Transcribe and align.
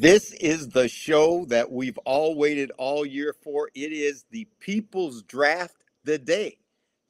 This 0.00 0.32
is 0.32 0.70
the 0.70 0.88
show 0.88 1.44
that 1.50 1.70
we've 1.70 1.98
all 2.06 2.34
waited 2.34 2.72
all 2.78 3.04
year 3.04 3.34
for. 3.34 3.68
It 3.74 3.92
is 3.92 4.24
the 4.30 4.48
People's 4.58 5.22
Draft 5.24 5.84
the 6.04 6.16
day 6.16 6.56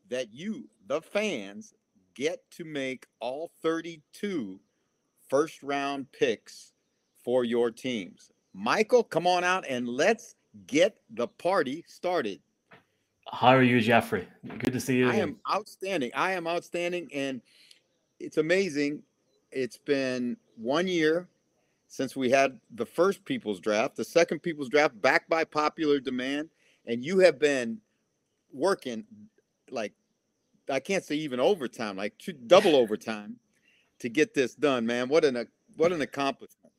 that 0.08 0.34
you, 0.34 0.68
the 0.88 1.00
fans, 1.00 1.72
get 2.16 2.40
to 2.56 2.64
make 2.64 3.06
all 3.20 3.52
32 3.62 4.58
first 5.28 5.62
round 5.62 6.10
picks 6.10 6.72
for 7.22 7.45
your 7.45 7.70
teams. 7.70 8.32
Michael, 8.52 9.04
come 9.04 9.24
on 9.24 9.45
out 9.45 9.64
and 9.68 9.88
let's 9.88 10.34
get 10.66 10.96
the 11.10 11.28
party 11.28 11.84
started. 11.86 12.40
How 13.30 13.50
are 13.50 13.62
you, 13.62 13.80
Jeffrey? 13.80 14.26
Good 14.59 14.72
to 14.72 14.80
see 14.80 14.96
you. 14.96 15.09
I 15.09 15.14
am 15.14 15.36
outstanding. 15.48 16.10
I 16.12 16.32
am 16.32 16.48
outstanding. 16.48 17.09
And 17.14 17.40
it's 18.18 18.38
amazing. 18.38 19.04
It's 19.52 19.78
been 19.78 20.36
one 20.56 20.88
year 20.88 21.28
since 21.90 22.14
we 22.14 22.30
had 22.30 22.58
the 22.76 22.86
first 22.86 23.24
people's 23.24 23.58
draft, 23.58 23.96
the 23.96 24.04
second 24.04 24.38
people's 24.38 24.68
draft 24.68 24.98
backed 25.02 25.28
by 25.28 25.42
popular 25.42 25.98
demand. 25.98 26.48
And 26.87 27.04
you 27.04 27.18
have 27.18 27.40
been 27.40 27.78
working 28.52 29.04
like, 29.70 29.92
I 30.70 30.78
can't 30.78 31.04
say 31.04 31.16
even 31.16 31.40
overtime, 31.40 31.96
like 31.96 32.16
two, 32.16 32.32
double 32.32 32.76
overtime 32.82 33.37
to 33.98 34.09
get 34.09 34.34
this 34.34 34.54
done, 34.54 34.87
man. 34.87 35.09
What 35.09 35.24
an, 35.24 35.48
what 35.76 35.90
an 35.90 36.00
accomplishment. 36.00 36.73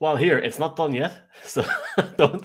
Well, 0.00 0.16
here 0.16 0.38
it's 0.38 0.58
not 0.58 0.74
done 0.74 0.94
yet, 0.94 1.28
so 1.44 1.64
don't. 2.16 2.44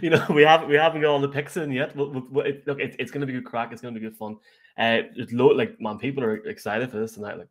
You 0.00 0.10
know, 0.10 0.26
we 0.30 0.42
haven't 0.42 0.68
we 0.68 0.76
haven't 0.76 1.00
got 1.00 1.10
all 1.10 1.20
the 1.20 1.28
picks 1.28 1.56
in 1.56 1.72
yet. 1.72 1.90
It, 1.90 1.96
look, 1.96 2.26
it, 2.46 2.96
it's 2.98 3.10
going 3.10 3.22
to 3.22 3.26
be 3.26 3.32
good 3.32 3.46
crack. 3.46 3.72
It's 3.72 3.80
going 3.80 3.94
to 3.94 4.00
be 4.00 4.06
good 4.06 4.16
fun. 4.16 4.36
Uh, 4.76 5.08
it's 5.16 5.32
low, 5.32 5.48
like 5.48 5.80
man, 5.80 5.98
people 5.98 6.22
are 6.22 6.36
excited 6.46 6.90
for 6.90 6.98
this 6.98 7.14
tonight. 7.14 7.38
Like 7.38 7.48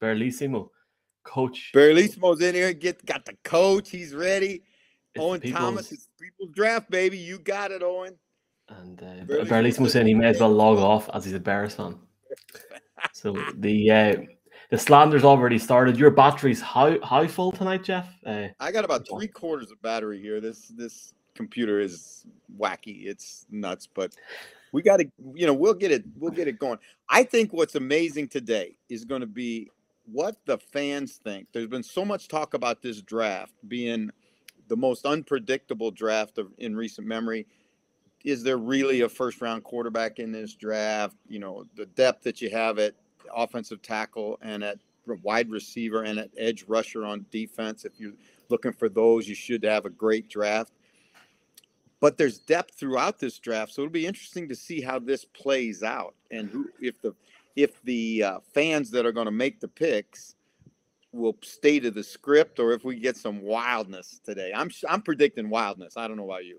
Barlissimo, 0.00 0.70
coach. 1.24 1.72
Barlissimo's 1.74 2.40
in 2.40 2.54
here. 2.54 2.72
Get 2.72 3.04
got 3.04 3.24
the 3.24 3.36
coach. 3.42 3.90
He's 3.90 4.14
ready. 4.14 4.62
It's 5.14 5.22
Owen 5.22 5.40
Thomas, 5.40 5.92
it's 5.92 6.08
people's 6.20 6.50
draft, 6.50 6.90
baby. 6.90 7.16
You 7.16 7.38
got 7.38 7.70
it, 7.70 7.82
Owen. 7.82 8.16
And 8.68 9.00
uh, 9.00 9.44
Barlissimo 9.44 9.88
saying 9.88 10.06
he 10.06 10.14
may 10.14 10.26
as 10.26 10.40
well 10.40 10.50
log 10.50 10.78
off 10.78 11.08
as 11.12 11.24
he's 11.24 11.34
a 11.34 11.40
Bears 11.40 11.74
fan. 11.74 11.98
so 13.12 13.36
the 13.58 13.90
uh, 13.90 14.16
the 14.70 14.78
slander's 14.78 15.24
already 15.24 15.58
started. 15.58 15.96
Your 15.96 16.10
battery's 16.10 16.60
how 16.60 17.00
how 17.04 17.26
full 17.26 17.52
tonight, 17.52 17.84
Jeff? 17.84 18.08
Uh, 18.26 18.48
I 18.58 18.72
got 18.72 18.84
about 18.84 19.06
three 19.08 19.28
quarters 19.28 19.70
of 19.70 19.80
battery 19.82 20.20
here. 20.20 20.40
This 20.40 20.68
this 20.68 21.14
computer 21.34 21.78
is 21.78 22.26
wacky. 22.58 23.06
It's 23.06 23.46
nuts, 23.50 23.86
but 23.86 24.14
we 24.72 24.82
got 24.82 24.96
to 24.96 25.06
you 25.34 25.46
know 25.46 25.54
we'll 25.54 25.74
get 25.74 25.92
it 25.92 26.04
we'll 26.18 26.32
get 26.32 26.48
it 26.48 26.58
going. 26.58 26.78
I 27.08 27.22
think 27.22 27.52
what's 27.52 27.76
amazing 27.76 28.28
today 28.28 28.76
is 28.88 29.04
going 29.04 29.20
to 29.20 29.26
be 29.26 29.70
what 30.10 30.36
the 30.46 30.58
fans 30.58 31.20
think. 31.22 31.48
There's 31.52 31.66
been 31.66 31.82
so 31.82 32.04
much 32.04 32.28
talk 32.28 32.54
about 32.54 32.82
this 32.82 33.00
draft 33.02 33.54
being 33.68 34.10
the 34.68 34.76
most 34.76 35.04
unpredictable 35.04 35.90
draft 35.90 36.38
of, 36.38 36.52
in 36.58 36.76
recent 36.76 37.06
memory. 37.06 37.46
Is 38.24 38.42
there 38.42 38.56
really 38.56 39.02
a 39.02 39.08
first 39.08 39.40
round 39.40 39.64
quarterback 39.64 40.18
in 40.18 40.32
this 40.32 40.54
draft? 40.54 41.16
You 41.28 41.38
know, 41.38 41.64
the 41.76 41.86
depth 41.86 42.24
that 42.24 42.40
you 42.40 42.50
have 42.50 42.78
at 42.78 42.94
offensive 43.34 43.82
tackle 43.82 44.38
and 44.42 44.62
at 44.64 44.78
wide 45.22 45.50
receiver 45.50 46.02
and 46.02 46.18
at 46.18 46.30
edge 46.36 46.64
rusher 46.66 47.04
on 47.04 47.26
defense. 47.30 47.84
If 47.84 47.92
you're 47.98 48.14
looking 48.48 48.72
for 48.72 48.88
those, 48.88 49.28
you 49.28 49.34
should 49.34 49.64
have 49.64 49.84
a 49.84 49.90
great 49.90 50.28
draft. 50.28 50.72
But 52.00 52.18
there's 52.18 52.38
depth 52.38 52.74
throughout 52.74 53.18
this 53.18 53.38
draft, 53.38 53.72
so 53.72 53.82
it'll 53.82 53.92
be 53.92 54.06
interesting 54.06 54.48
to 54.48 54.54
see 54.54 54.82
how 54.82 54.98
this 54.98 55.24
plays 55.24 55.82
out 55.82 56.14
and 56.30 56.50
who, 56.50 56.68
if 56.78 57.00
the 57.00 57.14
if 57.56 57.82
the 57.82 58.22
uh, 58.22 58.38
fans 58.52 58.90
that 58.90 59.06
are 59.06 59.12
going 59.12 59.26
to 59.26 59.32
make 59.32 59.60
the 59.60 59.68
picks 59.68 60.34
will 61.12 61.36
stay 61.42 61.78
to 61.80 61.90
the 61.90 62.02
script 62.02 62.58
or 62.58 62.72
if 62.72 62.84
we 62.84 62.98
get 62.98 63.16
some 63.16 63.40
wildness 63.40 64.20
today. 64.24 64.52
I'm 64.54 64.70
I'm 64.88 65.02
predicting 65.02 65.48
wildness. 65.48 65.96
I 65.96 66.08
don't 66.08 66.16
know 66.16 66.24
about 66.24 66.44
you. 66.44 66.58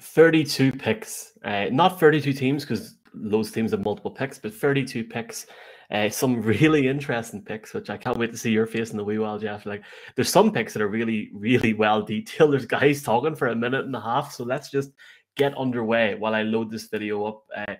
32 0.00 0.72
picks, 0.72 1.32
uh, 1.44 1.66
not 1.70 2.00
32 2.00 2.32
teams 2.32 2.64
because 2.64 2.96
those 3.14 3.52
teams 3.52 3.70
have 3.70 3.84
multiple 3.84 4.10
picks, 4.10 4.38
but 4.38 4.52
32 4.52 5.04
picks. 5.04 5.46
Uh, 5.90 6.08
some 6.08 6.40
really 6.42 6.88
interesting 6.88 7.42
picks, 7.42 7.74
which 7.74 7.90
I 7.90 7.96
can't 7.96 8.18
wait 8.18 8.32
to 8.32 8.38
see 8.38 8.50
your 8.50 8.66
face 8.66 8.90
in 8.90 8.96
the 8.96 9.04
wee 9.04 9.18
while, 9.18 9.38
Jeff. 9.38 9.66
Like, 9.66 9.84
there's 10.16 10.30
some 10.30 10.50
picks 10.50 10.72
that 10.72 10.82
are 10.82 10.88
really, 10.88 11.30
really 11.34 11.74
well 11.74 12.02
detailed. 12.02 12.52
There's 12.52 12.66
guys 12.66 13.02
talking 13.02 13.36
for 13.36 13.48
a 13.48 13.56
minute 13.56 13.84
and 13.84 13.94
a 13.94 14.00
half, 14.00 14.32
so 14.32 14.44
let's 14.44 14.70
just 14.70 14.90
get 15.36 15.56
underway 15.56 16.14
while 16.14 16.34
I 16.34 16.42
load 16.42 16.70
this 16.70 16.88
video 16.88 17.24
up. 17.26 17.44
Uh, 17.54 17.74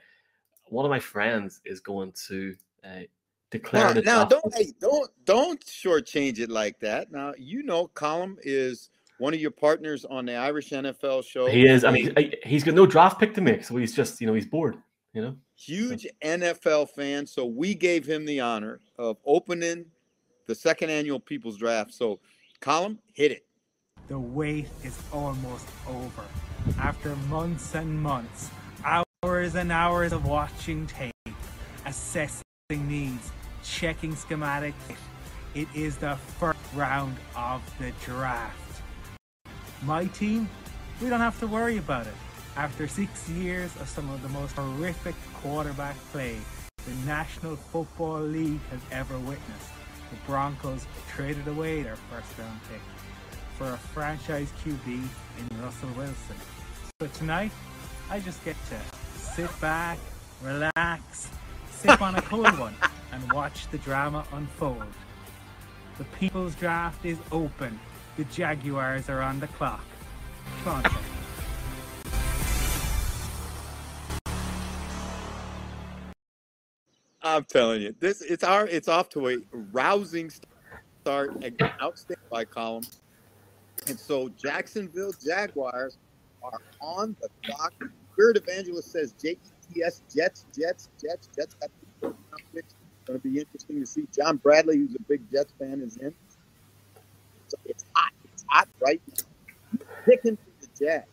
one 0.72 0.84
of 0.84 0.90
my 0.90 0.98
friends 0.98 1.60
is 1.64 1.80
going 1.80 2.12
to 2.28 2.54
uh, 2.84 3.00
declare. 3.50 3.94
Now, 3.94 4.00
now 4.00 4.24
don't 4.24 4.54
hey, 4.54 4.72
don't 4.80 5.10
don't 5.24 5.64
shortchange 5.64 6.38
it 6.38 6.50
like 6.50 6.80
that. 6.80 7.12
Now 7.12 7.34
you 7.38 7.62
know, 7.62 7.88
Colm 7.94 8.36
is 8.42 8.90
one 9.18 9.34
of 9.34 9.40
your 9.40 9.50
partners 9.50 10.04
on 10.04 10.26
the 10.26 10.34
Irish 10.34 10.70
NFL 10.70 11.24
show. 11.24 11.46
He 11.46 11.66
is. 11.66 11.84
I 11.84 11.90
mean, 11.90 12.14
he's 12.44 12.64
got 12.64 12.74
no 12.74 12.86
draft 12.86 13.20
pick 13.20 13.34
to 13.34 13.40
make, 13.40 13.64
so 13.64 13.76
he's 13.76 13.94
just 13.94 14.20
you 14.20 14.26
know 14.26 14.34
he's 14.34 14.46
bored 14.46 14.76
you 15.12 15.22
know. 15.22 15.36
Huge 15.56 16.06
NFL 16.22 16.90
fan, 16.90 17.26
so 17.26 17.46
we 17.46 17.74
gave 17.74 18.06
him 18.06 18.24
the 18.24 18.40
honor 18.40 18.80
of 18.98 19.18
opening 19.24 19.86
the 20.46 20.54
second 20.54 20.90
annual 20.90 21.20
People's 21.20 21.56
Draft. 21.56 21.94
So, 21.94 22.18
Colm, 22.60 22.98
hit 23.12 23.30
it. 23.30 23.46
The 24.08 24.18
wait 24.18 24.68
is 24.82 24.98
almost 25.12 25.68
over. 25.88 26.24
After 26.78 27.14
months 27.28 27.74
and 27.74 28.00
months, 28.00 28.50
hours 29.24 29.54
and 29.54 29.70
hours 29.70 30.12
of 30.12 30.26
watching 30.26 30.84
tape, 30.88 31.12
assessing 31.86 32.42
needs, 32.72 33.30
checking 33.62 34.14
schematics, 34.16 34.74
it 35.54 35.68
is 35.76 35.96
the 35.96 36.16
first 36.40 36.58
round 36.74 37.16
of 37.36 37.62
the 37.78 37.92
draft. 38.04 38.82
My 39.84 40.06
team, 40.06 40.48
we 41.00 41.08
don't 41.08 41.20
have 41.20 41.38
to 41.38 41.46
worry 41.46 41.78
about 41.78 42.08
it. 42.08 42.14
After 42.56 42.88
six 42.88 43.28
years 43.28 43.70
of 43.76 43.88
some 43.88 44.10
of 44.10 44.22
the 44.22 44.28
most 44.30 44.56
horrific 44.56 45.14
quarterback 45.34 45.96
play 46.10 46.36
the 46.84 46.94
National 47.06 47.54
Football 47.54 48.22
League 48.22 48.60
has 48.70 48.80
ever 48.90 49.16
witnessed, 49.20 49.70
the 50.10 50.16
Broncos 50.26 50.84
traded 51.08 51.46
away 51.46 51.84
their 51.84 51.96
first 52.10 52.36
round 52.40 52.60
pick 52.68 52.82
for 53.56 53.72
a 53.72 53.78
franchise 53.78 54.52
QB 54.64 54.86
in 54.86 55.62
Russell 55.62 55.90
Wilson. 55.96 56.36
So 57.00 57.06
tonight, 57.06 57.52
I 58.10 58.18
just 58.18 58.44
get 58.44 58.56
to 58.70 59.01
sit 59.34 59.60
back, 59.62 59.98
relax, 60.42 61.30
sip 61.70 62.02
on 62.02 62.14
a 62.16 62.22
cold 62.22 62.58
one, 62.58 62.74
and 63.12 63.32
watch 63.32 63.66
the 63.70 63.78
drama 63.78 64.26
unfold. 64.32 64.84
The 65.96 66.04
People's 66.18 66.54
Draft 66.54 67.06
is 67.06 67.16
open. 67.30 67.80
The 68.18 68.24
Jaguars 68.24 69.08
are 69.08 69.22
on 69.22 69.40
the 69.40 69.46
clock. 69.46 69.84
On, 70.66 70.84
I'm 77.22 77.44
telling 77.44 77.82
you, 77.82 77.94
this 78.00 78.20
it's 78.20 78.44
our 78.44 78.66
it's 78.66 78.88
off 78.88 79.08
to 79.10 79.28
a 79.28 79.36
rousing 79.72 80.30
start. 81.00 81.42
Outstanding 81.80 82.24
by 82.30 82.44
Colm. 82.44 82.86
And 83.88 83.98
so 83.98 84.28
Jacksonville 84.30 85.14
Jaguars 85.24 85.96
are 86.42 86.60
on 86.82 87.16
the 87.22 87.28
clock. 87.44 87.72
Spirit 88.12 88.36
Evangelist 88.36 88.92
says 88.92 89.14
JETS 89.14 89.52
Jets 89.74 90.02
Jets 90.14 90.88
Jets 91.00 91.28
Jets. 91.34 91.56
It's 92.54 92.74
going 93.06 93.20
to 93.20 93.28
be 93.28 93.38
interesting 93.38 93.80
to 93.80 93.86
see. 93.86 94.06
John 94.14 94.36
Bradley, 94.36 94.76
who's 94.78 94.94
a 94.94 95.02
big 95.08 95.22
Jets 95.30 95.52
fan, 95.58 95.80
is 95.80 95.96
in. 95.96 96.14
So 97.48 97.56
it's 97.64 97.84
hot. 97.94 98.12
It's 98.32 98.44
hot 98.48 98.68
right 98.80 99.00
now. 99.08 99.84
Picking 100.04 100.36
for 100.36 100.50
the 100.60 100.84
Jets. 100.84 101.08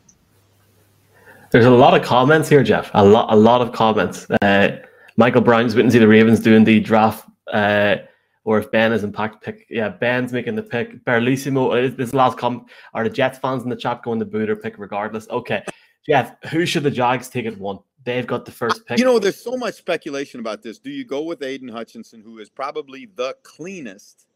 There's 1.51 1.65
a 1.65 1.71
lot 1.71 1.99
of 1.99 2.05
comments 2.05 2.47
here, 2.47 2.63
Jeff. 2.63 2.91
A 2.93 3.03
lot, 3.03 3.33
a 3.33 3.35
lot 3.35 3.61
of 3.61 3.71
comments. 3.71 4.27
Uh, 4.41 4.77
Michael 5.17 5.41
Brown's 5.41 5.75
waiting 5.75 5.89
to 5.89 5.93
see 5.93 5.99
the 5.99 6.07
Ravens 6.07 6.39
doing 6.39 6.63
the 6.63 6.79
draft, 6.79 7.27
uh, 7.51 7.95
or 8.43 8.59
if 8.59 8.69
Ben 8.71 8.91
is 8.91 9.03
impact 9.03 9.43
pick. 9.43 9.65
Yeah, 9.69 9.89
Ben's 9.89 10.31
making 10.31 10.55
the 10.55 10.63
pick. 10.63 11.03
Barlissimo, 11.05 11.91
uh, 11.91 11.95
this 11.95 12.13
last 12.13 12.37
comment. 12.37 12.63
Are 12.93 13.03
the 13.03 13.09
Jets 13.09 13.39
fans 13.39 13.63
in 13.63 13.69
the 13.69 13.75
chat 13.75 14.03
going 14.03 14.19
to 14.19 14.25
boot 14.25 14.49
or 14.49 14.55
pick 14.55 14.77
regardless? 14.77 15.27
Okay, 15.29 15.63
Jeff, 16.05 16.35
who 16.49 16.65
should 16.65 16.83
the 16.83 16.91
Jags 16.91 17.29
take 17.29 17.45
at 17.45 17.57
one? 17.57 17.79
They've 18.05 18.25
got 18.25 18.45
the 18.45 18.51
first 18.51 18.85
pick. 18.85 18.97
You 18.97 19.05
know, 19.05 19.19
there's 19.19 19.41
so 19.41 19.57
much 19.57 19.75
speculation 19.75 20.39
about 20.39 20.63
this. 20.63 20.79
Do 20.79 20.89
you 20.89 21.03
go 21.05 21.21
with 21.21 21.43
Aidan 21.43 21.67
Hutchinson, 21.67 22.21
who 22.21 22.39
is 22.39 22.49
probably 22.49 23.09
the 23.15 23.35
cleanest 23.43 24.27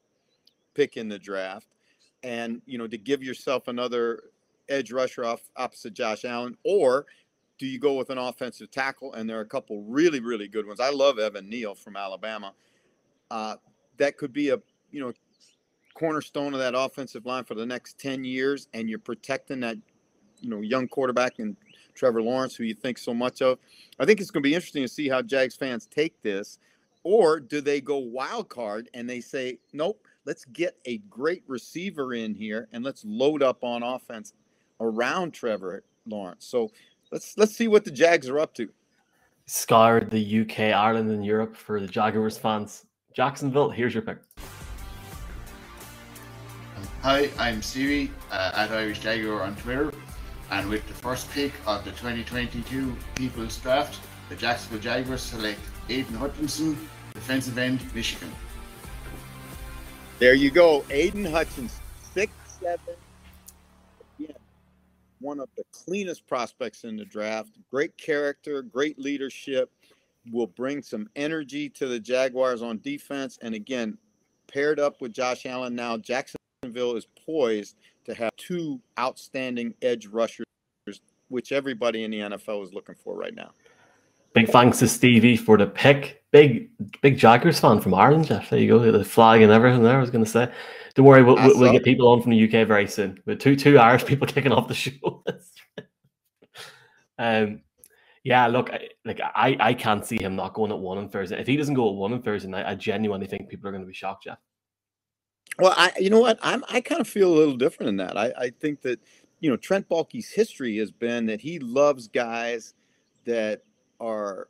pick 0.74 0.98
in 0.98 1.08
the 1.08 1.18
draft, 1.18 1.68
and 2.24 2.62
you 2.66 2.78
know 2.78 2.88
to 2.88 2.98
give 2.98 3.24
yourself 3.24 3.68
another 3.68 4.24
edge 4.70 4.92
rusher 4.92 5.26
off 5.26 5.42
opposite 5.56 5.94
Josh 5.94 6.26
Allen, 6.26 6.58
or 6.64 7.06
do 7.58 7.66
you 7.66 7.80
go 7.80 7.94
with 7.94 8.10
an 8.10 8.18
offensive 8.18 8.72
tackle? 8.72 9.14
And 9.14 9.30
there 9.30 9.38
are 9.38 9.42
a 9.42 9.46
couple 9.46 9.84
really, 9.84 10.20
really 10.20 10.48
good 10.48 10.66
ones. 10.66 10.80
I 10.80 10.90
love 10.90 11.20
Evan 11.20 11.50
Neal 11.50 11.76
from 11.76 11.96
Alabama. 11.96 12.54
Uh, 13.32 13.56
that 13.98 14.18
could 14.18 14.34
be 14.34 14.50
a 14.50 14.58
you 14.92 15.00
know 15.00 15.14
cornerstone 15.94 16.54
of 16.54 16.60
that 16.60 16.74
offensive 16.76 17.26
line 17.26 17.46
for 17.46 17.56
the 17.56 17.66
next 17.66 17.98
ten 17.98 18.24
years, 18.24 18.68
and 18.74 18.90
you're 18.90 19.00
protecting 19.00 19.62
that 19.62 19.78
you 20.44 20.50
know 20.50 20.62
young 20.62 20.88
quarterback 20.88 21.40
and 21.40 21.56
Trevor 21.96 22.22
Lawrence, 22.22 22.56
who 22.56 22.64
you 22.64 22.74
think 22.74 22.98
so 22.98 23.14
much 23.14 23.42
of. 23.42 23.58
I 24.00 24.06
think 24.06 24.20
it's 24.20 24.32
going 24.32 24.44
to 24.44 24.50
be 24.50 24.56
interesting 24.56 24.84
to 24.84 24.88
see 24.88 25.10
how 25.10 25.22
Jags 25.22 25.56
fans 25.56 25.88
take 25.88 26.22
this, 26.22 26.60
or 27.04 27.40
do 27.40 27.62
they 27.62 27.82
go 27.82 27.98
wild 27.98 28.50
card 28.50 28.90
and 28.94 29.10
they 29.10 29.22
say, 29.22 29.60
nope, 29.74 30.06
let's 30.26 30.46
get 30.46 30.76
a 30.86 30.98
great 31.10 31.44
receiver 31.48 32.14
in 32.14 32.34
here 32.34 32.68
and 32.74 32.84
let's 32.84 33.04
load 33.06 33.44
up 33.44 33.64
on 33.64 33.84
offense 33.84 34.34
around 34.80 35.34
Trevor 35.34 35.84
Lawrence. 36.06 36.46
So 36.46 36.72
let's 37.12 37.38
let's 37.38 37.56
see 37.56 37.68
what 37.68 37.86
the 37.86 37.92
Jags 37.92 38.30
are 38.30 38.40
up 38.40 38.54
to. 38.56 38.70
Scoured 39.46 40.10
the 40.10 40.42
UK, 40.42 40.60
Ireland, 40.74 41.12
and 41.12 41.26
Europe 41.26 41.56
for 41.56 41.80
the 41.82 41.88
Jaguars 41.88 42.38
fans. 42.38 42.86
Jacksonville, 43.14 43.70
here's 43.70 43.94
your 43.94 44.04
pick. 44.04 44.20
Hi, 47.02 47.30
I'm 47.38 47.62
Stevie 47.62 48.12
uh, 48.32 48.54
at 48.56 48.72
Irish 48.72 49.00
Jaguar 49.00 49.42
on 49.42 49.58
Twitter, 49.58 49.92
and 50.54 50.70
with 50.70 50.88
the 50.88 50.94
first 50.94 51.32
pick 51.32 51.52
of 51.66 51.84
the 51.84 51.90
2022 51.92 52.96
People's 53.16 53.58
Draft, 53.58 54.00
the 54.30 54.36
Jacksonville 54.36 54.80
Jaguars 54.80 55.24
select 55.24 55.60
Aidan 55.90 56.14
Hutchinson, 56.14 56.78
defensive 57.12 57.58
end, 57.58 57.82
Michigan. 57.96 58.32
There 60.20 60.36
you 60.36 60.52
go, 60.52 60.86
Aidan 60.92 61.26
Hutchinson, 61.26 61.82
six 62.14 62.32
seven. 62.62 62.94
Again, 64.20 64.36
one 65.20 65.40
of 65.40 65.50
the 65.58 65.64
cleanest 65.72 66.28
prospects 66.28 66.84
in 66.84 66.98
the 66.98 67.06
draft. 67.06 67.58
Great 67.72 67.98
character, 67.98 68.62
great 68.62 69.00
leadership. 69.00 69.72
Will 70.32 70.48
bring 70.48 70.84
some 70.84 71.10
energy 71.16 71.68
to 71.72 71.88
the 71.88 72.00
Jaguars 72.00 72.62
on 72.62 72.80
defense, 72.80 73.40
and 73.42 73.56
again, 73.56 73.98
paired 74.48 74.80
up 74.80 75.02
with 75.02 75.14
Josh 75.14 75.48
Allen 75.48 75.76
now, 75.76 75.98
Jacksonville 75.98 76.96
is 76.96 77.08
poised 77.26 77.76
to 78.06 78.14
have 78.14 78.32
two 78.38 78.80
outstanding 79.00 79.74
edge 79.82 80.08
rushers, 80.08 80.46
which 81.30 81.52
everybody 81.52 82.04
in 82.04 82.12
the 82.12 82.20
NFL 82.20 82.64
is 82.64 82.74
looking 82.74 82.96
for 82.96 83.16
right 83.16 83.34
now. 83.34 83.52
Big 84.34 84.50
thanks 84.50 84.80
to 84.80 84.88
Stevie 84.88 85.38
for 85.38 85.58
the 85.58 85.68
pick. 85.68 86.24
Big, 86.32 86.70
big 87.02 87.18
Jaguars 87.18 87.60
fan 87.60 87.80
from 87.80 87.94
Ireland, 87.94 88.26
Jeff. 88.26 88.50
There 88.50 88.60
you 88.60 88.68
go, 88.68 88.92
the 88.92 89.06
flag 89.06 89.42
and 89.42 89.52
everything. 89.52 89.84
There, 89.84 89.98
I 89.98 90.02
was 90.02 90.10
going 90.10 90.26
to 90.26 90.30
say. 90.30 90.52
Don't 90.96 91.06
worry, 91.06 91.24
we'll, 91.24 91.36
we'll, 91.36 91.60
we'll 91.60 91.72
get 91.72 91.84
people 91.84 92.08
on 92.08 92.22
from 92.22 92.32
the 92.32 92.44
UK 92.44 92.68
very 92.68 92.88
soon. 92.88 93.20
With 93.26 93.40
two 93.40 93.56
two 93.56 93.78
Irish 93.78 94.06
people 94.06 94.26
kicking 94.28 94.52
off 94.52 94.68
the 94.68 94.74
show. 94.74 95.24
um, 97.20 97.62
yeah, 98.24 98.48
look, 98.48 98.72
like 99.06 99.20
I, 99.22 99.58
I 99.60 99.74
can't 99.74 100.06
see 100.06 100.22
him 100.22 100.36
not 100.36 100.54
going 100.54 100.72
at 100.72 100.80
one 100.80 100.98
on 100.98 101.10
Thursday. 101.10 101.40
If 101.40 101.48
he 101.48 101.58
doesn't 101.58 101.76
go 101.76 101.90
at 101.90 101.96
one 101.96 102.14
on 102.14 102.22
Thursday 102.22 102.50
night, 102.50 102.66
I 102.66 102.74
genuinely 102.74 103.28
think 103.28 103.50
people 103.50 103.68
are 103.68 103.72
going 103.72 103.84
to 103.84 103.88
be 103.88 103.94
shocked, 103.94 104.24
Jeff. 104.24 104.40
Well, 105.60 105.74
I, 105.76 105.92
you 106.00 106.10
know 106.10 106.20
what, 106.20 106.40
I'm, 106.42 106.64
I 106.70 106.82
kind 106.82 107.02
of 107.02 107.08
feel 107.08 107.32
a 107.32 107.38
little 107.38 107.58
different 107.58 107.90
in 107.90 107.98
that. 107.98 108.18
I, 108.18 108.34
I 108.38 108.50
think 108.50 108.82
that, 108.82 109.00
you 109.40 109.50
know, 109.50 109.58
Trent 109.58 109.88
Baalke's 109.88 110.30
history 110.30 110.78
has 110.78 110.92
been 110.92 111.26
that 111.28 111.42
he 111.42 111.60
loves 111.60 112.08
guys 112.08 112.74
that 113.26 113.62
are 114.00 114.48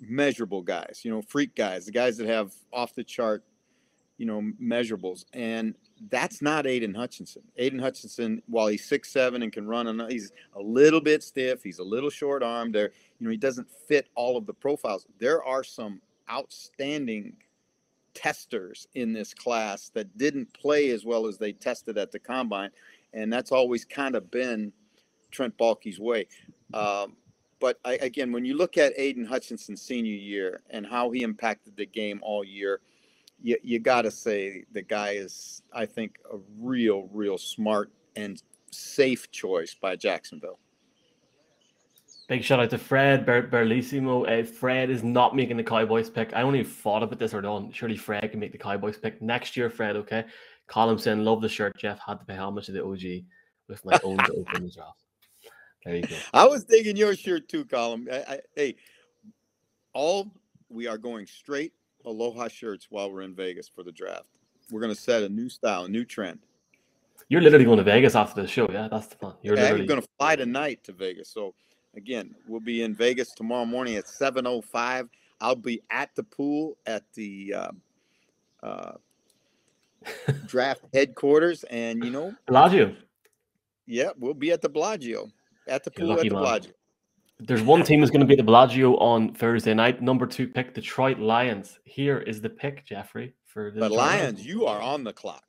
measurable 0.00 0.62
guys, 0.62 1.00
you 1.04 1.10
know, 1.10 1.20
freak 1.22 1.54
guys, 1.54 1.86
the 1.86 1.92
guys 1.92 2.16
that 2.16 2.26
have 2.26 2.52
off 2.72 2.94
the 2.94 3.04
chart, 3.04 3.44
you 4.16 4.26
know, 4.26 4.42
measurables. 4.62 5.24
And 5.34 5.74
that's 6.08 6.40
not 6.40 6.66
Aidan 6.66 6.94
Hutchinson. 6.94 7.42
Aidan 7.56 7.78
Hutchinson, 7.78 8.42
while 8.46 8.68
he's 8.68 8.84
six 8.86 9.10
seven 9.10 9.42
and 9.42 9.52
can 9.52 9.66
run, 9.66 9.86
and 9.88 10.10
he's 10.10 10.32
a 10.56 10.62
little 10.62 11.00
bit 11.00 11.22
stiff. 11.22 11.62
He's 11.62 11.78
a 11.78 11.84
little 11.84 12.10
short 12.10 12.42
armed. 12.42 12.74
There, 12.74 12.92
you 13.18 13.26
know, 13.26 13.30
he 13.30 13.36
doesn't 13.36 13.68
fit 13.86 14.08
all 14.14 14.36
of 14.36 14.46
the 14.46 14.54
profiles. 14.54 15.06
There 15.18 15.44
are 15.44 15.62
some 15.62 16.00
outstanding 16.30 17.34
testers 18.20 18.86
in 18.94 19.12
this 19.12 19.32
class 19.32 19.90
that 19.94 20.18
didn't 20.18 20.52
play 20.52 20.90
as 20.90 21.04
well 21.04 21.26
as 21.26 21.38
they 21.38 21.52
tested 21.52 21.96
at 21.96 22.12
the 22.12 22.18
combine, 22.18 22.70
and 23.14 23.32
that's 23.32 23.50
always 23.50 23.84
kind 23.84 24.14
of 24.14 24.30
been 24.30 24.72
Trent 25.30 25.56
Baalke's 25.56 25.98
way. 25.98 26.26
Um, 26.74 27.16
but 27.60 27.78
I, 27.84 27.94
again, 27.94 28.30
when 28.32 28.44
you 28.44 28.56
look 28.56 28.76
at 28.76 28.92
Aidan 28.96 29.24
Hutchinson's 29.24 29.82
senior 29.82 30.12
year 30.14 30.62
and 30.70 30.86
how 30.86 31.10
he 31.10 31.22
impacted 31.22 31.76
the 31.76 31.86
game 31.86 32.20
all 32.22 32.44
year, 32.44 32.80
you, 33.42 33.56
you 33.62 33.78
got 33.78 34.02
to 34.02 34.10
say 34.10 34.64
the 34.72 34.82
guy 34.82 35.12
is, 35.12 35.62
I 35.72 35.86
think, 35.86 36.18
a 36.32 36.36
real, 36.58 37.08
real 37.12 37.38
smart 37.38 37.90
and 38.16 38.42
safe 38.70 39.30
choice 39.30 39.74
by 39.74 39.96
Jacksonville. 39.96 40.58
Big 42.30 42.44
shout 42.44 42.60
out 42.60 42.70
to 42.70 42.78
Fred 42.78 43.26
Ber- 43.26 43.48
Berlissimo. 43.48 44.22
Uh, 44.22 44.46
Fred 44.46 44.88
is 44.88 45.02
not 45.02 45.34
making 45.34 45.56
the 45.56 45.64
Cowboys 45.64 46.08
pick. 46.08 46.32
I 46.32 46.42
only 46.42 46.62
thought 46.62 47.02
about 47.02 47.18
this 47.18 47.34
or 47.34 47.42
not. 47.42 47.74
Surely 47.74 47.96
Fred 47.96 48.30
can 48.30 48.38
make 48.38 48.52
the 48.52 48.58
Cowboys 48.58 48.96
pick 48.96 49.20
next 49.20 49.56
year. 49.56 49.68
Fred, 49.68 49.96
okay. 49.96 50.24
Colin 50.68 50.96
saying, 50.96 51.24
"Love 51.24 51.42
the 51.42 51.48
shirt, 51.48 51.76
Jeff." 51.76 51.98
Had 51.98 52.20
to 52.20 52.24
pay 52.24 52.38
much 52.38 52.68
of 52.68 52.74
the 52.74 52.84
OG 52.84 53.24
with 53.68 53.84
my 53.84 53.98
own 54.04 54.16
to 54.18 54.32
open 54.34 54.62
the 54.62 54.70
draft. 54.70 55.02
There 55.84 55.96
you 55.96 56.02
go. 56.02 56.14
I 56.32 56.46
was 56.46 56.62
digging 56.62 56.96
your 56.96 57.16
shirt 57.16 57.48
too, 57.48 57.64
Colin. 57.64 58.06
I, 58.08 58.18
I, 58.18 58.40
hey, 58.54 58.76
all 59.92 60.30
we 60.68 60.86
are 60.86 60.98
going 60.98 61.26
straight 61.26 61.72
Aloha 62.04 62.46
shirts 62.46 62.86
while 62.90 63.10
we're 63.10 63.22
in 63.22 63.34
Vegas 63.34 63.68
for 63.68 63.82
the 63.82 63.90
draft. 63.90 64.26
We're 64.70 64.80
going 64.80 64.94
to 64.94 65.00
set 65.00 65.24
a 65.24 65.28
new 65.28 65.48
style, 65.48 65.86
a 65.86 65.88
new 65.88 66.04
trend. 66.04 66.38
You're 67.28 67.40
literally 67.40 67.64
going 67.64 67.78
to 67.78 67.84
Vegas 67.84 68.14
after 68.14 68.40
the 68.40 68.46
show, 68.46 68.70
yeah? 68.70 68.86
That's 68.88 69.08
the 69.08 69.16
plan. 69.16 69.32
You're 69.42 69.56
Yeah, 69.56 69.62
literally 69.62 69.86
going 69.86 70.00
to 70.00 70.08
fly 70.16 70.36
tonight 70.36 70.84
to 70.84 70.92
Vegas. 70.92 71.28
So 71.28 71.54
again, 71.94 72.34
we'll 72.46 72.60
be 72.60 72.82
in 72.82 72.94
Vegas 72.94 73.32
tomorrow 73.32 73.64
morning 73.64 73.96
at 73.96 74.06
7:05. 74.06 75.08
I'll 75.40 75.56
be 75.56 75.80
at 75.90 76.14
the 76.14 76.22
pool 76.22 76.76
at 76.86 77.04
the 77.14 77.54
uh, 77.54 77.70
uh, 78.62 78.92
draft 80.46 80.82
headquarters, 80.92 81.64
and 81.64 82.04
you 82.04 82.10
know, 82.10 82.34
Bellagio. 82.46 82.94
yeah, 83.86 84.10
we'll 84.18 84.34
be 84.34 84.52
at 84.52 84.60
the 84.60 84.68
Bellagio 84.68 85.30
at 85.66 85.84
the 85.84 85.90
pool 85.90 86.12
at 86.12 86.20
the 86.20 86.30
man. 86.30 86.42
Bellagio. 86.42 86.72
There's 87.42 87.62
one 87.62 87.82
team 87.84 88.00
that's 88.00 88.10
going 88.10 88.20
to 88.20 88.26
be 88.26 88.34
at 88.34 88.38
the 88.38 88.44
Bellagio 88.44 88.96
on 88.96 89.32
Thursday 89.32 89.72
night. 89.72 90.02
Number 90.02 90.26
two 90.26 90.46
pick, 90.46 90.74
Detroit 90.74 91.18
Lions. 91.18 91.78
Here 91.84 92.18
is 92.18 92.42
the 92.42 92.50
pick, 92.50 92.84
Jeffrey, 92.84 93.34
for 93.46 93.70
the 93.70 93.80
The 93.80 93.88
Lions, 93.88 94.44
you 94.44 94.66
are 94.66 94.80
on 94.82 95.04
the 95.04 95.12
clock. 95.12 95.44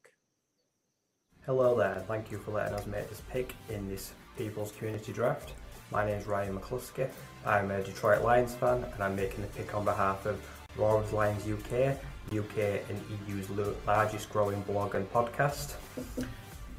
Hello 1.46 1.76
there, 1.76 2.02
thank 2.08 2.32
you 2.32 2.38
for 2.38 2.52
letting 2.52 2.76
us 2.76 2.86
make 2.86 3.10
this 3.10 3.22
pick 3.30 3.56
in 3.70 3.90
this 3.90 4.14
People's 4.38 4.72
Community 4.72 5.12
Draft. 5.12 5.54
My 5.92 6.06
name 6.06 6.16
is 6.16 6.26
Ryan 6.26 6.58
McCluskey. 6.58 7.10
I'm 7.46 7.70
a 7.70 7.84
Detroit 7.84 8.24
Lions 8.24 8.56
fan 8.56 8.82
and 8.94 9.04
I'm 9.04 9.14
making 9.14 9.42
the 9.42 9.48
pick 9.48 9.76
on 9.76 9.84
behalf 9.84 10.26
of 10.26 10.42
Roars 10.78 11.12
Lions 11.12 11.44
UK, 11.44 11.98
UK 12.34 12.82
and 12.90 13.02
EU's 13.28 13.50
largest 13.86 14.30
growing 14.30 14.62
blog 14.62 14.96
and 14.96 15.12
podcast. 15.12 15.74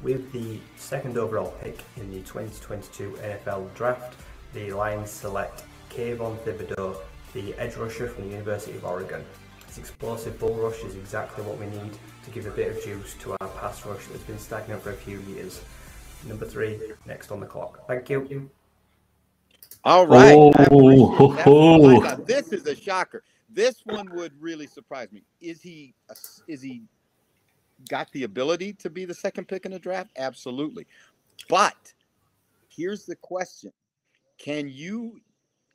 With 0.01 0.31
the 0.31 0.59
second 0.77 1.19
overall 1.19 1.53
pick 1.61 1.83
in 1.97 2.09
the 2.09 2.21
2022 2.21 3.11
NFL 3.21 3.71
Draft, 3.75 4.15
the 4.51 4.71
Lions 4.71 5.11
select 5.11 5.61
Kayvon 5.91 6.35
Thibodeaux, 6.39 6.97
the 7.33 7.53
edge 7.59 7.75
rusher 7.75 8.07
from 8.07 8.23
the 8.23 8.31
University 8.31 8.75
of 8.75 8.83
Oregon. 8.83 9.23
His 9.67 9.77
explosive 9.77 10.39
bull 10.39 10.55
rush 10.55 10.83
is 10.83 10.95
exactly 10.95 11.43
what 11.43 11.59
we 11.59 11.67
need 11.67 11.91
to 12.23 12.31
give 12.31 12.47
a 12.47 12.51
bit 12.51 12.75
of 12.75 12.83
juice 12.83 13.13
to 13.19 13.35
our 13.39 13.47
pass 13.59 13.85
rush 13.85 14.07
that's 14.07 14.23
been 14.23 14.39
stagnant 14.39 14.81
for 14.81 14.89
a 14.89 14.95
few 14.95 15.19
years. 15.19 15.61
Number 16.25 16.47
three, 16.47 16.79
next 17.05 17.31
on 17.31 17.39
the 17.39 17.45
clock. 17.45 17.85
Thank 17.85 18.09
you. 18.09 18.49
All 19.85 20.07
right. 20.07 20.33
Oh, 20.33 20.51
that. 20.51 21.43
Oh, 21.45 22.15
this 22.25 22.53
is 22.53 22.65
a 22.67 22.75
shocker. 22.75 23.23
This 23.49 23.81
one 23.85 24.09
would 24.15 24.31
really 24.41 24.65
surprise 24.65 25.11
me. 25.11 25.23
Is 25.41 25.61
he 25.61 25.93
is 26.47 26.61
he 26.61 26.83
got 27.89 28.11
the 28.13 28.23
ability 28.23 28.73
to 28.73 28.89
be 28.89 29.05
the 29.05 29.13
second 29.13 29.47
pick 29.47 29.65
in 29.65 29.71
the 29.71 29.79
draft? 29.79 30.11
Absolutely. 30.17 30.87
But 31.49 31.93
here's 32.69 33.05
the 33.05 33.15
question. 33.17 33.71
Can 34.37 34.69
you 34.69 35.19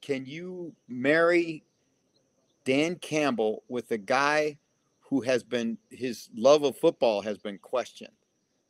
can 0.00 0.24
you 0.26 0.74
marry 0.88 1.64
Dan 2.64 2.96
Campbell 2.96 3.62
with 3.68 3.90
a 3.90 3.98
guy 3.98 4.56
who 5.00 5.20
has 5.22 5.42
been 5.42 5.78
his 5.90 6.28
love 6.34 6.64
of 6.64 6.76
football 6.76 7.20
has 7.22 7.38
been 7.38 7.58
questioned, 7.58 8.12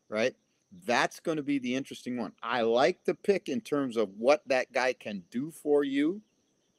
right? 0.09 0.35
That's 0.85 1.21
going 1.21 1.37
to 1.37 1.43
be 1.43 1.59
the 1.59 1.75
interesting 1.75 2.17
one. 2.17 2.33
I 2.43 2.63
like 2.63 3.05
the 3.05 3.15
pick 3.15 3.49
in 3.49 3.61
terms 3.61 3.97
of 3.97 4.11
what 4.19 4.43
that 4.47 4.73
guy 4.73 4.93
can 4.93 5.23
do 5.31 5.51
for 5.51 5.83
you, 5.83 6.21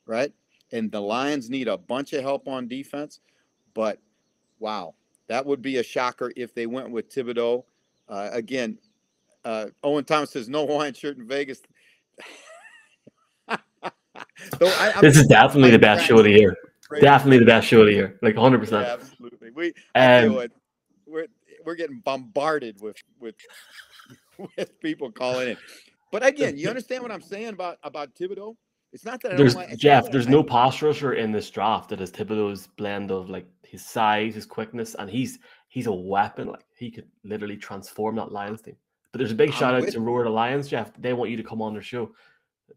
right? 0.06 0.32
And 0.72 0.92
the 0.92 1.02
Lions 1.02 1.50
need 1.50 1.68
a 1.68 1.78
bunch 1.78 2.14
of 2.14 2.22
help 2.22 2.48
on 2.48 2.68
defense, 2.68 3.20
but 3.74 4.00
wow, 4.60 4.94
that 5.28 5.46
would 5.46 5.62
be 5.62 5.78
a 5.78 5.84
shocker 5.84 6.32
if 6.36 6.54
they 6.54 6.68
went 6.68 6.92
with 6.92 7.14
Thibodeaux. 7.14 7.64
Uh, 8.08 8.30
again, 8.32 8.78
uh, 9.46 9.68
Owen 9.84 10.04
Thomas 10.04 10.32
says 10.32 10.50
no 10.50 10.68
Hawaiian 10.68 10.94
shirt 10.94 11.18
in 11.18 11.28
Vegas. 11.28 11.62
so 13.50 13.58
I, 14.62 15.00
This 15.02 15.18
is 15.18 15.28
definitely 15.28 15.72
the 15.72 15.80
best 15.80 16.06
show 16.06 16.18
of 16.18 16.26
the 16.26 16.32
year. 16.32 16.56
Definitely 17.00 17.40
the 17.40 17.46
best 17.46 17.68
show 17.68 17.82
of 17.82 17.88
the 17.88 17.94
year. 17.94 18.20
Like 18.22 18.36
100%. 18.36 18.72
Yeah, 18.72 18.94
absolutely. 18.94 19.52
We 19.52 19.74
Um, 19.96 20.38
it. 20.40 20.52
We're 21.70 21.76
getting 21.76 22.00
bombarded 22.00 22.82
with 22.82 22.98
with 23.20 23.36
with 24.58 24.80
people 24.80 25.12
calling 25.12 25.50
in. 25.50 25.58
But 26.12 26.26
again, 26.26 26.58
you 26.58 26.68
understand 26.74 27.04
what 27.04 27.12
I'm 27.12 27.22
saying 27.22 27.50
about 27.50 27.78
about 27.84 28.16
Thibodeaux? 28.16 28.56
It's 28.92 29.06
not 29.06 29.22
that 29.22 29.34
I 29.34 29.36
There's 29.36 29.54
don't 29.54 29.70
like 29.70 29.78
Jeff. 29.78 30.10
There's 30.10 30.26
I- 30.26 30.32
no 30.32 30.42
pass 30.42 30.82
rusher 30.82 31.14
in 31.14 31.32
this 31.32 31.48
draft 31.52 31.90
that 31.90 32.00
has 32.00 32.12
Thibodeaux's 32.12 32.66
blend 32.76 33.12
of 33.12 33.30
like 33.30 33.46
his 33.62 33.86
size, 33.86 34.34
his 34.34 34.48
quickness, 34.48 34.96
and 34.96 35.08
he's 35.08 35.38
he's 35.68 35.86
a 35.86 35.94
weapon. 35.94 36.48
Like 36.48 36.66
he 36.76 36.90
could 36.90 37.06
literally 37.24 37.56
transform 37.58 38.16
that 38.16 38.32
Lions 38.32 38.64
team. 38.64 38.76
But 39.12 39.20
there's 39.20 39.32
a 39.32 39.36
big 39.36 39.50
I'm 39.50 39.56
shout 39.56 39.76
out 39.76 39.88
to 39.90 40.00
Roar 40.00 40.24
the 40.24 40.32
Lions, 40.32 40.68
Jeff. 40.68 40.92
They 41.00 41.14
want 41.14 41.30
you 41.30 41.38
to 41.38 41.44
come 41.44 41.62
on 41.62 41.74
their 41.74 41.84
show. 41.84 42.16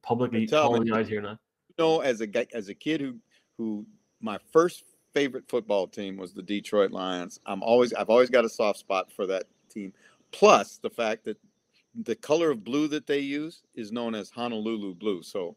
Publicly 0.02 0.46
calling 0.46 0.87
you 0.87 0.94
out 0.94 1.06
here 1.06 1.22
now. 1.22 1.38
you 1.68 1.75
know 1.78 2.00
as 2.00 2.20
a 2.20 2.26
guy 2.26 2.46
as 2.52 2.68
a 2.68 2.75
kid 2.75 3.00
who 3.00 3.16
who 3.56 3.87
my 4.20 4.38
first 4.52 4.84
favorite 5.14 5.49
football 5.49 5.87
team 5.87 6.16
was 6.16 6.33
the 6.33 6.42
Detroit 6.42 6.90
Lions. 6.90 7.40
I'm 7.47 7.62
always 7.62 7.92
I've 7.92 8.11
always 8.11 8.31
got 8.31 8.45
a 8.45 8.49
soft 8.49 8.78
spot 8.78 9.12
for 9.12 9.26
that 9.26 9.45
team. 9.69 9.92
Plus 10.31 10.78
the 10.78 10.90
fact 10.90 11.25
that 11.25 11.38
the 12.04 12.14
color 12.14 12.50
of 12.50 12.64
blue 12.64 12.88
that 12.88 13.07
they 13.07 13.19
use 13.19 13.62
is 13.75 13.92
known 13.92 14.14
as 14.14 14.31
Honolulu 14.31 14.95
blue. 14.95 15.23
So 15.23 15.57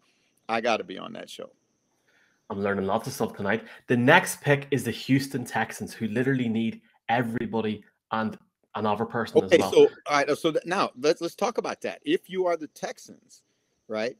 I 0.50 0.62
got 0.62 0.78
to 0.78 0.84
be 0.84 0.98
on 0.98 1.14
that 1.14 1.30
show. 1.30 1.50
I'm 2.50 2.62
learning 2.62 2.86
lots 2.86 3.08
of 3.08 3.14
stuff 3.14 3.36
tonight. 3.36 3.64
The 3.88 3.98
next 3.98 4.42
pick 4.42 4.68
is 4.70 4.84
the 4.84 4.92
Houston 4.92 5.46
Texans, 5.46 5.94
who 5.94 6.08
literally 6.08 6.48
need 6.48 6.82
everybody 7.10 7.84
and 8.12 8.38
another 8.76 9.06
person 9.06 9.44
okay, 9.44 9.56
as 9.56 9.62
well. 9.62 9.72
so 9.72 9.80
all 10.08 10.18
right, 10.18 10.38
so 10.38 10.54
now 10.66 10.92
let's 11.00 11.22
let's 11.22 11.36
talk 11.36 11.58
about 11.58 11.82
that. 11.82 12.02
If 12.04 12.30
you 12.30 12.46
are 12.46 12.58
the 12.58 12.68
Texans, 12.68 13.44
right? 13.88 14.16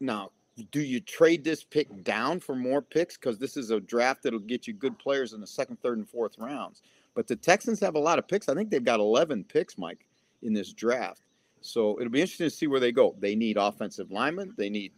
Now, 0.00 0.32
do 0.70 0.80
you 0.80 1.00
trade 1.00 1.44
this 1.44 1.64
pick 1.64 2.04
down 2.04 2.40
for 2.40 2.54
more 2.54 2.82
picks 2.82 3.16
because 3.16 3.38
this 3.38 3.56
is 3.56 3.70
a 3.70 3.80
draft 3.80 4.22
that'll 4.22 4.38
get 4.38 4.66
you 4.66 4.74
good 4.74 4.98
players 4.98 5.32
in 5.32 5.40
the 5.40 5.46
second, 5.46 5.80
third, 5.80 5.98
and 5.98 6.08
fourth 6.08 6.38
rounds? 6.38 6.82
But 7.14 7.26
the 7.26 7.36
Texans 7.36 7.80
have 7.80 7.94
a 7.94 7.98
lot 7.98 8.18
of 8.18 8.28
picks. 8.28 8.48
I 8.48 8.54
think 8.54 8.70
they've 8.70 8.84
got 8.84 9.00
11 9.00 9.44
picks, 9.44 9.78
Mike, 9.78 10.06
in 10.42 10.52
this 10.52 10.72
draft. 10.72 11.22
So 11.60 11.98
it'll 11.98 12.10
be 12.10 12.20
interesting 12.20 12.46
to 12.48 12.54
see 12.54 12.66
where 12.66 12.80
they 12.80 12.92
go. 12.92 13.14
They 13.18 13.34
need 13.34 13.56
offensive 13.56 14.10
linemen. 14.10 14.54
They 14.56 14.68
need 14.68 14.92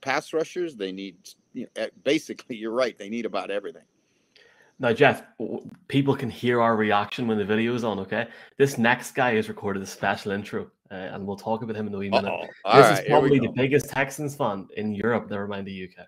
pass 0.00 0.32
rushers. 0.32 0.76
They 0.76 0.92
need, 0.92 1.16
you 1.54 1.68
know, 1.76 1.88
basically, 2.04 2.56
you're 2.56 2.72
right. 2.72 2.98
They 2.98 3.08
need 3.08 3.26
about 3.26 3.50
everything. 3.50 3.84
Now, 4.80 4.92
Jeff, 4.92 5.24
people 5.88 6.14
can 6.14 6.30
hear 6.30 6.60
our 6.60 6.76
reaction 6.76 7.26
when 7.26 7.36
the 7.36 7.44
video 7.44 7.74
is 7.74 7.82
on. 7.82 7.98
Okay, 7.98 8.28
this 8.58 8.78
next 8.78 9.12
guy 9.12 9.34
has 9.34 9.48
recorded 9.48 9.82
a 9.82 9.86
special 9.86 10.30
intro, 10.30 10.70
uh, 10.90 10.94
and 10.94 11.26
we'll 11.26 11.36
talk 11.36 11.62
about 11.62 11.74
him 11.74 11.88
in 11.88 11.94
a 11.94 11.98
wee 11.98 12.08
minute. 12.08 12.28
Uh-oh. 12.28 12.42
This 12.42 12.52
All 12.64 12.80
right, 12.80 12.92
is 12.92 12.98
here 13.00 13.08
probably 13.08 13.40
the 13.40 13.52
biggest 13.56 13.90
Texans 13.90 14.36
fan 14.36 14.68
in 14.76 14.94
Europe. 14.94 15.28
Never 15.30 15.48
mind 15.48 15.66
the 15.66 15.84
UK. 15.84 16.06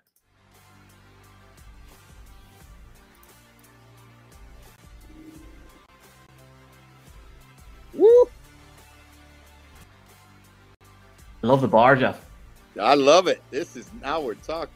Woo! 7.93 8.29
I 11.43 11.47
love 11.47 11.59
the 11.59 11.67
bar, 11.67 11.97
Jeff. 11.97 12.25
I 12.79 12.93
love 12.93 13.27
it. 13.27 13.41
This 13.51 13.75
is 13.75 13.89
now 14.01 14.21
we're 14.21 14.35
talking. 14.35 14.73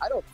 I 0.00 0.08
don't 0.08 0.24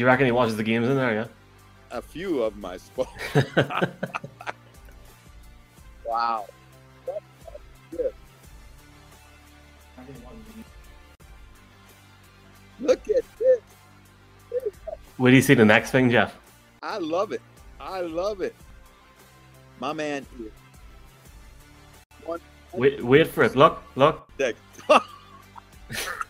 Do 0.00 0.04
you 0.04 0.06
reckon 0.06 0.24
he 0.24 0.32
watches 0.32 0.56
the 0.56 0.62
games 0.62 0.88
in 0.88 0.96
there? 0.96 1.12
Yeah. 1.12 1.26
A 1.90 2.00
few 2.00 2.42
of 2.42 2.56
my. 2.56 2.78
Yeah. 2.96 3.80
Wow. 6.06 6.46
Look 12.80 13.08
at 13.10 13.24
this. 13.38 13.60
Where 15.18 15.30
do 15.30 15.36
you 15.36 15.42
see 15.42 15.52
the 15.52 15.66
next 15.66 15.90
thing, 15.90 16.10
Jeff? 16.10 16.34
I 16.82 16.96
love 16.96 17.32
it. 17.32 17.42
I 17.78 18.00
love 18.00 18.40
it. 18.40 18.56
My 19.80 19.92
man 19.92 20.24
Wait, 22.72 23.04
wait 23.04 23.28
for 23.28 23.44
it. 23.44 23.54
Look, 23.54 23.82
look. 23.96 24.26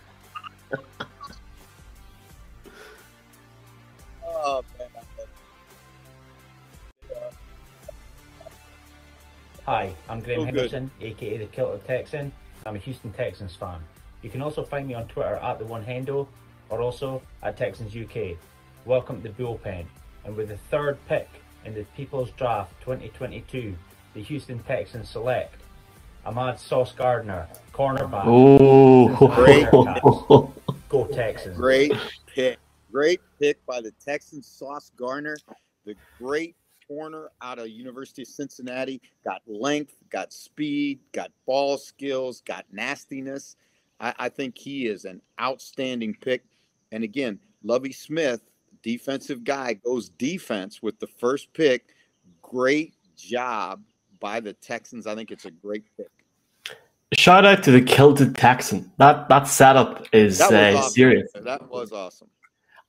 Hi, 9.70 9.94
I'm 10.08 10.18
Graham 10.18 10.40
Oh, 10.40 10.44
good. 10.46 10.54
Henderson, 10.56 10.90
aka 11.00 11.36
the 11.36 11.46
Kilted 11.46 11.86
Texan. 11.86 12.32
I'm 12.66 12.74
a 12.74 12.78
Houston 12.80 13.12
Texans 13.12 13.54
fan. 13.54 13.78
You 14.20 14.28
can 14.28 14.42
also 14.42 14.64
find 14.64 14.88
me 14.88 14.94
on 14.94 15.06
Twitter 15.06 15.36
at 15.36 15.60
the 15.60 15.64
one 15.64 15.84
handle 15.84 16.28
or 16.70 16.82
also 16.82 17.22
at 17.44 17.56
Texans 17.56 17.94
UK. 17.94 18.36
Welcome 18.84 19.22
to 19.22 19.28
the 19.28 19.34
bullpen. 19.40 19.84
And 20.24 20.36
with 20.36 20.48
the 20.48 20.56
third 20.56 20.98
pick 21.06 21.28
in 21.64 21.72
the 21.72 21.84
People's 21.96 22.32
Draft 22.32 22.72
2022, 22.80 23.76
the 24.14 24.22
Houston 24.24 24.58
Texans 24.64 25.08
select 25.08 25.54
Ahmad 26.26 26.58
Sauce 26.58 26.90
Gardner, 26.90 27.46
cornerback. 27.72 28.24
Oh, 28.26 30.52
Go 30.88 31.06
Texans. 31.06 31.56
Great 31.56 31.92
pick. 32.26 32.58
Great 32.90 33.20
pick 33.38 33.64
by 33.66 33.80
the 33.80 33.92
Texans. 34.04 34.48
Sauce 34.48 34.90
Gardner, 34.96 35.36
the 35.84 35.94
great 36.18 36.56
corner 36.90 37.30
out 37.40 37.60
of 37.60 37.68
University 37.68 38.22
of 38.22 38.28
Cincinnati. 38.28 39.00
Got 39.24 39.42
length, 39.46 39.94
got 40.10 40.32
speed, 40.32 40.98
got 41.12 41.30
ball 41.46 41.78
skills, 41.78 42.42
got 42.44 42.64
nastiness. 42.72 43.54
I, 44.00 44.12
I 44.18 44.28
think 44.28 44.58
he 44.58 44.86
is 44.86 45.04
an 45.04 45.22
outstanding 45.40 46.16
pick. 46.20 46.42
And 46.90 47.04
again, 47.04 47.38
Lovie 47.62 47.92
Smith, 47.92 48.40
defensive 48.82 49.44
guy, 49.44 49.74
goes 49.74 50.08
defense 50.10 50.82
with 50.82 50.98
the 50.98 51.06
first 51.06 51.52
pick. 51.52 51.94
Great 52.42 52.94
job 53.16 53.82
by 54.18 54.40
the 54.40 54.54
Texans. 54.54 55.06
I 55.06 55.14
think 55.14 55.30
it's 55.30 55.44
a 55.44 55.50
great 55.52 55.84
pick. 55.96 56.08
Shout 57.12 57.44
out 57.44 57.62
to 57.64 57.70
the 57.70 57.82
kilted 57.82 58.36
Texan. 58.36 58.90
That 58.98 59.28
that 59.28 59.46
setup 59.46 60.06
is 60.12 60.38
That 60.38 60.74
uh, 60.74 60.78
awesome. 60.78 60.92
serious. 60.92 61.30
That 61.34 61.68
was 61.68 61.92
awesome. 61.92 62.28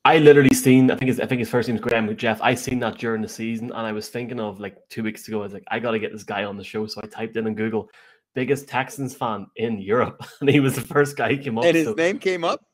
I 0.04 0.18
literally 0.18 0.54
seen. 0.54 0.90
I 0.90 0.96
think 0.96 1.10
his, 1.10 1.20
I 1.20 1.28
think 1.28 1.40
his 1.40 1.50
first 1.50 1.68
name's 1.70 1.82
Graham 1.82 2.16
Jeff. 2.18 2.42
I 2.42 2.56
seen 2.56 2.80
that 2.80 2.98
during 2.98 3.22
the 3.22 3.30
season, 3.30 3.68
and 3.68 3.86
I 3.86 3.92
was 3.92 4.10
thinking 4.10 4.40
of 4.40 4.60
like 4.60 4.78
two 4.90 5.04
weeks 5.04 5.28
ago. 5.28 5.40
I 5.40 5.44
was 5.44 5.54
like, 5.54 5.64
I 5.70 5.80
got 5.80 5.92
to 5.92 6.00
get 6.00 6.12
this 6.12 6.24
guy 6.24 6.44
on 6.44 6.58
the 6.58 6.64
show. 6.64 6.88
So 6.88 7.02
I 7.04 7.08
typed 7.08 7.38
in 7.38 7.46
on 7.46 7.54
Google, 7.54 7.90
biggest 8.34 8.68
Texans 8.68 9.14
fan 9.14 9.46
in 9.58 9.80
Europe, 9.80 10.24
and 10.42 10.50
he 10.50 10.60
was 10.60 10.76
the 10.76 10.82
first 10.82 11.16
guy 11.18 11.36
who 11.36 11.42
came 11.42 11.58
up. 11.58 11.66
And 11.66 11.76
his 11.78 11.86
so 11.86 11.94
name 11.94 12.18
came 12.18 12.44
up. 12.44 12.66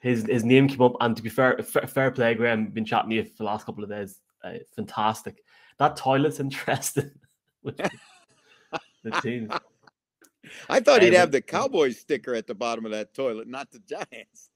his 0.00 0.26
his 0.28 0.44
name 0.44 0.68
came 0.68 0.82
up. 0.82 0.94
And 1.00 1.16
to 1.16 1.22
be 1.22 1.30
fair, 1.30 1.56
fair, 1.62 1.86
fair 1.86 2.10
play, 2.10 2.34
Graham. 2.34 2.66
Been 2.66 2.84
chatting 2.84 3.10
to 3.10 3.16
you 3.16 3.24
for 3.24 3.38
the 3.38 3.44
last 3.44 3.64
couple 3.64 3.82
of 3.82 3.90
days. 3.90 4.20
Uh, 4.42 4.58
fantastic. 4.76 5.42
That 5.78 5.96
toilet's 5.96 6.38
interesting. 6.38 7.10
the 7.64 9.10
team. 9.22 9.50
I 10.68 10.80
thought 10.80 11.00
he'd 11.02 11.14
Hey, 11.14 11.18
have 11.18 11.32
the 11.32 11.40
Cowboys 11.40 11.98
sticker 11.98 12.34
at 12.34 12.46
the 12.46 12.54
bottom 12.54 12.84
of 12.84 12.92
that 12.92 13.14
toilet, 13.14 13.48
not 13.48 13.70
the 13.70 13.78
Giants. 13.78 14.50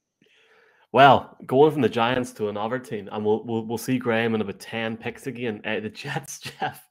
Well, 0.92 1.36
going 1.46 1.72
from 1.72 1.82
the 1.82 1.88
Giants 1.88 2.32
to 2.32 2.48
another 2.48 2.78
team, 2.78 3.08
and 3.12 3.24
we'll 3.24 3.44
we'll, 3.44 3.64
we'll 3.64 3.78
see 3.78 3.98
Graham 3.98 4.34
in 4.34 4.40
about 4.40 4.58
ten 4.58 4.96
picks 4.96 5.26
again. 5.26 5.60
Uh, 5.64 5.80
the 5.80 5.90
Jets, 5.90 6.38
Jeff, 6.60 6.86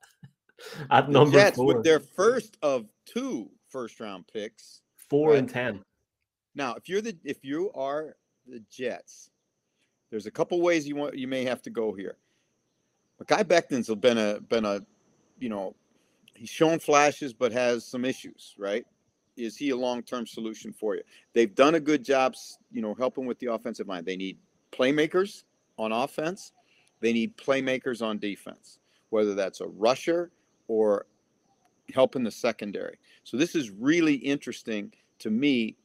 at 0.92 1.08
The 1.08 1.12
number 1.12 1.38
Jets 1.38 1.58
four, 1.58 1.66
with 1.66 1.84
their 1.84 2.00
first 2.00 2.58
of 2.62 2.86
two 3.06 3.50
first 3.70 4.00
round 4.00 4.26
picks. 4.32 4.82
four 5.10 5.32
right. 5.32 5.40
and 5.40 5.50
ten. 5.50 5.82
Now, 6.54 6.76
if 6.76 6.88
you're 6.88 7.02
the 7.02 7.18
if 7.24 7.44
you 7.44 7.72
are 7.74 8.16
the 8.46 8.64
Jets, 8.72 9.32
there's 10.12 10.28
a 10.28 10.32
couple 10.32 10.62
ways 10.62 10.88
you 10.88 10.96
want 10.96 11.18
you 11.18 11.28
may 11.28 11.44
have 11.46 11.62
to 11.64 11.70
go 11.72 11.94
here. 11.94 12.18
Mekhi 13.24 13.48
Becton's 13.48 13.90
been 13.96 14.18
a 14.20 14.40
been 14.42 14.66
a 14.66 14.82
you 15.40 15.50
know 15.50 15.76
he's 16.36 16.50
shown 16.50 16.78
flashes 16.78 17.34
but 17.34 17.52
has 17.52 17.84
some 17.84 18.06
issues, 18.06 18.54
right? 18.60 18.86
Is 19.38 19.56
he 19.56 19.70
a 19.70 19.76
long 19.76 20.04
term 20.04 20.26
solution 20.26 20.74
for 20.74 20.96
you? 20.96 21.04
They've 21.34 21.54
done 21.54 21.76
a 21.76 21.80
good 21.80 22.04
job, 22.04 22.36
you 22.72 22.82
know, 22.82 22.94
helping 22.94 23.26
with 23.26 23.40
the 23.40 23.54
offensive 23.54 23.88
line. 23.88 24.04
They 24.04 24.18
need 24.18 24.38
playmakers 24.72 25.44
on 25.78 25.92
offense. 25.92 26.52
They 27.00 27.14
need 27.14 27.38
playmakers 27.38 28.02
on 28.02 28.18
defense, 28.18 28.80
whether 29.10 29.36
that's 29.36 29.62
a 29.62 29.68
rusher 29.68 30.32
or 30.68 31.06
helping 31.94 32.24
the 32.24 32.32
secondary. 32.32 32.98
So 33.24 33.38
this 33.38 33.56
is 33.56 33.70
really 33.70 34.16
interesting 34.16 34.92
to 35.20 35.30
me 35.30 35.78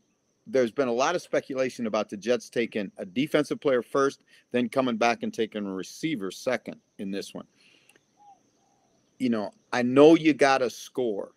there's 0.47 0.73
been 0.73 0.89
a 0.89 0.93
lot 0.93 1.15
of 1.15 1.23
speculation 1.23 1.87
about 1.87 2.09
the 2.09 2.17
Jets 2.17 2.51
taking 2.51 2.91
a 2.99 3.07
defensive 3.07 3.61
player 3.61 3.83
first, 3.83 4.25
then 4.51 4.69
coming 4.69 4.97
back 4.97 5.23
and 5.23 5.33
taking 5.33 5.67
a 5.67 5.73
receiver 5.73 6.31
second 6.31 6.77
in 6.99 7.11
this 7.11 7.33
one. 7.33 7.47
You 9.19 9.31
know, 9.31 9.53
I 9.73 9.83
know 9.83 10.17
you 10.17 10.35
got 10.35 10.59
to 10.59 10.71
score, 10.71 11.33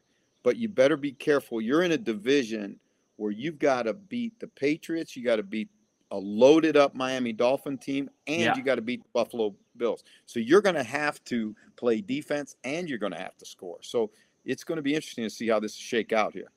but 0.45 0.57
you 0.57 0.69
better 0.69 0.95
be 0.95 1.11
careful. 1.11 1.59
You're 1.59 1.81
in 1.81 1.93
a 1.93 1.97
division 1.97 2.79
where 3.15 3.31
you've 3.31 3.57
got 3.57 3.83
to 3.83 3.93
beat 3.95 4.39
the 4.39 4.47
Patriots, 4.47 5.15
you 5.15 5.23
got 5.25 5.37
to 5.37 5.43
beat 5.43 5.69
a 6.11 6.17
loaded 6.17 6.77
up 6.77 6.93
Miami 6.93 7.33
Dolphin 7.33 7.79
team, 7.79 8.11
and 8.27 8.41
Yeah. 8.41 8.55
you 8.55 8.61
got 8.61 8.75
to 8.75 8.83
beat 8.83 9.01
the 9.01 9.09
Buffalo 9.11 9.55
Bills. 9.75 10.03
So 10.27 10.39
you're 10.39 10.61
going 10.61 10.75
to 10.75 10.83
have 10.83 11.21
to 11.25 11.55
play 11.77 11.99
defense 11.99 12.57
and 12.63 12.87
you're 12.87 12.99
going 12.99 13.11
to 13.13 13.17
have 13.17 13.35
to 13.37 13.45
score. 13.45 13.79
So 13.81 14.11
it's 14.45 14.63
going 14.63 14.75
to 14.75 14.83
be 14.83 14.93
interesting 14.93 15.23
to 15.23 15.31
see 15.31 15.47
how 15.47 15.59
this 15.59 15.73
shake 15.73 16.13
out 16.13 16.33
here. 16.33 16.51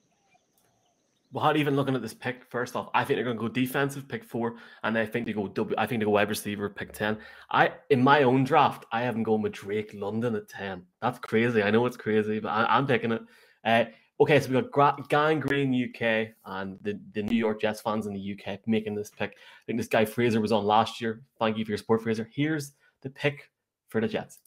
Without 1.33 1.57
even 1.57 1.75
looking 1.75 1.95
at 1.95 2.03
this 2.03 2.13
pick, 2.15 2.45
first 2.45 2.77
off, 2.77 2.91
I 2.93 3.05
think 3.05 3.17
they're 3.17 3.25
going 3.25 3.39
to 3.39 3.41
go 3.41 3.49
defensive, 3.49 4.07
pick 4.07 4.23
four, 4.23 4.57
and 4.83 4.99
I 4.99 5.07
think 5.07 5.25
they 5.25 5.33
go 5.33 5.49
W. 5.49 5.75
I 5.79 5.87
think 5.87 6.01
they 6.01 6.05
go 6.05 6.11
wide 6.11 6.29
receiver, 6.29 6.69
pick 6.69 6.93
ten. 6.93 7.19
I 7.51 7.73
in 7.89 8.03
my 8.03 8.23
own 8.23 8.45
draft, 8.45 8.85
I 8.93 9.01
haven't 9.03 9.23
gone 9.25 9.41
with 9.43 9.53
Drake 9.53 9.93
London 9.95 10.35
at 10.37 10.49
ten. 10.49 10.85
That's 11.01 11.19
crazy. 11.19 11.63
I 11.63 11.71
know 11.71 11.87
it's 11.87 11.99
crazy, 11.99 12.39
but 12.39 12.49
I, 12.49 12.65
I'm 12.77 12.87
picking 12.87 13.13
it. 13.13 13.23
Uh, 13.65 13.85
okay, 14.21 14.41
so 14.41 14.51
we've 14.51 14.63
got 14.63 14.71
Gra- 14.71 15.05
Gang 15.09 15.41
Green 15.41 15.73
UK 15.73 16.35
and 16.45 16.79
the, 16.83 16.99
the 17.13 17.23
New 17.23 17.37
York 17.37 17.61
Jets 17.61 17.81
fans 17.81 18.07
in 18.07 18.15
the 18.15 18.39
UK 18.39 18.61
making 18.67 18.95
this 18.95 19.11
pick. 19.11 19.31
I 19.31 19.63
think 19.67 19.79
this 19.79 19.89
guy 19.89 20.05
Fraser 20.05 20.41
was 20.41 20.53
on 20.53 20.65
last 20.65 21.01
year. 21.01 21.23
Thank 21.39 21.59
you 21.59 21.65
for 21.65 21.73
your 21.73 21.79
support, 21.79 22.03
Fraser. 22.03 22.29
Here's 22.33 22.73
the 23.03 23.11
pick 23.11 23.51
for 23.89 24.01
the 24.01 24.09
Jets. 24.09 24.39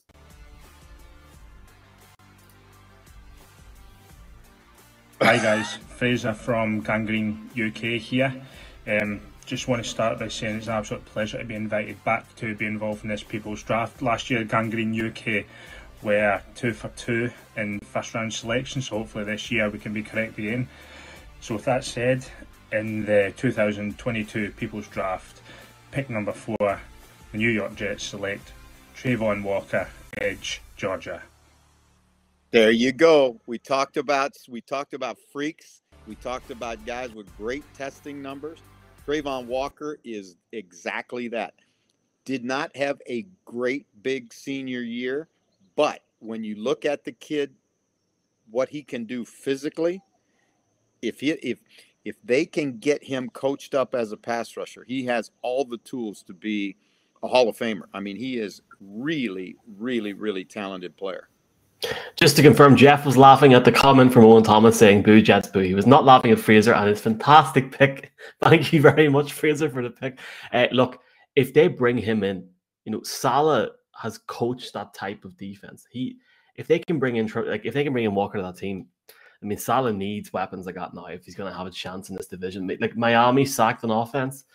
Hi 5.22 5.38
guys, 5.38 5.76
Fraser 5.76 6.34
from 6.34 6.82
Gang 6.82 7.06
Green 7.06 7.50
UK 7.52 8.02
here. 8.02 8.34
Um, 8.88 9.22
just 9.46 9.68
want 9.68 9.84
to 9.84 9.88
start 9.88 10.18
by 10.18 10.28
saying 10.30 10.58
it's 10.58 10.68
an 10.68 10.74
absolute 10.74 11.06
pleasure 11.06 11.38
to 11.38 11.46
be 11.46 11.56
invited 11.56 12.04
back 12.04 12.36
to 12.38 12.56
be 12.56 12.66
involved 12.66 13.04
in 13.04 13.10
this 13.10 13.22
People's 13.22 13.62
Draft. 13.62 14.02
Last 14.02 14.30
year, 14.30 14.44
Gang 14.44 14.72
Green 14.72 15.00
UK 15.00 15.46
were 16.04 16.42
two 16.56 16.74
for 16.74 16.90
two 16.90 17.32
in 17.56 17.80
first 17.80 18.14
round 18.14 18.34
selection, 18.34 18.82
so 18.82 19.00
hopefully 19.00 19.24
this 19.24 19.52
year 19.52 19.70
we 19.70 19.80
can 19.80 19.94
be 19.94 20.04
correct 20.04 20.38
again. 20.38 20.68
So, 21.42 21.56
with 21.56 21.66
that 21.66 21.84
said, 21.84 22.26
in 22.72 23.06
the 23.06 23.34
2022 23.38 24.52
People's 24.52 24.88
Draft, 24.88 25.42
pick 25.92 26.10
number 26.10 26.32
four, 26.32 26.80
the 27.32 27.38
New 27.38 27.50
York 27.50 27.76
Jets 27.76 28.04
select 28.04 28.52
Travon 28.96 29.44
Walker, 29.44 29.88
Edge, 30.18 30.62
Georgia. 30.78 31.22
There 32.52 32.72
you 32.72 32.92
go. 32.92 33.40
We 33.46 33.58
talked 33.58 33.98
about 33.98 34.34
we 34.50 34.62
talked 34.62 34.94
about 34.94 35.18
freaks. 35.32 35.82
We 36.08 36.16
talked 36.16 36.52
about 36.52 36.86
guys 36.86 37.14
with 37.14 37.36
great 37.38 37.64
testing 37.74 38.22
numbers. 38.22 38.60
Travon 39.08 39.46
Walker 39.46 39.98
is 40.04 40.36
exactly 40.52 41.28
that. 41.30 41.54
Did 42.26 42.44
not 42.44 42.76
have 42.76 43.02
a 43.08 43.26
great 43.46 43.86
big 44.04 44.34
senior 44.34 44.82
year, 44.82 45.28
but 45.76 46.02
when 46.20 46.44
you 46.44 46.56
look 46.56 46.86
at 46.86 47.04
the 47.04 47.12
kid, 47.12 47.54
what 48.50 48.70
he 48.70 48.84
can 48.84 49.06
do 49.06 49.26
physically, 49.26 50.02
if 51.02 51.20
he 51.20 51.32
if 51.32 51.60
if 52.04 52.22
they 52.24 52.46
can 52.46 52.78
get 52.78 53.04
him 53.04 53.30
coached 53.30 53.76
up 53.76 53.94
as 53.94 54.12
a 54.12 54.18
pass 54.18 54.58
rusher, 54.58 54.84
he 54.88 55.06
has 55.06 55.32
all 55.42 55.66
the 55.66 55.78
tools 55.78 56.24
to 56.24 56.34
be 56.34 56.76
a 57.24 57.28
Hall 57.28 57.48
of 57.48 57.58
Famer. 57.58 57.84
I 57.94 58.00
mean, 58.00 58.18
he 58.18 58.40
is 58.40 58.62
really, 58.80 59.56
really, 59.78 60.14
really 60.14 60.44
talented 60.44 60.98
player. 60.98 61.28
Just 62.16 62.36
to 62.36 62.44
confirm, 62.44 62.76
Jeff 62.76 63.06
was 63.06 63.18
laughing 63.18 63.54
at 63.54 63.66
the 63.66 63.72
comment 63.72 64.14
from 64.14 64.26
Owen 64.26 64.44
Thomas 64.44 64.78
saying 64.78 65.02
"Boo 65.02 65.22
Jets 65.22 65.48
boo." 65.48 65.60
He 65.60 65.74
was 65.74 65.88
not 65.88 66.06
laughing 66.06 66.32
at 66.32 66.40
Fraser 66.40 66.74
and 66.74 66.88
his 66.88 67.02
fantastic 67.02 67.72
pick. 67.72 68.12
Thank 68.42 68.72
you 68.72 68.82
very 68.82 69.10
much, 69.10 69.34
Fraser, 69.34 69.70
for 69.70 69.82
the 69.82 69.90
pick. 69.90 70.20
Uh, 70.54 70.68
look, 70.72 71.00
if 71.36 71.54
they 71.54 71.68
bring 71.68 71.98
him 71.98 72.24
in, 72.24 72.48
you 72.86 72.92
know, 72.92 73.02
Saleh 73.02 73.70
has 74.02 74.18
coached 74.28 74.74
that 74.74 74.94
type 74.94 75.26
of 75.26 75.38
defense. 75.38 75.86
He, 75.90 76.18
if 76.56 76.68
they 76.68 76.80
can 76.80 77.00
bring 77.00 77.18
in, 77.18 77.28
like, 77.28 77.66
if 77.66 77.74
they 77.74 77.84
can 77.84 77.94
bring 77.94 78.06
in 78.06 78.16
Walker 78.16 78.38
to 78.38 78.44
that 78.44 78.58
team, 78.58 78.88
I 79.10 79.46
mean, 79.46 79.58
Saleh 79.58 79.96
needs 79.96 80.32
weapons 80.34 80.66
like 80.66 80.76
that 80.76 80.94
now 80.94 81.06
if 81.06 81.26
he's 81.26 81.36
going 81.36 81.52
to 81.52 81.58
have 81.58 81.68
a 81.68 81.72
chance 81.72 82.10
in 82.10 82.16
this 82.16 82.28
division. 82.28 82.70
Like 82.80 82.96
Miami 82.96 83.46
sacked 83.46 83.84
on 83.84 83.92
offense. 83.92 84.46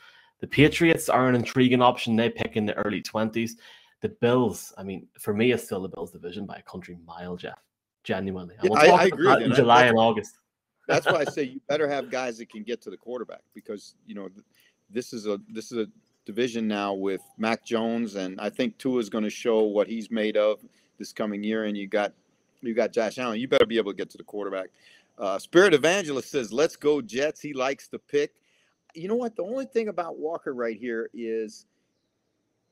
The 0.40 0.46
Patriots 0.46 1.08
are 1.08 1.28
an 1.28 1.34
intriguing 1.34 1.82
option. 1.82 2.14
They 2.14 2.30
pick 2.30 2.56
in 2.56 2.66
the 2.66 2.74
early 2.74 3.02
twenties 3.02 3.56
the 4.02 4.08
Bills, 4.20 4.72
I 4.76 4.82
mean, 4.82 5.08
for 5.18 5.34
me, 5.34 5.52
it's 5.52 5.64
still 5.64 5.82
the 5.82 5.88
Bills 5.88 6.12
division 6.12 6.46
by 6.46 6.56
a 6.56 6.62
country 6.62 6.98
mile, 7.06 7.36
Jeff. 7.36 7.58
Genuinely. 8.04 8.54
Yeah, 8.62 8.72
I, 8.74 8.86
I, 8.86 9.04
agree. 9.06 9.44
in 9.44 9.52
July 9.54 9.86
and 9.86 9.98
August. 9.98 10.38
That's 10.86 11.06
why 11.06 11.22
I 11.22 11.24
say 11.30 11.42
you 11.42 11.60
better 11.68 11.88
have 11.88 12.10
guys 12.10 12.38
that 12.38 12.48
can 12.48 12.62
get 12.62 12.80
to 12.82 12.90
the 12.90 12.96
quarterback 12.96 13.42
because 13.52 13.96
you 14.06 14.14
know 14.14 14.28
this 14.88 15.12
is 15.12 15.26
a 15.26 15.40
this 15.48 15.72
is 15.72 15.78
a 15.78 15.86
division 16.26 16.68
now 16.68 16.92
with 16.92 17.22
Mac 17.38 17.64
Jones, 17.64 18.16
and 18.16 18.38
I 18.40 18.50
think 18.50 18.76
Tua 18.76 18.98
is 18.98 19.08
going 19.08 19.24
to 19.24 19.30
show 19.30 19.62
what 19.62 19.86
he's 19.86 20.10
made 20.10 20.36
of 20.36 20.60
this 20.98 21.12
coming 21.12 21.42
year. 21.42 21.64
And 21.64 21.76
you 21.76 21.86
got 21.86 22.12
you 22.60 22.74
got 22.74 22.92
Josh 22.92 23.18
Allen. 23.18 23.40
You 23.40 23.48
better 23.48 23.66
be 23.66 23.78
able 23.78 23.92
to 23.92 23.96
get 23.96 24.10
to 24.10 24.18
the 24.18 24.24
quarterback. 24.24 24.68
Uh, 25.18 25.38
Spirit 25.38 25.72
Evangelist 25.72 26.30
says, 26.30 26.52
"Let's 26.52 26.76
go 26.76 27.00
Jets." 27.00 27.40
He 27.40 27.54
likes 27.54 27.88
to 27.88 27.98
pick. 27.98 28.32
You 28.94 29.08
know 29.08 29.14
what? 29.14 29.36
The 29.36 29.42
only 29.42 29.66
thing 29.66 29.88
about 29.88 30.18
Walker 30.18 30.52
right 30.52 30.76
here 30.78 31.08
is 31.14 31.66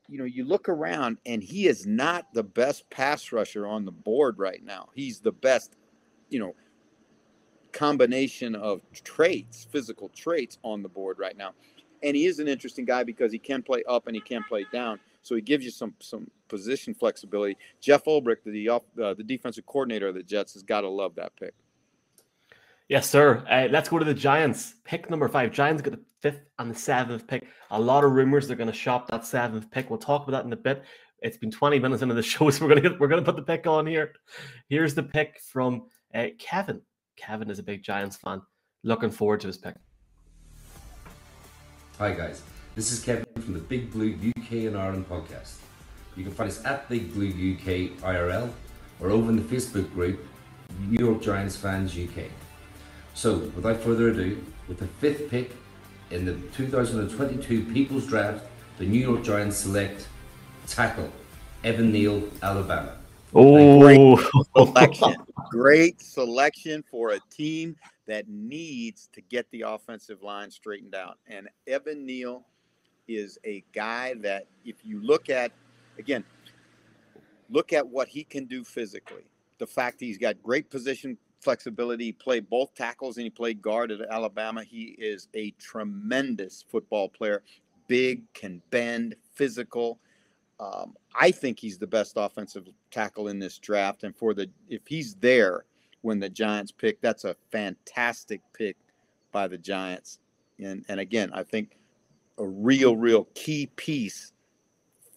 you 0.07 0.17
know, 0.19 0.25
you 0.25 0.45
look 0.45 0.69
around 0.69 1.17
and 1.25 1.41
he 1.41 1.67
is 1.67 1.85
not 1.85 2.33
the 2.33 2.43
best 2.43 2.89
pass 2.89 3.31
rusher 3.31 3.65
on 3.65 3.85
the 3.85 3.91
board 3.91 4.37
right 4.37 4.63
now. 4.63 4.89
He's 4.93 5.19
the 5.19 5.31
best, 5.31 5.75
you 6.29 6.39
know, 6.39 6.55
combination 7.71 8.55
of 8.55 8.81
traits, 9.03 9.67
physical 9.69 10.09
traits 10.09 10.57
on 10.63 10.83
the 10.83 10.89
board 10.89 11.17
right 11.19 11.35
now. 11.35 11.53
And 12.05 12.15
he 12.15 12.27
is 12.27 12.39
an 12.39 12.47
interesting 12.47 12.85
guy 12.85 13.03
because 13.03 13.31
he 13.31 13.39
can 13.39 13.61
play 13.63 13.83
up 13.89 14.07
and 14.07 14.15
he 14.15 14.21
can 14.21 14.43
play 14.43 14.65
down. 14.71 14.99
So 15.23 15.35
he 15.35 15.41
gives 15.41 15.65
you 15.65 15.71
some 15.71 15.93
some 15.99 16.29
position 16.47 16.93
flexibility. 16.93 17.57
Jeff 17.81 18.05
Ulbrich, 18.05 18.43
the 18.45 18.69
uh, 18.69 18.79
the 19.15 19.23
defensive 19.23 19.65
coordinator 19.65 20.07
of 20.07 20.15
the 20.15 20.23
Jets, 20.23 20.53
has 20.53 20.63
got 20.63 20.81
to 20.81 20.89
love 20.89 21.15
that 21.15 21.35
pick. 21.35 21.53
Yes, 22.87 23.09
sir. 23.09 23.43
Uh, 23.49 23.67
let's 23.71 23.89
go 23.89 23.97
to 23.97 24.05
the 24.05 24.13
Giants. 24.13 24.75
Pick 24.83 25.09
number 25.09 25.27
five. 25.27 25.51
Giants 25.51 25.81
get 25.81 25.93
the 25.93 26.03
fifth 26.21 26.41
and 26.59 26.69
the 26.69 26.75
seventh 26.75 27.25
pick. 27.25 27.47
A 27.71 27.79
lot 27.79 28.03
of 28.03 28.11
rumors 28.11 28.47
they're 28.47 28.55
going 28.55 28.69
to 28.69 28.73
shop 28.73 29.07
that 29.09 29.25
seventh 29.25 29.71
pick. 29.71 29.89
We'll 29.89 29.97
talk 29.97 30.27
about 30.27 30.37
that 30.37 30.45
in 30.45 30.53
a 30.53 30.57
bit. 30.57 30.83
It's 31.23 31.37
been 31.37 31.49
20 31.49 31.79
minutes 31.79 32.03
into 32.03 32.13
the 32.13 32.21
show, 32.33 32.47
so 32.51 32.65
we're 32.65 32.75
going 32.75 32.93
to 32.93 32.97
we're 32.99 33.07
going 33.07 33.23
to 33.23 33.25
put 33.25 33.35
the 33.35 33.41
pick 33.41 33.65
on 33.65 33.87
here. 33.87 34.13
Here's 34.69 34.93
the 34.93 35.01
pick 35.03 35.39
from 35.51 35.87
uh, 36.13 36.27
Kevin. 36.37 36.81
Kevin 37.17 37.49
is 37.49 37.57
a 37.57 37.63
big 37.63 37.81
Giants 37.81 38.17
fan. 38.17 38.43
Looking 38.83 39.09
forward 39.09 39.39
to 39.41 39.47
his 39.47 39.57
pick. 39.57 39.75
Hi 41.97 42.11
guys, 42.11 42.41
this 42.75 42.91
is 42.91 43.01
Kevin 43.01 43.25
from 43.39 43.53
the 43.53 43.59
Big 43.59 43.89
Blue 43.89 44.19
UK 44.37 44.51
and 44.67 44.77
Ireland 44.77 45.07
podcast. 45.09 45.53
You 46.17 46.25
can 46.25 46.33
find 46.33 46.49
us 46.49 46.61
at 46.65 46.89
Big 46.89 47.13
Blue 47.13 47.29
UK 47.29 47.97
IRL 48.03 48.49
or 48.99 49.11
over 49.11 49.29
in 49.29 49.37
the 49.37 49.41
Facebook 49.41 49.89
group 49.93 50.19
New 50.89 51.05
York 51.05 51.21
Giants 51.21 51.55
Fans 51.55 51.97
UK. 51.97 52.25
So, 53.13 53.37
without 53.55 53.77
further 53.77 54.09
ado, 54.09 54.43
with 54.67 54.79
the 54.79 54.87
fifth 54.87 55.29
pick 55.29 55.51
in 56.11 56.25
the 56.25 56.33
2022 56.57 57.63
People's 57.71 58.05
Draft, 58.05 58.43
the 58.77 58.85
New 58.85 58.99
York 58.99 59.23
Giants 59.23 59.55
select 59.55 60.09
tackle 60.67 61.09
Evan 61.63 61.93
Neal, 61.93 62.23
Alabama. 62.43 62.97
Oh, 63.35 63.79
great 63.79 64.19
selection. 64.55 65.15
great 65.49 66.01
selection 66.01 66.83
for 66.89 67.11
a 67.11 67.19
team 67.29 67.75
that 68.07 68.27
needs 68.29 69.09
to 69.13 69.21
get 69.21 69.49
the 69.51 69.61
offensive 69.61 70.23
line 70.23 70.49
straightened 70.49 70.95
out. 70.95 71.17
And 71.27 71.49
Evan 71.67 72.05
Neal 72.05 72.45
is 73.07 73.37
a 73.45 73.63
guy 73.73 74.13
that, 74.21 74.47
if 74.63 74.77
you 74.83 75.01
look 75.01 75.29
at, 75.29 75.51
again, 75.99 76.23
look 77.49 77.73
at 77.73 77.85
what 77.85 78.07
he 78.07 78.23
can 78.23 78.45
do 78.45 78.63
physically. 78.63 79.25
The 79.57 79.67
fact 79.67 79.99
that 79.99 80.05
he's 80.05 80.17
got 80.17 80.41
great 80.41 80.69
position 80.69 81.17
flexibility. 81.45 82.05
He 82.05 82.11
played 82.11 82.49
both 82.49 82.73
tackles 82.73 83.17
and 83.17 83.23
he 83.23 83.29
played 83.29 83.61
guard 83.61 83.91
at 83.91 84.01
Alabama. 84.09 84.63
He 84.63 84.95
is 84.97 85.27
a 85.35 85.51
tremendous 85.51 86.65
football 86.69 87.07
player. 87.07 87.43
Big, 87.87 88.23
can 88.33 88.61
bend, 88.71 89.15
physical. 89.35 89.99
Um, 90.59 90.95
I 91.19 91.31
think 91.31 91.59
he's 91.59 91.77
the 91.77 91.87
best 91.87 92.13
offensive 92.15 92.67
tackle 92.91 93.27
in 93.27 93.39
this 93.39 93.57
draft. 93.57 94.03
And 94.03 94.15
for 94.15 94.33
the 94.33 94.49
if 94.69 94.87
he's 94.87 95.15
there 95.15 95.65
when 96.01 96.19
the 96.19 96.29
Giants 96.29 96.71
pick, 96.71 97.01
that's 97.01 97.25
a 97.25 97.35
fantastic 97.51 98.41
pick 98.53 98.77
by 99.31 99.47
the 99.47 99.57
Giants. 99.57 100.19
And 100.59 100.85
and 100.87 100.99
again, 100.99 101.31
I 101.33 101.43
think 101.43 101.77
a 102.37 102.45
real, 102.45 102.95
real 102.95 103.27
key 103.33 103.67
piece 103.75 104.31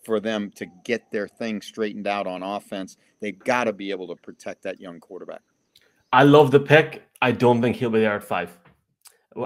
for 0.04 0.20
them 0.20 0.50
to 0.52 0.66
get 0.84 1.10
their 1.10 1.28
thing 1.28 1.60
straightened 1.60 2.06
out 2.06 2.26
on 2.26 2.42
offense. 2.42 2.96
They've 3.20 3.38
got 3.38 3.64
to 3.64 3.72
be 3.72 3.90
able 3.90 4.08
to 4.08 4.16
protect 4.16 4.62
that 4.62 4.80
young 4.80 5.00
quarterback. 5.00 5.42
I 6.12 6.22
love 6.22 6.50
the 6.50 6.60
pick. 6.60 7.06
I 7.20 7.32
don't 7.32 7.60
think 7.60 7.76
he'll 7.76 7.90
be 7.90 8.00
there 8.00 8.16
at 8.16 8.24
five. 8.24 8.56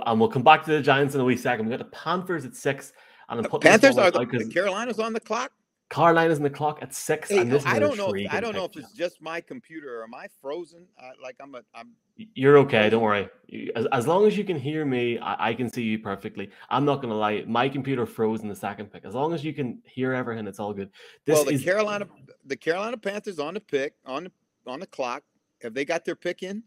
And 0.06 0.20
we'll 0.20 0.28
come 0.28 0.42
back 0.42 0.64
to 0.64 0.70
the 0.70 0.80
Giants 0.80 1.14
in 1.14 1.20
a 1.20 1.24
wee 1.24 1.36
second. 1.36 1.66
We 1.66 1.70
got 1.70 1.78
the 1.78 1.96
Panthers 1.96 2.44
at 2.44 2.54
six. 2.54 2.92
And 3.28 3.44
I'm 3.44 3.60
Panthers 3.60 3.98
are 3.98 4.10
the, 4.10 4.24
the 4.24 4.50
Carolinas 4.52 4.98
on 4.98 5.12
the 5.12 5.20
clock. 5.20 5.52
Carolina's 5.92 6.38
in 6.38 6.42
the 6.42 6.50
clock 6.50 6.78
at 6.80 6.94
six. 6.94 7.28
Hey, 7.28 7.40
I 7.40 7.78
don't 7.78 7.98
know. 7.98 8.14
If, 8.14 8.32
I 8.32 8.40
don't 8.40 8.54
know 8.54 8.64
if 8.64 8.76
it's 8.78 8.92
just 8.92 9.20
my 9.20 9.42
computer 9.42 10.00
or 10.00 10.04
am 10.04 10.14
I 10.14 10.26
frozen? 10.40 10.86
Like 11.22 11.36
I'm 11.38 11.54
a. 11.54 11.60
I'm. 11.74 11.90
You're 12.16 12.56
okay. 12.58 12.88
Don't 12.88 13.02
worry. 13.02 13.28
As, 13.76 13.86
as 13.92 14.06
long 14.06 14.26
as 14.26 14.36
you 14.38 14.42
can 14.42 14.58
hear 14.58 14.86
me, 14.86 15.18
I, 15.18 15.50
I, 15.50 15.54
can 15.54 15.70
see 15.70 15.82
you 15.82 15.98
perfectly. 15.98 16.50
I'm 16.70 16.86
not 16.86 17.02
gonna 17.02 17.14
lie. 17.14 17.44
My 17.46 17.68
computer 17.68 18.06
froze 18.06 18.40
in 18.40 18.48
the 18.48 18.56
second 18.56 18.86
pick. 18.86 19.04
As 19.04 19.14
long 19.14 19.34
as 19.34 19.44
you 19.44 19.52
can 19.52 19.82
hear 19.84 20.14
everything, 20.14 20.46
it's 20.46 20.58
all 20.58 20.72
good. 20.72 20.88
This 21.26 21.36
well, 21.36 21.44
the 21.44 21.52
is, 21.52 21.62
Carolina, 21.62 22.06
the 22.46 22.56
Carolina 22.56 22.96
Panthers 22.96 23.38
on 23.38 23.52
the 23.52 23.60
pick 23.60 23.94
on 24.06 24.24
the 24.24 24.32
on 24.66 24.80
the 24.80 24.86
clock. 24.86 25.22
Have 25.62 25.74
they 25.74 25.84
got 25.84 26.06
their 26.06 26.16
pick 26.16 26.42
in? 26.42 26.62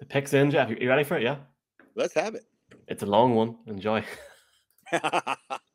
The 0.00 0.06
pick's 0.06 0.34
in, 0.34 0.50
Jeff. 0.50 0.68
You 0.68 0.88
ready 0.88 1.04
for 1.04 1.16
it? 1.16 1.22
Yeah. 1.22 1.36
Let's 1.94 2.14
have 2.14 2.34
it. 2.34 2.44
It's 2.88 3.04
a 3.04 3.06
long 3.06 3.36
one. 3.36 3.56
Enjoy. 3.66 4.04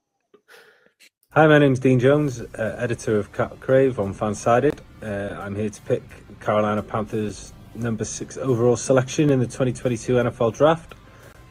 Hi, 1.35 1.47
my 1.47 1.57
name's 1.57 1.79
Dean 1.79 1.99
Jones, 1.99 2.41
uh, 2.41 2.75
editor 2.77 3.17
of 3.17 3.33
Cat 3.33 3.59
Crave 3.59 3.99
on 3.99 4.13
Fansided. 4.13 4.77
Uh, 5.01 5.35
I'm 5.41 5.55
here 5.55 5.71
to 5.71 5.81
pick 5.81 6.03
Carolina 6.39 6.83
Panthers 6.83 7.53
number 7.73 8.05
six 8.05 8.37
overall 8.37 8.75
selection 8.75 9.31
in 9.31 9.39
the 9.39 9.47
2022 9.47 10.13
NFL 10.13 10.53
Draft, 10.53 10.93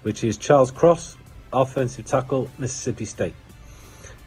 which 0.03 0.23
is 0.23 0.37
Charles 0.37 0.71
Cross, 0.71 1.17
offensive 1.53 2.07
tackle, 2.07 2.49
Mississippi 2.59 3.05
State. 3.05 3.35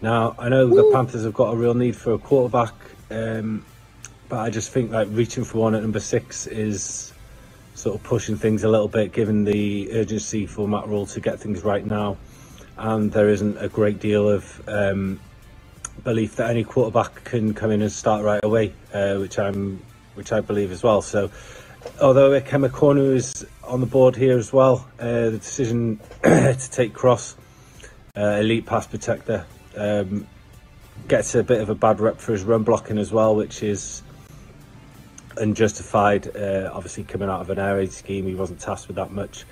Now, 0.02 0.36
I 0.38 0.50
know 0.50 0.68
Ooh. 0.68 0.76
the 0.76 0.92
Panthers 0.92 1.24
have 1.24 1.34
got 1.34 1.54
a 1.54 1.56
real 1.56 1.74
need 1.74 1.96
for 1.96 2.12
a 2.12 2.18
quarterback, 2.18 2.74
um, 3.10 3.64
but 4.28 4.40
I 4.40 4.50
just 4.50 4.72
think 4.72 4.92
like 4.92 5.08
reaching 5.12 5.46
for 5.46 5.60
one 5.60 5.74
at 5.74 5.84
number 5.84 6.02
six 6.02 6.48
is 6.48 7.14
sort 7.76 7.96
of 7.96 8.04
pushing 8.04 8.36
things 8.36 8.66
a 8.66 8.68
little 8.68 8.90
bit, 8.90 9.14
given 9.14 9.46
the 9.46 9.94
urgency 9.94 10.48
for 10.48 10.68
Matt 10.68 10.90
Rhule 10.90 11.06
to 11.06 11.22
get 11.22 11.40
things 11.40 11.64
right 11.64 11.86
now. 11.86 12.18
And 12.78 13.10
there 13.10 13.30
isn't 13.30 13.58
a 13.58 13.70
great 13.70 14.00
deal 14.02 14.28
of 14.28 14.62
um, 14.68 15.22
belief 16.04 16.36
that 16.36 16.50
any 16.50 16.64
quarterback 16.64 17.24
can 17.24 17.54
come 17.54 17.72
in 17.72 17.82
and 17.82 17.92
start 17.92 18.24
right 18.24 18.44
away, 18.44 18.74
uh, 18.94 19.16
which 19.16 19.40
I'm, 19.40 19.82
which 20.16 20.32
I 20.32 20.42
believe 20.42 20.72
as 20.72 20.84
well. 20.84 21.02
So 21.02 21.32
although 22.02 22.32
Ikem 22.40 22.68
Ekwonu 22.68 23.16
is 23.16 23.46
on 23.64 23.80
the 23.80 23.86
board 23.86 24.16
here 24.16 24.38
as 24.38 24.52
well, 24.52 24.88
uh, 25.00 25.30
the 25.30 25.38
decision 25.38 26.00
to 26.24 26.70
take 26.72 26.94
Cross, 26.94 27.36
uh, 28.16 28.38
elite 28.40 28.66
pass 28.66 28.88
protector, 28.88 29.46
um, 29.76 30.28
gets 31.08 31.36
a 31.36 31.44
bit 31.44 31.62
of 31.62 31.70
a 31.70 31.76
bad 31.76 32.00
rep 32.00 32.18
for 32.18 32.32
his 32.32 32.44
run 32.44 32.64
blocking 32.64 32.98
as 32.98 33.12
well, 33.12 33.36
which 33.36 33.64
is 33.64 34.02
unjustified. 35.38 36.36
Uh, 36.36 36.70
obviously, 36.74 37.04
coming 37.04 37.30
out 37.30 37.42
of 37.42 37.50
an 37.50 37.60
air 37.60 37.76
raid 37.76 37.92
scheme, 37.92 38.26
he 38.26 38.36
wasn't 38.36 38.60
tasked 38.60 38.88
with 38.88 38.96
that 38.96 39.12
much. 39.12 39.46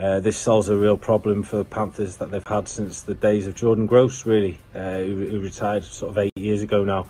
Uh, 0.00 0.18
this 0.18 0.38
solves 0.38 0.70
a 0.70 0.76
real 0.76 0.96
problem 0.96 1.42
for 1.42 1.58
the 1.58 1.64
Panthers 1.64 2.16
that 2.16 2.30
they've 2.30 2.46
had 2.46 2.66
since 2.66 3.02
the 3.02 3.12
days 3.12 3.46
of 3.46 3.54
Jordan 3.54 3.84
Gross, 3.84 4.24
really, 4.24 4.58
uh, 4.74 4.96
who, 4.96 5.26
who, 5.26 5.40
retired 5.40 5.84
sort 5.84 6.10
of 6.10 6.16
eight 6.16 6.32
years 6.38 6.62
ago 6.62 6.84
now. 6.84 7.06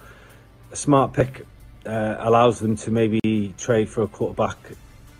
A 0.73 0.77
smart 0.77 1.13
pick 1.13 1.47
uh, 1.87 2.17
allows 2.19 2.59
them 2.59 2.75
to 2.79 2.91
maybe 2.91 3.55
trade 3.57 3.89
for 3.89 4.03
a 4.03 4.09
quarterback 4.09 4.57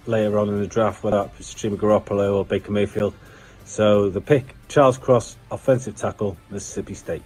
later 0.07 0.37
on 0.37 0.49
in 0.49 0.59
the 0.59 0.67
draft, 0.67 1.05
whether 1.05 1.31
it's 1.39 1.55
Jimmy 1.55 1.77
Garoppolo 1.77 2.35
or 2.35 2.45
Baker 2.45 2.73
Mayfield. 2.73 3.15
So 3.67 4.11
the 4.11 4.21
pick, 4.21 4.57
Charles 4.67 4.99
Cross, 4.99 5.37
offensive 5.53 5.95
tackle, 5.95 6.37
Mississippi 6.51 6.95
State. 6.95 7.23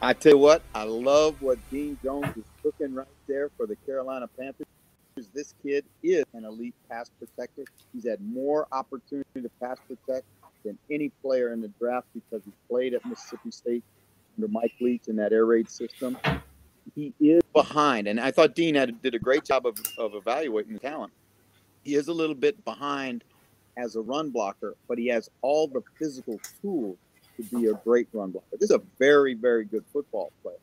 I 0.00 0.14
tell 0.14 0.32
you 0.32 0.38
what, 0.38 0.62
I 0.74 0.84
love 0.84 1.42
what 1.42 1.58
Dean 1.70 1.98
Jones 2.02 2.34
is 2.38 2.44
cooking 2.62 2.94
right 2.94 3.06
there 3.26 3.50
for 3.58 3.66
the 3.66 3.76
Carolina 3.84 4.28
Panthers. 4.38 4.66
This 5.32 5.54
kid 5.62 5.84
is 6.02 6.24
an 6.32 6.44
elite 6.44 6.74
pass 6.90 7.08
protector. 7.20 7.64
He's 7.92 8.04
had 8.04 8.20
more 8.20 8.66
opportunity 8.72 9.42
to 9.42 9.48
pass 9.60 9.78
protect 9.86 10.26
than 10.64 10.76
any 10.90 11.10
player 11.22 11.52
in 11.52 11.60
the 11.60 11.68
draft 11.78 12.08
because 12.14 12.44
he 12.44 12.50
played 12.68 12.94
at 12.94 13.06
Mississippi 13.06 13.52
State 13.52 13.84
under 14.36 14.48
Mike 14.48 14.74
Leach 14.80 15.06
in 15.06 15.14
that 15.16 15.32
air 15.32 15.46
raid 15.46 15.70
system. 15.70 16.18
He 16.96 17.12
is 17.20 17.42
behind, 17.52 18.08
and 18.08 18.18
I 18.18 18.32
thought 18.32 18.56
Dean 18.56 18.74
had, 18.74 19.00
did 19.02 19.14
a 19.14 19.20
great 19.20 19.44
job 19.44 19.66
of, 19.66 19.78
of 19.98 20.14
evaluating 20.16 20.72
the 20.72 20.80
talent. 20.80 21.12
He 21.84 21.94
is 21.94 22.08
a 22.08 22.12
little 22.12 22.34
bit 22.34 22.64
behind 22.64 23.22
as 23.76 23.94
a 23.94 24.00
run 24.00 24.30
blocker, 24.30 24.74
but 24.88 24.98
he 24.98 25.06
has 25.08 25.30
all 25.42 25.68
the 25.68 25.82
physical 25.96 26.40
tools 26.60 26.96
to 27.36 27.42
be 27.56 27.66
a 27.66 27.74
great 27.84 28.08
run 28.12 28.32
blocker. 28.32 28.46
This 28.58 28.70
is 28.70 28.76
a 28.76 28.82
very, 28.98 29.34
very 29.34 29.64
good 29.64 29.84
football 29.92 30.32
player. 30.42 30.56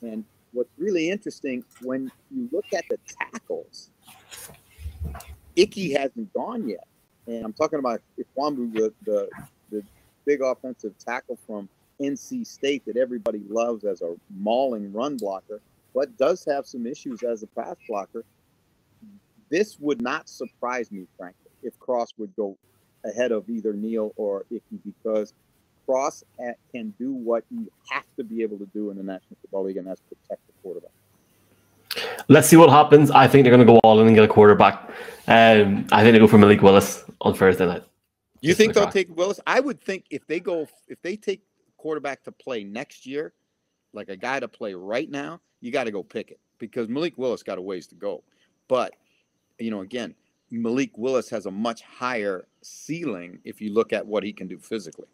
And 0.00 0.24
what's 0.52 0.70
really 0.78 1.10
interesting 1.10 1.64
when 1.82 2.10
you 2.30 2.48
look 2.52 2.66
at 2.72 2.84
the 2.88 2.98
tackles, 3.32 3.90
Icky 5.54 5.92
hasn't 5.92 6.32
gone 6.32 6.68
yet. 6.68 6.86
And 7.26 7.44
I'm 7.44 7.52
talking 7.52 7.78
about 7.78 8.00
Ekwonu, 8.18 8.72
the, 8.72 8.92
the, 9.04 9.28
the 9.70 9.82
big 10.24 10.42
offensive 10.42 10.96
tackle 10.98 11.38
from 11.46 11.68
NC 12.00 12.46
State 12.46 12.84
that 12.86 12.96
everybody 12.96 13.42
loves 13.48 13.84
as 13.84 14.02
a 14.02 14.14
mauling 14.38 14.92
run 14.92 15.16
blocker, 15.16 15.60
but 15.94 16.16
does 16.18 16.44
have 16.44 16.66
some 16.66 16.86
issues 16.86 17.22
as 17.22 17.42
a 17.42 17.46
pass 17.46 17.76
blocker. 17.88 18.24
This 19.48 19.78
would 19.80 20.02
not 20.02 20.28
surprise 20.28 20.92
me, 20.92 21.06
frankly, 21.16 21.50
if 21.62 21.78
Cross 21.78 22.12
would 22.18 22.34
go 22.36 22.56
ahead 23.04 23.32
of 23.32 23.48
either 23.48 23.72
Neal 23.72 24.12
or 24.16 24.44
Icky 24.50 24.78
because 24.84 25.32
Cross 25.86 26.24
can 26.72 26.92
do 26.98 27.12
what 27.12 27.44
you 27.50 27.70
have 27.90 28.04
to 28.16 28.24
be 28.24 28.42
able 28.42 28.58
to 28.58 28.66
do 28.66 28.90
in 28.90 28.96
the 28.96 29.02
National 29.02 29.36
Football 29.40 29.64
League, 29.64 29.76
and 29.76 29.86
that's 29.86 30.00
protect 30.02 30.44
the 30.46 30.52
quarterback. 30.62 30.90
Let's 32.28 32.48
see 32.48 32.56
what 32.56 32.70
happens. 32.70 33.10
I 33.10 33.26
think 33.28 33.44
they're 33.44 33.54
going 33.54 33.66
to 33.66 33.72
go 33.72 33.78
all 33.84 34.00
in 34.00 34.06
and 34.06 34.16
get 34.16 34.24
a 34.24 34.28
quarterback. 34.28 34.90
Um, 35.28 35.86
I 35.92 36.02
think 36.02 36.12
they 36.12 36.18
go 36.18 36.26
for 36.26 36.38
Malik 36.38 36.62
Willis 36.62 37.04
on 37.20 37.34
Thursday 37.34 37.66
night. 37.66 37.84
You 38.40 38.54
think 38.54 38.74
they'll 38.74 38.90
take 38.90 39.14
Willis? 39.16 39.40
I 39.46 39.60
would 39.60 39.80
think 39.80 40.04
if 40.10 40.26
they 40.26 40.40
go, 40.40 40.68
if 40.88 41.00
they 41.02 41.16
take 41.16 41.42
quarterback 41.76 42.22
to 42.24 42.32
play 42.32 42.64
next 42.64 43.06
year, 43.06 43.32
like 43.92 44.08
a 44.08 44.16
guy 44.16 44.40
to 44.40 44.48
play 44.48 44.74
right 44.74 45.10
now, 45.10 45.40
you 45.60 45.72
got 45.72 45.84
to 45.84 45.90
go 45.90 46.02
pick 46.02 46.30
it 46.30 46.38
because 46.58 46.88
Malik 46.88 47.14
Willis 47.16 47.42
got 47.42 47.58
a 47.58 47.62
ways 47.62 47.86
to 47.88 47.94
go. 47.94 48.22
But 48.68 48.94
you 49.58 49.70
know, 49.70 49.80
again, 49.80 50.14
Malik 50.50 50.96
Willis 50.96 51.28
has 51.30 51.46
a 51.46 51.50
much 51.50 51.82
higher 51.82 52.46
ceiling 52.62 53.40
if 53.44 53.60
you 53.60 53.72
look 53.72 53.92
at 53.92 54.06
what 54.06 54.22
he 54.22 54.32
can 54.32 54.46
do 54.46 54.58
physically. 54.58 55.06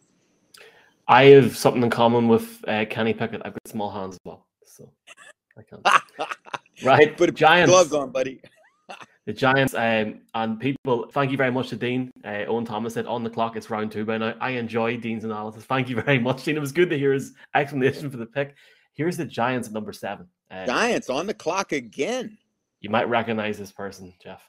I 1.09 1.25
have 1.25 1.57
something 1.57 1.83
in 1.83 1.90
common 1.90 2.29
with 2.29 2.62
uh, 2.68 2.85
Kenny 2.88 3.12
Pickett. 3.12 3.42
I've 3.45 3.53
got 3.53 3.68
small 3.68 3.90
hands 3.90 4.14
as 4.14 4.21
well, 4.25 4.47
so 4.64 4.90
I 5.59 5.62
can't. 5.62 5.87
right, 6.85 7.16
put 7.16 7.35
Giants 7.35 7.70
gloves 7.70 7.92
on, 7.92 8.11
buddy. 8.11 8.40
the 9.26 9.32
Giants 9.32 9.74
um, 9.74 10.20
and 10.35 10.61
people. 10.61 11.08
Thank 11.12 11.30
you 11.30 11.37
very 11.37 11.50
much 11.50 11.68
to 11.70 11.76
Dean. 11.76 12.11
Uh, 12.24 12.44
Owen 12.48 12.64
Thomas 12.64 12.94
said 12.94 13.06
on 13.06 13.24
the 13.24 13.30
clock. 13.30 13.56
It's 13.56 13.70
round 13.70 13.92
two 13.92 14.04
by 14.04 14.18
now. 14.18 14.35
I 14.40 14.50
enjoy 14.50 14.96
Dean's 14.96 15.24
analysis. 15.24 15.64
Thank 15.64 15.88
you 15.88 16.00
very 16.02 16.18
much, 16.18 16.44
Dean. 16.44 16.56
It 16.56 16.61
was 16.61 16.72
good 16.72 16.90
to 16.90 16.98
hear 16.98 17.12
his 17.12 17.32
explanation 17.54 18.11
for 18.11 18.16
the 18.16 18.26
pick. 18.26 18.54
Here's 18.94 19.16
the 19.16 19.24
Giants 19.24 19.68
at 19.68 19.74
number 19.74 19.92
seven. 19.92 20.28
Uh, 20.50 20.66
Giants 20.66 21.08
on 21.08 21.26
the 21.26 21.35
clock 21.35 21.72
again. 21.72 22.37
You 22.80 22.90
might 22.90 23.08
recognize 23.08 23.58
this 23.58 23.72
person, 23.72 24.12
Jeff. 24.22 24.42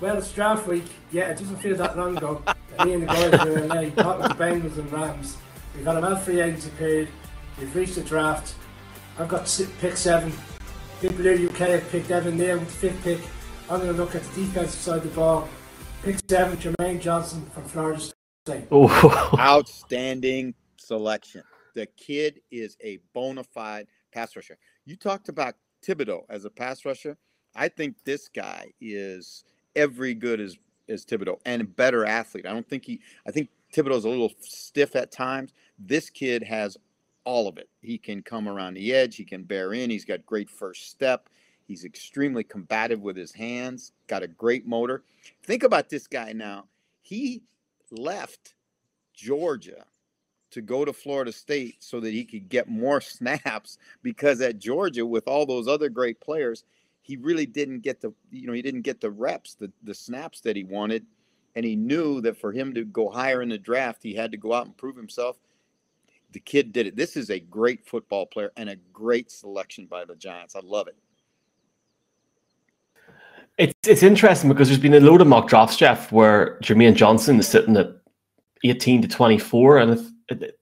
Well, 0.00 0.16
it's 0.16 0.32
draft 0.32 0.66
week. 0.68 0.84
Yeah, 1.10 1.28
it 1.28 1.38
doesn't 1.38 1.56
feel 1.56 1.76
that 1.76 1.96
long 1.96 2.16
ago. 2.16 2.42
me 2.84 2.94
and 2.94 3.02
the 3.02 3.06
guys 3.06 3.44
were 3.44 3.58
in 3.58 3.68
LA 3.68 3.90
talking 3.90 4.22
with 4.22 4.36
the 4.36 4.44
Bengals 4.44 4.78
and 4.78 4.92
Rams. 4.92 5.36
We've 5.74 5.84
had 5.84 5.96
a 5.96 5.98
about 5.98 6.22
free 6.22 6.40
agency 6.40 6.70
period. 6.70 7.08
We've 7.60 7.74
reached 7.74 7.96
the 7.96 8.02
draft. 8.02 8.54
I've 9.18 9.28
got 9.28 9.46
pick 9.80 9.96
seven. 9.96 10.32
Big 11.00 11.16
Blue 11.16 11.48
UK 11.48 11.56
have 11.56 11.88
picked 11.90 12.10
Evan 12.10 12.38
Neal 12.38 12.58
with 12.58 12.68
the 12.68 12.90
fifth 12.90 13.02
pick. 13.02 13.20
I'm 13.68 13.80
going 13.80 13.92
to 13.92 14.00
look 14.00 14.14
at 14.14 14.22
the 14.22 14.44
defensive 14.44 14.80
side 14.80 14.98
of 14.98 15.02
the 15.04 15.08
ball. 15.10 15.48
Pick 16.02 16.18
seven, 16.28 16.56
Jermaine 16.56 17.00
Johnson 17.00 17.44
from 17.46 17.64
Florida 17.64 18.00
State. 18.00 18.14
Oh. 18.70 19.36
Outstanding 19.38 20.54
selection. 20.76 21.42
The 21.74 21.86
kid 21.86 22.40
is 22.50 22.76
a 22.82 22.98
bona 23.12 23.44
fide 23.44 23.88
pass 24.12 24.34
rusher. 24.34 24.56
You 24.86 24.96
talked 24.96 25.28
about 25.28 25.54
Thibodeaux 25.86 26.22
as 26.30 26.44
a 26.44 26.50
pass 26.50 26.84
rusher. 26.84 27.18
I 27.54 27.68
think 27.68 27.96
this 28.04 28.28
guy 28.28 28.72
is 28.80 29.44
every 29.76 30.14
good 30.14 30.40
as 30.40 30.56
as 30.88 31.04
Thibodeaux 31.04 31.38
and 31.44 31.60
a 31.60 31.64
better 31.66 32.06
athlete. 32.06 32.46
I 32.46 32.52
don't 32.52 32.68
think 32.68 32.84
he. 32.84 33.00
I 33.26 33.30
think 33.30 33.50
Thibodeaux's 33.74 34.04
a 34.04 34.08
little 34.08 34.32
stiff 34.40 34.96
at 34.96 35.12
times. 35.12 35.52
This 35.78 36.08
kid 36.08 36.42
has 36.42 36.78
all 37.28 37.46
of 37.46 37.58
it. 37.58 37.68
He 37.82 37.98
can 37.98 38.22
come 38.22 38.48
around 38.48 38.72
the 38.72 38.94
edge. 38.94 39.16
He 39.16 39.24
can 39.24 39.42
bear 39.42 39.74
in. 39.74 39.90
He's 39.90 40.06
got 40.06 40.24
great 40.24 40.48
first 40.48 40.88
step. 40.88 41.28
He's 41.66 41.84
extremely 41.84 42.42
combative 42.42 43.02
with 43.02 43.18
his 43.18 43.32
hands. 43.32 43.92
Got 44.06 44.22
a 44.22 44.28
great 44.28 44.66
motor. 44.66 45.02
Think 45.42 45.62
about 45.62 45.90
this 45.90 46.06
guy 46.06 46.32
now. 46.32 46.64
He 47.02 47.42
left 47.90 48.54
Georgia 49.12 49.84
to 50.52 50.62
go 50.62 50.86
to 50.86 50.92
Florida 50.94 51.30
State 51.30 51.76
so 51.80 52.00
that 52.00 52.14
he 52.14 52.24
could 52.24 52.48
get 52.48 52.66
more 52.66 53.00
snaps 53.02 53.76
because 54.02 54.40
at 54.40 54.58
Georgia, 54.58 55.04
with 55.04 55.28
all 55.28 55.44
those 55.44 55.68
other 55.68 55.90
great 55.90 56.22
players, 56.22 56.64
he 57.02 57.18
really 57.18 57.44
didn't 57.44 57.80
get 57.80 58.00
the 58.00 58.10
you 58.30 58.46
know 58.46 58.54
he 58.54 58.62
didn't 58.62 58.82
get 58.82 59.02
the 59.02 59.10
reps 59.10 59.54
the, 59.54 59.70
the 59.82 59.94
snaps 59.94 60.40
that 60.42 60.56
he 60.56 60.64
wanted 60.64 61.06
and 61.56 61.64
he 61.64 61.74
knew 61.74 62.20
that 62.20 62.36
for 62.36 62.52
him 62.52 62.74
to 62.74 62.84
go 62.84 63.08
higher 63.08 63.40
in 63.40 63.48
the 63.48 63.56
draft 63.56 64.02
he 64.02 64.14
had 64.14 64.30
to 64.30 64.36
go 64.36 64.52
out 64.52 64.66
and 64.66 64.76
prove 64.76 64.94
himself 64.94 65.38
the 66.32 66.40
kid 66.40 66.72
did 66.72 66.86
it. 66.86 66.96
This 66.96 67.16
is 67.16 67.30
a 67.30 67.40
great 67.40 67.86
football 67.86 68.26
player 68.26 68.52
and 68.56 68.68
a 68.68 68.76
great 68.92 69.30
selection 69.30 69.86
by 69.86 70.04
the 70.04 70.14
giants. 70.16 70.54
I 70.54 70.60
love 70.62 70.88
it. 70.88 70.96
It's 73.56 73.74
it's 73.88 74.02
interesting 74.02 74.48
because 74.48 74.68
there's 74.68 74.80
been 74.80 74.94
a 74.94 75.00
load 75.00 75.20
of 75.20 75.26
mock 75.26 75.48
drafts 75.48 75.76
jeff 75.76 76.12
where 76.12 76.60
jermaine 76.62 76.94
johnson 76.94 77.40
is 77.40 77.48
sitting 77.48 77.76
at 77.76 77.88
18 78.62 79.02
to 79.02 79.08
24 79.08 79.78
and 79.78 80.10
if, 80.30 80.52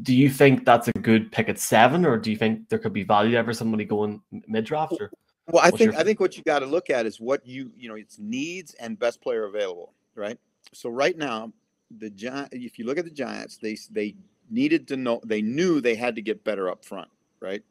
do 0.00 0.14
you 0.14 0.30
think 0.30 0.64
that's 0.64 0.88
a 0.88 0.92
good 0.92 1.30
pick 1.30 1.50
at 1.50 1.58
seven 1.58 2.06
or 2.06 2.16
do 2.16 2.30
you 2.30 2.38
think 2.38 2.66
there 2.70 2.78
could 2.78 2.94
be 2.94 3.02
value 3.02 3.36
ever 3.36 3.52
somebody 3.52 3.84
going 3.84 4.22
mid 4.30 4.64
draft 4.64 4.94
or 4.98 5.10
well, 5.50 5.64
I 5.64 5.70
think 5.70 5.94
I 5.94 6.04
think 6.04 6.20
what 6.20 6.36
you 6.36 6.42
got 6.42 6.58
to 6.58 6.66
look 6.66 6.90
at 6.90 7.06
is 7.06 7.20
what 7.20 7.46
you 7.46 7.70
you 7.76 7.88
know 7.88 7.94
it's 7.94 8.18
needs 8.18 8.74
and 8.74 8.98
best 8.98 9.22
player 9.22 9.46
available, 9.46 9.94
right? 10.14 10.38
So 10.74 10.90
right 10.90 11.16
now, 11.16 11.52
the 11.98 12.10
giant 12.10 12.52
if 12.52 12.78
you 12.78 12.84
look 12.84 12.98
at 12.98 13.04
the 13.06 13.10
Giants, 13.10 13.56
they 13.56 13.78
they 13.90 14.14
needed 14.50 14.88
to 14.88 14.96
know 14.96 15.20
they 15.24 15.42
knew 15.42 15.80
they 15.80 15.94
had 15.94 16.14
to 16.16 16.22
get 16.22 16.44
better 16.44 16.68
up 16.68 16.84
front, 16.84 17.08
right? 17.40 17.62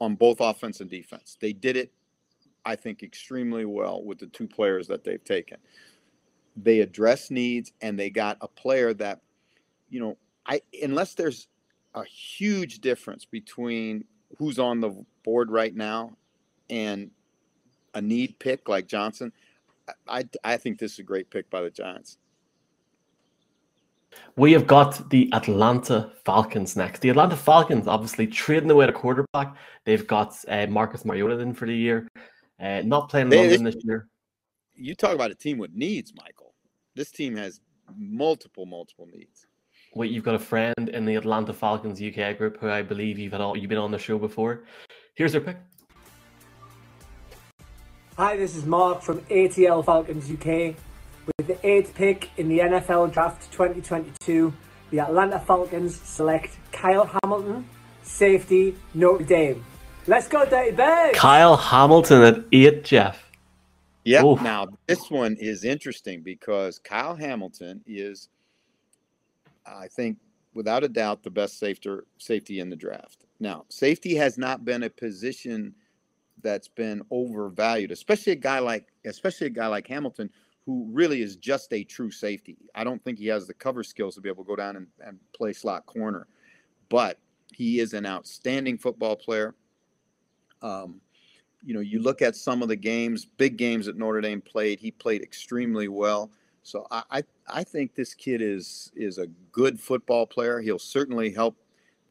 On 0.00 0.14
both 0.14 0.40
offense 0.40 0.80
and 0.80 0.90
defense. 0.90 1.36
They 1.40 1.52
did 1.52 1.76
it 1.76 1.92
I 2.64 2.76
think 2.76 3.02
extremely 3.02 3.64
well 3.64 4.04
with 4.04 4.18
the 4.18 4.26
two 4.26 4.46
players 4.46 4.86
that 4.88 5.04
they've 5.04 5.24
taken. 5.24 5.58
They 6.56 6.80
address 6.80 7.30
needs 7.30 7.72
and 7.80 7.98
they 7.98 8.10
got 8.10 8.36
a 8.40 8.48
player 8.48 8.92
that 8.94 9.20
you 9.88 10.00
know, 10.00 10.16
I 10.46 10.62
unless 10.82 11.14
there's 11.14 11.48
a 11.94 12.04
huge 12.04 12.80
difference 12.80 13.24
between 13.24 14.04
who's 14.38 14.58
on 14.58 14.80
the 14.80 15.04
board 15.24 15.50
right 15.50 15.74
now 15.74 16.12
and 16.68 17.10
a 17.94 18.00
need 18.00 18.38
pick 18.38 18.68
like 18.68 18.86
Johnson, 18.86 19.32
I, 20.06 20.28
I 20.44 20.56
think 20.56 20.78
this 20.78 20.92
is 20.92 20.98
a 21.00 21.02
great 21.02 21.30
pick 21.30 21.50
by 21.50 21.62
the 21.62 21.70
Giants. 21.70 22.18
We 24.36 24.52
have 24.52 24.66
got 24.66 25.10
the 25.10 25.28
Atlanta 25.32 26.12
Falcons 26.24 26.76
next. 26.76 27.00
The 27.00 27.10
Atlanta 27.10 27.36
Falcons 27.36 27.86
obviously 27.86 28.26
trading 28.26 28.70
away 28.70 28.86
a 28.86 28.92
quarterback. 28.92 29.54
They've 29.84 30.06
got 30.06 30.36
uh, 30.48 30.66
Marcus 30.66 31.04
Mariota 31.04 31.38
in 31.38 31.54
for 31.54 31.66
the 31.66 31.76
year. 31.76 32.08
Uh, 32.60 32.82
not 32.84 33.08
playing 33.08 33.28
they, 33.28 33.38
London 33.38 33.64
this 33.64 33.76
year. 33.84 34.08
You 34.74 34.94
talk 34.94 35.14
about 35.14 35.30
a 35.30 35.34
team 35.34 35.58
with 35.58 35.72
needs, 35.72 36.12
Michael. 36.16 36.54
This 36.94 37.10
team 37.10 37.36
has 37.36 37.60
multiple, 37.96 38.66
multiple 38.66 39.08
needs. 39.12 39.46
Wait, 39.94 40.10
you've 40.10 40.24
got 40.24 40.34
a 40.34 40.38
friend 40.38 40.88
in 40.88 41.04
the 41.04 41.16
Atlanta 41.16 41.52
Falcons 41.52 42.00
UK 42.00 42.38
group 42.38 42.58
who 42.60 42.70
I 42.70 42.82
believe 42.82 43.18
you've 43.18 43.32
had 43.32 43.40
all, 43.40 43.56
you've 43.56 43.68
been 43.68 43.78
on 43.78 43.90
the 43.90 43.98
show 43.98 44.18
before. 44.18 44.64
Here's 45.14 45.32
their 45.32 45.40
pick. 45.40 45.56
Hi, 48.16 48.36
this 48.36 48.54
is 48.54 48.66
Mark 48.66 49.02
from 49.02 49.20
ATL 49.22 49.84
Falcons 49.84 50.30
UK. 50.30 50.76
With 51.38 51.46
the 51.46 51.66
eighth 51.66 51.94
pick 51.94 52.30
in 52.36 52.48
the 52.48 52.58
NFL 52.58 53.12
Draft 53.12 53.50
2022, 53.52 54.52
the 54.90 55.00
Atlanta 55.00 55.38
Falcons 55.38 56.00
select 56.00 56.58
Kyle 56.72 57.10
Hamilton, 57.22 57.68
safety, 58.02 58.76
Notre 58.94 59.24
Dame. 59.24 59.64
Let's 60.06 60.28
go, 60.28 60.44
Dirty 60.44 60.72
Birds! 60.72 61.18
Kyle 61.18 61.56
Hamilton 61.56 62.22
at 62.22 62.44
eight, 62.52 62.84
Jeff. 62.84 63.30
Yeah. 64.04 64.22
Now 64.22 64.68
this 64.86 65.10
one 65.10 65.36
is 65.38 65.64
interesting 65.64 66.22
because 66.22 66.78
Kyle 66.78 67.14
Hamilton 67.14 67.82
is, 67.86 68.28
I 69.66 69.88
think, 69.88 70.18
without 70.54 70.84
a 70.84 70.88
doubt, 70.88 71.22
the 71.22 71.30
best 71.30 71.58
safety 71.58 71.90
safety 72.18 72.60
in 72.60 72.70
the 72.70 72.76
draft. 72.76 73.26
Now, 73.38 73.64
safety 73.68 74.14
has 74.16 74.38
not 74.38 74.64
been 74.64 74.82
a 74.82 74.90
position 74.90 75.74
that's 76.42 76.68
been 76.68 77.02
overvalued, 77.10 77.90
especially 77.90 78.32
a 78.32 78.36
guy 78.36 78.58
like 78.58 78.86
especially 79.04 79.48
a 79.48 79.50
guy 79.50 79.66
like 79.66 79.86
Hamilton, 79.86 80.30
who 80.66 80.86
really 80.90 81.22
is 81.22 81.36
just 81.36 81.72
a 81.72 81.84
true 81.84 82.10
safety. 82.10 82.56
I 82.74 82.84
don't 82.84 83.02
think 83.02 83.18
he 83.18 83.26
has 83.28 83.46
the 83.46 83.54
cover 83.54 83.82
skills 83.82 84.14
to 84.14 84.20
be 84.20 84.28
able 84.28 84.44
to 84.44 84.48
go 84.48 84.56
down 84.56 84.76
and, 84.76 84.86
and 85.00 85.18
play 85.34 85.52
slot 85.52 85.86
corner, 85.86 86.26
but 86.88 87.18
he 87.52 87.80
is 87.80 87.94
an 87.94 88.06
outstanding 88.06 88.78
football 88.78 89.16
player. 89.16 89.54
Um, 90.62 91.00
you 91.62 91.74
know, 91.74 91.80
you 91.80 92.00
look 92.00 92.22
at 92.22 92.36
some 92.36 92.62
of 92.62 92.68
the 92.68 92.76
games, 92.76 93.24
big 93.24 93.56
games 93.56 93.86
that 93.86 93.96
Notre 93.96 94.20
Dame 94.20 94.40
played, 94.40 94.80
he 94.80 94.90
played 94.90 95.22
extremely 95.22 95.88
well. 95.88 96.30
So 96.62 96.86
I, 96.90 97.02
I, 97.10 97.22
I 97.48 97.64
think 97.64 97.94
this 97.94 98.14
kid 98.14 98.42
is 98.42 98.92
is 98.94 99.18
a 99.18 99.26
good 99.52 99.80
football 99.80 100.26
player. 100.26 100.60
He'll 100.60 100.78
certainly 100.78 101.32
help 101.32 101.56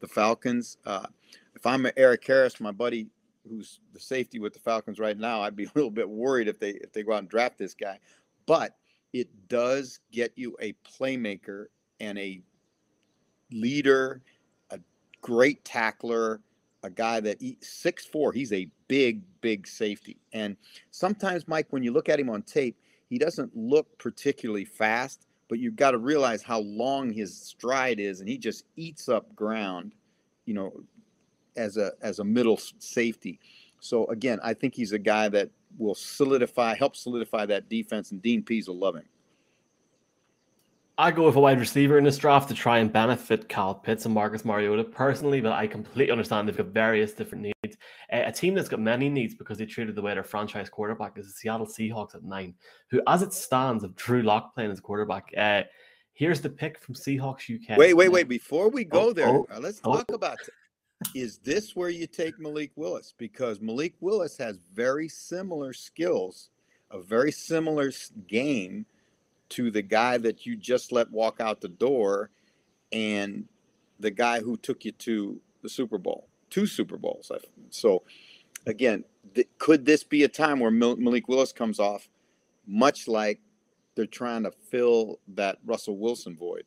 the 0.00 0.08
Falcons. 0.08 0.76
Uh, 0.84 1.06
if 1.54 1.66
I'm 1.66 1.86
Erik 1.96 2.26
Harris, 2.26 2.60
my 2.60 2.72
buddy 2.72 3.06
who's 3.48 3.80
the 3.92 4.00
safety 4.00 4.38
with 4.38 4.52
the 4.52 4.60
Falcons 4.60 4.98
right 4.98 5.16
now, 5.16 5.40
I'd 5.40 5.56
be 5.56 5.64
a 5.66 5.72
little 5.74 5.90
bit 5.90 6.08
worried 6.08 6.48
if 6.48 6.58
they 6.58 6.70
if 6.70 6.92
they 6.92 7.02
go 7.02 7.12
out 7.12 7.20
and 7.20 7.28
draft 7.28 7.58
this 7.58 7.74
guy. 7.74 7.98
But 8.50 8.74
it 9.12 9.28
does 9.48 10.00
get 10.10 10.32
you 10.34 10.56
a 10.60 10.74
playmaker 10.82 11.66
and 12.00 12.18
a 12.18 12.42
leader, 13.52 14.22
a 14.72 14.80
great 15.22 15.64
tackler, 15.64 16.40
a 16.82 16.90
guy 16.90 17.20
that 17.20 17.38
six 17.60 18.04
four. 18.04 18.32
He's 18.32 18.52
a 18.52 18.66
big, 18.88 19.22
big 19.40 19.68
safety. 19.68 20.16
And 20.32 20.56
sometimes, 20.90 21.46
Mike, 21.46 21.68
when 21.70 21.84
you 21.84 21.92
look 21.92 22.08
at 22.08 22.18
him 22.18 22.28
on 22.28 22.42
tape, 22.42 22.76
he 23.08 23.18
doesn't 23.18 23.56
look 23.56 23.96
particularly 23.98 24.64
fast, 24.64 25.28
but 25.48 25.60
you've 25.60 25.76
got 25.76 25.92
to 25.92 25.98
realize 25.98 26.42
how 26.42 26.58
long 26.58 27.12
his 27.12 27.40
stride 27.40 28.00
is, 28.00 28.18
and 28.18 28.28
he 28.28 28.36
just 28.36 28.64
eats 28.74 29.08
up 29.08 29.32
ground, 29.36 29.92
you 30.44 30.54
know, 30.54 30.72
as 31.54 31.76
a 31.76 31.92
as 32.02 32.18
a 32.18 32.24
middle 32.24 32.58
safety. 32.80 33.38
So 33.78 34.06
again, 34.06 34.40
I 34.42 34.54
think 34.54 34.74
he's 34.74 34.90
a 34.90 34.98
guy 34.98 35.28
that 35.28 35.50
will 35.78 35.94
solidify, 35.94 36.74
help 36.74 36.96
solidify 36.96 37.46
that 37.46 37.68
defense, 37.68 38.10
and 38.10 38.20
Dean 38.22 38.42
Pees 38.42 38.68
will 38.68 38.78
love 38.78 38.96
him. 38.96 39.04
I 41.00 41.10
go 41.10 41.24
with 41.24 41.36
a 41.36 41.40
wide 41.40 41.58
receiver 41.58 41.96
in 41.96 42.04
this 42.04 42.18
draft 42.18 42.48
to 42.48 42.54
try 42.54 42.78
and 42.78 42.92
benefit 42.92 43.48
Kyle 43.48 43.74
Pitts 43.74 44.04
and 44.04 44.12
Marcus 44.12 44.44
Mariota 44.44 44.84
personally, 44.84 45.40
but 45.40 45.52
I 45.52 45.66
completely 45.66 46.12
understand 46.12 46.46
they've 46.46 46.54
got 46.54 46.66
various 46.66 47.14
different 47.14 47.44
needs. 47.44 47.78
A 48.10 48.30
team 48.30 48.54
that's 48.54 48.68
got 48.68 48.80
many 48.80 49.08
needs 49.08 49.34
because 49.34 49.56
they 49.56 49.64
treated 49.64 49.94
the 49.94 50.02
way 50.02 50.12
their 50.12 50.22
franchise 50.22 50.68
quarterback 50.68 51.16
is 51.16 51.26
the 51.26 51.32
Seattle 51.32 51.64
Seahawks 51.64 52.14
at 52.14 52.22
nine, 52.22 52.52
who, 52.90 53.00
as 53.06 53.22
it 53.22 53.32
stands, 53.32 53.82
have 53.82 53.96
Drew 53.96 54.20
Lock 54.20 54.54
playing 54.54 54.72
as 54.72 54.80
quarterback. 54.80 55.32
Uh, 55.34 55.62
here's 56.12 56.42
the 56.42 56.50
pick 56.50 56.78
from 56.78 56.94
Seahawks 56.94 57.48
UK. 57.48 57.78
Wait, 57.78 57.94
wait, 57.94 58.10
wait! 58.10 58.28
Before 58.28 58.68
we 58.68 58.84
go 58.84 59.08
oh, 59.08 59.12
there, 59.14 59.28
oh, 59.28 59.46
uh, 59.50 59.58
let's 59.58 59.80
oh. 59.84 59.94
talk 59.94 60.12
about. 60.12 60.36
Is 61.14 61.38
this 61.38 61.74
where 61.74 61.88
you 61.88 62.06
take 62.06 62.38
Malik 62.38 62.72
Willis? 62.76 63.14
Because 63.16 63.60
Malik 63.60 63.94
Willis 64.00 64.36
has 64.38 64.58
very 64.74 65.08
similar 65.08 65.72
skills, 65.72 66.50
a 66.90 67.00
very 67.00 67.32
similar 67.32 67.90
game 68.28 68.86
to 69.50 69.70
the 69.70 69.82
guy 69.82 70.18
that 70.18 70.46
you 70.46 70.56
just 70.56 70.92
let 70.92 71.10
walk 71.10 71.40
out 71.40 71.60
the 71.60 71.68
door 71.68 72.30
and 72.92 73.48
the 73.98 74.10
guy 74.10 74.40
who 74.40 74.56
took 74.56 74.84
you 74.84 74.92
to 74.92 75.40
the 75.62 75.68
Super 75.68 75.98
Bowl, 75.98 76.28
two 76.48 76.66
Super 76.66 76.96
Bowls. 76.96 77.32
So, 77.70 78.02
again, 78.66 79.04
th- 79.34 79.48
could 79.58 79.84
this 79.84 80.04
be 80.04 80.24
a 80.24 80.28
time 80.28 80.60
where 80.60 80.70
Malik 80.70 81.28
Willis 81.28 81.52
comes 81.52 81.80
off, 81.80 82.08
much 82.66 83.08
like 83.08 83.40
they're 83.94 84.06
trying 84.06 84.44
to 84.44 84.50
fill 84.50 85.18
that 85.28 85.58
Russell 85.64 85.98
Wilson 85.98 86.36
void? 86.36 86.64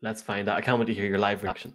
Let's 0.00 0.22
find 0.22 0.48
out. 0.48 0.56
I 0.56 0.62
can't 0.62 0.78
wait 0.78 0.86
to 0.86 0.94
hear 0.94 1.06
your 1.06 1.18
live 1.18 1.42
reaction. 1.42 1.74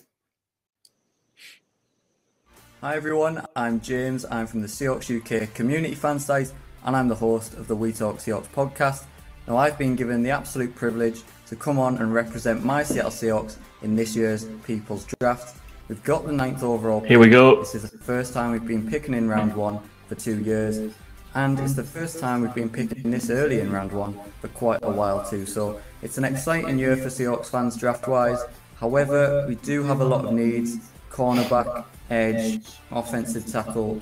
Hi 2.82 2.96
everyone, 2.96 3.44
I'm 3.56 3.82
James. 3.82 4.24
I'm 4.30 4.46
from 4.46 4.62
the 4.62 4.68
Seahawks 4.68 5.10
UK 5.10 5.52
community 5.56 5.96
fan 5.96 6.20
site 6.20 6.54
and 6.84 6.96
I'm 6.96 7.08
the 7.08 7.16
host 7.16 7.56
of 7.56 7.68
the 7.68 7.76
We 7.76 7.92
Talk 7.92 8.18
Seahawks 8.18 8.50
podcast. 8.50 9.06
Now, 9.48 9.58
I've 9.58 9.80
been 9.80 9.96
given 9.96 10.22
the 10.22 10.30
absolute 10.30 10.76
privilege 10.76 11.24
to 11.48 11.56
come 11.56 11.80
on 11.80 11.98
and 11.98 12.14
represent 12.14 12.64
my 12.64 12.84
Seattle 12.84 13.10
Seahawks 13.10 13.56
in 13.82 13.96
this 13.96 14.16
year's 14.16 14.46
People's 14.64 15.08
Draft. 15.20 15.58
We've 15.88 16.04
got 16.04 16.28
the 16.28 16.32
ninth 16.32 16.62
overall. 16.62 17.02
Pick. 17.02 17.10
Here 17.10 17.18
we 17.18 17.30
go. 17.30 17.62
This 17.62 17.74
is 17.74 17.90
the 17.90 17.98
first 17.98 18.32
time 18.32 18.52
we've 18.52 18.68
been 18.68 18.88
picking 18.88 19.16
in 19.16 19.28
round 19.28 19.56
one 19.56 19.80
for 20.08 20.14
two 20.14 20.40
years, 20.42 20.94
and 21.34 21.60
it's 21.60 21.74
the 21.74 21.84
first 21.84 22.20
time 22.20 22.42
we've 22.42 22.54
been 22.54 22.70
picking 22.70 23.10
this 23.10 23.32
early 23.32 23.60
in 23.60 23.72
round 23.72 23.92
one 23.92 24.20
for 24.40 24.50
quite 24.50 24.82
a 24.84 24.92
while 24.92 25.28
too. 25.28 25.48
So 25.48 25.82
it's 26.04 26.20
an 26.20 26.26
exciting 26.26 26.78
year 26.78 26.96
for 26.96 27.08
Seahawks 27.08 27.48
fans 27.48 27.76
draft-wise. 27.76 28.44
However, 28.80 29.48
we 29.48 29.56
do 29.56 29.82
have 29.84 30.02
a 30.02 30.06
lot 30.06 30.26
of 30.26 30.32
needs: 30.32 30.78
cornerback, 31.10 31.86
edge, 32.10 32.62
offensive 32.92 33.46
tackle, 33.46 34.02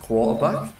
quarterback. 0.00 0.72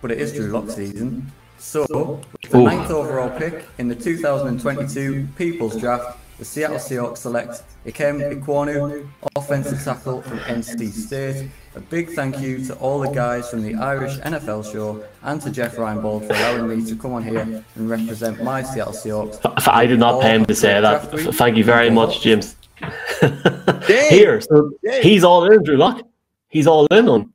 But 0.00 0.10
it 0.10 0.18
is 0.18 0.32
Drew 0.32 0.48
Lock 0.48 0.70
season, 0.70 1.32
so, 1.64 2.20
the 2.50 2.58
ninth 2.58 2.90
overall 2.90 3.30
pick 3.30 3.64
in 3.78 3.88
the 3.88 3.94
2022 3.94 5.28
People's 5.36 5.80
Draft, 5.80 6.18
the 6.38 6.44
Seattle 6.44 6.76
Seahawks 6.76 7.18
select 7.18 7.62
Ikem 7.86 8.20
Ekwonu, 8.20 9.08
offensive 9.34 9.82
tackle 9.82 10.20
from 10.20 10.38
NC 10.40 10.92
State. 10.92 11.48
A 11.74 11.80
big 11.80 12.10
thank 12.10 12.38
you 12.38 12.62
to 12.66 12.74
all 12.74 13.00
the 13.00 13.10
guys 13.10 13.48
from 13.48 13.62
the 13.62 13.74
Irish 13.76 14.18
NFL 14.18 14.70
show 14.70 15.02
and 15.22 15.40
to 15.40 15.50
Jeff 15.50 15.76
Reinebold 15.76 16.26
for 16.26 16.34
allowing 16.34 16.68
me 16.68 16.84
to 16.86 16.96
come 16.96 17.14
on 17.14 17.22
here 17.22 17.64
and 17.76 17.90
represent 17.90 18.42
my 18.42 18.62
Seattle 18.62 18.92
Seahawks. 18.92 19.66
I 19.66 19.86
did 19.86 19.98
not 19.98 20.20
pay 20.20 20.34
him 20.34 20.44
to 20.44 20.54
say 20.54 20.80
that. 20.80 21.10
Thank 21.34 21.56
you 21.56 21.64
very 21.64 21.88
much, 21.88 22.20
James. 22.20 22.56
here, 24.08 24.40
so 24.40 24.72
he's 25.02 25.24
all 25.24 25.50
in, 25.50 25.62
Drew 25.62 25.76
Lock. 25.76 26.02
He's 26.48 26.66
all 26.66 26.86
in 26.86 27.08
on. 27.08 27.32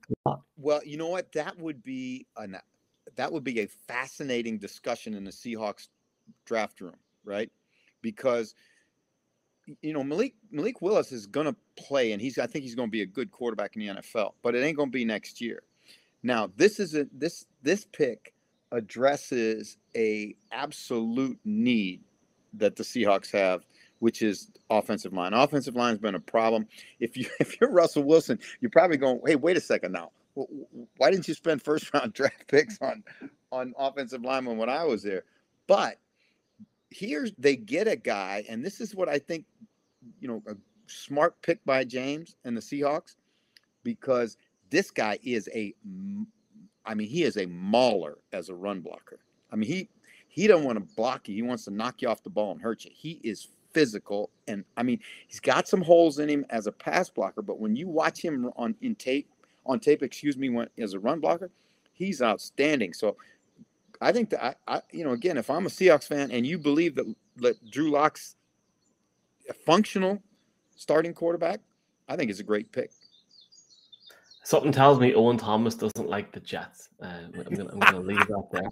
Well, 0.58 0.82
you 0.86 0.97
know 0.97 1.08
what? 1.08 1.32
That 1.34 1.58
would 1.60 1.84
be 1.84 2.25
an 2.38 2.58
that 3.15 3.32
would 3.32 3.43
be 3.43 3.62
a 3.62 3.67
fascinating 3.67 4.58
discussion 4.58 5.13
in 5.13 5.23
the 5.23 5.32
Seahawks 5.32 5.88
draft 6.45 6.80
room, 6.82 6.95
right? 7.23 7.52
Because 8.02 8.56
you 9.82 9.93
know 9.93 10.04
Malik 10.04 10.36
Malik 10.52 10.82
Willis 10.82 11.12
is 11.12 11.28
going 11.28 11.47
to 11.47 11.56
play, 11.75 12.12
and 12.12 12.21
he's 12.21 12.38
I 12.38 12.47
think 12.47 12.63
he's 12.63 12.75
going 12.75 12.89
to 12.89 12.91
be 12.91 13.02
a 13.02 13.06
good 13.06 13.32
quarterback 13.32 13.75
in 13.75 13.82
the 13.82 14.02
NFL, 14.02 14.34
but 14.41 14.56
it 14.56 14.63
ain't 14.63 14.78
going 14.78 14.89
to 14.89 14.93
be 14.93 15.06
next 15.06 15.41
year. 15.41 15.63
Now 16.23 16.49
this 16.56 16.80
is 16.80 16.95
a 16.95 17.08
this 17.12 17.45
this 17.62 17.86
pick 17.91 18.34
addresses 18.71 19.78
a 19.95 20.36
absolute 20.52 21.39
need 21.43 22.02
that 22.54 22.75
the 22.75 22.84
Seahawks 22.84 23.32
have, 23.32 23.65
which 24.00 24.22
is 24.22 24.52
offensive 24.70 25.14
line. 25.14 25.34
Offensive 25.34 25.76
line 25.76 25.92
has 25.92 26.00
been 26.00 26.16
a 26.16 26.20
problem. 26.20 26.68
If 27.00 27.18
you 27.18 27.28
if 27.40 27.60
you're 27.60 27.72
Russell 27.72 28.04
Wilson, 28.04 28.40
you're 28.62 28.72
probably 28.72 28.98
going, 28.98 29.22
hey, 29.26 29.36
wait 29.36 29.58
a 29.58 29.62
second 29.62 29.92
now 29.92 30.12
why 30.98 31.12
didn't 31.12 31.28
you 31.28 31.34
spend 31.34 31.62
first 31.62 31.94
round 31.94 32.14
draft 32.14 32.48
picks 32.48 32.78
on 32.82 33.04
on 33.52 33.74
offensive 33.78 34.24
linemen 34.24 34.58
when 34.58 34.70
I 34.70 34.84
was 34.84 35.04
there? 35.04 35.24
But 35.68 35.98
here 36.90 37.28
they 37.38 37.56
get 37.56 37.88
a 37.88 37.96
guy, 37.96 38.46
and 38.50 38.64
this 38.64 38.82
is 38.82 38.96
what 38.96 39.10
I 39.10 39.20
think, 39.20 39.46
you 40.20 40.28
know, 40.28 40.42
a 40.48 40.56
smart 40.88 41.40
pick 41.42 41.64
by 41.66 41.84
James 41.84 42.36
and 42.46 42.58
the 42.58 42.62
Seahawks, 42.62 43.16
because 43.84 44.38
this 44.72 44.90
guy 44.90 45.20
is 45.24 45.48
a, 45.54 45.74
I 46.86 46.96
mean, 46.96 47.08
he 47.08 47.24
is 47.24 47.38
a 47.38 47.46
mauler 47.46 48.18
as 48.34 48.50
a 48.50 48.56
run 48.56 48.82
blocker. 48.82 49.20
I 49.52 49.56
mean, 49.56 49.70
he 49.70 49.90
he 50.28 50.48
don't 50.48 50.64
want 50.64 50.78
to 50.78 50.96
block 50.96 51.28
you; 51.28 51.36
he 51.36 51.42
wants 51.42 51.66
to 51.66 51.72
knock 51.72 52.02
you 52.02 52.10
off 52.10 52.24
the 52.24 52.30
ball 52.30 52.52
and 52.52 52.62
hurt 52.62 52.86
you. 52.86 52.92
He 52.94 53.20
is 53.24 53.48
physical, 53.80 54.30
and 54.48 54.65
I 54.76 54.84
mean, 54.84 55.00
he's 55.28 55.39
got 55.39 55.68
some 55.70 55.82
holes 55.82 56.20
in 56.20 56.28
him 56.28 56.46
as 56.50 56.68
a 56.68 56.72
pass 56.72 57.10
blocker. 57.10 57.42
But 57.42 57.60
when 57.60 57.78
you 57.78 57.88
watch 57.88 58.22
him 58.22 58.52
on 58.58 58.76
in 58.82 58.96
tape 58.96 59.30
on 59.65 59.80
tape, 59.80 60.04
excuse 60.04 60.36
me, 60.36 60.50
when 60.50 60.68
as 60.78 60.94
a 60.94 61.00
run 61.00 61.22
blocker, 61.22 61.50
he's 61.94 62.22
outstanding. 62.22 62.92
So 62.92 63.15
I 64.02 64.12
think 64.12 64.32
that 64.32 64.44
I, 64.44 64.56
I, 64.68 64.82
you 64.92 65.06
know, 65.06 65.12
again, 65.12 65.38
if 65.38 65.50
I'm 65.50 65.65
a 65.65 65.70
Seahawks 65.70 66.08
fan 66.08 66.30
and 66.32 66.46
you 66.46 66.58
believe 66.58 66.96
that, 66.96 67.06
that 67.38 67.72
Drew 67.72 67.89
Lock's 67.89 68.36
a 69.50 69.54
functional 69.54 70.22
starting 70.76 71.13
quarterback, 71.13 71.62
I 72.10 72.18
think 72.18 72.30
it's 72.30 72.42
a 72.42 72.44
great 72.44 72.70
pick. 72.74 72.92
Something 74.44 74.74
tells 74.74 75.00
me 75.00 75.13
Owen 75.13 75.38
Thomas 75.38 75.76
doesn't 75.76 76.10
like 76.10 76.34
the 76.34 76.42
Jets. 76.42 76.89
Uh, 77.02 77.08
I'm 77.46 77.56
going 77.56 77.80
to 77.80 78.00
leave 78.00 78.28
that 78.28 78.48
there 78.52 78.70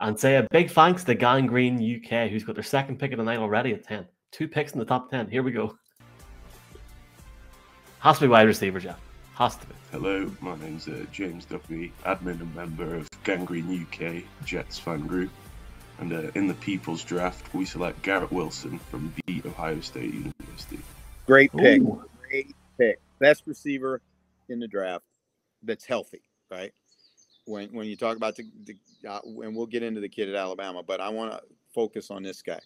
and 0.00 0.18
say 0.18 0.36
a 0.36 0.46
big 0.50 0.70
thanks 0.70 1.04
to 1.04 1.14
Gang 1.14 1.46
Green 1.46 1.76
UK, 1.76 2.28
who's 2.28 2.44
got 2.44 2.54
their 2.54 2.64
second 2.64 2.98
pick 2.98 3.12
of 3.12 3.18
the 3.18 3.24
night 3.24 3.38
already 3.38 3.72
at 3.72 3.84
10. 3.84 4.06
Two 4.32 4.48
picks 4.48 4.72
in 4.72 4.78
the 4.78 4.84
top 4.84 5.10
10. 5.10 5.30
Here 5.30 5.42
we 5.42 5.52
go. 5.52 5.76
Has 8.00 8.18
to 8.18 8.24
be 8.24 8.28
wide 8.28 8.46
receiver, 8.46 8.78
Jeff. 8.78 9.00
Has 9.34 9.56
to 9.56 9.66
be. 9.66 9.74
Hello, 9.90 10.30
my 10.40 10.56
name's 10.56 10.86
uh, 10.86 11.04
James 11.12 11.44
Duffy, 11.44 11.92
admin 12.04 12.40
and 12.40 12.54
member 12.54 12.94
of 12.94 13.08
Gang 13.24 13.44
Green 13.44 13.86
UK 13.86 14.24
Jets 14.44 14.78
fan 14.78 15.06
group. 15.06 15.30
And 15.98 16.12
uh, 16.12 16.30
in 16.34 16.46
the 16.46 16.54
People's 16.54 17.02
Draft, 17.02 17.52
we 17.54 17.64
select 17.64 18.02
Garrett 18.02 18.30
Wilson 18.30 18.78
from 18.78 19.12
beat 19.26 19.44
Ohio 19.46 19.80
State 19.80 20.14
University. 20.14 20.78
Great 21.26 21.52
pick. 21.52 21.80
Ooh. 21.80 22.04
Great 22.28 22.54
pick. 22.78 23.00
Best 23.18 23.44
receiver 23.46 24.00
in 24.48 24.60
the 24.60 24.68
draft 24.68 25.04
that's 25.62 25.84
healthy, 25.84 26.22
right? 26.50 26.72
When 27.46 27.68
when 27.70 27.86
you 27.86 27.96
talk 27.96 28.16
about 28.16 28.36
the, 28.36 28.44
the 28.64 28.76
uh, 29.08 29.20
and 29.24 29.56
we'll 29.56 29.66
get 29.66 29.82
into 29.82 30.00
the 30.00 30.08
kid 30.08 30.28
at 30.28 30.34
Alabama, 30.34 30.82
but 30.82 31.00
I 31.00 31.08
want 31.08 31.32
to 31.32 31.40
focus 31.74 32.10
on 32.10 32.22
this 32.22 32.42
guy. 32.42 32.60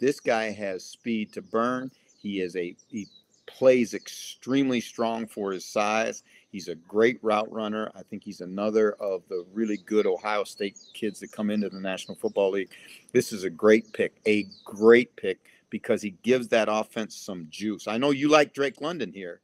This 0.00 0.20
guy 0.20 0.50
has 0.50 0.84
speed 0.84 1.32
to 1.32 1.42
burn. 1.42 1.90
He 2.20 2.40
is 2.40 2.56
a 2.56 2.76
he 2.88 3.08
plays 3.46 3.94
extremely 3.94 4.80
strong 4.80 5.26
for 5.26 5.52
his 5.52 5.64
size. 5.64 6.22
He's 6.50 6.68
a 6.68 6.74
great 6.74 7.18
route 7.22 7.50
runner. 7.52 7.90
I 7.94 8.02
think 8.02 8.22
he's 8.22 8.40
another 8.40 8.92
of 8.94 9.22
the 9.28 9.44
really 9.52 9.76
good 9.76 10.06
Ohio 10.06 10.44
State 10.44 10.78
kids 10.94 11.20
that 11.20 11.32
come 11.32 11.50
into 11.50 11.68
the 11.68 11.80
National 11.80 12.16
Football 12.16 12.52
League. 12.52 12.70
This 13.12 13.32
is 13.32 13.44
a 13.44 13.50
great 13.50 13.92
pick, 13.92 14.14
a 14.26 14.46
great 14.64 15.14
pick 15.16 15.38
because 15.70 16.00
he 16.00 16.10
gives 16.22 16.48
that 16.48 16.68
offense 16.70 17.16
some 17.16 17.48
juice. 17.50 17.88
I 17.88 17.98
know 17.98 18.10
you 18.10 18.28
like 18.28 18.54
Drake 18.54 18.80
London 18.80 19.12
here, 19.12 19.40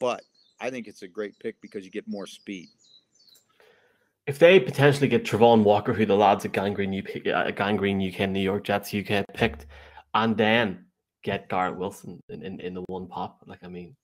but 0.00 0.22
I 0.60 0.70
think 0.70 0.88
it's 0.88 1.02
a 1.02 1.08
great 1.08 1.38
pick 1.38 1.60
because 1.60 1.84
you 1.84 1.90
get 1.90 2.08
more 2.08 2.26
speed. 2.26 2.68
If 4.26 4.38
they 4.40 4.58
potentially 4.58 5.06
get 5.08 5.24
Travon 5.24 5.62
Walker, 5.62 5.92
who 5.92 6.04
the 6.04 6.16
lads 6.16 6.44
at 6.44 6.52
Gang 6.52 6.74
Green 6.74 6.98
UK, 6.98 7.26
uh, 7.32 7.50
Gang 7.52 7.76
Green 7.76 8.00
UK, 8.00 8.28
New 8.28 8.40
York 8.40 8.64
Jets 8.64 8.92
UK 8.92 9.24
picked, 9.34 9.66
and 10.14 10.36
then 10.36 10.86
get 11.22 11.48
Garrett 11.48 11.76
Wilson 11.76 12.20
in, 12.28 12.42
in, 12.42 12.60
in 12.60 12.74
the 12.74 12.82
one 12.88 13.06
pop, 13.06 13.42
like 13.46 13.60
I 13.62 13.68
mean, 13.68 13.94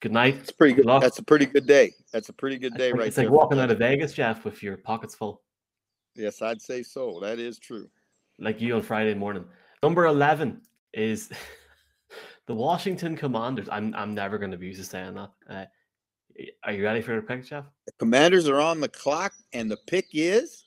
good 0.00 0.12
night. 0.12 0.36
It's 0.40 0.50
pretty 0.52 0.72
good. 0.74 0.86
luck. 0.86 1.02
That's 1.02 1.18
a 1.18 1.22
pretty 1.22 1.44
good 1.46 1.66
day. 1.66 1.92
That's 2.12 2.30
a 2.30 2.32
pretty 2.32 2.56
good 2.58 2.74
day, 2.74 2.92
right 2.92 3.08
It's 3.08 3.16
there. 3.16 3.26
like 3.26 3.34
walking 3.34 3.58
out 3.60 3.70
of 3.70 3.78
Vegas, 3.78 4.14
Jeff, 4.14 4.44
with 4.44 4.62
your 4.62 4.76
pockets 4.78 5.14
full, 5.14 5.42
Yes, 6.16 6.40
I'd 6.42 6.60
say 6.62 6.82
so. 6.82 7.20
That 7.20 7.38
is 7.38 7.58
true. 7.58 7.88
like 8.38 8.60
you 8.60 8.74
on 8.76 8.82
Friday 8.82 9.14
morning. 9.14 9.44
Number 9.82 10.06
eleven 10.06 10.62
is 10.94 11.30
the 12.46 12.54
Washington 12.54 13.14
Commanders. 13.16 13.68
I'm 13.70 13.94
I'm 13.94 14.14
never 14.14 14.38
going 14.38 14.50
to 14.52 14.56
be 14.58 14.68
used 14.68 14.80
to 14.80 14.86
saying 14.86 15.14
that. 15.14 15.30
Uh, 15.48 15.64
are 16.64 16.72
you 16.72 16.84
ready 16.84 17.00
for 17.00 17.16
the 17.16 17.22
pick, 17.22 17.44
Jeff? 17.46 17.64
The 17.86 17.92
Commanders 17.98 18.48
are 18.48 18.60
on 18.60 18.80
the 18.80 18.88
clock, 18.88 19.32
and 19.52 19.70
the 19.70 19.76
pick 19.86 20.06
is. 20.12 20.64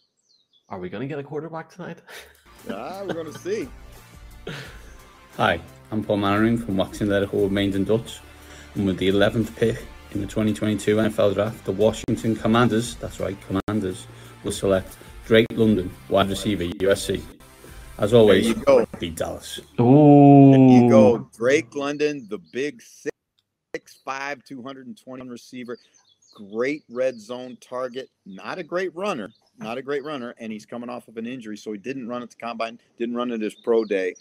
Are 0.70 0.80
we 0.80 0.90
going 0.90 1.02
to 1.02 1.08
get 1.08 1.20
a 1.20 1.24
quarterback 1.24 1.70
tonight? 1.70 2.00
Ah, 2.70 3.04
we're 3.06 3.14
going 3.14 3.30
to 3.30 3.38
see. 3.40 3.68
Hi, 5.36 5.60
I'm 5.92 6.02
Paul 6.02 6.16
Mannering 6.16 6.58
from 6.58 6.78
Waxing 6.78 7.10
Lyrical 7.10 7.50
Mains 7.50 7.76
and 7.76 7.86
Dutch, 7.86 8.22
and 8.76 8.86
with 8.86 8.98
the 9.00 9.10
11th 9.10 9.54
pick 9.58 9.86
in 10.14 10.22
the 10.22 10.28
2022 10.28 10.96
NFL 10.96 11.34
Draft, 11.34 11.66
the 11.66 11.74
Washington 11.74 12.38
Commanders, 12.38 12.96
that's 12.96 13.20
right, 13.20 13.36
Commanders, 13.48 14.08
will 14.46 14.54
select 14.54 14.96
Drake 15.26 15.48
London, 15.52 15.92
wide 16.08 16.30
receiver, 16.30 16.64
USC. 16.64 17.22
As 17.98 18.14
always, 18.14 18.48
you 18.48 18.56
go. 18.56 18.86
beat 18.98 19.16
Dallas. 19.16 19.60
Ooh. 19.80 20.52
There 20.52 20.60
you 20.60 20.90
go. 20.90 21.30
Drake 21.36 21.76
London, 21.76 22.28
the 22.30 22.38
big 22.38 22.82
six, 22.82 23.13
five, 24.06 24.44
221 24.44 25.30
receiver. 25.30 25.78
Great 26.34 26.84
red 26.90 27.20
zone 27.20 27.58
target. 27.62 28.10
Not 28.26 28.58
a 28.58 28.64
great 28.64 28.96
runner. 28.96 29.32
Not 29.60 29.78
a 29.78 29.82
great 29.82 30.04
runner. 30.04 30.34
And 30.40 30.52
he's 30.52 30.66
coming 30.66 30.90
off 30.90 31.08
of 31.08 31.18
an 31.18 31.28
injury. 31.28 31.58
So 31.58 31.72
he 31.72 31.78
didn't 31.78 32.08
run 32.08 32.24
at 32.24 32.30
the 32.30 32.36
combine, 32.36 32.80
didn't 32.98 33.16
run 33.16 33.32
at 33.32 33.42
his 33.42 33.56
pro 33.56 33.86
day. 33.86 34.16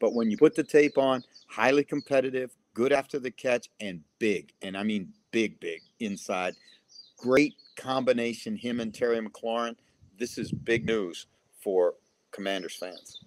But 0.00 0.14
when 0.14 0.30
you 0.30 0.36
put 0.36 0.54
the 0.54 0.62
tape 0.62 0.98
on, 0.98 1.24
highly 1.48 1.82
competitive, 1.82 2.50
good 2.74 2.92
after 2.92 3.18
the 3.18 3.30
catch, 3.30 3.70
and 3.80 4.00
big. 4.18 4.52
And 4.62 4.76
I 4.76 4.82
mean 4.82 5.12
big, 5.30 5.58
big 5.60 5.80
inside. 6.00 6.54
Great 7.16 7.54
combination, 7.76 8.56
him 8.56 8.80
and 8.80 8.94
Terry 8.94 9.18
McLaurin. 9.20 9.76
This 10.18 10.38
is 10.38 10.52
big 10.52 10.86
news 10.86 11.26
for 11.60 11.94
Commanders 12.30 12.76
fans. 12.76 13.18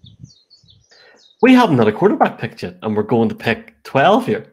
We 1.42 1.54
haven't 1.54 1.78
had 1.78 1.88
a 1.88 1.92
quarterback 1.92 2.38
picked 2.38 2.62
yet, 2.62 2.76
and 2.82 2.96
we're 2.96 3.02
going 3.02 3.28
to 3.28 3.34
pick 3.34 3.82
12 3.84 4.26
here. 4.26 4.49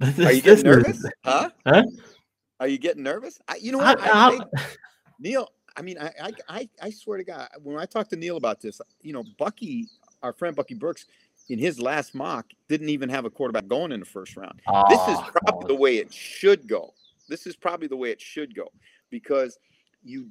This- 0.00 0.18
Are 0.26 0.32
you 0.32 0.42
getting 0.42 0.58
is- 0.58 0.64
nervous? 0.64 1.04
Huh? 1.24 1.50
Huh? 1.66 1.82
Are 2.60 2.68
you 2.68 2.78
getting 2.78 3.02
nervous? 3.02 3.38
I, 3.48 3.56
you 3.56 3.72
know 3.72 3.78
what? 3.78 4.00
I, 4.00 4.38
I- 4.54 4.60
Neil, 5.18 5.48
I 5.76 5.82
mean, 5.82 5.98
I, 5.98 6.32
I, 6.48 6.68
I, 6.82 6.90
swear 6.90 7.18
to 7.18 7.24
God, 7.24 7.48
when 7.62 7.78
I 7.78 7.86
talked 7.86 8.10
to 8.10 8.16
Neil 8.16 8.36
about 8.36 8.60
this, 8.60 8.80
you 9.02 9.12
know, 9.12 9.24
Bucky, 9.38 9.86
our 10.22 10.32
friend 10.32 10.56
Bucky 10.56 10.74
Brooks, 10.74 11.06
in 11.48 11.58
his 11.58 11.80
last 11.80 12.14
mock, 12.14 12.46
didn't 12.68 12.88
even 12.88 13.08
have 13.08 13.24
a 13.24 13.30
quarterback 13.30 13.68
going 13.68 13.92
in 13.92 14.00
the 14.00 14.06
first 14.06 14.36
round. 14.36 14.60
this 14.88 15.00
is 15.08 15.18
probably 15.32 15.68
the 15.68 15.74
way 15.74 15.98
it 15.98 16.12
should 16.12 16.66
go. 16.66 16.92
This 17.28 17.46
is 17.46 17.56
probably 17.56 17.88
the 17.88 17.96
way 17.96 18.10
it 18.10 18.20
should 18.20 18.54
go 18.54 18.68
because 19.10 19.58
you, 20.02 20.28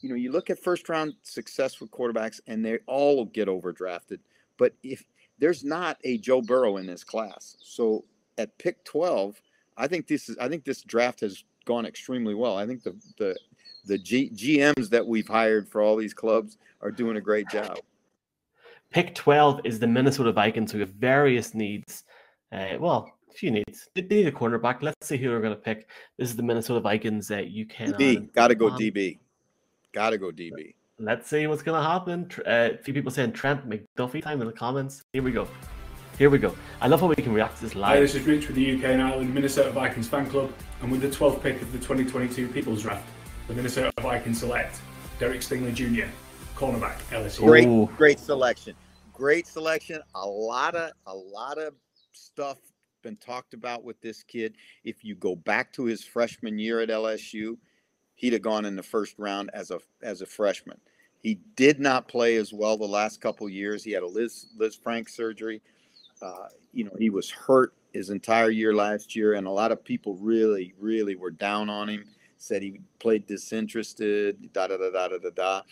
you 0.00 0.08
know, 0.08 0.14
you 0.14 0.32
look 0.32 0.50
at 0.50 0.62
first 0.62 0.88
round 0.88 1.14
success 1.22 1.80
with 1.80 1.90
quarterbacks, 1.90 2.40
and 2.46 2.64
they 2.64 2.78
all 2.86 3.24
get 3.26 3.48
overdrafted. 3.48 4.18
But 4.58 4.74
if 4.82 5.04
there's 5.38 5.64
not 5.64 5.98
a 6.04 6.18
Joe 6.18 6.42
Burrow 6.42 6.76
in 6.76 6.86
this 6.86 7.04
class, 7.04 7.56
so 7.62 8.04
at 8.38 8.56
pick 8.58 8.82
12, 8.84 9.40
I 9.76 9.86
think 9.86 10.06
this 10.06 10.28
is 10.28 10.36
I 10.38 10.48
think 10.48 10.64
this 10.64 10.82
draft 10.82 11.20
has 11.20 11.44
gone 11.64 11.86
extremely 11.86 12.34
well. 12.34 12.56
I 12.56 12.66
think 12.66 12.82
the 12.82 12.94
the 13.18 13.36
the 13.86 13.98
G, 13.98 14.30
GMs 14.30 14.88
that 14.90 15.06
we've 15.06 15.28
hired 15.28 15.68
for 15.68 15.82
all 15.82 15.96
these 15.96 16.14
clubs 16.14 16.58
are 16.80 16.90
doing 16.90 17.16
a 17.16 17.20
great 17.20 17.48
job. 17.48 17.78
Pick 18.90 19.14
12 19.14 19.60
is 19.64 19.78
the 19.78 19.86
Minnesota 19.86 20.32
Vikings, 20.32 20.72
who 20.72 20.78
have 20.78 20.90
various 20.90 21.54
needs. 21.54 22.04
Uh, 22.52 22.76
well, 22.78 23.12
a 23.28 23.34
few 23.34 23.50
needs. 23.50 23.88
They 23.94 24.02
need 24.02 24.28
a 24.28 24.32
cornerback. 24.32 24.82
Let's 24.82 25.06
see 25.06 25.16
who 25.16 25.28
they're 25.28 25.40
going 25.40 25.54
to 25.54 25.60
pick. 25.60 25.88
This 26.16 26.30
is 26.30 26.36
the 26.36 26.42
Minnesota 26.42 26.80
Vikings. 26.80 27.30
Uh, 27.30 27.38
you 27.38 27.66
can. 27.66 27.92
DB, 27.92 28.32
got 28.32 28.48
to 28.48 28.54
go 28.54 28.70
DB. 28.70 29.18
Got 29.92 30.10
to 30.10 30.18
go 30.18 30.30
DB. 30.30 30.74
Let's 31.00 31.28
see 31.28 31.46
what's 31.48 31.62
going 31.62 31.82
to 31.82 31.88
happen. 31.88 32.30
Uh, 32.46 32.78
a 32.78 32.82
few 32.82 32.94
people 32.94 33.10
saying 33.10 33.32
Trent 33.32 33.68
McDuffie 33.68 34.22
time 34.22 34.40
in 34.40 34.46
the 34.46 34.52
comments. 34.52 35.02
Here 35.12 35.22
we 35.22 35.32
go. 35.32 35.48
Here 36.18 36.30
we 36.30 36.38
go. 36.38 36.54
I 36.80 36.86
love 36.86 37.00
how 37.00 37.08
we 37.08 37.16
can 37.16 37.32
react 37.32 37.56
to 37.56 37.62
this 37.62 37.74
live. 37.74 37.88
Hi, 37.88 37.94
live. 37.94 38.02
this 38.02 38.14
is 38.14 38.22
Rich 38.22 38.46
with 38.46 38.54
the 38.54 38.76
UK 38.76 38.84
and 38.84 39.02
Ireland 39.02 39.34
Minnesota 39.34 39.70
Vikings 39.70 40.06
fan 40.06 40.30
club, 40.30 40.52
and 40.80 40.90
with 40.92 41.00
the 41.00 41.08
12th 41.08 41.42
pick 41.42 41.60
of 41.60 41.72
the 41.72 41.78
2022 41.78 42.46
People's 42.48 42.82
Draft, 42.82 43.08
the 43.48 43.54
Minnesota 43.54 43.90
Vikings 44.00 44.38
select 44.38 44.80
Derek 45.18 45.40
Stingley 45.40 45.74
Jr., 45.74 46.06
cornerback, 46.54 46.98
LSU. 47.10 47.40
Great, 47.40 47.96
great 47.96 48.20
selection. 48.20 48.76
Great 49.12 49.48
selection. 49.48 50.00
A 50.14 50.24
lot 50.24 50.76
of 50.76 50.92
a 51.06 51.14
lot 51.14 51.58
of 51.58 51.74
stuff 52.12 52.58
been 53.02 53.16
talked 53.16 53.52
about 53.52 53.82
with 53.82 54.00
this 54.00 54.22
kid. 54.22 54.54
If 54.84 55.04
you 55.04 55.16
go 55.16 55.34
back 55.34 55.72
to 55.72 55.84
his 55.84 56.04
freshman 56.04 56.60
year 56.60 56.80
at 56.80 56.90
LSU, 56.90 57.56
he'd 58.14 58.34
have 58.34 58.42
gone 58.42 58.64
in 58.64 58.76
the 58.76 58.84
first 58.84 59.16
round 59.18 59.50
as 59.52 59.72
a 59.72 59.80
as 60.00 60.22
a 60.22 60.26
freshman. 60.26 60.78
He 61.18 61.40
did 61.56 61.80
not 61.80 62.06
play 62.06 62.36
as 62.36 62.52
well 62.52 62.76
the 62.76 62.84
last 62.84 63.20
couple 63.20 63.48
years. 63.48 63.82
He 63.82 63.90
had 63.90 64.04
a 64.04 64.06
Liz 64.06 64.46
Lisfranc 64.60 65.08
surgery. 65.08 65.60
Uh, 66.22 66.48
you 66.72 66.84
know, 66.84 66.92
he 66.98 67.10
was 67.10 67.30
hurt 67.30 67.74
his 67.92 68.10
entire 68.10 68.50
year 68.50 68.74
last 68.74 69.14
year, 69.14 69.34
and 69.34 69.46
a 69.46 69.50
lot 69.50 69.72
of 69.72 69.84
people 69.84 70.16
really, 70.16 70.74
really 70.78 71.14
were 71.16 71.30
down 71.30 71.70
on 71.70 71.88
him. 71.88 72.04
Said 72.38 72.62
he 72.62 72.80
played 72.98 73.26
disinterested. 73.26 74.52
Da 74.52 74.66
da 74.66 74.76
da 74.76 74.90
da 74.90 75.08
da 75.08 75.18
da 75.18 75.30
da. 75.30 75.62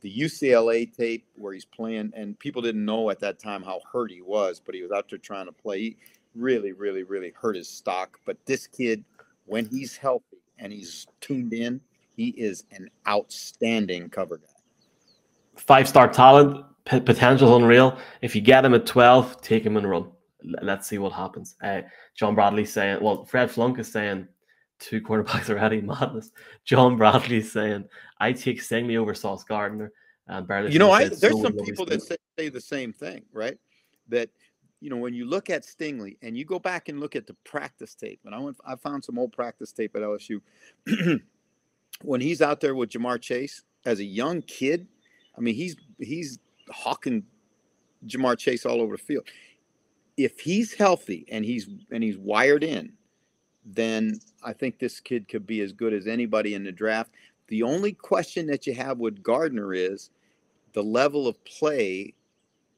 The 0.00 0.18
UCLA 0.20 0.94
tape 0.94 1.26
where 1.36 1.52
he's 1.52 1.64
playing, 1.64 2.12
and 2.14 2.38
people 2.38 2.62
didn't 2.62 2.84
know 2.84 3.10
at 3.10 3.18
that 3.20 3.38
time 3.38 3.62
how 3.62 3.80
hurt 3.90 4.10
he 4.10 4.22
was, 4.22 4.60
but 4.64 4.74
he 4.74 4.82
was 4.82 4.92
out 4.92 5.08
there 5.10 5.18
trying 5.18 5.46
to 5.46 5.52
play. 5.52 5.80
He 5.80 5.96
really, 6.34 6.72
really, 6.72 7.02
really 7.02 7.32
hurt 7.40 7.56
his 7.56 7.68
stock. 7.68 8.18
But 8.24 8.36
this 8.46 8.66
kid, 8.66 9.04
when 9.46 9.66
he's 9.66 9.96
healthy 9.96 10.38
and 10.58 10.72
he's 10.72 11.06
tuned 11.20 11.52
in, 11.52 11.80
he 12.14 12.28
is 12.28 12.64
an 12.72 12.88
outstanding 13.06 14.08
cover 14.08 14.38
guy. 14.38 14.46
Five 15.56 15.88
star 15.88 16.08
talent, 16.08 16.64
p- 16.86 17.00
potential 17.00 17.54
unreal. 17.56 17.98
If 18.22 18.34
you 18.34 18.40
get 18.40 18.64
him 18.64 18.74
at 18.74 18.86
12, 18.86 19.42
take 19.42 19.64
him 19.64 19.76
and 19.76 19.88
run. 19.88 20.10
Let's 20.42 20.88
see 20.88 20.98
what 20.98 21.12
happens. 21.12 21.56
Uh, 21.62 21.82
John 22.14 22.34
Bradley 22.34 22.64
saying, 22.64 22.98
well, 23.02 23.24
Fred 23.24 23.50
Flunk 23.50 23.78
is 23.78 23.90
saying 23.90 24.28
two 24.78 25.00
quarterbacks 25.02 25.48
are 25.50 25.58
already. 25.58 25.82
Madness. 25.82 26.30
John 26.64 26.96
Bradley 26.96 27.42
saying, 27.42 27.84
I 28.18 28.32
take 28.32 28.62
Stingley 28.62 28.96
over 28.96 29.14
Sauce 29.14 29.44
Gardner. 29.44 29.92
And 30.28 30.46
Barely 30.46 30.72
you 30.72 30.78
know, 30.78 30.90
I, 30.90 31.04
there's 31.08 31.20
"So 31.20 31.42
some 31.42 31.56
people 31.58 31.86
that 31.86 32.02
say, 32.02 32.16
say 32.36 32.48
the 32.48 32.60
same 32.60 32.92
thing, 32.92 33.22
right? 33.32 33.58
That 34.08 34.28
you 34.80 34.90
know, 34.90 34.96
when 34.96 35.14
you 35.14 35.24
look 35.24 35.50
at 35.50 35.64
Stingley 35.64 36.16
and 36.20 36.36
you 36.36 36.44
go 36.44 36.58
back 36.58 36.88
and 36.88 36.98
look 36.98 37.14
at 37.14 37.28
the 37.28 37.34
practice 37.44 37.94
tape, 37.94 38.20
and 38.24 38.34
I 38.34 38.38
went, 38.40 38.56
I 38.66 38.74
found 38.74 39.04
some 39.04 39.18
old 39.18 39.32
practice 39.32 39.70
tape 39.70 39.94
at 39.94 40.02
LSU. 40.02 40.40
when 42.02 42.20
he's 42.20 42.42
out 42.42 42.60
there 42.60 42.74
with 42.74 42.90
Ja'Marr 42.90 43.20
Chase 43.20 43.62
as 43.84 44.00
a 44.00 44.04
young 44.04 44.42
kid, 44.42 44.88
I 45.36 45.40
mean, 45.40 45.54
he's 45.54 45.76
he's 46.00 46.40
hawking 46.70 47.24
Ja'Marr 48.06 48.38
Chase 48.38 48.66
all 48.66 48.80
over 48.80 48.96
the 48.96 49.02
field. 49.02 49.26
If 50.16 50.40
he's 50.40 50.72
healthy 50.72 51.26
and 51.30 51.44
he's 51.44 51.68
and 51.90 52.02
he's 52.02 52.16
wired 52.16 52.64
in, 52.64 52.92
then 53.64 54.18
I 54.42 54.52
think 54.52 54.78
this 54.78 55.00
kid 55.00 55.28
could 55.28 55.46
be 55.46 55.60
as 55.60 55.72
good 55.72 55.92
as 55.92 56.06
anybody 56.06 56.54
in 56.54 56.64
the 56.64 56.72
draft. 56.72 57.10
The 57.48 57.62
only 57.62 57.92
question 57.92 58.46
that 58.46 58.66
you 58.66 58.74
have 58.74 58.98
with 58.98 59.22
Gardner 59.22 59.74
is 59.74 60.10
the 60.72 60.82
level 60.82 61.28
of 61.28 61.42
play 61.44 62.14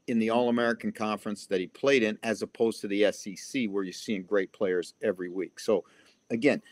in 0.08 0.18
the 0.18 0.30
All 0.30 0.48
American 0.48 0.90
Conference 0.90 1.46
that 1.46 1.60
he 1.60 1.66
played 1.66 2.02
in, 2.02 2.18
as 2.22 2.42
opposed 2.42 2.80
to 2.80 2.88
the 2.88 3.12
SEC, 3.12 3.66
where 3.68 3.84
you're 3.84 3.92
seeing 3.92 4.22
great 4.22 4.52
players 4.52 4.94
every 5.02 5.28
week. 5.28 5.60
So, 5.60 5.84
again, 6.30 6.62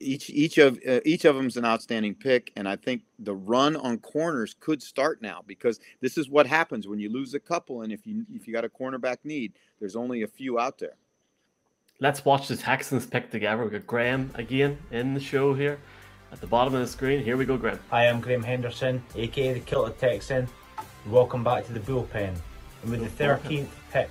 each 0.00 0.28
each 0.30 0.58
of 0.58 0.78
uh, 0.86 1.00
each 1.04 1.24
of 1.24 1.36
them 1.36 1.46
is 1.46 1.56
an 1.56 1.64
outstanding 1.64 2.14
pick, 2.14 2.52
and 2.56 2.68
I 2.68 2.76
think 2.76 3.02
the 3.18 3.34
run 3.34 3.76
on 3.76 3.98
corners 3.98 4.54
could 4.58 4.82
start 4.82 5.22
now 5.22 5.42
because 5.46 5.80
this 6.00 6.18
is 6.18 6.28
what 6.28 6.46
happens 6.46 6.86
when 6.86 6.98
you 6.98 7.10
lose 7.10 7.34
a 7.34 7.40
couple, 7.40 7.82
and 7.82 7.92
if 7.92 8.06
you 8.06 8.26
if 8.34 8.46
you 8.46 8.52
got 8.52 8.64
a 8.64 8.68
cornerback 8.68 9.18
need, 9.24 9.54
there's 9.80 9.96
only 9.96 10.22
a 10.22 10.26
few 10.26 10.58
out 10.58 10.78
there. 10.78 10.96
Let's 11.98 12.24
watch 12.24 12.48
the 12.48 12.56
Texans 12.56 13.06
pick 13.06 13.30
together. 13.30 13.62
We've 13.62 13.72
got 13.72 13.86
Graham 13.86 14.30
again 14.34 14.78
in 14.90 15.14
the 15.14 15.20
show 15.20 15.54
here 15.54 15.78
at 16.30 16.40
the 16.42 16.46
bottom 16.46 16.74
of 16.74 16.80
the 16.80 16.86
screen. 16.86 17.24
Here 17.24 17.38
we 17.38 17.46
go, 17.46 17.56
Graham. 17.56 17.80
Hi, 17.90 18.06
I'm 18.08 18.20
Graham 18.20 18.42
Henderson, 18.42 19.02
aka 19.14 19.54
the 19.54 19.60
Kilted 19.60 19.98
Texan. 19.98 20.46
Welcome 21.06 21.42
back 21.42 21.64
to 21.66 21.72
the 21.72 21.80
bullpen. 21.80 22.34
And 22.82 22.90
with 22.90 23.16
the 23.16 23.24
13th 23.24 23.68
pick 23.90 24.10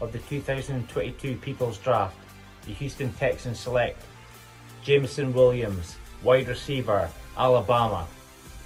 of 0.00 0.12
the 0.12 0.18
2022 0.20 1.36
People's 1.38 1.78
Draft, 1.78 2.16
the 2.64 2.72
Houston 2.74 3.12
Texans 3.14 3.58
select 3.58 4.00
Jameson 4.86 5.32
Williams, 5.32 5.96
wide 6.22 6.46
receiver, 6.46 7.10
Alabama. 7.36 8.06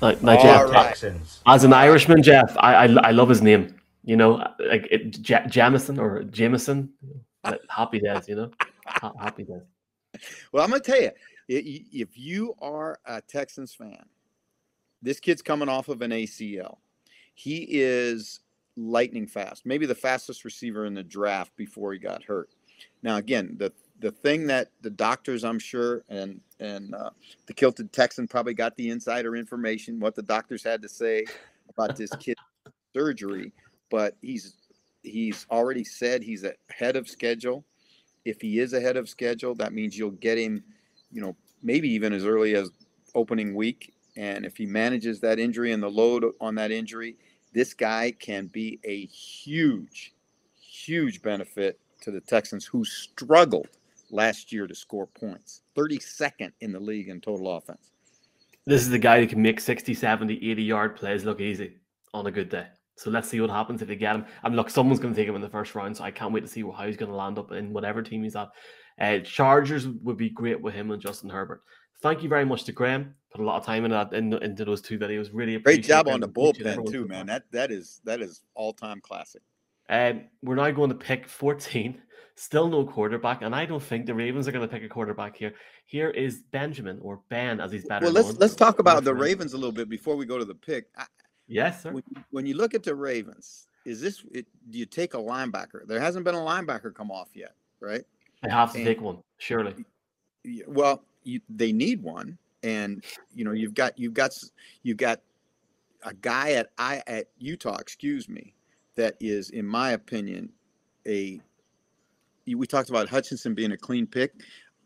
Like, 0.02 0.22
now, 0.22 0.36
Jeff, 0.42 0.70
Texans. 0.70 1.40
as 1.46 1.64
an 1.64 1.72
Irishman, 1.72 2.22
Jeff, 2.22 2.54
I, 2.58 2.74
I 2.74 2.84
I 2.84 3.10
love 3.10 3.30
his 3.30 3.40
name. 3.40 3.74
You 4.04 4.16
know, 4.16 4.46
like 4.58 4.86
it, 4.90 5.12
J- 5.22 5.46
Jamison 5.48 5.98
or 5.98 6.24
Jameson. 6.24 6.90
Happy 7.70 8.00
days, 8.00 8.28
you 8.28 8.36
know. 8.36 8.50
Happy 9.18 9.44
days. 9.44 9.62
Well, 10.52 10.62
I'm 10.62 10.68
gonna 10.68 10.82
tell 10.82 11.00
you, 11.00 11.10
if 11.48 12.18
you 12.18 12.54
are 12.60 12.98
a 13.06 13.22
Texans 13.22 13.72
fan, 13.74 14.04
this 15.00 15.20
kid's 15.20 15.40
coming 15.40 15.70
off 15.70 15.88
of 15.88 16.02
an 16.02 16.10
ACL. 16.10 16.78
He 17.32 17.66
is 17.70 18.40
lightning 18.76 19.26
fast, 19.26 19.64
maybe 19.64 19.86
the 19.86 19.94
fastest 19.94 20.44
receiver 20.44 20.84
in 20.84 20.92
the 20.92 21.02
draft 21.02 21.56
before 21.56 21.94
he 21.94 21.98
got 21.98 22.22
hurt. 22.22 22.50
Now, 23.02 23.16
again, 23.16 23.56
the 23.58 23.72
the 24.00 24.10
thing 24.10 24.46
that 24.46 24.70
the 24.80 24.90
doctors, 24.90 25.44
I'm 25.44 25.58
sure, 25.58 26.02
and 26.08 26.40
and 26.58 26.94
uh, 26.94 27.10
the 27.46 27.52
kilted 27.52 27.92
Texan 27.92 28.26
probably 28.26 28.54
got 28.54 28.76
the 28.76 28.90
insider 28.90 29.36
information, 29.36 30.00
what 30.00 30.14
the 30.14 30.22
doctors 30.22 30.62
had 30.62 30.82
to 30.82 30.88
say 30.88 31.24
about 31.68 31.96
this 31.96 32.10
kid's 32.16 32.40
surgery, 32.94 33.52
but 33.90 34.16
he's 34.22 34.56
he's 35.02 35.46
already 35.50 35.84
said 35.84 36.22
he's 36.22 36.44
ahead 36.70 36.96
of 36.96 37.08
schedule. 37.08 37.64
If 38.24 38.40
he 38.40 38.58
is 38.58 38.72
ahead 38.72 38.96
of 38.96 39.08
schedule, 39.08 39.54
that 39.56 39.72
means 39.72 39.96
you'll 39.96 40.10
get 40.12 40.38
him, 40.38 40.62
you 41.10 41.20
know, 41.20 41.36
maybe 41.62 41.88
even 41.90 42.12
as 42.12 42.24
early 42.24 42.54
as 42.54 42.70
opening 43.14 43.54
week. 43.54 43.94
And 44.16 44.44
if 44.44 44.56
he 44.56 44.66
manages 44.66 45.20
that 45.20 45.38
injury 45.38 45.72
and 45.72 45.82
the 45.82 45.88
load 45.88 46.24
on 46.40 46.54
that 46.56 46.70
injury, 46.70 47.16
this 47.54 47.72
guy 47.72 48.12
can 48.18 48.46
be 48.46 48.78
a 48.84 49.06
huge, 49.06 50.12
huge 50.60 51.22
benefit 51.22 51.78
to 52.02 52.10
the 52.10 52.20
Texans 52.20 52.66
who 52.66 52.84
struggled 52.84 53.68
last 54.12 54.52
year 54.52 54.66
to 54.66 54.74
score 54.74 55.06
points. 55.06 55.62
32nd 55.76 56.52
in 56.60 56.72
the 56.72 56.80
league 56.80 57.08
in 57.08 57.20
total 57.20 57.56
offense. 57.56 57.92
This 58.66 58.82
is 58.82 58.90
the 58.90 58.98
guy 58.98 59.20
who 59.20 59.26
can 59.26 59.42
make 59.42 59.60
60, 59.60 59.94
70, 59.94 60.50
80 60.50 60.62
yard 60.62 60.96
plays 60.96 61.24
look 61.24 61.40
easy 61.40 61.78
on 62.12 62.26
a 62.26 62.30
good 62.30 62.48
day. 62.48 62.66
So 62.96 63.10
let's 63.10 63.28
see 63.28 63.40
what 63.40 63.48
happens 63.48 63.80
if 63.80 63.88
they 63.88 63.96
get 63.96 64.14
him. 64.14 64.26
I 64.42 64.48
mean, 64.48 64.56
look, 64.56 64.68
someone's 64.68 65.00
going 65.00 65.14
to 65.14 65.18
take 65.18 65.28
him 65.28 65.34
in 65.34 65.40
the 65.40 65.48
first 65.48 65.74
round, 65.74 65.96
so 65.96 66.04
I 66.04 66.10
can't 66.10 66.32
wait 66.32 66.42
to 66.42 66.48
see 66.48 66.60
how 66.60 66.86
he's 66.86 66.98
going 66.98 67.10
to 67.10 67.16
land 67.16 67.38
up 67.38 67.50
in 67.52 67.72
whatever 67.72 68.02
team 68.02 68.22
he's 68.22 68.36
at. 68.36 68.50
Uh, 69.00 69.18
Chargers 69.20 69.88
would 69.88 70.18
be 70.18 70.28
great 70.28 70.60
with 70.60 70.74
him 70.74 70.90
and 70.90 71.00
Justin 71.00 71.30
Herbert. 71.30 71.62
Thank 72.02 72.22
you 72.22 72.28
very 72.28 72.44
much 72.44 72.64
to 72.64 72.72
Graham. 72.72 73.14
Put 73.32 73.40
a 73.40 73.44
lot 73.44 73.58
of 73.58 73.64
time 73.64 73.84
in 73.84 73.90
that 73.92 74.12
in, 74.12 74.32
into 74.34 74.64
those 74.64 74.82
two 74.82 74.98
videos. 74.98 75.30
Really 75.32 75.52
Great 75.58 75.76
appreciate 75.76 75.86
job 75.86 76.06
them. 76.06 76.14
on 76.14 76.20
the 76.20 76.28
bullpen 76.28 76.90
too, 76.90 77.06
man. 77.06 77.26
That 77.26 77.44
that 77.52 77.70
is 77.70 78.00
that 78.04 78.20
is 78.20 78.42
all 78.54 78.72
time 78.72 79.00
classic. 79.00 79.42
Um, 79.88 80.24
we're 80.42 80.54
now 80.56 80.70
going 80.70 80.90
to 80.90 80.96
pick 80.96 81.28
14. 81.28 82.00
Still 82.40 82.68
no 82.68 82.86
quarterback, 82.86 83.42
and 83.42 83.54
I 83.54 83.66
don't 83.66 83.82
think 83.82 84.06
the 84.06 84.14
Ravens 84.14 84.48
are 84.48 84.52
going 84.52 84.66
to 84.66 84.72
pick 84.74 84.82
a 84.82 84.88
quarterback 84.88 85.36
here. 85.36 85.52
Here 85.84 86.08
is 86.08 86.38
Benjamin 86.50 86.98
or 87.02 87.20
Ben, 87.28 87.60
as 87.60 87.70
he's 87.70 87.84
better 87.84 88.06
Well, 88.06 88.14
let's 88.14 88.28
known. 88.28 88.36
let's 88.38 88.54
talk 88.54 88.78
about 88.78 89.04
the 89.04 89.14
Ravens 89.14 89.52
a 89.52 89.58
little 89.58 89.72
bit 89.72 89.90
before 89.90 90.16
we 90.16 90.24
go 90.24 90.38
to 90.38 90.46
the 90.46 90.54
pick. 90.54 90.86
I, 90.96 91.04
Yes, 91.48 91.82
sir. 91.82 91.92
when, 91.92 92.02
when 92.30 92.46
you 92.46 92.54
look 92.54 92.72
at 92.72 92.82
the 92.82 92.94
Ravens, 92.94 93.66
is 93.84 94.00
this 94.00 94.24
it, 94.32 94.46
do 94.70 94.78
you 94.78 94.86
take 94.86 95.12
a 95.12 95.18
linebacker? 95.18 95.86
There 95.86 96.00
hasn't 96.00 96.24
been 96.24 96.34
a 96.34 96.38
linebacker 96.38 96.94
come 96.94 97.10
off 97.10 97.28
yet, 97.34 97.52
right? 97.80 98.04
They 98.42 98.48
have 98.48 98.72
to 98.72 98.78
And- 98.78 98.86
take 98.86 99.02
one, 99.02 99.18
surely. 99.36 99.74
Well, 100.66 101.02
you, 101.24 101.40
they 101.50 101.72
need 101.72 102.02
one, 102.02 102.38
and 102.62 103.04
you 103.34 103.44
know 103.44 103.52
you've 103.52 103.74
got 103.74 103.98
you've 103.98 104.14
got 104.14 104.30
you've 104.82 104.96
got 104.96 105.20
a 106.04 106.14
guy 106.14 106.52
at 106.52 106.70
I 106.78 107.02
at 107.06 107.26
Utah, 107.38 107.76
excuse 107.76 108.30
me, 108.30 108.54
that 108.94 109.16
is, 109.20 109.50
in 109.50 109.66
my 109.66 109.90
opinion, 109.90 110.48
a. 111.06 111.42
you- 112.50 112.58
We 112.58 112.66
talked 112.66 112.90
about 112.90 113.08
Hutchinson 113.08 113.54
being 113.54 113.72
a 113.72 113.76
clean 113.76 114.06
pick. 114.06 114.32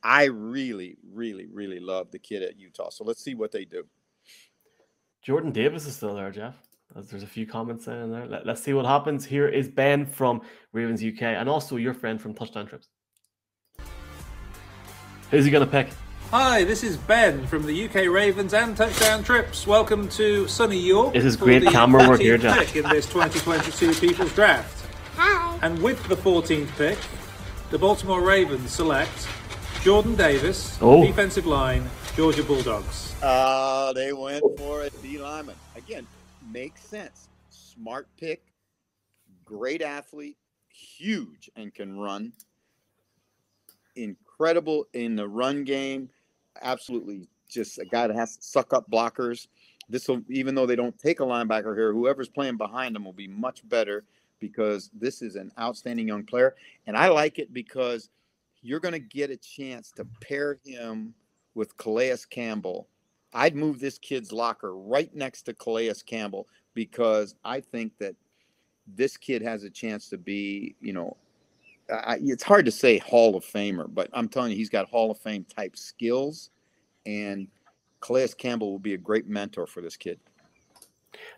I 0.03 0.25
really, 0.25 0.99
really, 1.13 1.47
really 1.47 1.81
love 1.81 2.11
the 2.11 2.19
kid 2.19 2.43
at 2.43 2.59
Utah. 2.59 2.91
So 2.91 3.05
let's 3.05 3.25
see 3.25 3.35
what 3.35 3.51
they 3.53 3.65
do. 3.65 3.85
Jordan 5.23 5.51
Davis 5.51 5.87
is 5.87 5.97
still 5.97 6.15
there, 6.15 6.31
Jeff. 6.31 6.55
There's 6.95 7.23
a 7.23 7.27
few 7.27 7.47
comments 7.47 7.89
in 7.89 8.13
there. 8.13 8.27
Let, 8.27 8.47
us 8.47 8.63
see 8.63 8.75
what 8.75 8.85
happens. 8.85 9.25
Here 9.25 9.49
is 9.49 9.69
Ben 9.69 10.07
from 10.07 10.43
Ravens 10.73 11.03
UK 11.03 11.23
and 11.23 11.49
also 11.49 11.77
your 11.77 11.95
friend 11.95 12.21
from 12.21 12.35
Touchdown 12.35 12.67
Trips. 12.67 12.89
Who's 15.31 15.45
he 15.45 15.51
going 15.51 15.65
to 15.65 15.71
pick? 15.71 15.89
Hi, 16.31 16.65
this 16.65 16.85
is 16.85 16.97
Ben 16.97 17.47
from 17.47 17.65
the 17.65 17.87
UK 17.87 18.07
Ravens 18.09 18.55
and 18.55 18.77
Touchdown 18.77 19.25
Trips. 19.25 19.67
Welcome 19.67 20.09
to 20.11 20.47
sunny 20.47 20.79
York. 20.79 21.15
This 21.15 21.25
is 21.25 21.37
great 21.37 21.65
camera 21.65 22.09
work 22.09 22.21
here, 22.21 22.39
14th 22.39 22.43
Jack. 22.43 22.67
pick 22.67 22.77
in 22.85 22.91
this 22.91 23.07
2022 23.07 23.95
People's 23.95 24.33
Draft. 24.35 24.87
Hi. 25.17 25.59
And 25.63 25.81
with 25.83 26.03
the 26.09 26.17
14th 26.17 26.69
pick, 26.77 26.99
the 27.75 27.79
Baltimore 27.81 28.21
Ravens 28.21 28.71
select 28.71 29.27
Jordan 29.83 30.15
Davis, 30.15 30.79
Oh. 30.81 31.05
defensive 31.05 31.45
line, 31.45 31.91
Georgia 32.15 32.45
Bulldogs. 32.45 33.13
Uh, 33.21 33.93
they 33.95 34.13
went 34.13 34.45
for 34.57 34.83
a 34.83 34.91
D 34.91 35.19
lineman. 35.19 35.57
Again, 35.75 36.07
makes 36.53 36.85
sense. 36.85 37.29
Smart 37.51 38.07
pick, 38.17 38.45
great 39.45 39.83
athlete, 39.83 40.37
huge 40.69 41.51
and 41.57 41.75
can 41.75 41.99
run. 41.99 42.33
Incredible 43.97 44.87
in 44.93 45.17
the 45.17 45.27
run 45.27 45.65
game. 45.65 46.11
Absolutely 46.63 47.27
just 47.51 47.81
a 47.81 47.85
guy 47.85 48.07
that 48.07 48.15
has 48.15 48.37
to 48.37 48.43
suck 48.45 48.73
up 48.73 48.89
blockers. 48.89 49.49
This 49.89 50.07
will, 50.07 50.23
even 50.29 50.55
though 50.55 50.67
they 50.67 50.77
don't 50.77 50.97
take 50.97 51.19
a 51.19 51.25
linebacker 51.25 51.77
here, 51.77 51.93
whoever's 51.93 52.29
playing 52.29 52.57
behind 52.57 52.95
them 52.95 53.05
will 53.05 53.13
be 53.13 53.27
much 53.27 53.69
better 53.69 54.05
because 54.45 54.91
this 54.93 55.23
is 55.23 55.37
an 55.37 55.51
outstanding 55.59 56.07
young 56.07 56.23
player. 56.23 56.55
And 56.87 56.99
I 56.99 57.09
like 57.09 57.39
it 57.39 57.55
because 57.55 58.11
you're 58.61 58.79
going 58.79 58.93
to 58.93 58.99
get 58.99 59.31
a 59.31 59.39
chance 59.39 59.91
to 59.93 60.07
pair 60.21 60.59
him 60.67 61.15
with 61.55 61.75
Calais 61.79 62.19
Campbell. 62.29 62.87
I'd 63.33 63.57
move 63.57 63.81
this 63.81 63.97
kid's 63.97 64.33
locker 64.33 64.77
right 64.77 65.15
next 65.15 65.45
to 65.45 65.55
Calais 65.55 65.95
Campbell 66.05 66.47
because 66.75 67.37
I 67.43 67.61
think 67.61 67.93
that 68.01 68.15
this 68.87 69.17
kid 69.17 69.41
has 69.41 69.65
a 69.65 69.71
chance 69.71 70.11
to 70.11 70.19
be, 70.19 70.75
you 70.83 70.93
know, 70.93 71.17
I, 71.91 72.19
it's 72.21 72.43
hard 72.43 72.67
to 72.67 72.71
say 72.71 72.99
Hall 72.99 73.35
of 73.35 73.47
Famer, 73.47 73.87
but 73.89 74.11
I'm 74.13 74.29
telling 74.29 74.51
you, 74.51 74.59
he's 74.59 74.69
got 74.69 74.91
Hall 74.91 75.11
of 75.11 75.19
Fame 75.19 75.47
type 75.57 75.75
skills, 75.75 76.51
and 77.07 77.49
Calais 78.03 78.29
Campbell 78.37 78.73
will 78.73 78.79
be 78.79 78.93
a 78.93 78.99
great 78.99 79.27
mentor 79.27 79.67
for 79.67 79.81
this 79.81 79.97
kid. 79.97 80.21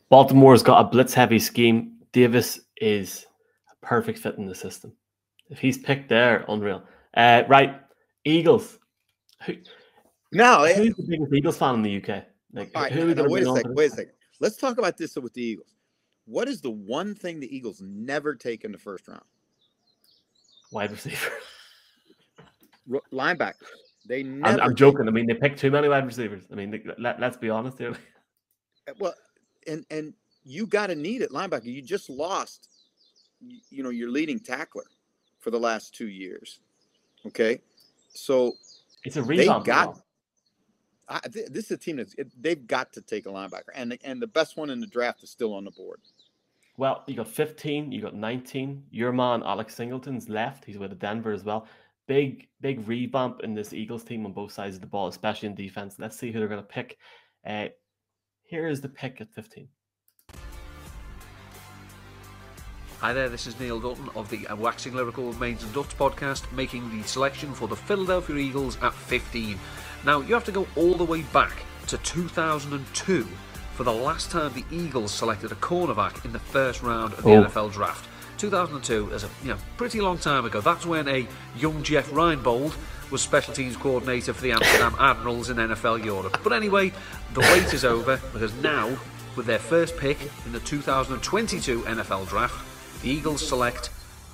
Baltimore's 0.09 0.65
got 0.65 0.81
a 0.81 0.89
blitz 0.89 1.15
heavy 1.15 1.39
scheme. 1.39 1.93
Davis 2.13 2.61
is 2.81 3.27
a 3.73 3.87
perfect 3.87 4.19
fit 4.19 4.37
in 4.37 4.47
the 4.47 4.55
system. 4.55 4.93
If 5.51 5.59
he's 5.59 5.79
picked 5.79 6.09
there, 6.09 6.45
unreal. 6.49 6.83
Uh, 7.15 7.43
right, 7.49 7.81
Eagles. 8.25 8.79
Who, 9.45 9.55
now, 10.33 10.67
who's 10.67 10.95
the 10.97 11.07
biggest 11.09 11.33
Eagles 11.33 11.57
fan 11.57 11.77
in 11.77 11.83
the 11.83 11.97
UK? 11.97 12.25
Like, 12.53 12.71
All 12.75 12.83
right, 12.83 12.93
who 12.93 13.15
now, 13.15 13.23
now, 13.23 13.29
wait 13.29 13.43
a 13.45 13.53
second. 13.55 13.75
Wait 13.75 13.93
a 13.93 13.95
second. 13.95 14.13
Let's 14.41 14.57
talk 14.57 14.79
about 14.79 14.97
this 14.97 15.17
with 15.17 15.33
the 15.35 15.43
Eagles. 15.43 15.75
What 16.27 16.49
is 16.49 16.61
the 16.61 16.71
one 16.71 17.15
thing 17.15 17.39
the 17.39 17.55
Eagles 17.55 17.81
never 17.81 18.35
take 18.35 18.65
in 18.65 18.73
the 18.73 18.79
first 18.79 19.07
round? 19.09 19.23
Wide 20.73 20.91
receiver. 20.91 21.31
R- 22.93 23.01
linebacker. 23.13 23.55
They 24.09 24.23
never. 24.23 24.61
I'm, 24.61 24.71
I'm 24.71 24.77
joking. 24.77 25.07
I 25.09 25.11
mean, 25.11 25.27
they 25.27 25.35
picked 25.35 25.59
too 25.59 25.71
many 25.71 25.89
wide 25.89 26.07
receivers. 26.07 26.45
I 26.51 26.55
mean, 26.55 26.83
let, 26.99 27.21
let's 27.21 27.37
be 27.37 27.51
honest 27.51 27.79
here. 27.79 27.97
Well, 29.01 29.15
and 29.67 29.85
and 29.91 30.15
you 30.47 30.67
got 30.67 30.87
to 30.87 30.95
need 30.95 31.23
it 31.23 31.31
linebacker. 31.33 31.65
You 31.65 31.83
just 31.83 32.09
lost, 32.09 32.69
you 33.69 33.83
know, 33.83 33.91
your 33.91 34.11
leading 34.11 34.39
tackler 34.39 34.85
for 35.41 35.51
the 35.51 35.59
last 35.59 35.93
two 35.95 36.07
years. 36.09 36.61
Okay, 37.27 37.61
so 38.09 38.53
It's 39.05 39.17
a 39.17 39.23
they 39.23 39.29
revamp. 39.29 39.65
got. 39.65 40.01
I, 41.09 41.21
th- 41.21 41.49
this 41.51 41.67
is 41.67 41.71
a 41.73 41.77
team 41.77 41.97
that's 41.97 42.15
it, 42.15 42.31
they've 42.41 42.67
got 42.67 42.93
to 42.95 43.01
take 43.01 43.27
a 43.27 43.29
linebacker, 43.29 43.71
and 43.75 43.93
the, 43.93 43.99
and 44.05 44.23
the 44.23 44.27
best 44.27 44.57
one 44.57 44.71
in 44.71 44.81
the 44.81 44.87
draft 44.87 45.23
is 45.25 45.31
still 45.31 45.55
on 45.55 45.65
the 45.65 45.71
board. 45.73 46.01
Well, 46.77 47.03
you 47.07 47.15
got 47.15 47.29
15, 47.29 47.91
you 47.91 48.03
got 48.03 48.15
19. 48.15 48.85
Your 48.91 49.11
man 49.13 49.43
Alex 49.43 49.75
Singleton's 49.75 50.29
left. 50.29 50.65
He's 50.65 50.79
with 50.79 50.97
Denver 50.99 51.33
as 51.33 51.43
well. 51.43 51.67
Big, 52.07 52.49
big 52.61 52.87
revamp 52.87 53.41
in 53.43 53.55
this 53.55 53.73
Eagles 53.73 54.05
team 54.05 54.27
on 54.27 54.33
both 54.33 54.53
sides 54.53 54.75
of 54.77 54.81
the 54.83 54.87
ball, 54.87 55.09
especially 55.09 55.49
in 55.49 55.55
defense. 55.55 55.97
Let's 55.99 56.19
see 56.19 56.31
who 56.31 56.39
they're 56.39 56.49
going 56.49 56.61
to 56.61 56.67
pick. 56.67 56.99
Uh, 57.47 57.67
here 58.45 58.69
is 58.69 58.81
the 58.81 58.89
pick 58.89 59.21
at 59.21 59.33
15. 59.33 59.69
Hi 63.01 63.13
there, 63.13 63.29
this 63.29 63.47
is 63.47 63.59
Neil 63.61 63.79
Dutton 63.79 64.09
of 64.17 64.31
the 64.31 64.47
Waxing 64.57 64.95
Lyrical 64.95 65.33
Mains 65.35 65.63
and 65.63 65.73
Duts 65.73 65.95
podcast, 65.95 66.51
making 66.53 66.91
the 66.91 67.07
selection 67.07 67.53
for 67.53 67.69
the 67.69 67.77
Philadelphia 67.77 68.37
Eagles 68.37 68.79
at 68.83 68.95
15. 68.95 69.59
Now, 70.05 70.21
you 70.21 70.33
have 70.35 70.45
to 70.45 70.53
go 70.53 70.67
all 70.77 70.95
the 70.95 71.05
way 71.05 71.23
back 71.23 71.53
to 71.89 71.99
2002 71.99 73.27
for 73.75 73.85
the 73.85 73.93
last 73.93 74.31
time 74.31 74.53
the 74.55 74.65
Eagles 74.75 75.13
selected 75.13 75.53
a 75.53 75.57
cornerback 75.57 76.25
in 76.25 76.33
the 76.33 76.39
first 76.39 76.83
round 76.83 77.13
of 77.13 77.23
the 77.23 77.31
Oh. 77.35 77.45
NFL 77.45 77.73
draft. 77.73 78.09
2002 78.39 79.11
is 79.13 79.25
a 79.25 79.29
you 79.43 79.49
know 79.51 79.57
pretty 79.77 80.01
long 80.01 80.19
time 80.19 80.45
ago. 80.45 80.61
That's 80.61 80.85
when 80.87 81.07
a 81.09 81.27
young 81.57 81.83
Jeff 81.83 82.11
Reinebold 82.11 82.75
was 83.11 83.23
special 83.23 83.55
teams 83.55 83.77
coordinator 83.77 84.33
for 84.33 84.43
the 84.43 84.53
Amsterdam 84.53 84.95
Admirals 85.01 85.49
in 85.51 85.57
NFL 85.59 86.05
Europe. 86.05 86.39
But 86.43 86.53
anyway, 86.53 86.93
the 87.35 87.41
wait 87.41 87.73
is 87.73 87.85
over 87.85 88.21
because 88.33 88.55
now, 88.57 88.97
with 89.37 89.47
their 89.47 89.59
first 89.59 89.97
pick 89.97 90.19
in 90.45 90.53
the 90.53 90.61
2022 90.61 91.83
NFL 91.83 92.29
draft, 92.29 92.63
the 93.07 93.13
Eagles 93.13 93.47
select 93.47 93.91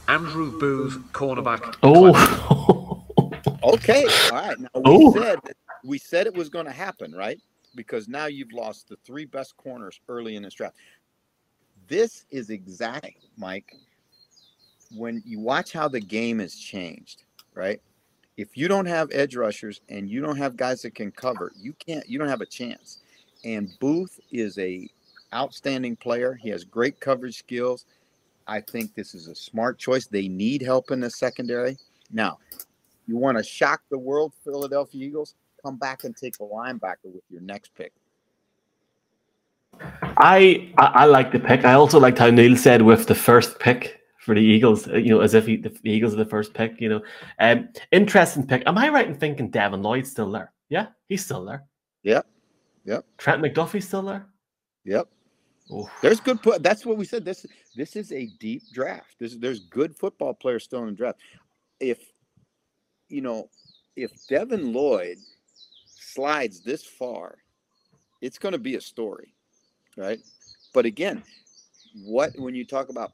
Andrew 0.09 0.59
Booth, 0.59 0.99
cornerback. 1.13 1.77
Oh, 1.83 3.05
Okay, 3.63 4.17
all 4.27 4.35
right. 4.37 4.59
Now 4.59 4.81
we 4.81 4.97
Oh. 4.97 5.13
said 5.13 5.41
we 5.85 5.99
said 5.99 6.27
it 6.27 6.35
was 6.35 6.49
going 6.49 6.65
to 6.65 6.73
happen, 6.73 7.13
right? 7.13 7.39
Because 7.75 8.09
now 8.09 8.27
you've 8.27 8.53
lost 8.53 8.89
the 8.89 8.97
three 9.05 9.27
best 9.27 9.57
corners 9.59 10.01
early 10.09 10.37
in 10.37 10.43
this 10.43 10.55
draft. 10.55 10.77
This 11.87 12.25
is 12.31 12.49
exactly, 12.49 13.17
Mike. 13.37 13.77
When 14.97 15.23
you 15.27 15.39
watch 15.39 15.73
how 15.73 15.89
the 15.89 16.01
game 16.01 16.39
has 16.39 16.55
changed, 16.55 17.25
right? 17.55 17.81
If 18.39 18.57
you 18.57 18.69
don't 18.69 18.87
have 18.87 19.11
edge 19.13 19.37
rushers 19.37 19.83
and 19.91 20.09
you 20.09 20.23
don't 20.23 20.39
have 20.39 20.57
guys 20.57 20.81
that 20.83 20.95
can 20.95 21.11
cover, 21.13 21.53
you 21.61 21.75
can't. 21.75 22.09
You 22.09 22.19
don't 22.19 22.29
have 22.29 22.41
a 22.41 22.47
chance. 22.47 23.01
And 23.45 23.71
Booth 23.81 24.19
is 24.31 24.57
a 24.59 24.89
outstanding 25.35 25.97
player. 25.97 26.33
He 26.41 26.49
has 26.49 26.65
great 26.65 27.01
coverage 27.01 27.37
skills. 27.39 27.85
I 28.47 28.61
think 28.61 28.95
this 28.95 29.15
is 29.15 29.29
a 29.29 29.35
smart 29.35 29.79
choice. 29.79 30.07
They 30.07 30.29
need 30.29 30.63
help 30.63 30.91
in 30.91 31.01
the 31.01 31.11
secondary. 31.11 31.77
Now, 32.11 32.39
you 33.07 33.17
want 33.17 33.39
to 33.39 33.45
shock 33.45 33.83
the 33.91 33.99
world, 33.99 34.33
Philadelphia 34.45 35.07
Eagles? 35.07 35.35
Come 35.63 35.77
back 35.77 36.05
and 36.05 36.17
take 36.17 36.37
a 36.41 36.45
linebacker 36.45 37.05
with 37.05 37.23
your 37.31 37.41
next 37.41 37.75
pick. 37.75 37.93
I, 39.81 40.73
I 40.77 40.87
I 40.87 41.05
like 41.07 41.33
the 41.33 41.39
pick. 41.39 41.65
I 41.65 41.75
also 41.75 41.99
liked 41.99 42.19
how 42.19 42.31
Neil 42.31 42.57
said 42.57 42.83
with 42.83 43.07
the 43.07 43.15
first 43.15 43.59
pick 43.59 44.01
for 44.19 44.35
the 44.35 44.41
Eagles, 44.41 44.87
uh, 44.89 44.97
you 44.97 45.09
know, 45.09 45.21
as 45.21 45.35
if 45.35 45.47
he, 45.47 45.57
the 45.57 45.75
Eagles 45.85 46.15
are 46.15 46.19
the 46.19 46.25
first 46.25 46.53
pick. 46.55 46.81
You 46.81 46.89
know, 46.89 47.03
um, 47.39 47.69
interesting 47.91 48.47
pick. 48.47 48.63
Am 48.67 48.79
I 48.79 48.89
right 48.89 49.07
in 49.07 49.15
thinking 49.15 49.51
Devin 49.51 49.83
Lloyd's 49.83 50.11
still 50.11 50.31
there? 50.31 50.53
Yeah, 50.69 50.89
he's 51.09 51.25
still 51.25 51.45
there. 51.45 51.65
Yep. 52.03 52.27
Yep. 52.85 53.05
Trent 53.19 53.43
McDuffie's 53.43 53.87
still 53.87 54.03
there. 54.03 54.27
Yep. 54.85 55.09
Oof. 55.71 55.89
There's 56.03 56.21
good. 56.21 56.39
That's 56.61 56.85
what 56.85 56.97
we 56.97 57.05
said. 57.05 57.25
This 57.25 57.47
this 57.77 57.97
is 57.97 58.13
a 58.13 58.27
deep 58.41 58.63
draft. 58.73 59.15
This 59.19 59.37
there's 59.37 59.61
good 59.61 59.97
football 59.97 60.35
players 60.35 60.65
still 60.65 60.81
in 60.81 60.87
the 60.87 60.93
draft. 60.93 61.19
If 61.81 61.99
you 63.09 63.21
know, 63.21 63.49
if 63.97 64.11
Devin 64.29 64.73
Lloyd 64.73 65.19
slides 65.87 66.63
this 66.63 66.85
far, 66.85 67.39
it's 68.21 68.39
going 68.39 68.53
to 68.53 68.59
be 68.59 68.77
a 68.77 68.81
story, 68.81 69.35
right? 69.97 70.21
But 70.75 70.87
again, 70.87 71.23
what 72.05 72.33
when 72.37 72.55
you 72.55 72.65
talk 72.65 72.89
about 72.89 73.13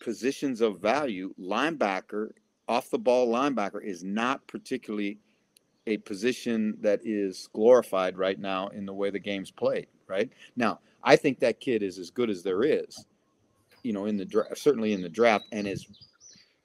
positions 0.00 0.60
of 0.60 0.80
value, 0.80 1.34
linebacker, 1.40 2.30
off 2.68 2.90
the 2.90 2.98
ball 2.98 3.28
linebacker 3.28 3.82
is 3.82 4.04
not 4.04 4.46
particularly 4.46 5.18
a 5.86 5.98
position 5.98 6.76
that 6.80 7.00
is 7.04 7.48
glorified 7.52 8.16
right 8.16 8.38
now 8.38 8.68
in 8.68 8.86
the 8.86 8.94
way 8.94 9.10
the 9.10 9.18
game's 9.18 9.50
played, 9.50 9.86
right? 10.08 10.30
Now, 10.56 10.80
I 11.02 11.16
think 11.16 11.40
that 11.40 11.60
kid 11.60 11.82
is 11.82 11.98
as 11.98 12.10
good 12.10 12.30
as 12.30 12.42
there 12.42 12.62
is, 12.62 13.04
you 13.82 13.92
know, 13.92 14.06
in 14.06 14.16
the 14.16 14.24
draft, 14.24 14.58
certainly 14.58 14.92
in 14.92 15.02
the 15.02 15.08
draft, 15.08 15.44
and 15.52 15.66
is 15.66 15.86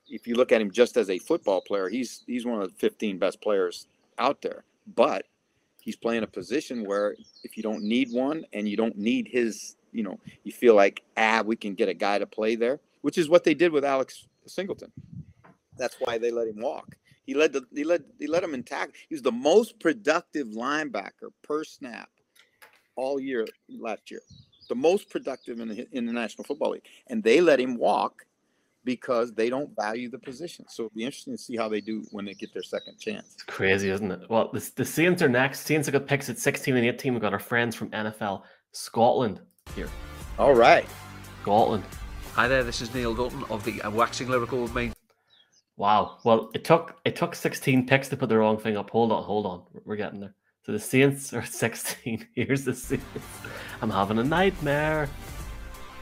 if 0.08 0.28
you 0.28 0.36
look 0.36 0.52
at 0.52 0.62
him 0.62 0.72
just 0.72 0.98
as 0.98 1.10
a 1.10 1.20
football 1.20 1.62
player, 1.62 1.90
he's 1.90 2.24
he's 2.26 2.46
one 2.46 2.62
of 2.62 2.70
the 2.70 2.76
15 2.80 3.18
best 3.20 3.42
players 3.42 3.88
out 4.18 4.42
there. 4.42 4.64
But 4.96 5.26
he's 5.82 5.96
playing 5.96 6.24
a 6.24 6.28
position 6.28 6.86
where 6.86 7.16
if 7.44 7.58
you 7.58 7.64
don't 7.64 7.84
need 7.84 8.12
one 8.12 8.46
and 8.54 8.68
you 8.68 8.78
don't 8.78 8.98
need 8.98 9.28
his, 9.28 9.76
you 9.92 10.04
know, 10.04 10.20
you 10.44 10.52
feel 10.52 10.76
like 10.76 11.04
ah, 11.18 11.44
we 11.46 11.56
can 11.56 11.76
get 11.76 11.90
a 11.90 11.94
guy 11.94 12.18
to 12.18 12.26
play 12.26 12.56
there, 12.56 12.80
which 13.02 13.18
is 13.18 13.30
what 13.30 13.44
they 13.44 13.54
did 13.54 13.72
with 13.72 13.86
Alex 13.86 14.26
Singleton. 14.46 14.92
That's 15.78 15.96
why 16.00 16.18
they 16.18 16.32
let 16.32 16.48
him 16.48 16.60
walk. 16.62 16.96
He 17.26 17.36
led 17.36 17.54
the 17.54 17.64
he 17.74 17.84
led 17.84 18.04
he 18.18 18.28
let 18.28 18.44
him 18.44 18.54
intact. 18.54 18.96
He 19.08 19.14
was 19.14 19.22
the 19.22 19.32
most 19.32 19.80
productive 19.80 20.48
linebacker 20.48 21.30
per 21.44 21.64
snap 21.64 22.10
all 23.00 23.20
year 23.20 23.47
last 23.70 24.12
year. 24.12 24.22
The 24.68 24.76
most 24.76 25.10
productive 25.10 25.60
in 25.60 25.70
the 25.70 25.88
in 25.93 26.06
the 26.06 26.14
National 26.14 26.43
Football 26.43 26.72
League, 26.72 26.86
and 27.08 27.24
they 27.24 27.41
let 27.41 27.60
him 27.60 27.76
walk 27.76 28.26
because 28.86 29.34
they 29.34 29.50
don't 29.50 29.76
value 29.76 30.10
the 30.10 30.20
position. 30.20 30.66
So 30.70 30.86
it'll 30.86 30.95
be 30.95 31.06
interesting 31.06 31.34
to 31.34 31.41
see 31.41 31.58
how 31.58 31.70
they 31.70 31.82
do 31.82 32.04
when 32.12 32.26
they 32.26 32.34
get 32.34 32.54
their 32.54 32.64
second 32.64 32.97
chance. 33.00 33.34
It's 33.34 33.43
crazy, 33.43 33.89
isn't 33.89 34.12
it? 34.12 34.22
Well, 34.30 34.50
the, 34.54 34.72
the 34.76 34.86
Saints 34.86 35.22
are 35.22 35.30
next. 35.30 35.62
Saints 35.62 35.88
have 35.88 35.93
got 35.93 36.08
picks 36.08 36.30
at 36.30 36.38
16 36.38 36.76
and 36.76 36.86
18. 36.86 37.14
We've 37.14 37.22
got 37.22 37.34
our 37.34 37.39
friends 37.39 37.76
from 37.76 37.89
NFL 37.89 38.43
Scotland 38.72 39.41
here. 39.76 39.89
All 40.38 40.56
right. 40.56 40.86
Scotland. 41.41 41.84
Hi 42.34 42.47
there, 42.47 42.64
this 42.64 42.82
is 42.82 42.93
Neil 42.93 43.14
Dutton 43.14 43.43
of 43.50 43.64
the 43.66 43.82
Waxing 43.91 44.30
Lyrical 44.30 44.68
Main. 44.70 44.93
Wow. 45.78 46.18
Well, 46.24 46.52
it 46.54 46.64
took 46.64 47.00
it 47.06 47.16
took 47.16 47.36
16 47.36 47.88
picks 47.88 48.08
to 48.10 48.18
put 48.18 48.30
the 48.30 48.38
wrong 48.38 48.58
thing 48.58 48.78
up. 48.78 48.89
Hold 48.91 49.12
on, 49.12 49.24
hold 49.24 49.45
on. 49.45 49.64
We're 49.86 49.95
getting 49.95 50.20
there. 50.20 50.36
So 50.70 50.74
the 50.74 50.80
Saints 50.80 51.34
are 51.34 51.39
at 51.39 51.47
16. 51.51 52.28
Here's 52.36 52.63
the 52.63 52.76
Saints. 52.76 53.03
I'm 53.82 53.89
having 53.89 54.20
a 54.20 54.24
nightmare. 54.24 55.09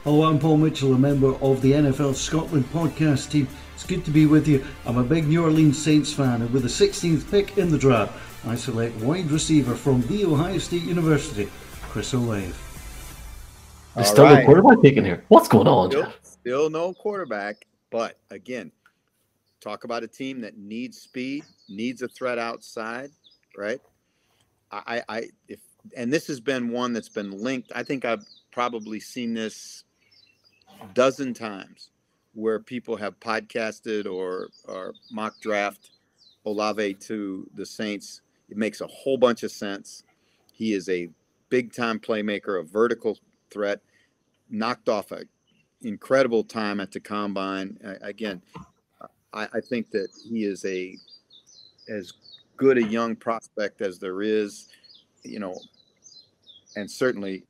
Hello, 0.04 0.28
I'm 0.28 0.38
Paul 0.38 0.58
Mitchell, 0.58 0.92
a 0.92 0.98
member 0.98 1.34
of 1.36 1.62
the 1.62 1.72
NFL 1.72 2.14
Scotland 2.14 2.66
podcast 2.66 3.30
team. 3.30 3.48
It's 3.74 3.86
good 3.86 4.04
to 4.04 4.10
be 4.10 4.26
with 4.26 4.46
you. 4.46 4.62
I'm 4.84 4.98
a 4.98 5.02
big 5.02 5.26
New 5.26 5.42
Orleans 5.42 5.82
Saints 5.82 6.12
fan, 6.12 6.42
and 6.42 6.50
with 6.52 6.64
the 6.64 6.68
16th 6.68 7.30
pick 7.30 7.56
in 7.56 7.70
the 7.70 7.78
draft, 7.78 8.12
I 8.46 8.56
select 8.56 8.94
wide 8.96 9.30
receiver 9.30 9.74
from 9.74 10.02
The 10.02 10.26
Ohio 10.26 10.58
State 10.58 10.82
University, 10.82 11.48
Chris 11.84 12.12
Olave. 12.12 12.52
There's 13.94 14.08
All 14.08 14.12
still 14.12 14.28
no 14.28 14.44
quarterback 14.44 14.82
taken 14.82 15.02
here. 15.02 15.24
What's 15.28 15.48
going 15.48 15.66
on, 15.66 15.92
Still, 15.92 16.12
still 16.20 16.68
no 16.68 16.92
quarterback, 16.92 17.64
but 17.90 18.18
again, 18.30 18.70
talk 19.62 19.84
about 19.84 20.02
a 20.02 20.08
team 20.08 20.42
that 20.42 20.58
needs 20.58 21.00
speed, 21.00 21.44
needs 21.70 22.02
a 22.02 22.08
threat 22.08 22.38
outside, 22.38 23.08
right? 23.56 23.80
I, 24.70 25.02
I, 25.08 25.28
if 25.48 25.60
and 25.96 26.12
this 26.12 26.26
has 26.26 26.40
been 26.40 26.70
one 26.70 26.92
that's 26.92 27.08
been 27.08 27.30
linked. 27.30 27.72
I 27.74 27.82
think 27.82 28.04
I've 28.04 28.24
probably 28.50 29.00
seen 29.00 29.34
this 29.34 29.84
dozen 30.94 31.34
times 31.34 31.90
where 32.34 32.60
people 32.60 32.96
have 32.96 33.18
podcasted 33.20 34.06
or 34.06 34.50
or 34.64 34.94
mock 35.10 35.40
draft 35.40 35.90
Olave 36.44 36.94
to 36.94 37.48
the 37.54 37.66
Saints. 37.66 38.20
It 38.48 38.56
makes 38.56 38.80
a 38.80 38.86
whole 38.86 39.18
bunch 39.18 39.42
of 39.42 39.50
sense. 39.50 40.02
He 40.52 40.72
is 40.72 40.88
a 40.88 41.08
big 41.48 41.72
time 41.72 41.98
playmaker, 41.98 42.60
a 42.60 42.64
vertical 42.64 43.18
threat, 43.50 43.80
knocked 44.50 44.88
off 44.88 45.12
a 45.12 45.24
incredible 45.82 46.42
time 46.42 46.80
at 46.80 46.90
the 46.92 47.00
combine. 47.00 47.78
Again, 48.02 48.42
I, 49.32 49.48
I 49.52 49.60
think 49.60 49.90
that 49.90 50.08
he 50.28 50.44
is 50.44 50.64
a 50.64 50.96
as 51.88 52.12
good 52.58 52.76
a 52.76 52.82
young 52.82 53.16
prospect 53.16 53.80
as 53.80 53.98
there 53.98 54.20
is, 54.20 54.68
you 55.22 55.38
know, 55.38 55.58
and 56.76 56.90
certainly 56.90 57.44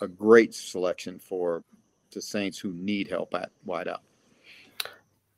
a 0.00 0.08
great 0.08 0.54
selection 0.54 1.18
for 1.18 1.62
the 2.12 2.22
Saints 2.22 2.58
who 2.58 2.72
need 2.72 3.08
help 3.08 3.34
at 3.34 3.50
wideout. 3.66 3.98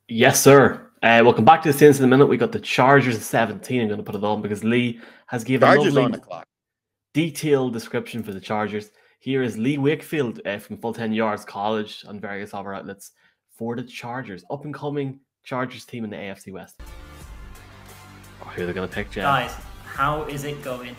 Yes, 0.08 0.40
sir. 0.40 0.88
Uh, 1.02 1.20
welcome 1.24 1.44
back 1.44 1.62
to 1.62 1.72
the 1.72 1.78
Saints 1.78 1.98
in 1.98 2.04
a 2.04 2.08
minute. 2.08 2.26
We 2.26 2.36
got 2.36 2.52
the 2.52 2.60
Chargers 2.60 3.16
at 3.16 3.22
17. 3.22 3.80
I'm 3.80 3.88
going 3.88 3.98
to 3.98 4.04
put 4.04 4.14
it 4.14 4.22
on 4.22 4.42
because 4.42 4.62
Lee 4.62 5.00
has 5.26 5.42
given 5.42 5.68
a 5.68 5.74
lovely 5.74 6.02
on 6.02 6.12
the 6.12 6.18
clock. 6.18 6.46
detailed 7.12 7.72
description 7.72 8.22
for 8.22 8.32
the 8.32 8.40
Chargers. 8.40 8.90
Here 9.18 9.42
is 9.42 9.58
Lee 9.58 9.78
Wakefield 9.78 10.40
uh, 10.46 10.58
from 10.58 10.76
Full 10.76 10.92
10 10.92 11.12
Yards 11.12 11.44
College 11.44 12.04
on 12.06 12.20
various 12.20 12.54
other 12.54 12.74
outlets 12.74 13.12
for 13.50 13.74
the 13.74 13.82
Chargers. 13.82 14.44
Up 14.50 14.64
and 14.64 14.74
coming 14.74 15.20
Chargers 15.42 15.84
team 15.84 16.04
in 16.04 16.10
the 16.10 16.16
AFC 16.16 16.52
West. 16.52 16.80
Oh, 18.42 18.46
who 18.46 18.64
they're 18.64 18.74
going 18.74 18.88
to 18.88 18.94
pick, 18.94 19.10
Jeff? 19.10 19.24
Guys, 19.24 19.54
how 19.84 20.24
is 20.24 20.44
it 20.44 20.62
going? 20.62 20.96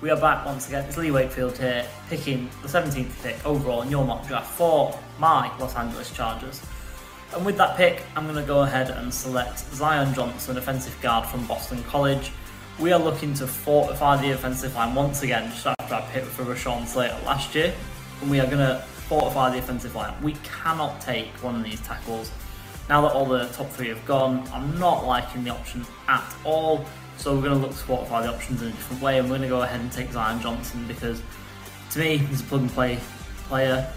We 0.00 0.10
are 0.10 0.20
back 0.20 0.44
once 0.44 0.68
again. 0.68 0.84
It's 0.84 0.96
Lee 0.96 1.10
Wakefield 1.10 1.56
here, 1.58 1.86
picking 2.08 2.50
the 2.62 2.68
17th 2.68 3.22
pick 3.22 3.44
overall 3.46 3.82
in 3.82 3.90
your 3.90 4.04
mock 4.04 4.26
draft 4.26 4.50
for 4.52 4.98
my 5.18 5.50
Los 5.58 5.74
Angeles 5.74 6.12
Chargers. 6.12 6.62
And 7.34 7.44
with 7.44 7.56
that 7.56 7.76
pick, 7.76 8.02
I'm 8.14 8.24
going 8.24 8.36
to 8.36 8.46
go 8.46 8.60
ahead 8.60 8.90
and 8.90 9.12
select 9.12 9.58
Zion 9.74 10.14
Johnson, 10.14 10.56
offensive 10.56 10.98
guard 11.00 11.26
from 11.26 11.46
Boston 11.46 11.82
College. 11.84 12.30
We 12.78 12.92
are 12.92 13.00
looking 13.00 13.32
to 13.34 13.46
fortify 13.46 14.20
the 14.20 14.32
offensive 14.32 14.74
line 14.74 14.94
once 14.94 15.22
again, 15.22 15.50
just 15.50 15.66
after 15.66 15.94
I 15.94 16.02
picked 16.12 16.26
for 16.26 16.44
Rashawn 16.44 16.86
Slater 16.86 17.18
last 17.24 17.54
year. 17.54 17.74
And 18.20 18.30
we 18.30 18.38
are 18.38 18.46
going 18.46 18.58
to 18.58 18.84
fortify 19.08 19.50
the 19.50 19.58
offensive 19.58 19.94
line. 19.94 20.14
We 20.22 20.34
cannot 20.44 21.00
take 21.00 21.28
one 21.42 21.56
of 21.56 21.64
these 21.64 21.80
tackles. 21.80 22.30
Now 22.88 23.00
that 23.02 23.12
all 23.12 23.26
the 23.26 23.46
top 23.48 23.68
three 23.70 23.88
have 23.88 24.04
gone, 24.06 24.48
I'm 24.52 24.78
not 24.78 25.06
liking 25.06 25.42
the 25.42 25.50
options 25.50 25.88
at 26.06 26.34
all. 26.44 26.84
So 27.16 27.34
we're 27.34 27.42
going 27.42 27.54
to 27.54 27.66
look 27.66 27.70
to 27.70 27.76
fortify 27.76 28.22
the 28.22 28.32
options 28.32 28.62
in 28.62 28.68
a 28.68 28.70
different 28.70 29.02
way. 29.02 29.18
and 29.18 29.28
we're 29.28 29.38
going 29.38 29.42
to 29.42 29.48
go 29.48 29.62
ahead 29.62 29.80
and 29.80 29.90
take 29.90 30.12
Zion 30.12 30.40
Johnson 30.40 30.86
because, 30.86 31.20
to 31.90 31.98
me, 31.98 32.18
he's 32.18 32.42
a 32.42 32.44
plug 32.44 32.60
and 32.60 32.70
play 32.70 32.98
player. 33.48 33.90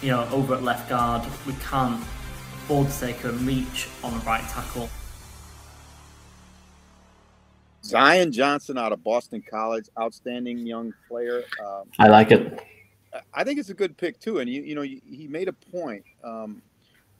You 0.00 0.10
know, 0.10 0.28
over 0.32 0.54
at 0.54 0.64
left 0.64 0.88
guard, 0.88 1.22
we 1.46 1.52
can't 1.54 2.02
boards 2.66 2.98
taker 2.98 3.28
and 3.28 3.40
reach 3.42 3.88
on 4.02 4.12
the 4.18 4.24
right 4.24 4.42
tackle. 4.48 4.88
Zion 7.84 8.32
Johnson 8.32 8.78
out 8.78 8.92
of 8.92 9.04
Boston 9.04 9.42
College, 9.48 9.88
outstanding 10.00 10.58
young 10.58 10.94
player. 11.08 11.44
Um, 11.64 11.84
I 11.98 12.08
like 12.08 12.32
it. 12.32 12.60
I 13.34 13.44
think 13.44 13.58
it's 13.58 13.68
a 13.68 13.74
good 13.74 13.96
pick 13.96 14.18
too. 14.18 14.38
And 14.38 14.48
you, 14.48 14.62
you 14.62 14.74
know, 14.74 14.82
he 14.82 15.28
made 15.28 15.48
a 15.48 15.52
point. 15.52 16.04
Um, 16.24 16.62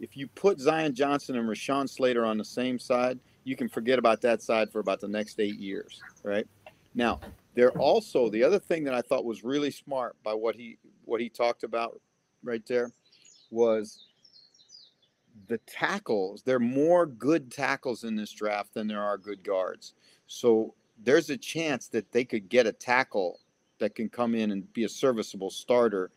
if 0.03 0.17
you 0.17 0.27
put 0.27 0.59
Zion 0.59 0.95
Johnson 0.95 1.37
and 1.37 1.49
Rashawn 1.49 1.89
Slater 1.89 2.27
on 2.27 2.37
the 2.37 2.45
same 2.45 2.77
side, 2.79 3.21
you 3.45 3.55
can 3.55 3.69
forget 3.69 4.01
about 4.01 4.21
that 4.23 4.43
side 4.43 4.71
for 4.71 4.81
about 4.81 5.01
the 5.01 5.09
next 5.09 5.39
eight 5.39 5.59
years, 5.59 6.03
right? 6.25 6.47
Now, 6.95 7.21
they're 7.55 7.71
also 7.79 8.29
the 8.29 8.43
other 8.43 8.59
thing 8.59 8.83
that 8.85 8.95
I 8.95 9.01
thought 9.01 9.25
was 9.25 9.45
really 9.45 9.71
smart 9.71 10.17
by 10.25 10.35
what 10.35 10.57
he 10.57 10.77
what 11.05 11.21
he 11.21 11.29
talked 11.29 11.63
about 11.63 12.01
right 12.43 12.67
there 12.67 12.91
was 13.51 14.07
the 15.47 15.59
tackles. 15.59 16.43
There 16.43 16.57
are 16.57 16.61
more 16.61 17.07
good 17.07 17.53
tackles 17.53 18.03
in 18.03 18.17
this 18.17 18.33
draft 18.33 18.75
than 18.75 18.89
there 18.89 19.03
are 19.03 19.17
good 19.17 19.45
guards. 19.45 19.95
So 20.27 20.75
there's 21.03 21.31
a 21.31 21.37
chance 21.37 21.87
that 21.89 22.11
they 22.11 22.25
could 22.25 22.49
get 22.49 22.67
a 22.67 22.73
tackle 22.73 23.39
that 23.79 23.95
can 23.95 24.09
come 24.09 24.35
in 24.35 24.51
and 24.51 24.73
be 24.73 24.85
a 24.85 24.89
serviceable 24.89 25.51
starter 25.51 26.11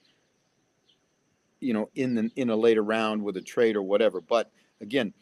you 1.59 1.73
know 1.73 1.89
in 1.95 2.15
the 2.15 2.31
in 2.35 2.49
a 2.49 2.55
later 2.55 2.83
round 2.83 3.23
with 3.23 3.37
a 3.37 3.41
trade 3.41 3.75
or 3.75 3.81
whatever. 3.81 4.21
But 4.21 4.51
again 4.81 5.13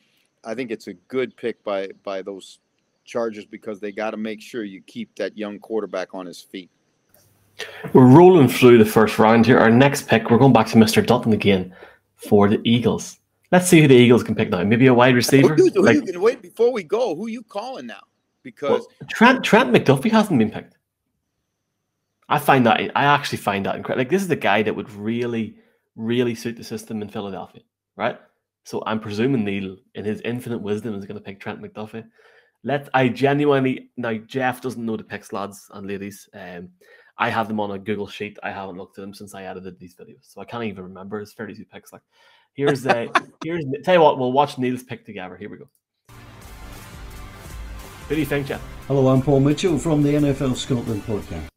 i 0.43 0.53
think 0.53 0.71
it's 0.71 0.87
a 0.87 0.93
good 0.93 1.35
pick 1.37 1.63
by 1.63 1.87
by 2.03 2.21
those 2.21 2.59
chargers 3.05 3.45
because 3.45 3.79
they 3.79 3.91
got 3.91 4.11
to 4.11 4.17
make 4.17 4.41
sure 4.41 4.63
you 4.63 4.81
keep 4.81 5.13
that 5.15 5.37
young 5.37 5.59
quarterback 5.59 6.13
on 6.13 6.25
his 6.25 6.39
feet. 6.39 6.69
We're 7.91 8.07
rolling 8.07 8.47
through 8.47 8.77
the 8.77 8.85
first 8.85 9.19
round 9.19 9.45
here. 9.45 9.59
Our 9.59 9.69
next 9.69 10.07
pick 10.07 10.29
we're 10.29 10.37
going 10.37 10.53
back 10.53 10.67
to 10.67 10.77
mr 10.77 11.05
dutton 11.05 11.33
again 11.33 11.75
for 12.15 12.47
the 12.47 12.61
eagles. 12.63 13.19
Let's 13.51 13.67
see 13.67 13.81
who 13.81 13.87
the 13.87 13.95
eagles 13.95 14.23
can 14.23 14.35
pick 14.35 14.49
now. 14.49 14.63
Maybe 14.63 14.87
a 14.87 14.93
wide 14.93 15.13
receiver? 15.13 15.53
Who, 15.53 15.69
who, 15.69 15.81
like, 15.83 15.97
you, 16.07 16.19
wait 16.19 16.41
before 16.41 16.73
we 16.73 16.83
go 16.83 17.15
who 17.15 17.27
you 17.27 17.43
calling 17.43 17.85
now? 17.85 18.01
Because 18.41 18.69
well, 18.81 19.07
trent 19.09 19.43
trent 19.43 19.71
mcduffie 19.71 20.11
hasn't 20.11 20.39
been 20.39 20.49
picked. 20.49 20.75
I 22.29 22.39
find 22.39 22.65
that 22.65 22.79
I 22.95 23.03
actually 23.03 23.37
find 23.37 23.65
that 23.65 23.75
incredible. 23.75 24.01
Like 24.01 24.09
this 24.09 24.21
is 24.21 24.27
the 24.27 24.35
guy 24.35 24.63
that 24.63 24.75
would 24.75 24.91
really, 24.91 25.55
really 25.95 26.35
suit 26.35 26.57
the 26.57 26.63
system 26.63 27.01
in 27.01 27.09
Philadelphia, 27.09 27.61
right? 27.95 28.19
So 28.65 28.81
I'm 28.85 28.99
presuming 28.99 29.43
Neil, 29.43 29.77
in 29.95 30.05
his 30.05 30.21
infinite 30.21 30.61
wisdom, 30.61 30.95
is 30.95 31.05
going 31.05 31.17
to 31.17 31.23
pick 31.23 31.39
Trent 31.39 31.61
McDuffie. 31.61 32.05
Let 32.63 32.87
I 32.93 33.09
genuinely 33.09 33.89
now 33.97 34.13
Jeff 34.13 34.61
doesn't 34.61 34.85
know 34.85 34.95
the 34.95 35.03
picks, 35.03 35.33
lads 35.33 35.69
and 35.73 35.85
ladies. 35.85 36.29
Um, 36.33 36.69
I 37.17 37.29
have 37.29 37.47
them 37.47 37.59
on 37.59 37.71
a 37.71 37.77
Google 37.77 38.07
sheet. 38.07 38.39
I 38.41 38.51
haven't 38.51 38.77
looked 38.77 38.97
at 38.97 39.01
them 39.01 39.13
since 39.13 39.35
I 39.35 39.43
edited 39.43 39.79
these 39.79 39.95
videos, 39.95 40.21
so 40.21 40.41
I 40.41 40.45
can't 40.45 40.63
even 40.63 40.83
remember 40.85 41.19
his 41.19 41.33
32 41.33 41.65
picks. 41.65 41.91
Like, 41.91 42.01
here's 42.53 42.81
the 42.81 43.11
here's 43.43 43.65
tell 43.83 43.95
you 43.95 44.01
what, 44.01 44.17
we'll 44.17 44.31
watch 44.31 44.57
Neil's 44.57 44.83
pick 44.83 45.05
together. 45.05 45.35
Here 45.35 45.49
we 45.49 45.57
go. 45.57 45.69
What 48.07 48.15
do 48.15 48.19
you 48.19 48.25
think, 48.25 48.47
Jeff? 48.47 48.61
Hello, 48.87 49.07
I'm 49.09 49.21
Paul 49.21 49.41
Mitchell 49.41 49.77
from 49.77 50.03
the 50.03 50.13
NFL 50.13 50.55
Scotland 50.55 51.03
podcast. 51.03 51.52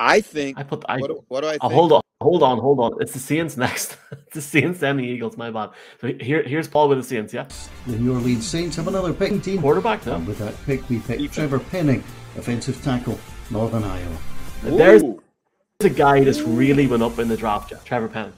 I 0.00 0.22
think 0.22 0.58
I 0.58 0.62
put 0.62 0.82
I, 0.88 0.96
what, 0.96 1.10
what 1.28 1.40
do 1.42 1.48
I 1.48 1.58
oh, 1.60 1.68
think? 1.68 1.72
hold 1.74 1.92
on, 1.92 2.02
hold 2.22 2.42
on, 2.42 2.58
hold 2.58 2.80
on. 2.80 2.92
It's 3.00 3.12
the 3.12 3.18
Saints 3.18 3.58
next. 3.58 3.98
it's 4.12 4.34
the 4.34 4.40
Saints 4.40 4.82
and 4.82 4.98
the 4.98 5.04
Eagles. 5.04 5.36
My 5.36 5.50
bad. 5.50 5.70
So 6.00 6.14
here, 6.18 6.42
here's 6.42 6.66
Paul 6.66 6.88
with 6.88 6.98
the 6.98 7.04
Saints. 7.04 7.34
Yeah. 7.34 7.46
The 7.86 7.98
New 7.98 8.14
Orleans 8.14 8.46
Saints 8.46 8.76
have 8.76 8.88
another 8.88 9.12
pick 9.12 9.42
team. 9.42 9.60
Quarterback. 9.60 10.06
No. 10.06 10.14
And 10.14 10.26
with 10.26 10.38
that 10.38 10.54
pick, 10.64 10.88
we 10.88 11.00
picked 11.00 11.34
Trevor 11.34 11.58
Penning, 11.58 12.02
offensive 12.38 12.82
tackle, 12.82 13.20
Northern 13.50 13.84
Iowa. 13.84 14.16
There's 14.62 15.02
a 15.80 15.90
guy 15.90 16.24
that's 16.24 16.40
really 16.40 16.86
went 16.86 17.02
up 17.02 17.18
in 17.18 17.28
the 17.28 17.36
draft. 17.36 17.70
Jeff. 17.70 17.84
Trevor 17.84 18.08
Penning. 18.08 18.32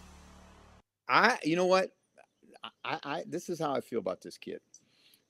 I, 1.08 1.38
you 1.44 1.54
know 1.54 1.66
what, 1.66 1.90
I, 2.84 2.98
I, 3.04 3.24
this 3.26 3.48
is 3.48 3.60
how 3.60 3.74
I 3.74 3.80
feel 3.80 3.98
about 3.98 4.20
this 4.20 4.38
kid. 4.38 4.60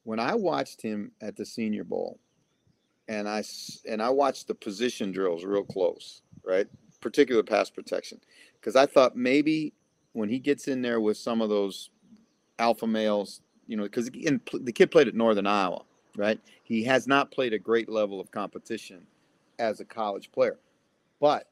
When 0.05 0.19
I 0.19 0.35
watched 0.35 0.81
him 0.81 1.13
at 1.21 1.37
the 1.37 1.45
Senior 1.45 1.85
Bowl, 1.85 2.19
and 3.09 3.29
I 3.29 3.43
and 3.89 4.03
I 4.03 4.11
watched 4.11 4.49
the 4.49 4.55
position 4.55 5.13
drills 5.13 5.45
real 5.45 5.65
close, 5.65 6.23
right? 6.45 6.67
Particular 7.01 7.43
pass 7.43 7.71
protection, 7.71 8.21
because 8.61 8.77
I 8.77 8.87
thought 8.87 9.17
maybe 9.17 9.73
when 10.13 10.29
he 10.29 10.39
gets 10.39 10.69
in 10.69 10.83
there 10.83 11.01
with 11.01 11.17
some 11.17 11.41
of 11.41 11.49
those 11.49 11.91
alpha 12.59 12.87
males, 12.87 13.41
you 13.67 13.77
know, 13.77 13.85
because 13.85 14.11
the 14.11 14.73
kid 14.73 14.91
played 14.91 15.09
at 15.09 15.15
Northern 15.15 15.47
Iowa, 15.47 15.83
right? 16.17 16.41
He 16.63 16.85
has 16.85 17.07
not 17.07 17.31
played 17.31 17.53
a 17.53 17.59
great 17.59 17.89
level 17.89 18.21
of 18.21 18.31
competition 18.31 19.07
as 19.59 19.81
a 19.81 19.85
college 19.85 20.31
player, 20.33 20.59
but 21.21 21.49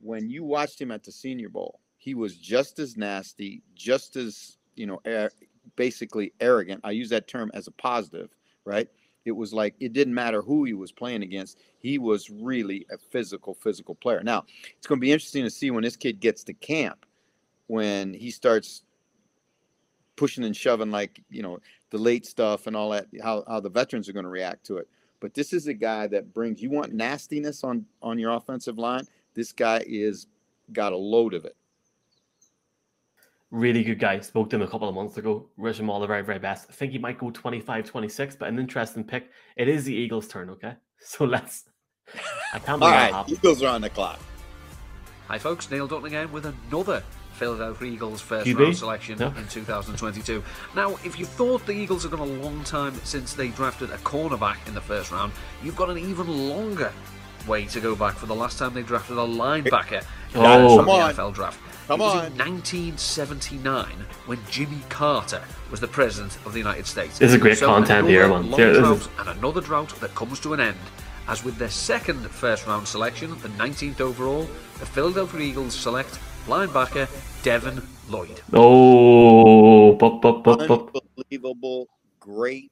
when 0.00 0.30
you 0.30 0.44
watched 0.44 0.80
him 0.80 0.90
at 0.90 1.02
the 1.02 1.12
Senior 1.12 1.48
Bowl, 1.48 1.80
he 1.96 2.14
was 2.14 2.36
just 2.36 2.78
as 2.78 2.96
nasty, 2.96 3.62
just 3.74 4.16
as 4.16 4.58
you 4.76 4.86
know, 4.86 5.00
basically 5.76 6.32
arrogant. 6.40 6.80
I 6.84 6.92
use 6.92 7.10
that 7.10 7.26
term 7.26 7.50
as 7.52 7.66
a 7.66 7.72
positive, 7.72 8.30
right? 8.64 8.88
It 9.28 9.36
was 9.36 9.52
like 9.52 9.74
it 9.78 9.92
didn't 9.92 10.14
matter 10.14 10.42
who 10.42 10.64
he 10.64 10.72
was 10.72 10.90
playing 10.90 11.22
against. 11.22 11.58
He 11.78 11.98
was 11.98 12.30
really 12.30 12.86
a 12.90 12.98
physical, 12.98 13.54
physical 13.54 13.94
player. 13.94 14.22
Now, 14.22 14.44
it's 14.76 14.86
going 14.86 14.98
to 14.98 15.04
be 15.04 15.12
interesting 15.12 15.44
to 15.44 15.50
see 15.50 15.70
when 15.70 15.84
this 15.84 15.96
kid 15.96 16.18
gets 16.18 16.42
to 16.44 16.54
camp, 16.54 17.06
when 17.66 18.14
he 18.14 18.30
starts 18.30 18.82
pushing 20.16 20.44
and 20.44 20.56
shoving 20.56 20.90
like, 20.90 21.22
you 21.30 21.42
know, 21.42 21.58
the 21.90 21.98
late 21.98 22.26
stuff 22.26 22.66
and 22.66 22.74
all 22.74 22.90
that, 22.90 23.06
how, 23.22 23.44
how 23.46 23.60
the 23.60 23.70
veterans 23.70 24.08
are 24.08 24.12
going 24.12 24.24
to 24.24 24.30
react 24.30 24.64
to 24.66 24.78
it. 24.78 24.88
But 25.20 25.34
this 25.34 25.52
is 25.52 25.66
a 25.66 25.74
guy 25.74 26.06
that 26.08 26.32
brings 26.32 26.62
you 26.62 26.70
want 26.70 26.92
nastiness 26.94 27.64
on 27.64 27.84
on 28.02 28.18
your 28.18 28.32
offensive 28.32 28.78
line. 28.78 29.04
This 29.34 29.52
guy 29.52 29.84
is 29.86 30.26
got 30.72 30.92
a 30.92 30.96
load 30.96 31.34
of 31.34 31.44
it 31.44 31.56
really 33.50 33.82
good 33.82 33.98
guy. 33.98 34.20
Spoke 34.20 34.50
to 34.50 34.56
him 34.56 34.62
a 34.62 34.68
couple 34.68 34.88
of 34.88 34.94
months 34.94 35.16
ago. 35.16 35.48
Wish 35.56 35.78
him 35.78 35.90
all 35.90 36.00
the 36.00 36.06
very, 36.06 36.22
very 36.22 36.38
best. 36.38 36.66
I 36.68 36.72
think 36.72 36.92
he 36.92 36.98
might 36.98 37.18
go 37.18 37.30
25 37.30 37.84
26, 37.84 38.36
but 38.36 38.48
an 38.48 38.58
interesting 38.58 39.04
pick. 39.04 39.30
It 39.56 39.68
is 39.68 39.84
the 39.84 39.94
Eagles' 39.94 40.28
turn, 40.28 40.50
okay? 40.50 40.74
So 41.00 41.24
let's. 41.24 41.64
I 42.52 42.58
can't 42.58 42.80
believe 42.80 42.94
All 42.94 43.12
right, 43.12 43.28
Eagles 43.28 43.62
are 43.62 43.68
on 43.68 43.82
the 43.82 43.90
clock. 43.90 44.18
Hi, 45.28 45.38
folks. 45.38 45.70
Neil 45.70 45.86
Dutton 45.86 46.06
again 46.06 46.32
with 46.32 46.46
another 46.46 47.04
Philadelphia 47.34 47.92
Eagles 47.92 48.20
first 48.20 48.48
QB? 48.48 48.58
round 48.58 48.76
selection 48.76 49.22
in 49.22 49.46
2022. 49.46 50.42
Now, 50.74 50.96
if 51.04 51.18
you 51.18 51.24
thought 51.24 51.64
the 51.66 51.72
Eagles 51.72 52.02
had 52.02 52.10
gone 52.10 52.28
a 52.28 52.42
long 52.42 52.64
time 52.64 52.94
since 53.04 53.34
they 53.34 53.48
drafted 53.48 53.90
a 53.90 53.98
cornerback 53.98 54.56
in 54.66 54.74
the 54.74 54.80
first 54.80 55.12
round, 55.12 55.32
you've 55.62 55.76
got 55.76 55.88
an 55.88 55.98
even 55.98 56.48
longer 56.48 56.92
way 57.46 57.64
to 57.66 57.80
go 57.80 57.94
back 57.94 58.16
for 58.16 58.26
the 58.26 58.34
last 58.34 58.58
time 58.58 58.74
they 58.74 58.82
drafted 58.82 59.16
a 59.16 59.20
linebacker 59.20 60.04
oh. 60.34 60.80
in 60.80 60.84
the 60.84 60.92
NFL 60.92 61.34
draft. 61.34 61.60
Come 61.88 62.02
it 62.02 62.04
was 62.04 62.14
on. 62.16 62.26
in 62.26 62.32
1979 62.36 63.86
when 64.26 64.38
Jimmy 64.50 64.82
Carter 64.90 65.42
was 65.70 65.80
the 65.80 65.88
president 65.88 66.36
of 66.44 66.52
the 66.52 66.58
United 66.58 66.86
States. 66.86 67.18
This 67.18 67.32
is 67.32 67.40
great 67.40 67.56
so 67.56 67.64
content 67.64 68.06
here, 68.06 68.28
man. 68.28 68.50
Long 68.50 68.60
drought 68.60 68.98
is... 68.98 69.08
and 69.18 69.28
another 69.30 69.62
drought 69.62 69.98
that 70.00 70.14
comes 70.14 70.38
to 70.40 70.52
an 70.52 70.60
end. 70.60 70.76
As 71.28 71.42
with 71.44 71.56
their 71.56 71.70
second 71.70 72.20
first 72.28 72.66
round 72.66 72.86
selection, 72.86 73.30
the 73.40 73.48
19th 73.48 74.02
overall, 74.02 74.42
the 74.80 74.84
Philadelphia 74.84 75.40
Eagles 75.40 75.74
select 75.74 76.18
linebacker 76.44 77.08
Devin 77.42 77.80
Lloyd. 78.10 78.42
Oh, 78.52 79.94
bup, 79.94 80.20
bup, 80.20 80.44
bup, 80.44 80.68
bup. 80.68 80.94
unbelievable, 80.94 81.88
great 82.20 82.70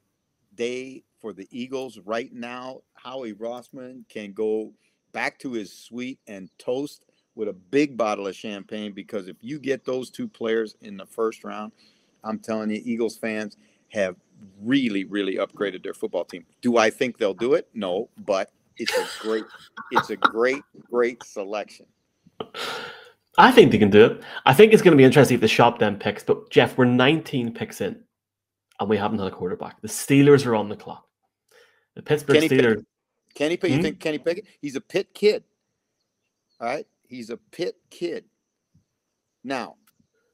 day 0.54 1.04
for 1.20 1.32
the 1.32 1.48
Eagles 1.50 1.98
right 2.04 2.34
now. 2.34 2.82
Howie 2.92 3.32
Roseman 3.32 4.06
can 4.10 4.34
go 4.34 4.74
back 5.12 5.38
to 5.38 5.52
his 5.52 5.72
suite 5.72 6.18
and 6.26 6.50
toast 6.58 7.05
with 7.36 7.48
a 7.48 7.52
big 7.52 7.96
bottle 7.96 8.26
of 8.26 8.34
champagne 8.34 8.92
because 8.92 9.28
if 9.28 9.36
you 9.40 9.60
get 9.60 9.84
those 9.84 10.10
two 10.10 10.26
players 10.26 10.74
in 10.80 10.96
the 10.96 11.06
first 11.06 11.44
round, 11.44 11.70
I'm 12.24 12.40
telling 12.40 12.70
you, 12.70 12.80
Eagles 12.84 13.16
fans 13.16 13.56
have 13.90 14.16
really, 14.60 15.04
really 15.04 15.36
upgraded 15.36 15.84
their 15.84 15.94
football 15.94 16.24
team. 16.24 16.44
Do 16.62 16.78
I 16.78 16.90
think 16.90 17.18
they'll 17.18 17.34
do 17.34 17.54
it? 17.54 17.68
No, 17.74 18.08
but 18.24 18.50
it's 18.78 18.92
a 18.96 19.06
great, 19.22 19.44
it's 19.92 20.10
a 20.10 20.16
great, 20.16 20.62
great 20.90 21.22
selection. 21.22 21.86
I 23.38 23.52
think 23.52 23.70
they 23.70 23.78
can 23.78 23.90
do 23.90 24.06
it. 24.06 24.22
I 24.46 24.54
think 24.54 24.72
it's 24.72 24.82
going 24.82 24.92
to 24.92 24.96
be 24.96 25.04
interesting 25.04 25.36
if 25.36 25.40
the 25.42 25.48
shop 25.48 25.78
them 25.78 25.98
picks. 25.98 26.24
But 26.24 26.50
Jeff, 26.50 26.76
we're 26.76 26.86
19 26.86 27.52
picks 27.52 27.80
in, 27.80 28.02
and 28.80 28.88
we 28.88 28.96
haven't 28.96 29.18
had 29.18 29.28
a 29.28 29.30
quarterback. 29.30 29.80
The 29.82 29.88
Steelers 29.88 30.46
are 30.46 30.54
on 30.56 30.68
the 30.70 30.76
clock. 30.76 31.06
The 31.94 32.02
Pittsburgh 32.02 32.34
Kenny 32.34 32.48
Steelers. 32.48 32.68
Pickett. 32.76 32.86
Kenny 33.34 33.56
Pickett. 33.56 33.70
Hmm? 33.70 33.76
You 33.76 33.82
think 33.82 34.00
Kenny 34.00 34.18
Pickett? 34.18 34.46
He's 34.60 34.76
a 34.76 34.80
Pitt 34.80 35.12
kid. 35.12 35.44
All 36.60 36.66
right. 36.66 36.86
He's 37.08 37.30
a 37.30 37.36
Pitt 37.36 37.76
kid. 37.90 38.24
Now, 39.44 39.76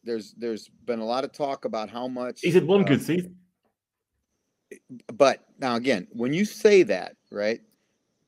there's 0.04 0.34
there's 0.34 0.68
been 0.84 0.98
a 0.98 1.04
lot 1.04 1.24
of 1.24 1.32
talk 1.32 1.64
about 1.64 1.88
how 1.88 2.08
much 2.08 2.40
he's 2.40 2.54
had 2.54 2.66
one 2.66 2.82
uh, 2.82 2.84
good 2.84 3.02
season. 3.02 3.36
But 5.12 5.44
now 5.58 5.76
again, 5.76 6.08
when 6.12 6.32
you 6.32 6.44
say 6.44 6.82
that, 6.84 7.16
right? 7.30 7.60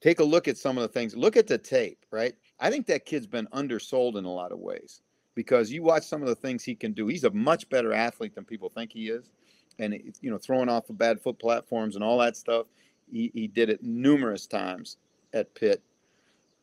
Take 0.01 0.21
a 0.21 0.25
look 0.25 0.49
at 0.49 0.59
some 0.59 0.77
of 0.77 0.83
the 0.83 0.89
things. 0.89 1.17
Look 1.17 1.37
at 1.37 1.47
the 1.47 1.57
tape, 1.57 2.05
right? 2.11 2.35
I 2.61 2.71
think 2.71 2.87
that 2.87 3.07
kid's 3.07 3.27
been 3.27 3.49
undersold 3.53 4.19
in 4.19 4.27
a 4.27 4.31
lot 4.31 4.53
of 4.53 4.59
ways 4.59 5.01
because 5.35 5.73
you 5.73 5.83
watch 5.83 6.05
some 6.05 6.21
of 6.21 6.29
the 6.29 6.35
things 6.35 6.63
he 6.63 6.75
can 6.75 6.93
do. 6.93 7.07
He's 7.07 7.25
a 7.25 7.31
much 7.31 7.69
better 7.71 7.93
athlete 7.93 8.35
than 8.35 8.45
people 8.45 8.69
think 8.69 8.93
he 8.93 9.09
is, 9.09 9.31
and 9.79 9.95
you 10.21 10.31
know, 10.31 10.39
throwing 10.39 10.69
off 10.69 10.91
of 10.91 10.99
bad 10.99 11.21
foot 11.21 11.39
platforms 11.39 11.95
and 11.95 12.05
all 12.05 12.19
that 12.19 12.37
stuff. 12.37 12.67
He, 13.11 13.31
he 13.35 13.47
did 13.47 13.71
it 13.71 13.83
numerous 13.83 14.47
times 14.47 14.99
at 15.33 15.55
Pitt. 15.55 15.83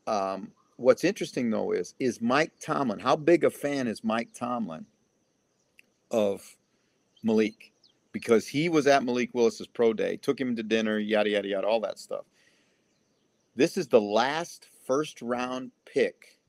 Um, 0.07 0.51
what's 0.82 1.03
interesting 1.03 1.49
though 1.49 1.71
is 1.71 1.93
is 1.99 2.21
Mike 2.21 2.51
Tomlin. 2.59 2.99
How 2.99 3.15
big 3.15 3.43
a 3.43 3.49
fan 3.49 3.88
is 3.88 4.03
Mike 4.03 4.34
Tomlin 4.34 4.86
of 6.09 6.55
Malik 7.23 7.71
because 8.11 8.47
he 8.47 8.67
was 8.67 8.88
at 8.88 9.03
Malik 9.03 9.29
Willis's 9.34 9.67
pro 9.67 9.93
day, 9.93 10.17
took 10.17 10.39
him 10.39 10.55
to 10.55 10.63
dinner, 10.63 10.99
yada 10.99 11.29
yada 11.29 11.47
yada, 11.47 11.67
all 11.67 11.79
that 11.82 11.99
stuff. 11.99 12.25
This 13.55 13.77
is 13.77 13.88
the 13.88 14.01
last 14.01 14.67
first 14.86 15.21
round 15.21 15.71
pick 15.86 16.39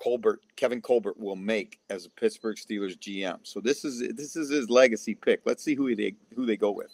Colbert, 0.00 0.40
Kevin 0.56 0.80
Colbert 0.80 1.18
will 1.18 1.36
make 1.36 1.78
as 1.90 2.06
a 2.06 2.10
Pittsburgh 2.10 2.56
Steelers 2.56 2.98
GM. 2.98 3.38
So 3.42 3.60
this 3.60 3.84
is 3.84 4.00
this 4.16 4.34
is 4.34 4.50
his 4.50 4.70
legacy 4.70 5.14
pick. 5.14 5.42
Let's 5.44 5.62
see 5.62 5.74
who 5.74 5.94
they 5.94 6.14
who 6.34 6.46
they 6.46 6.56
go 6.56 6.70
with. 6.70 6.90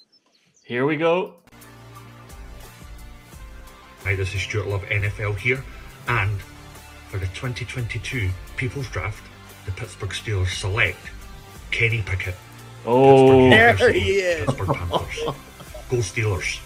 Here 0.64 0.84
we 0.84 0.96
go. 0.96 1.34
Hi, 4.02 4.14
this 4.16 4.34
is 4.34 4.42
Stuart 4.42 4.68
Love 4.68 4.82
NFL 4.82 5.38
here, 5.38 5.64
and 6.08 6.40
for 7.08 7.18
the 7.18 7.26
2022 7.26 8.30
People's 8.56 8.88
Draft, 8.88 9.22
the 9.64 9.72
Pittsburgh 9.72 10.10
Steelers 10.10 10.54
select 10.58 10.98
Kenny 11.70 12.02
Pickett. 12.02 12.34
Oh, 12.84 13.50
there 13.50 13.92
he 13.92 14.18
is. 14.18 14.46
Pittsburgh 14.46 14.76
Panthers. 14.76 15.20
Go 15.88 15.96
Steelers. 15.98 16.60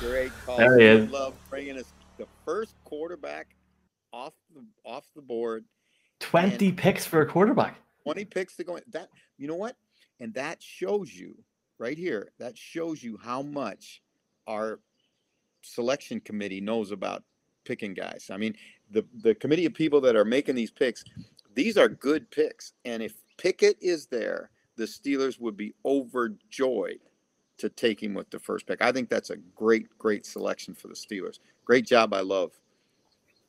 Great 0.00 0.32
call. 0.44 0.56
There 0.56 0.78
he 0.78 0.84
is. 0.84 1.10
Love 1.10 1.34
bringing 1.50 1.78
us 1.78 1.84
the 2.16 2.26
first 2.44 2.74
quarterback 2.84 3.54
off 4.12 4.34
the 4.54 4.64
off 4.84 5.04
the 5.14 5.22
board. 5.22 5.64
20 6.20 6.72
picks 6.72 7.06
for 7.06 7.20
a 7.20 7.26
quarterback. 7.26 7.76
20 8.04 8.24
picks 8.24 8.56
to 8.56 8.64
go 8.64 8.76
in. 8.76 8.82
That 8.92 9.08
you 9.36 9.46
know 9.48 9.56
what? 9.56 9.76
And 10.20 10.34
that 10.34 10.62
shows 10.62 11.12
you 11.14 11.36
right 11.78 11.96
here. 11.96 12.30
That 12.38 12.56
shows 12.56 13.02
you 13.02 13.18
how 13.22 13.42
much 13.42 14.02
our 14.46 14.80
selection 15.62 16.20
committee 16.20 16.60
knows 16.60 16.90
about 16.90 17.22
picking 17.64 17.94
guys. 17.94 18.30
I 18.32 18.36
mean, 18.36 18.56
the 18.90 19.04
the 19.22 19.34
committee 19.34 19.66
of 19.66 19.74
people 19.74 20.00
that 20.02 20.16
are 20.16 20.24
making 20.24 20.54
these 20.54 20.70
picks, 20.70 21.04
these 21.54 21.76
are 21.76 21.88
good 21.88 22.30
picks. 22.30 22.72
And 22.84 23.02
if 23.02 23.14
Pickett 23.36 23.76
is 23.80 24.06
there, 24.06 24.50
the 24.76 24.84
Steelers 24.84 25.40
would 25.40 25.56
be 25.56 25.74
overjoyed 25.84 27.00
to 27.58 27.68
take 27.68 28.02
him 28.02 28.14
with 28.14 28.30
the 28.30 28.38
first 28.38 28.66
pick. 28.66 28.80
I 28.80 28.92
think 28.92 29.08
that's 29.08 29.30
a 29.30 29.36
great, 29.36 29.86
great 29.98 30.24
selection 30.24 30.74
for 30.74 30.88
the 30.88 30.94
Steelers. 30.94 31.40
Great 31.64 31.86
job, 31.86 32.14
I 32.14 32.20
love. 32.20 32.52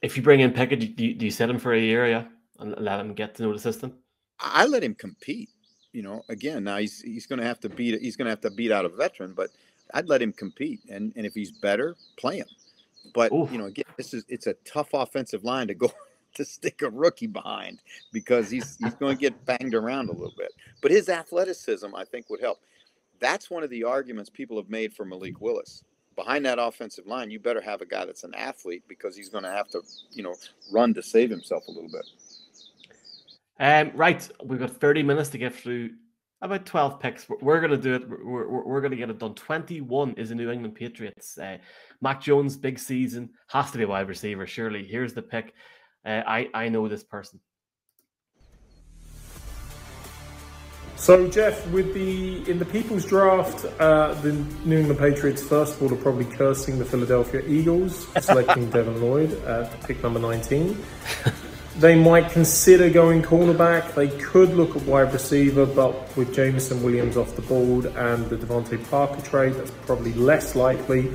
If 0.01 0.17
you 0.17 0.23
bring 0.23 0.39
in 0.39 0.51
Pickett, 0.51 0.95
do 0.95 1.05
you, 1.05 1.13
do 1.13 1.25
you 1.25 1.31
set 1.31 1.49
him 1.49 1.59
for 1.59 1.73
a 1.73 1.79
year, 1.79 2.07
yeah, 2.07 2.25
and 2.59 2.75
let 2.77 2.99
him 2.99 3.13
get 3.13 3.35
to 3.35 3.43
know 3.43 3.53
the 3.53 3.59
system? 3.59 3.93
I 4.39 4.65
let 4.65 4.83
him 4.83 4.95
compete. 4.95 5.49
You 5.91 6.03
know, 6.03 6.21
again, 6.29 6.63
now 6.63 6.77
he's 6.77 7.01
he's 7.01 7.25
going 7.25 7.39
to 7.39 7.45
have 7.45 7.59
to 7.61 7.69
beat 7.69 7.99
he's 7.99 8.15
going 8.15 8.27
to 8.27 8.31
have 8.31 8.41
to 8.41 8.51
beat 8.51 8.71
out 8.71 8.85
a 8.85 8.89
veteran, 8.89 9.33
but 9.33 9.49
I'd 9.93 10.07
let 10.07 10.21
him 10.21 10.31
compete, 10.31 10.81
and 10.89 11.11
and 11.15 11.25
if 11.25 11.33
he's 11.33 11.51
better, 11.51 11.95
play 12.17 12.37
him. 12.37 12.47
But 13.13 13.31
you 13.31 13.57
know, 13.57 13.65
again, 13.65 13.85
this 13.97 14.13
is 14.13 14.25
it's 14.27 14.47
a 14.47 14.53
tough 14.65 14.89
offensive 14.93 15.43
line 15.43 15.67
to 15.67 15.73
go 15.73 15.91
to 16.35 16.45
stick 16.45 16.81
a 16.81 16.89
rookie 16.89 17.27
behind 17.27 17.79
because 18.13 18.49
he's 18.49 18.77
he's 18.77 18.93
going 18.95 19.15
to 19.15 19.21
get 19.21 19.45
banged 19.45 19.73
around 19.73 20.09
a 20.09 20.13
little 20.13 20.33
bit. 20.37 20.51
But 20.81 20.91
his 20.91 21.09
athleticism, 21.09 21.93
I 21.95 22.05
think, 22.05 22.29
would 22.29 22.41
help. 22.41 22.59
That's 23.19 23.49
one 23.49 23.63
of 23.63 23.69
the 23.69 23.83
arguments 23.83 24.29
people 24.29 24.57
have 24.57 24.69
made 24.69 24.93
for 24.93 25.05
Malik 25.05 25.41
Willis. 25.41 25.83
Behind 26.15 26.45
that 26.45 26.59
offensive 26.59 27.07
line, 27.07 27.31
you 27.31 27.39
better 27.39 27.61
have 27.61 27.81
a 27.81 27.85
guy 27.85 28.05
that's 28.05 28.23
an 28.23 28.33
athlete 28.35 28.83
because 28.87 29.15
he's 29.15 29.29
going 29.29 29.43
to 29.45 29.49
have 29.49 29.69
to, 29.69 29.81
you 30.11 30.23
know, 30.23 30.35
run 30.71 30.93
to 30.93 31.01
save 31.01 31.29
himself 31.29 31.63
a 31.67 31.71
little 31.71 31.89
bit. 31.89 32.05
Um, 33.59 33.91
right, 33.95 34.29
we've 34.43 34.59
got 34.59 34.71
30 34.71 35.03
minutes 35.03 35.29
to 35.29 35.37
get 35.37 35.53
through 35.53 35.91
about 36.41 36.65
12 36.65 36.99
picks. 36.99 37.27
We're, 37.41 37.59
going 37.59 37.71
to 37.71 37.77
do 37.77 37.95
it. 37.95 38.09
We're, 38.09 38.47
we're, 38.47 38.63
we're 38.63 38.81
going 38.81 38.91
to 38.91 38.97
get 38.97 39.09
it 39.09 39.19
done. 39.19 39.35
21 39.35 40.13
is 40.13 40.29
the 40.29 40.35
New 40.35 40.49
England 40.49 40.75
Patriots. 40.75 41.37
Uh, 41.37 41.57
Mac 42.01 42.21
Jones, 42.21 42.57
big 42.57 42.79
season, 42.79 43.31
has 43.47 43.71
to 43.71 43.77
be 43.77 43.83
a 43.83 43.87
wide 43.87 44.07
receiver, 44.07 44.47
surely. 44.47 44.85
Here's 44.85 45.13
the 45.13 45.21
pick. 45.21 45.53
Uh, 46.05 46.21
I, 46.25 46.49
I 46.53 46.69
know 46.69 46.87
this 46.87 47.03
person. 47.03 47.39
So 50.99 51.29
Jeff, 51.29 51.65
with 51.69 51.93
the 51.93 52.49
in 52.51 52.59
the 52.59 52.65
People's 52.65 53.05
Draft, 53.05 53.65
uh, 53.79 54.13
the 54.15 54.33
New 54.65 54.79
England 54.79 54.99
Patriots 54.99 55.41
first 55.41 55.75
of 55.75 55.83
all 55.83 55.93
are 55.93 56.01
probably 56.01 56.25
cursing 56.25 56.77
the 56.77 56.83
Philadelphia 56.83 57.41
Eagles 57.47 58.05
selecting 58.19 58.69
Devin 58.71 59.01
Lloyd 59.01 59.31
at 59.45 59.81
pick 59.87 60.03
number 60.03 60.19
19. 60.19 60.77
They 61.79 61.95
might 61.95 62.29
consider 62.29 62.89
going 62.89 63.21
cornerback. 63.21 63.95
They 63.95 64.09
could 64.09 64.53
look 64.53 64.75
at 64.75 64.81
wide 64.81 65.13
receiver, 65.13 65.65
but 65.65 66.17
with 66.17 66.33
Jameson 66.33 66.83
Williams 66.83 67.15
off 67.15 67.37
the 67.37 67.41
board 67.41 67.85
and 67.85 68.25
the 68.29 68.35
DeVante 68.35 68.89
Parker 68.89 69.21
trade, 69.21 69.53
that's 69.53 69.71
probably 69.85 70.11
less 70.11 70.57
likely. 70.57 71.09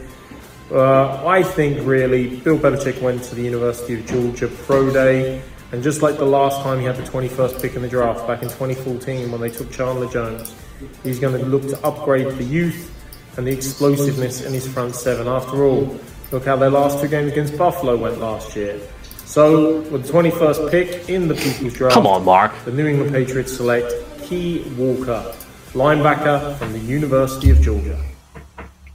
Uh, 0.71 1.23
I 1.27 1.43
think 1.43 1.87
really 1.87 2.41
Bill 2.41 2.57
Belichick 2.57 3.03
went 3.03 3.23
to 3.25 3.35
the 3.35 3.43
University 3.43 4.01
of 4.01 4.07
Georgia 4.07 4.49
Pro 4.49 4.91
Day, 4.91 5.43
and 5.73 5.83
just 5.83 6.01
like 6.01 6.17
the 6.17 6.25
last 6.25 6.63
time 6.63 6.79
he 6.79 6.87
had 6.87 6.97
the 6.97 7.03
21st 7.03 7.61
pick 7.61 7.75
in 7.75 7.83
the 7.83 7.89
draft 7.89 8.27
back 8.27 8.43
in 8.43 8.49
2014 8.49 9.31
when 9.31 9.43
they 9.43 9.51
took 9.51 9.71
Chandler 9.71 10.09
Jones, 10.09 10.55
he's 11.03 11.19
going 11.19 11.39
to 11.39 11.45
look 11.45 11.69
to 11.69 11.87
upgrade 11.87 12.39
the 12.39 12.45
youth 12.45 12.91
and 13.37 13.47
the 13.47 13.53
explosiveness 13.53 14.41
in 14.41 14.55
his 14.55 14.67
front 14.67 14.95
seven. 14.95 15.29
After 15.29 15.63
all, 15.67 16.01
look 16.33 16.47
how 16.47 16.57
their 16.57 16.71
last 16.71 17.03
two 17.03 17.09
games 17.09 17.33
against 17.33 17.59
Buffalo 17.59 17.99
went 17.99 18.19
last 18.19 18.57
year. 18.57 18.81
So, 19.27 19.81
with 19.91 20.07
the 20.07 20.13
21st 20.13 20.71
pick 20.71 21.09
in 21.09 21.29
the 21.29 21.35
People's 21.35 21.75
Draft, 21.75 21.95
Come 21.95 22.07
on, 22.07 22.25
Mark. 22.25 22.53
the 22.65 22.73
New 22.73 22.87
England 22.87 23.13
Patriots 23.13 23.57
select 23.57 23.93
Quay 24.23 24.63
Walker, 24.77 25.35
linebacker 25.73 26.57
from 26.57 26.73
the 26.73 26.79
University 26.79 27.51
of 27.51 27.61
Georgia. 27.61 27.99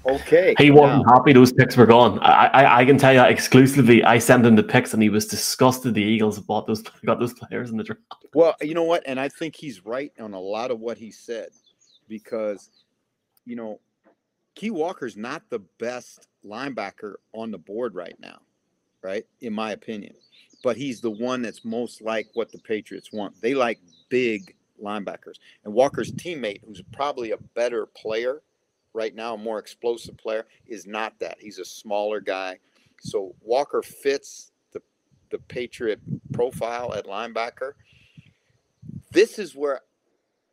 Okay. 0.06 0.56
He 0.58 0.72
wasn't 0.72 1.08
happy 1.10 1.34
those 1.34 1.52
picks 1.52 1.76
were 1.78 1.86
gone. 1.86 2.20
I, 2.20 2.48
I 2.48 2.80
I 2.82 2.86
can 2.86 2.98
tell 2.98 3.14
you 3.14 3.22
exclusively. 3.24 4.04
I 4.04 4.18
sent 4.18 4.46
him 4.46 4.56
the 4.56 4.64
picks, 4.64 4.94
and 4.94 5.04
he 5.04 5.10
was 5.10 5.28
disgusted. 5.28 5.94
The 5.94 6.02
Eagles 6.02 6.40
bought 6.40 6.66
those 6.68 6.82
got 7.06 7.20
those 7.20 7.34
players 7.34 7.70
in 7.70 7.78
the 7.78 7.84
draft. 7.84 8.02
Well, 8.34 8.56
you 8.62 8.74
know 8.74 8.84
what? 8.84 9.04
And 9.06 9.20
I 9.20 9.30
think 9.30 9.56
he's 9.56 9.86
right 9.86 10.12
on 10.20 10.34
a 10.34 10.40
lot 10.40 10.72
of 10.72 10.80
what 10.80 10.98
he 10.98 11.12
said 11.12 11.50
because, 12.08 12.70
you 13.46 13.56
know, 13.56 13.80
Quay 14.56 14.70
Walker's 14.72 15.18
not 15.18 15.44
the 15.50 15.60
best 15.80 16.28
linebacker 16.46 17.16
on 17.34 17.52
the 17.52 17.58
board 17.60 17.94
right 17.94 18.16
now, 18.20 18.40
right? 19.02 19.26
In 19.42 19.54
my 19.54 19.72
opinion. 19.72 20.14
But 20.64 20.78
he's 20.78 21.02
the 21.02 21.12
one 21.12 21.42
that's 21.42 21.64
most 21.64 22.02
like 22.02 22.28
what 22.34 22.52
the 22.52 22.60
Patriots 22.60 23.12
want. 23.14 23.40
They 23.42 23.54
like 23.54 23.80
big 24.10 24.56
linebackers. 24.84 25.40
And 25.64 25.74
Walker's 25.74 26.12
teammate, 26.12 26.62
who's 26.66 26.82
probably 26.92 27.32
a 27.32 27.38
better 27.56 27.86
player 27.86 28.42
right 28.94 29.14
now, 29.16 29.36
a 29.36 29.38
more 29.38 29.60
explosive 29.60 30.18
player, 30.18 30.46
is 30.66 30.86
not 30.86 31.18
that. 31.20 31.38
He's 31.40 31.60
a 31.60 31.66
smaller 31.66 32.20
guy. 32.20 32.60
So 33.02 33.36
Walker 33.42 33.82
fits 33.82 34.52
the 34.74 34.82
the 35.32 35.40
Patriot 35.40 36.00
profile 36.34 36.94
at 36.94 37.06
linebacker. 37.06 37.74
This 39.12 39.40
is 39.40 39.56
where 39.56 39.82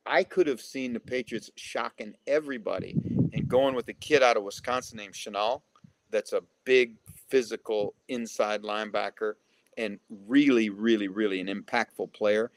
I 0.06 0.22
could 0.22 0.46
have 0.46 0.60
seen 0.60 0.92
the 0.92 1.00
Patriots 1.00 1.50
shocking 1.56 2.14
everybody 2.26 2.96
and 3.32 3.48
going 3.48 3.74
with 3.74 3.88
a 3.88 3.92
kid 3.92 4.22
out 4.22 4.36
of 4.36 4.44
Wisconsin 4.44 4.98
named 4.98 5.14
Chenal. 5.14 5.62
That's 6.10 6.32
a 6.32 6.42
big 6.64 6.94
physical 7.28 7.94
inside 8.08 8.62
linebacker 8.62 9.34
and 9.76 9.98
really, 10.26 10.70
really, 10.70 11.08
really 11.08 11.40
an 11.40 11.48
impactful 11.48 12.12
player 12.12 12.50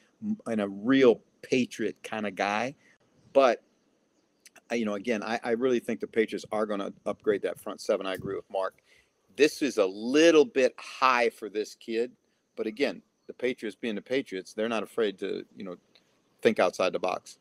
and 0.47 0.61
a 0.61 0.67
real 0.67 1.21
Patriot 1.41 1.95
kind 2.03 2.27
of 2.27 2.35
guy. 2.35 2.75
But 3.33 3.63
you 4.71 4.85
know, 4.85 4.93
again, 4.93 5.23
I, 5.23 5.39
I 5.43 5.51
really 5.51 5.79
think 5.79 5.99
the 5.99 6.07
Patriots 6.07 6.45
are 6.51 6.65
going 6.65 6.79
to 6.79 6.93
upgrade 7.05 7.41
that 7.41 7.59
front 7.59 7.81
seven. 7.81 8.05
I 8.05 8.13
agree 8.13 8.35
with 8.35 8.49
Mark. 8.51 8.75
This 9.35 9.61
is 9.61 9.77
a 9.77 9.85
little 9.85 10.45
bit 10.45 10.73
high 10.77 11.29
for 11.29 11.49
this 11.49 11.75
kid, 11.75 12.11
but 12.55 12.67
again, 12.67 13.01
the 13.27 13.33
Patriots 13.33 13.77
being 13.79 13.95
the 13.95 14.01
Patriots, 14.01 14.53
they're 14.53 14.69
not 14.69 14.83
afraid 14.83 15.17
to 15.19 15.45
you 15.55 15.63
know 15.63 15.75
think 16.41 16.59
outside 16.59 16.93
the 16.93 16.99
box. 16.99 17.39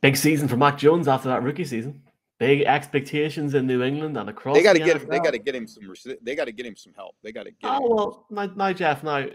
Big 0.00 0.16
season 0.16 0.48
for 0.48 0.56
Mac 0.56 0.78
Jones 0.78 1.06
after 1.06 1.28
that 1.28 1.42
rookie 1.42 1.64
season. 1.64 2.02
Big 2.42 2.62
expectations 2.62 3.54
in 3.54 3.68
New 3.68 3.84
England 3.84 4.16
and 4.16 4.28
across. 4.28 4.56
They 4.56 4.64
got 4.64 4.72
to 4.72 4.80
the 4.80 4.84
get 4.84 5.00
him. 5.00 5.08
They 5.08 5.20
got 5.20 5.30
to 5.30 5.38
get 5.38 5.54
him 5.54 5.68
some. 5.68 5.84
They 6.22 6.34
got 6.34 6.46
to 6.46 6.52
get 6.52 6.66
him 6.66 6.74
some 6.74 6.92
help. 6.92 7.14
They 7.22 7.30
got 7.30 7.44
to 7.44 7.52
get. 7.52 7.70
him. 7.70 7.78
Oh 7.80 7.94
well, 7.94 8.26
now, 8.30 8.52
now 8.56 8.72
Jeff, 8.72 9.04
now 9.04 9.26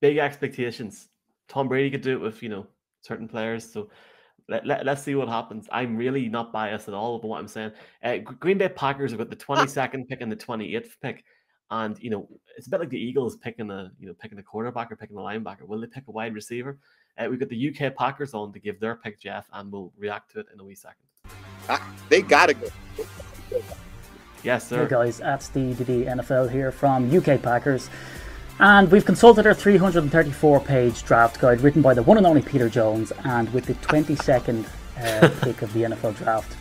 big 0.00 0.18
expectations. 0.18 1.08
Tom 1.48 1.66
Brady 1.66 1.90
could 1.90 2.02
do 2.02 2.12
it 2.12 2.20
with 2.20 2.44
you 2.44 2.48
know 2.48 2.68
certain 3.02 3.26
players, 3.26 3.68
so 3.68 3.90
let, 4.48 4.64
let, 4.64 4.86
us 4.86 5.02
see 5.02 5.16
what 5.16 5.28
happens. 5.28 5.68
I'm 5.72 5.96
really 5.96 6.28
not 6.28 6.52
biased 6.52 6.86
at 6.86 6.94
all 6.94 7.16
about 7.16 7.28
what 7.28 7.40
I'm 7.40 7.48
saying. 7.48 7.72
Uh, 8.04 8.18
Green 8.18 8.58
Bay 8.58 8.68
Packers 8.68 9.10
have 9.10 9.18
got 9.18 9.28
the 9.28 9.34
22nd 9.34 10.06
pick 10.08 10.20
and 10.20 10.30
the 10.30 10.36
28th 10.36 11.00
pick, 11.02 11.24
and 11.72 12.00
you 12.00 12.10
know 12.10 12.28
it's 12.56 12.68
a 12.68 12.70
bit 12.70 12.78
like 12.78 12.90
the 12.90 13.00
Eagles 13.00 13.38
picking 13.38 13.72
a 13.72 13.90
you 13.98 14.06
know 14.06 14.14
picking 14.14 14.38
a 14.38 14.42
quarterback 14.44 14.92
or 14.92 14.96
picking 14.96 15.16
a 15.16 15.20
linebacker. 15.20 15.66
Will 15.66 15.80
they 15.80 15.88
pick 15.88 16.04
a 16.06 16.12
wide 16.12 16.32
receiver? 16.34 16.78
Uh, 17.18 17.26
we've 17.28 17.40
got 17.40 17.48
the 17.48 17.70
UK 17.70 17.96
Packers 17.96 18.34
on 18.34 18.52
to 18.52 18.60
give 18.60 18.78
their 18.78 18.94
pick, 18.94 19.20
Jeff, 19.20 19.48
and 19.52 19.72
we'll 19.72 19.92
react 19.98 20.30
to 20.32 20.40
it 20.40 20.46
in 20.54 20.60
a 20.60 20.64
wee 20.64 20.76
second. 20.76 21.05
Ah, 21.68 21.94
they 22.08 22.22
got 22.22 22.46
to 22.46 22.54
go. 22.54 22.68
Yes, 24.42 24.68
sir. 24.68 24.84
Hey 24.84 24.90
guys, 24.90 25.18
that's 25.18 25.46
Steve 25.46 25.78
the 25.78 26.04
NFL 26.04 26.50
here 26.50 26.70
from 26.70 27.14
UK 27.14 27.42
Packers. 27.42 27.90
And 28.58 28.90
we've 28.90 29.04
consulted 29.04 29.46
our 29.46 29.54
334 29.54 30.60
page 30.60 31.02
draft 31.02 31.40
guide 31.40 31.60
written 31.60 31.82
by 31.82 31.94
the 31.94 32.02
one 32.02 32.16
and 32.16 32.26
only 32.26 32.42
Peter 32.42 32.68
Jones. 32.68 33.12
And 33.24 33.52
with 33.52 33.66
the 33.66 33.74
22nd 33.74 34.64
uh, 34.98 35.28
pick 35.42 35.62
of 35.62 35.72
the 35.72 35.82
NFL 35.82 36.16
draft, 36.16 36.56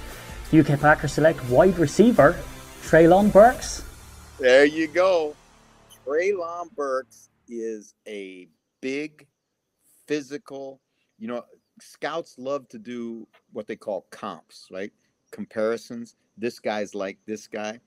the 0.51 0.59
UK 0.59 0.79
Packers 0.79 1.13
select 1.13 1.47
wide 1.49 1.77
receiver 1.77 2.35
Treylon 2.81 3.31
Burks. 3.31 3.83
There 4.39 4.65
you 4.65 4.87
go. 4.87 5.35
Treylon 6.05 6.73
Burks 6.75 7.29
is 7.47 7.93
a 8.07 8.47
big, 8.81 9.25
physical. 10.05 10.81
You 11.17 11.27
know, 11.29 11.45
scouts 11.79 12.35
love 12.37 12.67
to 12.69 12.79
do 12.79 13.27
what 13.53 13.67
they 13.67 13.75
call 13.75 14.05
comps, 14.09 14.67
right? 14.71 14.93
Comparisons. 15.31 16.15
This 16.37 16.59
guy's 16.59 16.95
like 16.95 17.17
this 17.25 17.47
guy. 17.47 17.79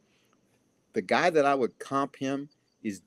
The 0.94 1.02
guy 1.02 1.30
that 1.30 1.44
I 1.44 1.54
would 1.54 1.78
comp 1.78 2.16
him 2.16 2.48
is 2.82 3.02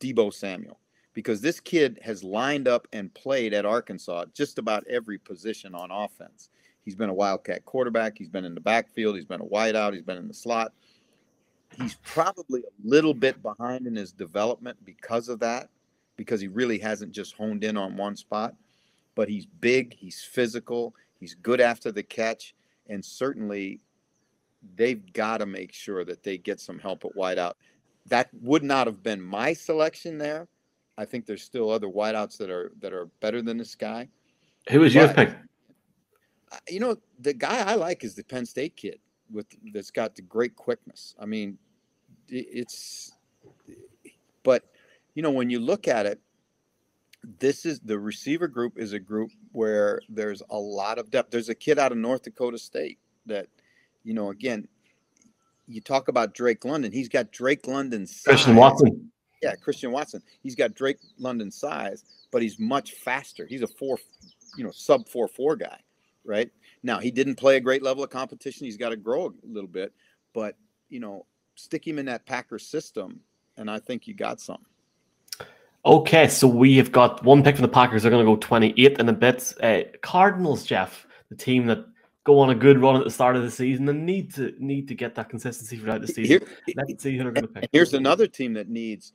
Deebo 0.00 0.32
Samuel 0.32 0.80
because 1.12 1.40
this 1.40 1.60
kid 1.60 1.98
has 2.02 2.24
lined 2.24 2.68
up 2.68 2.86
and 2.92 3.12
played 3.14 3.52
at 3.52 3.66
Arkansas 3.66 4.26
just 4.34 4.58
about 4.58 4.86
every 4.88 5.18
position 5.18 5.74
on 5.74 5.90
offense. 5.90 6.50
He's 6.84 6.96
been 6.96 7.10
a 7.10 7.14
Wildcat 7.14 7.64
quarterback. 7.64 8.16
He's 8.16 8.28
been 8.28 8.44
in 8.44 8.54
the 8.54 8.60
backfield. 8.60 9.16
He's 9.16 9.26
been 9.26 9.40
a 9.40 9.44
wideout. 9.44 9.92
He's 9.92 10.02
been 10.02 10.16
in 10.16 10.28
the 10.28 10.34
slot. 10.34 10.72
He's 11.76 11.94
probably 12.02 12.60
a 12.60 12.88
little 12.88 13.14
bit 13.14 13.42
behind 13.42 13.86
in 13.86 13.94
his 13.94 14.12
development 14.12 14.78
because 14.84 15.28
of 15.28 15.38
that, 15.40 15.68
because 16.16 16.40
he 16.40 16.48
really 16.48 16.78
hasn't 16.78 17.12
just 17.12 17.36
honed 17.36 17.64
in 17.64 17.76
on 17.76 17.96
one 17.96 18.16
spot. 18.16 18.54
But 19.20 19.28
he's 19.28 19.44
big. 19.44 19.92
He's 19.98 20.22
physical. 20.22 20.94
He's 21.18 21.34
good 21.34 21.60
after 21.60 21.92
the 21.92 22.02
catch. 22.02 22.54
And 22.88 23.04
certainly, 23.04 23.80
they've 24.76 25.12
got 25.12 25.38
to 25.38 25.46
make 25.46 25.74
sure 25.74 26.06
that 26.06 26.22
they 26.22 26.38
get 26.38 26.58
some 26.58 26.78
help 26.78 27.04
at 27.04 27.14
wideout. 27.14 27.52
That 28.06 28.30
would 28.40 28.62
not 28.62 28.86
have 28.86 29.02
been 29.02 29.20
my 29.20 29.52
selection 29.52 30.16
there. 30.16 30.48
I 30.96 31.04
think 31.04 31.26
there's 31.26 31.42
still 31.42 31.68
other 31.68 31.86
wideouts 31.86 32.38
that 32.38 32.48
are 32.48 32.72
that 32.80 32.94
are 32.94 33.10
better 33.20 33.42
than 33.42 33.58
this 33.58 33.74
guy. 33.74 34.08
Who 34.70 34.80
was 34.80 34.94
your 34.94 35.12
pick? 35.12 35.36
you 36.70 36.80
know, 36.80 36.96
the 37.18 37.34
guy 37.34 37.58
I 37.60 37.74
like 37.74 38.04
is 38.04 38.14
the 38.14 38.24
Penn 38.24 38.46
State 38.46 38.74
kid 38.74 39.00
with 39.30 39.44
that's 39.74 39.90
got 39.90 40.14
the 40.14 40.22
great 40.22 40.56
quickness. 40.56 41.14
I 41.20 41.26
mean, 41.26 41.58
it's 42.26 43.12
but 44.42 44.64
you 45.14 45.22
know, 45.22 45.30
when 45.30 45.50
you 45.50 45.60
look 45.60 45.88
at 45.88 46.06
it, 46.06 46.20
this 47.38 47.66
is 47.66 47.80
the 47.80 47.98
receiver 47.98 48.48
group 48.48 48.78
is 48.78 48.92
a 48.92 48.98
group 48.98 49.30
where 49.52 50.00
there's 50.08 50.42
a 50.50 50.58
lot 50.58 50.98
of 50.98 51.10
depth. 51.10 51.30
There's 51.30 51.48
a 51.48 51.54
kid 51.54 51.78
out 51.78 51.92
of 51.92 51.98
North 51.98 52.22
Dakota 52.22 52.58
State 52.58 52.98
that, 53.26 53.46
you 54.04 54.14
know, 54.14 54.30
again, 54.30 54.66
you 55.66 55.80
talk 55.80 56.08
about 56.08 56.34
Drake 56.34 56.64
London. 56.64 56.92
He's 56.92 57.08
got 57.08 57.30
Drake 57.30 57.66
London's 57.66 58.22
size. 58.22 58.32
Christian 58.34 58.56
Watson. 58.56 59.10
Yeah, 59.42 59.54
Christian 59.54 59.92
Watson. 59.92 60.22
He's 60.42 60.54
got 60.54 60.74
Drake 60.74 60.98
London 61.18 61.50
size, 61.50 62.04
but 62.30 62.42
he's 62.42 62.58
much 62.58 62.92
faster. 62.92 63.46
He's 63.46 63.62
a 63.62 63.68
four, 63.68 63.98
you 64.56 64.64
know, 64.64 64.72
sub 64.72 65.08
four 65.08 65.28
four 65.28 65.56
guy 65.56 65.78
right? 66.24 66.50
Now 66.82 66.98
he 66.98 67.10
didn't 67.10 67.36
play 67.36 67.56
a 67.56 67.60
great 67.60 67.82
level 67.82 68.04
of 68.04 68.10
competition. 68.10 68.64
He's 68.64 68.76
got 68.76 68.90
to 68.90 68.96
grow 68.96 69.26
a 69.26 69.32
little 69.46 69.68
bit, 69.68 69.92
but 70.32 70.56
you 70.88 71.00
know, 71.00 71.26
stick 71.54 71.86
him 71.86 71.98
in 71.98 72.06
that 72.06 72.26
Packer 72.26 72.58
system, 72.58 73.20
and 73.56 73.70
I 73.70 73.78
think 73.78 74.06
you 74.06 74.14
got 74.14 74.40
some. 74.40 74.64
Okay, 75.84 76.28
so 76.28 76.46
we 76.46 76.76
have 76.76 76.92
got 76.92 77.24
one 77.24 77.42
pick 77.42 77.56
from 77.56 77.62
the 77.62 77.68
Packers. 77.68 78.02
They're 78.02 78.10
going 78.10 78.24
to 78.24 78.30
go 78.30 78.36
28 78.36 78.98
in 78.98 79.08
a 79.08 79.12
bit. 79.12 79.54
Uh, 79.62 79.80
Cardinals, 80.02 80.64
Jeff, 80.64 81.06
the 81.30 81.36
team 81.36 81.66
that 81.66 81.86
go 82.24 82.38
on 82.38 82.50
a 82.50 82.54
good 82.54 82.78
run 82.78 82.96
at 82.96 83.04
the 83.04 83.10
start 83.10 83.34
of 83.34 83.42
the 83.42 83.50
season 83.50 83.88
and 83.88 84.04
need 84.04 84.34
to 84.34 84.54
need 84.58 84.88
to 84.88 84.94
get 84.94 85.14
that 85.14 85.30
consistency 85.30 85.78
throughout 85.78 86.02
the 86.02 86.06
season. 86.06 86.46
Here, 86.66 86.74
Let's 86.76 87.02
see 87.02 87.16
who 87.16 87.24
they're 87.24 87.32
going 87.32 87.46
to 87.46 87.52
pick. 87.52 87.70
Here's 87.72 87.94
another 87.94 88.26
team 88.26 88.52
that 88.54 88.68
needs 88.68 89.14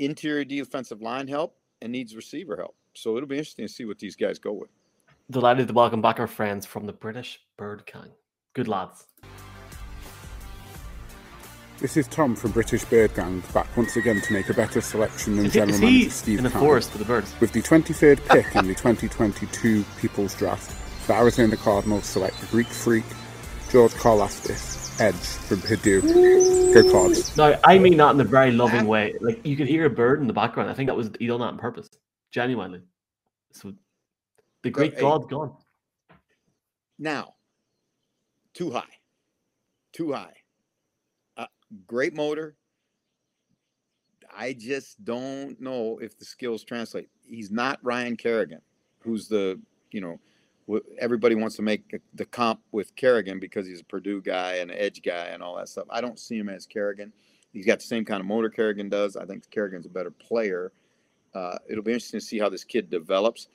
interior 0.00 0.44
defensive 0.44 1.00
line 1.02 1.28
help 1.28 1.56
and 1.80 1.92
needs 1.92 2.16
receiver 2.16 2.56
help. 2.56 2.74
So 2.94 3.16
it'll 3.16 3.28
be 3.28 3.38
interesting 3.38 3.66
to 3.66 3.72
see 3.72 3.84
what 3.84 3.98
these 3.98 4.16
guys 4.16 4.40
go 4.40 4.52
with. 4.52 4.70
Delighted 5.30 5.68
to 5.68 5.74
welcome 5.74 6.02
back 6.02 6.18
our 6.18 6.26
friends 6.26 6.66
from 6.66 6.86
the 6.86 6.92
British 6.92 7.40
Bird 7.56 7.84
Gang. 7.86 8.10
Good 8.54 8.66
lads. 8.66 9.06
This 11.86 11.98
is 11.98 12.08
Tom 12.08 12.34
from 12.34 12.50
British 12.50 12.84
Bird 12.84 13.14
Gang, 13.14 13.44
back 13.54 13.76
once 13.76 13.94
again 13.94 14.20
to 14.20 14.32
make 14.32 14.48
a 14.48 14.54
better 14.54 14.80
selection 14.80 15.36
than 15.36 15.46
is 15.46 15.52
he, 15.52 15.60
General 15.60 15.74
is 15.76 15.80
Manager 15.80 16.10
Steve 16.10 16.38
in 16.38 16.42
the 16.44 16.50
Keim. 16.50 16.58
forest 16.58 16.92
with 16.92 16.98
the 16.98 17.06
birds. 17.06 17.32
With 17.40 17.52
the 17.52 17.62
23rd 17.62 18.28
pick 18.28 18.56
in 18.56 18.66
the 18.66 18.74
2022 18.74 19.84
People's 20.00 20.34
Draft, 20.34 20.74
the 21.06 21.14
Arizona 21.14 21.56
Cardinals 21.56 22.04
select 22.04 22.50
Greek 22.50 22.66
freak 22.66 23.04
George 23.70 23.92
Karlaftis, 23.92 25.00
edge 25.00 25.14
from 25.14 25.60
Purdue. 25.60 26.74
Go 26.74 26.90
Cards. 26.90 27.36
No, 27.36 27.56
I 27.62 27.78
mean 27.78 27.96
that 27.98 28.16
in 28.16 28.20
a 28.20 28.24
very 28.24 28.50
loving 28.50 28.88
way. 28.88 29.14
Like 29.20 29.46
you 29.46 29.56
could 29.56 29.68
hear 29.68 29.84
a 29.84 29.90
bird 29.90 30.20
in 30.20 30.26
the 30.26 30.32
background. 30.32 30.68
I 30.68 30.74
think 30.74 30.88
that 30.88 30.96
was 30.96 31.12
he 31.20 31.28
done 31.28 31.38
that 31.38 31.46
on 31.46 31.58
purpose, 31.58 31.88
genuinely. 32.32 32.80
So 33.52 33.72
the 34.64 34.70
Greek 34.70 34.94
Hey, 34.94 35.02
god 35.02 35.30
gone. 35.30 35.54
Now, 36.98 37.34
too 38.54 38.72
high, 38.72 38.82
too 39.92 40.14
high. 40.14 40.32
Great 41.86 42.14
motor. 42.14 42.56
I 44.36 44.52
just 44.52 45.02
don't 45.04 45.60
know 45.60 45.98
if 46.02 46.18
the 46.18 46.24
skills 46.24 46.64
translate. 46.64 47.08
He's 47.26 47.50
not 47.50 47.78
Ryan 47.82 48.16
Kerrigan, 48.16 48.60
who's 49.00 49.28
the 49.28 49.60
you 49.90 50.00
know 50.00 50.18
everybody 50.98 51.36
wants 51.36 51.56
to 51.56 51.62
make 51.62 52.00
the 52.14 52.24
comp 52.24 52.60
with 52.72 52.94
Kerrigan 52.96 53.38
because 53.38 53.66
he's 53.66 53.80
a 53.80 53.84
Purdue 53.84 54.20
guy 54.20 54.54
and 54.54 54.70
an 54.70 54.76
edge 54.78 55.00
guy 55.02 55.26
and 55.26 55.42
all 55.42 55.56
that 55.56 55.68
stuff. 55.68 55.86
I 55.90 56.00
don't 56.00 56.18
see 56.18 56.38
him 56.38 56.48
as 56.48 56.66
Kerrigan. 56.66 57.12
He's 57.52 57.64
got 57.64 57.78
the 57.78 57.84
same 57.84 58.04
kind 58.04 58.20
of 58.20 58.26
motor 58.26 58.50
Kerrigan 58.50 58.88
does. 58.88 59.16
I 59.16 59.24
think 59.24 59.48
Kerrigan's 59.50 59.86
a 59.86 59.90
better 59.90 60.10
player. 60.10 60.72
Uh, 61.34 61.56
it'll 61.68 61.84
be 61.84 61.92
interesting 61.92 62.20
to 62.20 62.26
see 62.26 62.38
how 62.38 62.48
this 62.48 62.64
kid 62.64 62.90
develops 62.90 63.48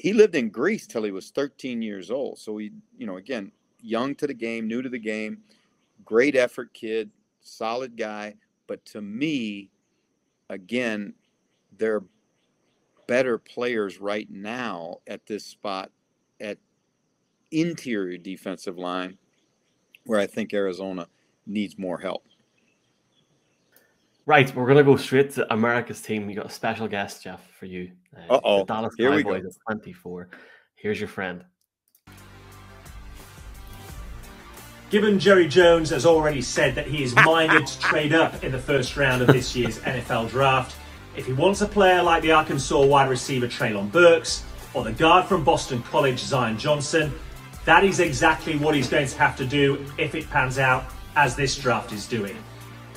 he 0.00 0.12
lived 0.12 0.34
in 0.34 0.48
Greece 0.48 0.86
till 0.86 1.02
he 1.02 1.10
was 1.10 1.30
13 1.30 1.82
years 1.82 2.10
old. 2.10 2.38
So 2.38 2.56
he, 2.56 2.72
you 2.96 3.06
know, 3.06 3.18
again, 3.18 3.52
young 3.80 4.14
to 4.16 4.26
the 4.26 4.34
game, 4.34 4.66
new 4.66 4.82
to 4.82 4.88
the 4.88 4.98
game, 4.98 5.38
great 6.10 6.34
effort 6.34 6.74
kid, 6.74 7.08
solid 7.40 7.96
guy. 7.96 8.34
But 8.66 8.84
to 8.86 9.00
me, 9.00 9.70
again, 10.48 11.14
they're 11.78 12.02
better 13.06 13.38
players 13.38 14.00
right 14.00 14.28
now 14.28 14.98
at 15.06 15.24
this 15.26 15.44
spot 15.44 15.92
at 16.40 16.58
interior 17.52 18.18
defensive 18.18 18.76
line, 18.76 19.16
where 20.04 20.18
I 20.18 20.26
think 20.26 20.52
Arizona 20.52 21.06
needs 21.46 21.78
more 21.78 21.98
help. 21.98 22.24
Right, 24.26 24.52
we're 24.54 24.66
gonna 24.66 24.82
go 24.82 24.96
straight 24.96 25.30
to 25.32 25.52
America's 25.52 26.00
team. 26.00 26.26
We 26.26 26.34
got 26.34 26.46
a 26.46 26.50
special 26.50 26.88
guest, 26.88 27.22
Jeff, 27.22 27.48
for 27.52 27.66
you. 27.66 27.92
Uh, 28.16 28.34
Uh-oh, 28.34 28.64
Dallas 28.64 28.94
here 28.96 29.14
we 29.14 29.22
go. 29.22 29.34
Cowboys 29.34 29.46
at 29.46 29.74
24. 29.74 30.28
Here's 30.74 31.00
your 31.00 31.08
friend. 31.08 31.44
Given 34.90 35.20
Jerry 35.20 35.46
Jones 35.46 35.88
has 35.90 36.04
already 36.04 36.42
said 36.42 36.74
that 36.74 36.88
he 36.88 37.04
is 37.04 37.14
minded 37.14 37.64
to 37.64 37.78
trade 37.78 38.12
up 38.12 38.42
in 38.42 38.50
the 38.50 38.58
first 38.58 38.96
round 38.96 39.22
of 39.22 39.28
this 39.28 39.54
year's 39.54 39.78
NFL 39.82 40.30
draft, 40.30 40.76
if 41.16 41.26
he 41.26 41.32
wants 41.32 41.60
a 41.60 41.66
player 41.66 42.02
like 42.02 42.22
the 42.22 42.32
Arkansas 42.32 42.84
wide 42.84 43.08
receiver 43.08 43.46
Treylon 43.46 43.92
Burks 43.92 44.42
or 44.74 44.82
the 44.82 44.90
guard 44.90 45.26
from 45.26 45.44
Boston 45.44 45.80
College 45.84 46.18
Zion 46.18 46.58
Johnson, 46.58 47.12
that 47.64 47.84
is 47.84 48.00
exactly 48.00 48.56
what 48.56 48.74
he's 48.74 48.88
going 48.88 49.06
to 49.06 49.16
have 49.16 49.36
to 49.36 49.46
do 49.46 49.84
if 49.96 50.16
it 50.16 50.28
pans 50.28 50.58
out 50.58 50.86
as 51.14 51.36
this 51.36 51.56
draft 51.56 51.92
is 51.92 52.08
doing. 52.08 52.36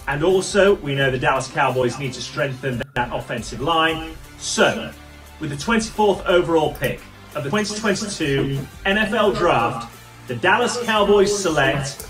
And 0.08 0.24
also, 0.24 0.74
we 0.76 0.96
know 0.96 1.12
the 1.12 1.20
Dallas 1.20 1.48
Cowboys 1.48 2.00
need 2.00 2.14
to 2.14 2.22
strengthen 2.24 2.82
that 2.96 3.14
offensive 3.14 3.62
line. 3.62 4.16
So, 4.40 4.92
with 5.40 5.52
the 5.52 5.56
24th 5.56 6.26
overall 6.26 6.74
pick 6.74 7.02
of 7.36 7.44
the 7.44 7.52
2022 7.52 8.60
NFL 8.84 9.38
Draft, 9.38 9.94
the 10.28 10.36
Dallas 10.36 10.82
Cowboys 10.84 11.38
select 11.38 12.08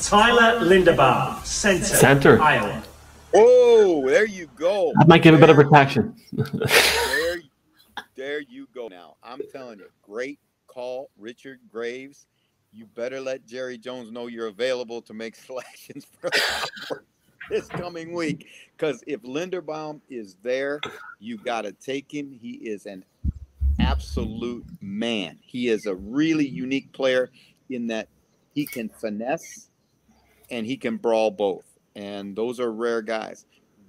Tyler 0.00 0.60
Linderbaum, 0.60 1.42
center, 1.44 1.84
Center. 1.84 2.40
Iowa. 2.40 2.82
Oh, 3.34 4.06
there 4.06 4.26
you 4.26 4.48
go. 4.56 4.92
That 4.98 5.08
might 5.08 5.22
give 5.22 5.34
a 5.34 5.38
bit 5.38 5.50
of 5.50 5.56
protection. 5.56 6.14
there, 6.32 7.42
there 8.14 8.40
you 8.40 8.68
go. 8.74 8.88
Now, 8.88 9.16
I'm 9.22 9.40
telling 9.52 9.78
you, 9.78 9.86
great 10.02 10.38
call, 10.66 11.10
Richard 11.18 11.60
Graves. 11.70 12.26
You 12.72 12.86
better 12.94 13.20
let 13.20 13.46
Jerry 13.46 13.78
Jones 13.78 14.10
know 14.10 14.26
you're 14.26 14.48
available 14.48 15.00
to 15.02 15.14
make 15.14 15.34
selections 15.46 16.06
for 16.20 16.30
this 17.48 17.66
coming 17.68 18.12
week. 18.12 18.48
Because 18.76 19.02
if 19.06 19.22
Linderbaum 19.22 20.00
is 20.10 20.36
there, 20.42 20.80
you 21.18 21.38
got 21.38 21.62
to 21.62 21.72
take 21.72 22.12
him. 22.12 22.30
He 22.30 22.52
is 22.52 22.84
an 22.84 23.04
absolute 23.86 24.66
man. 24.80 25.38
He 25.42 25.68
is 25.68 25.86
a 25.86 25.94
really 25.94 26.46
unique 26.46 26.92
player 26.92 27.30
in 27.70 27.86
that 27.86 28.08
he 28.52 28.66
can 28.66 28.88
finesse 28.88 29.68
and 30.50 30.66
he 30.66 30.76
can 30.76 30.96
brawl 30.96 31.30
both. 31.30 31.64
And 31.94 32.34
those 32.34 32.58
are 32.58 32.72
rare 32.72 33.00
guys. 33.00 33.46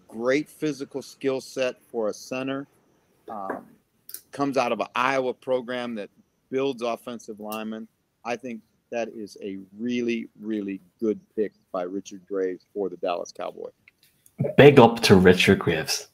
Great 0.08 0.48
physical 0.48 1.02
skill 1.02 1.42
set 1.42 1.82
for 1.92 2.10
a 2.10 2.14
center. 2.14 2.68
Um, 3.30 3.66
comes 4.32 4.56
out 4.56 4.72
of 4.72 4.80
an 4.80 4.88
Iowa 4.96 5.34
program 5.34 5.96
that 5.96 6.10
builds 6.50 6.82
offensive 6.82 7.40
linemen. 7.40 7.88
I 8.24 8.36
think 8.36 8.62
that 8.92 9.10
is 9.10 9.36
a 9.42 9.58
really, 9.78 10.30
really 10.40 10.80
good 11.00 11.20
pick 11.36 11.54
by 11.72 11.84
Richard 11.84 12.22
Graves 12.28 12.66
for 12.74 12.88
the 12.88 12.98
Dallas 12.98 13.32
Cowboys. 13.32 13.74
Big 14.58 14.80
up 14.80 15.02
to 15.02 15.16
Richard 15.16 15.60
Graves. 15.60 16.08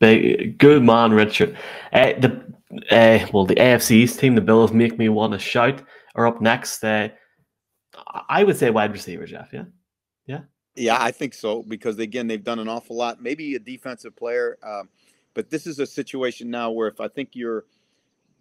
Big, 0.00 0.58
good 0.58 0.82
man, 0.82 1.12
Richard. 1.12 1.56
Uh, 1.92 2.12
the 2.18 2.47
uh, 2.90 3.26
well, 3.32 3.46
the 3.46 3.54
AFC's 3.54 4.16
team, 4.16 4.34
the 4.34 4.40
Bills, 4.40 4.72
make 4.72 4.98
me 4.98 5.08
want 5.08 5.32
to 5.32 5.38
shout. 5.38 5.82
Are 6.14 6.26
up 6.26 6.40
next. 6.40 6.84
Uh, 6.84 7.08
I 8.28 8.44
would 8.44 8.56
say 8.56 8.70
wide 8.70 8.92
receiver, 8.92 9.26
Jeff. 9.26 9.50
Yeah, 9.52 9.64
yeah. 10.26 10.40
Yeah, 10.74 10.96
I 11.00 11.10
think 11.10 11.34
so 11.34 11.64
because 11.66 11.98
again 11.98 12.28
they've 12.28 12.42
done 12.42 12.58
an 12.58 12.68
awful 12.68 12.96
lot. 12.96 13.22
Maybe 13.22 13.54
a 13.54 13.58
defensive 13.58 14.14
player, 14.16 14.58
um, 14.62 14.88
but 15.34 15.50
this 15.50 15.66
is 15.66 15.78
a 15.78 15.86
situation 15.86 16.50
now 16.50 16.70
where 16.70 16.88
if 16.88 17.00
I 17.00 17.08
think 17.08 17.30
you're 17.32 17.64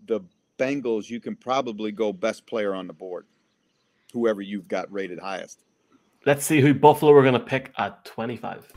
the 0.06 0.22
Bengals, 0.58 1.10
you 1.10 1.20
can 1.20 1.36
probably 1.36 1.92
go 1.92 2.12
best 2.12 2.46
player 2.46 2.74
on 2.74 2.88
the 2.88 2.94
board, 2.94 3.26
whoever 4.14 4.42
you've 4.42 4.68
got 4.68 4.92
rated 4.92 5.20
highest. 5.20 5.64
Let's 6.26 6.46
see 6.46 6.62
who 6.62 6.74
Buffalo 6.74 7.14
we're 7.14 7.22
going 7.22 7.34
to 7.34 7.40
pick 7.40 7.72
at 7.78 8.04
25. 8.06 8.72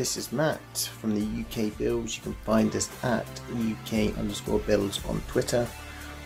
This 0.00 0.16
is 0.16 0.32
Matt 0.32 0.90
from 0.98 1.14
the 1.14 1.42
UK 1.42 1.76
Bills. 1.76 2.16
You 2.16 2.22
can 2.22 2.32
find 2.32 2.74
us 2.74 2.88
at 3.04 3.26
UK 3.52 4.16
underscore 4.16 4.60
Bills 4.60 4.98
on 5.04 5.20
Twitter. 5.28 5.68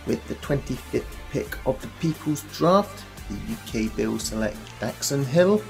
With 0.06 0.24
the 0.28 0.36
25th 0.36 1.02
pick 1.32 1.58
of 1.66 1.82
the 1.82 1.88
People's 1.98 2.42
Draft, 2.56 3.04
the 3.28 3.86
UK 3.88 3.96
Bills 3.96 4.22
select 4.22 4.56
Daxton 4.78 5.24
Hill, 5.24 5.60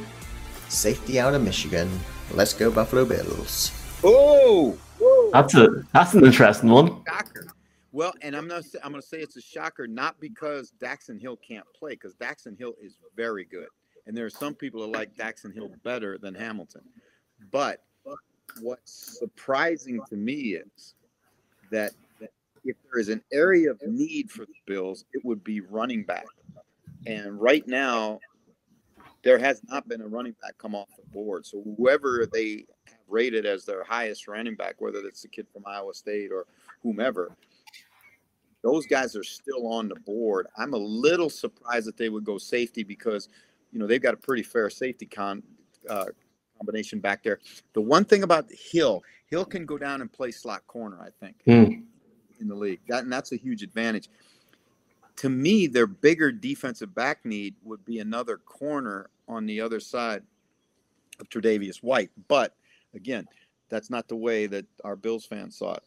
safety 0.69 1.19
out 1.19 1.33
of 1.33 1.43
Michigan. 1.43 1.89
Let's 2.35 2.53
go 2.53 2.71
Buffalo 2.71 3.07
Bills. 3.07 3.73
Oh, 4.05 4.77
That's 5.33 5.55
a 5.55 5.83
that's 5.95 6.13
an 6.13 6.27
interesting 6.27 6.69
one. 6.69 7.03
shocker. 7.09 7.47
Well, 7.91 8.13
and 8.21 8.37
I'm 8.37 8.47
not. 8.47 8.65
I'm 8.83 8.91
going 8.91 9.01
to 9.01 9.09
say 9.09 9.21
it's 9.21 9.37
a 9.37 9.41
shocker, 9.41 9.87
not 9.87 10.21
because 10.21 10.75
Daxton 10.79 11.19
Hill 11.19 11.39
can't 11.39 11.65
play, 11.75 11.93
because 11.93 12.15
Daxton 12.17 12.59
Hill 12.59 12.75
is 12.83 12.99
very 13.17 13.47
good, 13.47 13.69
and 14.07 14.15
there 14.15 14.27
are 14.27 14.31
some 14.45 14.55
people 14.55 14.83
that 14.83 14.89
like 14.89 15.17
Daxton 15.17 15.55
Hill 15.55 15.71
better 15.83 16.19
than 16.19 16.35
Hamilton. 16.35 16.83
But 17.51 17.81
what's 18.61 19.19
surprising 19.19 20.01
to 20.09 20.17
me 20.17 20.57
is 20.57 20.95
that, 21.71 21.93
if 22.67 22.77
there 22.91 22.99
is 22.99 23.11
an 23.11 23.23
area 23.31 23.71
of 23.71 23.79
need 23.83 24.31
for 24.31 24.47
the 24.47 24.55
Bills, 24.67 25.05
it 25.13 25.23
would 25.23 25.45
be 25.45 25.61
running 25.61 26.03
back. 26.03 26.25
And 27.07 27.39
right 27.39 27.67
now, 27.69 28.21
there 29.23 29.39
has 29.39 29.61
not 29.69 29.87
been 29.87 30.01
a 30.01 30.07
running 30.07 30.35
back 30.41 30.57
come 30.57 30.75
off 30.75 30.89
the 30.97 31.07
board. 31.13 31.45
So 31.45 31.63
whoever 31.77 32.27
they 32.33 32.65
have 32.87 32.97
rated 33.07 33.45
as 33.45 33.67
their 33.67 33.85
highest 33.85 34.29
running 34.29 34.55
back, 34.55 34.81
whether 34.81 35.01
it's 35.01 35.21
the 35.21 35.29
kid 35.29 35.47
from 35.53 35.65
Iowa 35.67 35.93
State 35.93 36.31
or 36.33 36.47
whomever, 36.83 37.37
those 38.63 38.87
guys 38.87 39.15
are 39.15 39.25
still 39.25 39.67
on 39.67 39.89
the 39.89 39.97
board. 39.97 40.47
I'm 40.57 40.73
a 40.73 40.79
little 40.79 41.29
surprised 41.29 41.87
that 41.87 41.99
they 41.99 42.09
would 42.09 42.25
go 42.25 42.39
safety 42.39 42.83
because, 42.83 43.29
you 43.73 43.79
know, 43.79 43.87
they've 43.87 44.01
got 44.01 44.15
a 44.15 44.17
pretty 44.17 44.43
fair 44.43 44.71
safety 44.71 45.05
con 45.05 45.43
uh, 45.91 46.07
combination 46.65 46.99
back 46.99 47.23
there. 47.23 47.41
The 47.75 47.81
one 47.81 48.05
thing 48.05 48.23
about 48.23 48.51
Hill, 48.51 49.03
Hill 49.27 49.45
can 49.45 49.67
go 49.67 49.77
down 49.79 50.01
and 50.01 50.13
play 50.13 50.31
slot 50.31 50.67
corner. 50.67 51.01
I 51.01 51.11
think 51.25 51.37
Hmm. 51.45 51.83
in 52.41 52.49
the 52.49 52.55
league, 52.55 52.81
that 52.89 53.05
and 53.05 53.13
that's 53.13 53.33
a 53.33 53.37
huge 53.37 53.63
advantage. 53.63 54.09
To 55.17 55.29
me, 55.29 55.67
their 55.67 55.87
bigger 55.87 56.33
defensive 56.33 56.95
back 56.95 57.25
need 57.25 57.55
would 57.63 57.85
be 57.85 58.01
another 58.01 58.39
corner 58.39 59.11
on 59.29 59.47
the 59.47 59.61
other 59.61 59.79
side 59.79 60.23
of 61.21 61.29
Tre'Davious 61.29 61.83
White. 61.83 62.11
But 62.27 62.57
again, 62.95 63.27
that's 63.69 63.91
not 63.91 64.09
the 64.09 64.17
way 64.17 64.47
that 64.47 64.67
our 64.83 64.97
Bills 64.97 65.25
fans 65.25 65.57
saw 65.57 65.75
it. 65.75 65.83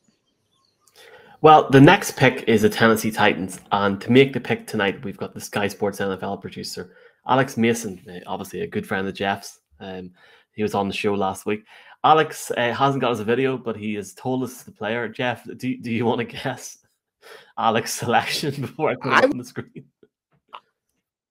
Well, 1.42 1.70
the 1.70 1.82
next 1.82 2.16
pick 2.18 2.46
is 2.48 2.64
the 2.64 2.70
Tennessee 2.70 3.12
Titans, 3.12 3.60
and 3.72 4.02
to 4.02 4.12
make 4.12 4.34
the 4.34 4.40
pick 4.40 4.66
tonight, 4.66 5.04
we've 5.04 5.18
got 5.18 5.34
the 5.36 5.42
Sky 5.42 5.68
Sports 5.68 6.00
NFL 6.00 6.42
producer 6.42 6.96
Alex 7.28 7.58
Mason, 7.58 8.24
obviously 8.26 8.62
a 8.62 8.68
good 8.68 8.88
friend 8.88 9.08
of 9.08 9.14
Jeff's. 9.14 9.60
Um, 9.80 10.12
he 10.58 10.64
was 10.64 10.74
on 10.74 10.88
the 10.88 10.94
show 10.94 11.14
last 11.14 11.46
week. 11.46 11.64
Alex 12.04 12.52
uh, 12.58 12.74
hasn't 12.74 13.00
got 13.00 13.12
us 13.12 13.20
a 13.20 13.24
video, 13.24 13.58
but 13.58 13.78
he 13.78 13.94
has 13.94 14.14
told 14.16 14.44
us 14.44 14.64
the 14.64 14.72
player. 14.72 15.08
Jeff, 15.08 15.46
do, 15.46 15.78
do 15.78 15.92
you 15.92 16.04
want 16.04 16.18
to 16.18 16.26
guess 16.26 16.80
Alex's 17.58 18.00
selection 18.00 18.54
before 18.62 18.90
I 18.90 18.96
put 18.96 19.14
it 19.14 19.24
up 19.24 19.32
on 19.32 19.38
the 19.38 19.46
screen? 19.46 19.86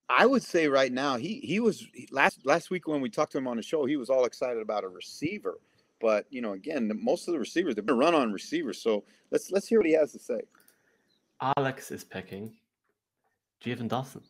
I 0.09 0.25
would 0.25 0.45
say 0.45 0.69
right 0.69 0.93
now 0.93 1.17
he 1.17 1.41
he 1.41 1.59
was 1.59 1.85
last 2.13 2.47
last 2.47 2.71
week 2.71 2.87
when 2.87 3.01
we 3.01 3.11
talked 3.11 3.33
to 3.33 3.39
him 3.39 3.49
on 3.49 3.57
the 3.57 3.63
show 3.63 3.85
he 3.85 3.97
was 3.97 4.09
all 4.09 4.25
excited 4.25 4.63
about 4.63 4.85
a 4.85 4.89
receiver, 4.89 5.59
but 6.01 6.27
you 6.31 6.41
know 6.41 6.53
again 6.53 6.89
most 7.03 7.27
of 7.27 7.33
the 7.33 7.41
receivers 7.41 7.75
they've 7.75 7.85
been 7.85 7.99
run 7.99 8.15
on 8.15 8.33
receivers. 8.33 8.81
So 8.81 9.03
let's 9.33 9.51
let's 9.51 9.67
hear 9.67 9.81
what 9.81 9.87
he 9.87 9.95
has 9.95 10.13
to 10.13 10.21
say. 10.21 10.41
Alex 11.57 11.91
is 11.91 12.05
picking 12.05 12.55
Jahan 13.59 13.89
Dotson, 13.89 14.23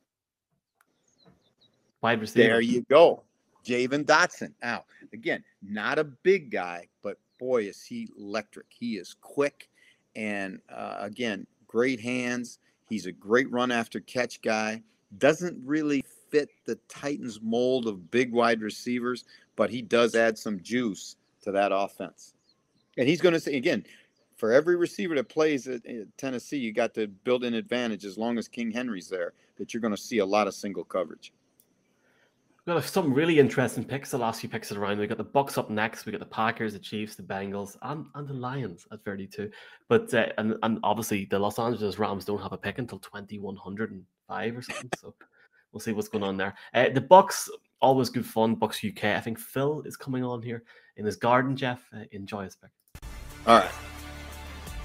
wide 2.00 2.22
receiver. 2.22 2.48
There 2.48 2.60
you 2.62 2.82
go, 2.88 3.22
Jahan 3.66 4.04
Dotson. 4.04 4.52
Now 4.62 4.84
again, 5.12 5.42
not 5.62 5.98
a 5.98 6.04
big 6.04 6.50
guy, 6.50 6.88
but 7.02 7.18
boy 7.38 7.64
is 7.64 7.82
he 7.82 8.08
electric. 8.18 8.66
He 8.70 8.96
is 8.96 9.16
quick, 9.20 9.68
and 10.14 10.60
uh, 10.72 10.96
again, 11.00 11.46
great 11.66 12.00
hands. 12.00 12.58
He's 12.88 13.06
a 13.06 13.12
great 13.12 13.50
run 13.50 13.72
after 13.72 14.00
catch 14.00 14.40
guy. 14.40 14.82
Doesn't 15.18 15.60
really 15.64 16.04
fit 16.30 16.50
the 16.64 16.76
Titans 16.88 17.40
mold 17.42 17.86
of 17.86 18.10
big 18.10 18.32
wide 18.32 18.60
receivers, 18.60 19.24
but 19.56 19.70
he 19.70 19.82
does 19.82 20.14
add 20.14 20.38
some 20.38 20.60
juice 20.62 21.16
to 21.42 21.52
that 21.52 21.72
offense. 21.72 22.34
And 22.96 23.08
he's 23.08 23.20
going 23.20 23.34
to 23.34 23.40
say 23.40 23.56
again, 23.56 23.84
for 24.36 24.52
every 24.52 24.76
receiver 24.76 25.14
that 25.16 25.28
plays 25.28 25.66
at, 25.66 25.84
at 25.86 26.16
Tennessee, 26.18 26.58
you 26.58 26.72
got 26.72 26.94
to 26.94 27.08
build 27.08 27.44
an 27.44 27.54
advantage 27.54 28.04
as 28.04 28.16
long 28.16 28.38
as 28.38 28.48
King 28.48 28.70
Henry's 28.70 29.08
there. 29.08 29.32
That 29.58 29.72
you're 29.72 29.80
going 29.80 29.94
to 29.94 30.00
see 30.00 30.18
a 30.18 30.26
lot 30.26 30.46
of 30.46 30.54
single 30.54 30.84
coverage. 30.84 31.32
We've 32.66 32.74
got 32.74 32.84
some 32.84 33.14
really 33.14 33.38
interesting 33.38 33.84
picks. 33.84 34.10
The 34.10 34.18
last 34.18 34.40
few 34.40 34.48
picks 34.48 34.72
of 34.72 34.74
the 34.74 34.80
round. 34.80 34.98
We 34.98 35.06
got 35.06 35.18
the 35.18 35.24
Bucks 35.24 35.56
up 35.56 35.70
next. 35.70 36.04
We've 36.04 36.12
got 36.12 36.18
the 36.18 36.26
Packers, 36.26 36.72
the 36.72 36.80
Chiefs, 36.80 37.14
the 37.14 37.22
Bengals, 37.22 37.76
and, 37.82 38.06
and 38.16 38.26
the 38.26 38.34
Lions 38.34 38.88
at 38.90 39.04
32. 39.04 39.48
But 39.88 40.12
uh, 40.12 40.26
and 40.36 40.56
and 40.64 40.80
obviously 40.82 41.26
the 41.26 41.38
Los 41.38 41.60
Angeles 41.60 42.00
Rams 42.00 42.24
don't 42.24 42.42
have 42.42 42.52
a 42.52 42.58
pick 42.58 42.78
until 42.78 42.98
2105 42.98 44.56
or 44.56 44.62
something. 44.62 44.90
so 44.98 45.14
we'll 45.70 45.78
see 45.78 45.92
what's 45.92 46.08
going 46.08 46.24
on 46.24 46.36
there. 46.36 46.56
Uh, 46.74 46.88
the 46.88 47.00
Bucks 47.00 47.48
always 47.80 48.10
good 48.10 48.26
fun. 48.26 48.56
Bucks 48.56 48.84
UK. 48.84 49.04
I 49.04 49.20
think 49.20 49.38
Phil 49.38 49.82
is 49.82 49.96
coming 49.96 50.24
on 50.24 50.42
here 50.42 50.64
in 50.96 51.06
his 51.06 51.14
garden. 51.14 51.56
Jeff, 51.56 51.88
uh, 51.94 52.00
enjoy 52.10 52.42
his 52.42 52.56
pick. 52.56 52.70
All 53.46 53.60
right. 53.60 53.70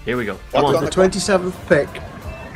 Here 0.05 0.17
we 0.17 0.25
go. 0.25 0.37
Come 0.51 0.65
on. 0.65 0.85
the 0.85 0.91
27th 0.91 1.67
pick 1.67 1.89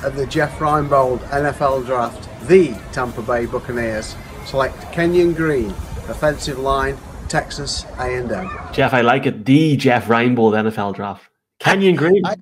of 0.04 0.16
the 0.16 0.28
Jeff 0.28 0.60
Reinebold 0.60 1.20
NFL 1.30 1.88
Draft, 1.88 2.30
the 2.48 2.76
Tampa 2.92 3.24
Bay 3.24 3.48
Buccaneers 3.48 4.16
select 4.46 4.92
Kenyon 4.92 5.34
Green, 5.34 5.70
offensive 6.08 6.60
line, 6.60 6.98
Texas 7.28 7.86
A&M. 8.00 8.50
Jeff, 8.72 8.94
I 8.94 9.02
like 9.02 9.26
it. 9.26 9.46
The 9.46 9.76
Jeff 9.76 10.06
Reinebold 10.06 10.54
NFL 10.54 10.96
draft. 10.96 11.30
Kenyon 11.60 11.96
Green. 11.96 12.26
I, 12.26 12.36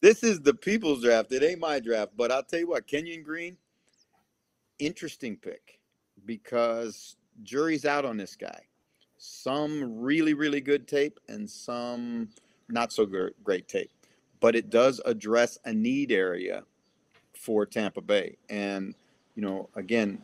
this 0.00 0.22
is 0.22 0.40
the 0.40 0.54
people's 0.54 1.02
draft. 1.02 1.32
It 1.32 1.42
ain't 1.42 1.60
my 1.60 1.80
draft, 1.80 2.12
but 2.16 2.30
I'll 2.30 2.44
tell 2.44 2.60
you 2.60 2.68
what, 2.68 2.86
Kenyon 2.86 3.22
Green, 3.22 3.56
interesting 4.78 5.36
pick 5.36 5.80
because 6.24 7.16
jury's 7.42 7.84
out 7.84 8.04
on 8.04 8.16
this 8.16 8.36
guy. 8.36 8.60
Some 9.16 9.98
really, 9.98 10.34
really 10.34 10.60
good 10.60 10.86
tape 10.86 11.18
and 11.28 11.48
some 11.48 12.28
not 12.68 12.92
so 12.92 13.06
great 13.42 13.66
tape, 13.66 13.90
but 14.40 14.54
it 14.54 14.70
does 14.70 15.00
address 15.04 15.58
a 15.64 15.72
need 15.72 16.12
area 16.12 16.62
for 17.34 17.66
Tampa 17.66 18.00
Bay. 18.00 18.36
And, 18.48 18.94
you 19.34 19.42
know, 19.42 19.68
again, 19.74 20.22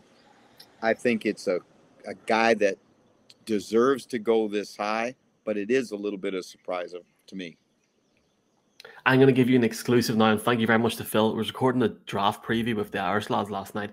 I 0.84 0.92
think 0.92 1.24
it's 1.24 1.46
a, 1.46 1.60
a 2.06 2.14
guy 2.26 2.52
that 2.54 2.76
deserves 3.46 4.04
to 4.06 4.18
go 4.18 4.48
this 4.48 4.76
high, 4.76 5.14
but 5.44 5.56
it 5.56 5.70
is 5.70 5.92
a 5.92 5.96
little 5.96 6.18
bit 6.18 6.34
of 6.34 6.40
a 6.40 6.42
surprise 6.42 6.94
to 7.26 7.36
me. 7.36 7.56
I'm 9.06 9.18
going 9.18 9.28
to 9.28 9.32
give 9.32 9.48
you 9.48 9.56
an 9.56 9.64
exclusive 9.64 10.16
now, 10.16 10.32
and 10.32 10.40
thank 10.40 10.60
you 10.60 10.66
very 10.66 10.78
much 10.78 10.96
to 10.96 11.04
Phil. 11.04 11.32
I 11.32 11.34
was 11.34 11.48
recording 11.48 11.82
a 11.82 11.88
draft 11.88 12.44
preview 12.44 12.76
with 12.76 12.90
the 12.90 12.98
Irish 13.00 13.30
lads 13.30 13.50
last 13.50 13.74
night. 13.74 13.92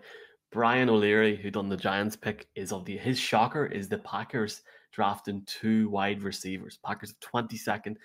Brian 0.52 0.90
O'Leary, 0.90 1.38
who 1.38 1.50
done 1.50 1.70
the 1.70 1.78
Giants 1.78 2.18
pick, 2.18 2.50
is 2.56 2.74
of 2.74 2.84
the 2.84 2.98
his 2.98 3.18
shocker 3.18 3.66
is 3.66 3.88
the 3.88 4.00
Packers 4.00 4.62
drafting 4.92 5.44
two 5.46 5.90
wide 5.90 6.22
receivers. 6.24 6.78
Packers 6.86 7.14
have 7.22 7.48
22nd, 7.48 7.96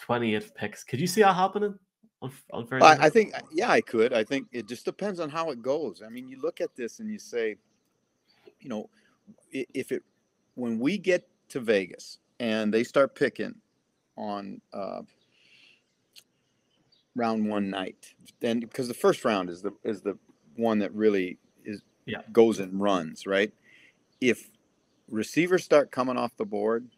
28th 0.00 0.54
picks. 0.54 0.84
Could 0.84 1.00
you 1.00 1.08
see 1.08 1.22
that 1.22 1.34
happening 1.34 1.76
on, 2.22 2.32
on 2.52 2.68
I, 2.80 3.06
I 3.06 3.10
think, 3.10 3.34
yeah, 3.52 3.70
I 3.70 3.80
could. 3.80 4.12
I 4.12 4.22
think 4.22 4.46
it 4.52 4.68
just 4.68 4.84
depends 4.84 5.18
on 5.18 5.30
how 5.30 5.50
it 5.50 5.62
goes. 5.62 6.00
I 6.06 6.08
mean, 6.08 6.28
you 6.28 6.40
look 6.40 6.60
at 6.60 6.76
this 6.76 7.00
and 7.00 7.10
you 7.10 7.18
say, 7.18 7.56
you 8.60 8.68
know, 8.68 8.88
if 9.50 9.92
it 9.92 10.02
when 10.54 10.78
we 10.78 10.98
get 10.98 11.28
to 11.50 11.60
Vegas 11.60 12.18
and 12.40 12.72
they 12.72 12.84
start 12.84 13.14
picking 13.14 13.54
on 14.16 14.60
uh, 14.72 15.02
round 17.14 17.48
one 17.48 17.70
night, 17.70 18.14
then 18.40 18.60
because 18.60 18.88
the 18.88 18.94
first 18.94 19.24
round 19.24 19.50
is 19.50 19.62
the 19.62 19.72
is 19.84 20.02
the 20.02 20.18
one 20.56 20.78
that 20.78 20.92
really 20.94 21.38
is 21.64 21.82
Yeah. 22.06 22.22
goes 22.32 22.60
and 22.60 22.80
runs 22.80 23.26
right. 23.26 23.52
If 24.20 24.50
receivers 25.10 25.64
start 25.64 25.90
coming 25.90 26.16
off 26.16 26.36
the 26.36 26.44
board, 26.44 26.88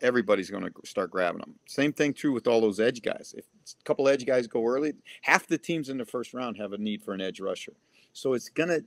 everybody's 0.00 0.50
going 0.50 0.62
to 0.64 0.72
start 0.84 1.10
grabbing 1.10 1.40
them. 1.40 1.54
Same 1.66 1.92
thing 1.92 2.14
true 2.14 2.32
with 2.32 2.46
all 2.46 2.60
those 2.60 2.78
edge 2.80 3.02
guys. 3.02 3.34
If 3.36 3.44
a 3.80 3.84
couple 3.84 4.08
edge 4.08 4.24
guys 4.24 4.46
go 4.46 4.64
early, 4.64 4.92
half 5.22 5.46
the 5.46 5.58
teams 5.58 5.88
in 5.88 5.98
the 5.98 6.04
first 6.04 6.34
round 6.34 6.56
have 6.58 6.72
a 6.72 6.78
need 6.78 7.02
for 7.02 7.14
an 7.14 7.20
edge 7.20 7.40
rusher. 7.40 7.72
So 8.12 8.34
it's 8.34 8.48
going 8.48 8.68
to, 8.68 8.84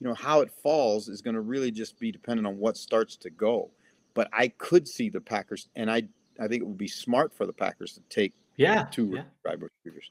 you 0.00 0.06
know, 0.06 0.14
how 0.14 0.40
it 0.40 0.50
falls 0.62 1.08
is 1.08 1.22
going 1.22 1.34
to 1.34 1.40
really 1.40 1.70
just 1.70 1.98
be 1.98 2.12
dependent 2.12 2.46
on 2.46 2.56
what 2.58 2.76
starts 2.76 3.16
to 3.16 3.30
go. 3.30 3.70
But 4.14 4.28
I 4.32 4.48
could 4.48 4.86
see 4.88 5.08
the 5.08 5.20
Packers, 5.20 5.68
and 5.76 5.90
I 5.90 6.02
I 6.40 6.46
think 6.48 6.62
it 6.62 6.66
would 6.66 6.78
be 6.78 6.88
smart 6.88 7.34
for 7.34 7.46
the 7.46 7.52
Packers 7.52 7.92
to 7.94 8.00
take 8.08 8.32
Yeah, 8.56 8.84
two 8.90 9.10
yeah. 9.14 9.22
wide 9.44 9.60
receivers. 9.62 10.10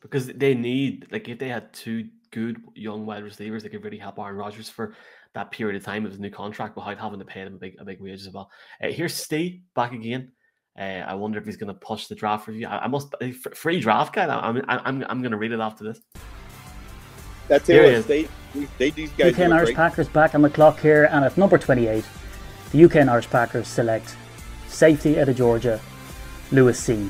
because 0.00 0.26
they 0.28 0.54
need 0.54 1.06
like 1.10 1.28
if 1.28 1.38
they 1.38 1.48
had 1.48 1.72
two 1.72 2.08
good 2.32 2.60
young 2.74 3.06
wide 3.06 3.22
receivers, 3.24 3.62
they 3.62 3.68
could 3.68 3.84
really 3.84 3.98
help 3.98 4.18
Aaron 4.18 4.36
Rodgers 4.36 4.68
for 4.68 4.94
that 5.34 5.50
period 5.50 5.76
of 5.76 5.84
time 5.84 6.04
of 6.04 6.10
his 6.12 6.20
new 6.20 6.30
contract 6.30 6.74
without 6.76 6.98
having 6.98 7.18
to 7.18 7.24
pay 7.24 7.44
them 7.44 7.54
a 7.54 7.58
big 7.58 7.76
a 7.78 7.84
big 7.84 8.00
wage 8.00 8.26
as 8.26 8.32
well. 8.32 8.50
Uh, 8.82 8.88
here's 8.88 9.14
Steve 9.14 9.60
back 9.74 9.92
again. 9.92 10.32
Uh, 10.78 10.82
I 11.06 11.14
wonder 11.14 11.38
if 11.38 11.46
he's 11.46 11.56
going 11.56 11.72
to 11.72 11.80
push 11.80 12.06
the 12.06 12.14
draft 12.14 12.48
review. 12.48 12.66
I, 12.66 12.84
I 12.84 12.88
must 12.88 13.14
free 13.54 13.80
draft 13.80 14.14
guide. 14.14 14.28
I'm 14.30 14.62
I'm 14.68 15.04
I'm 15.08 15.20
going 15.22 15.32
to 15.32 15.38
read 15.38 15.52
it 15.52 15.60
after 15.60 15.84
this. 15.84 16.00
That's 17.48 17.68
it. 17.68 18.06
They, 18.06 18.28
they 18.78 18.90
these 18.90 19.10
guys. 19.12 19.32
UK 19.32 19.40
and 19.40 19.54
Irish 19.54 19.68
great. 19.68 19.76
Packers 19.76 20.08
back 20.08 20.34
on 20.34 20.42
the 20.42 20.50
clock 20.50 20.80
here, 20.80 21.08
and 21.10 21.24
at 21.24 21.36
number 21.36 21.58
28, 21.58 22.04
the 22.72 22.84
UK 22.84 22.96
and 22.96 23.10
Irish 23.10 23.28
Packers 23.28 23.68
select 23.68 24.16
safety 24.66 25.18
out 25.20 25.28
of 25.28 25.36
Georgia, 25.36 25.80
Lewis 26.52 26.80
Cine. 26.86 27.08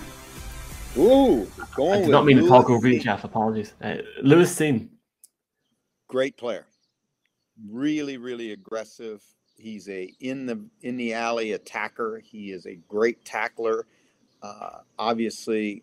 Ooh, 0.97 1.47
going 1.75 2.01
I 2.01 2.03
did 2.03 2.11
not 2.11 2.25
mean 2.25 2.39
Lewis 2.39 2.47
to 2.47 2.51
talk 2.51 2.71
over 2.71 2.89
you, 2.89 3.01
Jeff. 3.01 3.25
Apologies. 3.25 3.75
Uh, 3.83 3.97
Lewis 4.23 4.55
Cine. 4.55 4.89
Great 6.09 6.37
player. 6.37 6.67
Really, 7.71 8.17
really 8.17 8.53
aggressive. 8.53 9.23
He's 9.57 9.89
a 9.89 10.13
in 10.21 10.47
the 10.47 10.63
in 10.83 10.97
the 10.97 11.15
alley 11.15 11.53
attacker. 11.53 12.21
He 12.23 12.51
is 12.51 12.67
a 12.67 12.77
great 12.89 13.25
tackler. 13.25 13.87
Uh, 14.43 14.81
obviously, 14.99 15.83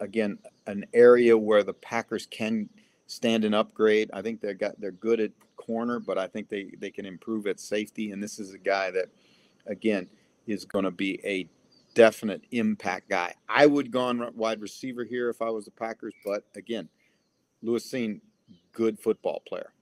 again, 0.00 0.38
an 0.66 0.84
area 0.92 1.38
where 1.38 1.62
the 1.62 1.72
Packers 1.72 2.26
can 2.26 2.68
stand 3.12 3.44
and 3.44 3.54
upgrade. 3.54 4.10
I 4.12 4.22
think 4.22 4.40
they 4.40 4.54
got 4.54 4.80
they're 4.80 4.90
good 4.90 5.20
at 5.20 5.30
corner, 5.56 6.00
but 6.00 6.18
I 6.18 6.26
think 6.26 6.48
they 6.48 6.72
they 6.78 6.90
can 6.90 7.06
improve 7.06 7.46
at 7.46 7.60
safety. 7.60 8.10
And 8.10 8.22
this 8.22 8.38
is 8.38 8.54
a 8.54 8.58
guy 8.58 8.90
that, 8.90 9.08
again, 9.66 10.08
is 10.46 10.64
going 10.64 10.84
to 10.84 10.90
be 10.90 11.20
a 11.24 11.48
definite 11.94 12.42
impact 12.50 13.10
guy. 13.10 13.34
I 13.48 13.66
would 13.66 13.90
go 13.90 14.00
on 14.00 14.34
wide 14.34 14.60
receiver 14.60 15.04
here 15.04 15.28
if 15.28 15.42
I 15.42 15.50
was 15.50 15.66
the 15.66 15.70
Packers, 15.72 16.14
but 16.24 16.44
again, 16.56 16.88
Lewis 17.62 17.90
Cine, 17.90 18.20
good 18.72 18.98
football 18.98 19.42
player. 19.46 19.72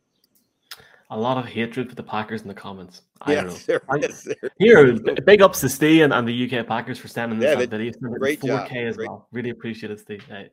A 1.12 1.18
lot 1.18 1.38
of 1.38 1.46
hatred 1.46 1.88
for 1.88 1.96
the 1.96 2.04
Packers 2.04 2.42
in 2.42 2.48
the 2.48 2.54
comments. 2.54 3.02
I 3.22 3.34
don't 3.34 3.46
know. 3.48 3.52
There 3.66 3.82
is, 3.98 4.22
there 4.22 4.50
Here, 4.60 4.94
big 5.24 5.42
ups 5.42 5.60
to 5.60 5.68
Steve 5.68 6.02
and, 6.02 6.12
and 6.12 6.26
the 6.26 6.44
UK 6.58 6.64
Packers 6.66 6.98
for 6.98 7.08
sending 7.08 7.40
this 7.40 7.58
yeah, 7.58 7.66
video. 7.66 7.90
Great 8.18 8.40
4K 8.40 8.46
job. 8.46 8.70
as 8.76 8.96
great. 8.96 9.08
well. 9.08 9.26
Really 9.32 9.50
appreciate 9.50 9.90
it, 9.90 9.98
Steve. 9.98 10.24
Uh, 10.30 10.44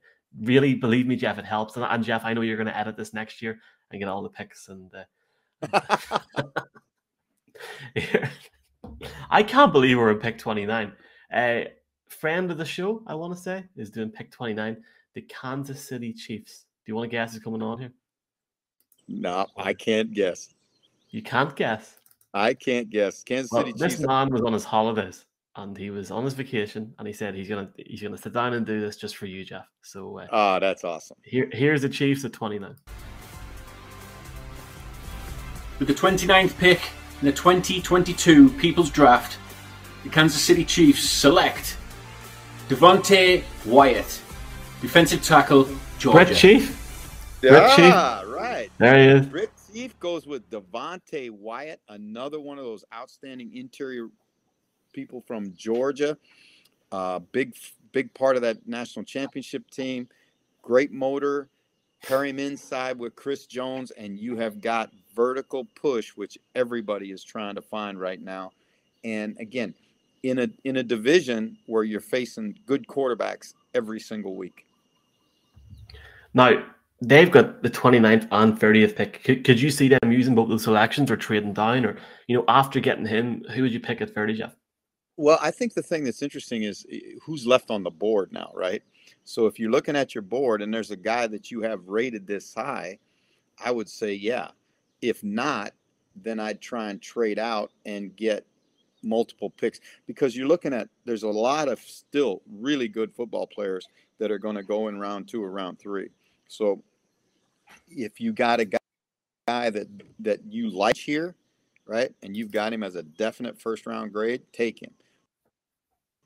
really 0.42 0.76
believe 0.76 1.08
me, 1.08 1.16
Jeff, 1.16 1.38
it 1.38 1.46
helps. 1.46 1.76
And, 1.76 1.86
and 1.86 2.04
Jeff, 2.04 2.26
I 2.26 2.34
know 2.34 2.42
you're 2.42 2.58
going 2.58 2.68
to 2.68 2.78
edit 2.78 2.98
this 2.98 3.14
next 3.14 3.42
year 3.42 3.60
and 3.92 4.00
get 4.00 4.10
all 4.10 4.22
the 4.22 4.30
picks. 4.30 4.70
And 4.70 4.92
uh, 5.72 5.80
I 9.30 9.44
can't 9.44 9.72
believe 9.72 9.98
we're 9.98 10.12
in 10.12 10.20
pick 10.20 10.38
29. 10.38 10.92
Uh, 11.34 11.62
friend 12.08 12.52
of 12.52 12.58
the 12.58 12.66
show, 12.66 13.04
I 13.08 13.16
want 13.16 13.36
to 13.36 13.40
say, 13.40 13.64
is 13.76 13.90
doing 13.90 14.10
pick 14.10 14.32
29. 14.32 14.78
The 15.14 15.22
Kansas 15.22 15.88
City 15.88 16.14
Chiefs. 16.14 16.66
Do 16.86 16.92
you 16.92 16.96
want 16.96 17.10
to 17.10 17.16
guess 17.16 17.34
who's 17.34 17.44
coming 17.44 17.62
on 17.62 17.80
here? 17.80 17.92
No, 19.08 19.48
I 19.56 19.74
can't 19.74 20.14
guess. 20.14 20.54
You 21.10 21.22
can't 21.22 21.56
guess. 21.56 21.96
I 22.34 22.54
can't 22.54 22.90
guess. 22.90 23.24
Kansas 23.24 23.52
well, 23.52 23.62
City 23.62 23.74
this 23.78 23.94
Chiefs. 23.94 24.08
man 24.08 24.30
was 24.30 24.42
on 24.42 24.54
his 24.54 24.66
holidays 24.66 25.26
and 25.58 25.76
he 25.76 25.90
was 25.90 26.12
on 26.12 26.24
his 26.24 26.36
vacation 26.36 26.94
and 27.00 27.08
he 27.08 27.14
said 27.14 27.34
he's 27.34 27.50
gonna 27.50 27.70
he's 27.78 28.02
gonna 28.02 28.18
sit 28.18 28.32
down 28.32 28.54
and 28.54 28.66
do 28.66 28.80
this 28.80 28.96
just 28.96 29.18
for 29.18 29.26
you, 29.26 29.44
Jeff. 29.44 29.66
So 29.82 30.20
uh, 30.20 30.28
oh, 30.32 30.60
that's 30.60 30.84
awesome. 30.84 31.18
Here 31.24 31.50
here's 31.52 31.82
the 31.82 31.90
Chiefs 31.90 32.24
at 32.24 32.32
29. 32.32 32.76
With 35.80 35.88
the 35.88 35.94
29th 35.94 36.58
pick 36.58 36.82
in 37.22 37.26
the 37.26 37.32
2022 37.32 38.50
People's 38.52 38.90
Draft, 38.90 39.38
the 40.04 40.10
Kansas 40.10 40.42
City 40.42 40.64
Chiefs 40.64 41.04
select 41.04 41.78
Devonte 42.70 43.44
Wyatt, 43.66 44.22
defensive 44.82 45.24
tackle, 45.24 45.68
Georgia. 45.98 46.26
Brett 46.26 46.36
Chief. 46.36 46.84
Yeah, 47.42 47.76
Chief. 47.76 48.34
right. 48.34 48.70
There 48.78 48.98
he 48.98 49.06
is. 49.06 49.26
Brett 49.28 49.50
Chief 49.72 50.00
goes 50.00 50.26
with 50.26 50.50
Devonte 50.50 51.32
Wyatt, 51.32 51.80
another 51.90 52.40
one 52.40 52.58
of 52.58 52.66
those 52.66 52.84
outstanding 52.94 53.56
interior 53.56 54.08
people 54.98 55.22
from 55.28 55.54
Georgia. 55.56 56.18
Uh, 56.92 57.20
big, 57.32 57.54
big 57.92 58.12
part 58.16 58.36
of 58.36 58.42
that 58.42 58.68
national 58.68 59.06
championship 59.06 59.70
team. 59.70 60.10
Great 60.64 60.92
motor. 60.92 61.50
Pair 62.02 62.26
him 62.26 62.40
inside 62.40 62.98
with 62.98 63.16
Chris 63.16 63.46
Jones, 63.46 63.92
and 63.92 64.18
you 64.18 64.36
have 64.38 64.60
got 64.60 64.90
vertical 65.16 65.68
push, 65.80 66.10
which 66.16 66.36
everybody 66.56 67.12
is 67.12 67.24
trying 67.24 67.54
to 67.54 67.62
find 67.62 68.00
right 68.00 68.20
now. 68.20 68.52
And 69.04 69.38
again, 69.40 69.76
in 70.24 70.40
a 70.40 70.48
in 70.64 70.78
a 70.78 70.84
division 70.84 71.58
where 71.68 71.84
you're 71.84 72.02
facing 72.02 72.58
good 72.66 72.88
quarterbacks 72.88 73.54
every 73.76 74.00
single 74.00 74.36
week. 74.36 74.66
Now, 76.34 76.64
they've 77.02 77.30
got 77.30 77.62
the 77.62 77.70
29th 77.70 78.28
and 78.32 78.60
30th 78.60 78.96
pick. 78.96 79.24
Could, 79.24 79.44
could 79.44 79.62
you 79.62 79.70
see 79.70 79.90
them 79.90 80.12
using 80.12 80.34
both 80.34 80.50
those 80.50 80.64
selections 80.64 81.12
or 81.12 81.18
trading 81.18 81.54
down? 81.54 81.86
Or, 81.86 81.98
you 82.28 82.36
know, 82.36 82.46
after 82.48 82.80
getting 82.80 83.06
him, 83.06 83.44
who 83.54 83.62
would 83.62 83.72
you 83.72 83.80
pick 83.80 84.02
at 84.02 84.14
30, 84.14 84.34
Jeff? 84.34 84.56
Well, 85.18 85.40
I 85.42 85.50
think 85.50 85.74
the 85.74 85.82
thing 85.82 86.04
that's 86.04 86.22
interesting 86.22 86.64
is 86.64 86.86
eh, 86.92 87.00
who's 87.24 87.46
left 87.46 87.72
on 87.72 87.84
the 87.84 87.90
board 87.92 88.32
now, 88.32 88.52
right? 88.54 88.84
So 89.24 89.48
if 89.48 89.60
you're 89.60 89.72
looking 89.72 89.96
at 89.96 90.14
your 90.16 90.22
board 90.22 90.62
and 90.62 90.74
there's 90.74 90.92
a 90.92 90.96
guy 90.96 91.28
that 91.28 91.50
you 91.52 91.62
have 91.62 91.88
rated 91.88 92.28
this 92.28 92.54
high, 92.54 93.00
I 93.64 93.72
would 93.72 93.90
say, 93.90 94.14
yeah. 94.14 94.50
If 95.02 95.24
not, 95.24 95.74
then 96.16 96.40
I'd 96.40 96.62
try 96.62 96.90
and 96.90 97.02
trade 97.02 97.40
out 97.40 97.72
and 97.86 98.16
get 98.16 98.46
multiple 99.04 99.50
picks 99.52 99.80
because 100.08 100.36
you're 100.36 100.48
looking 100.48 100.74
at 100.74 100.90
there's 101.06 101.24
a 101.24 101.30
lot 101.30 101.68
of 101.68 101.80
still 101.80 102.42
really 102.52 102.88
good 102.88 103.14
football 103.14 103.48
players 103.48 103.88
that 104.20 104.32
are 104.32 104.40
going 104.40 104.56
to 104.56 104.64
go 104.64 104.88
in 104.88 105.00
round 105.00 105.28
two 105.28 105.44
or 105.44 105.52
round 105.52 105.80
three. 105.80 106.10
So 106.48 106.82
if 107.90 108.20
you 108.20 108.34
got 108.34 108.60
a 108.60 108.66
guy 108.66 109.70
that 109.70 109.88
that 110.20 110.40
you 110.50 110.70
like 110.70 110.98
here, 110.98 111.36
right, 111.86 112.12
and 112.24 112.36
you've 112.36 112.52
got 112.52 112.74
him 112.74 112.84
as 112.84 112.96
a 112.96 113.04
definite 113.04 113.60
first 113.60 113.86
round 113.86 114.14
grade, 114.14 114.42
take 114.52 114.82
him. 114.82 114.92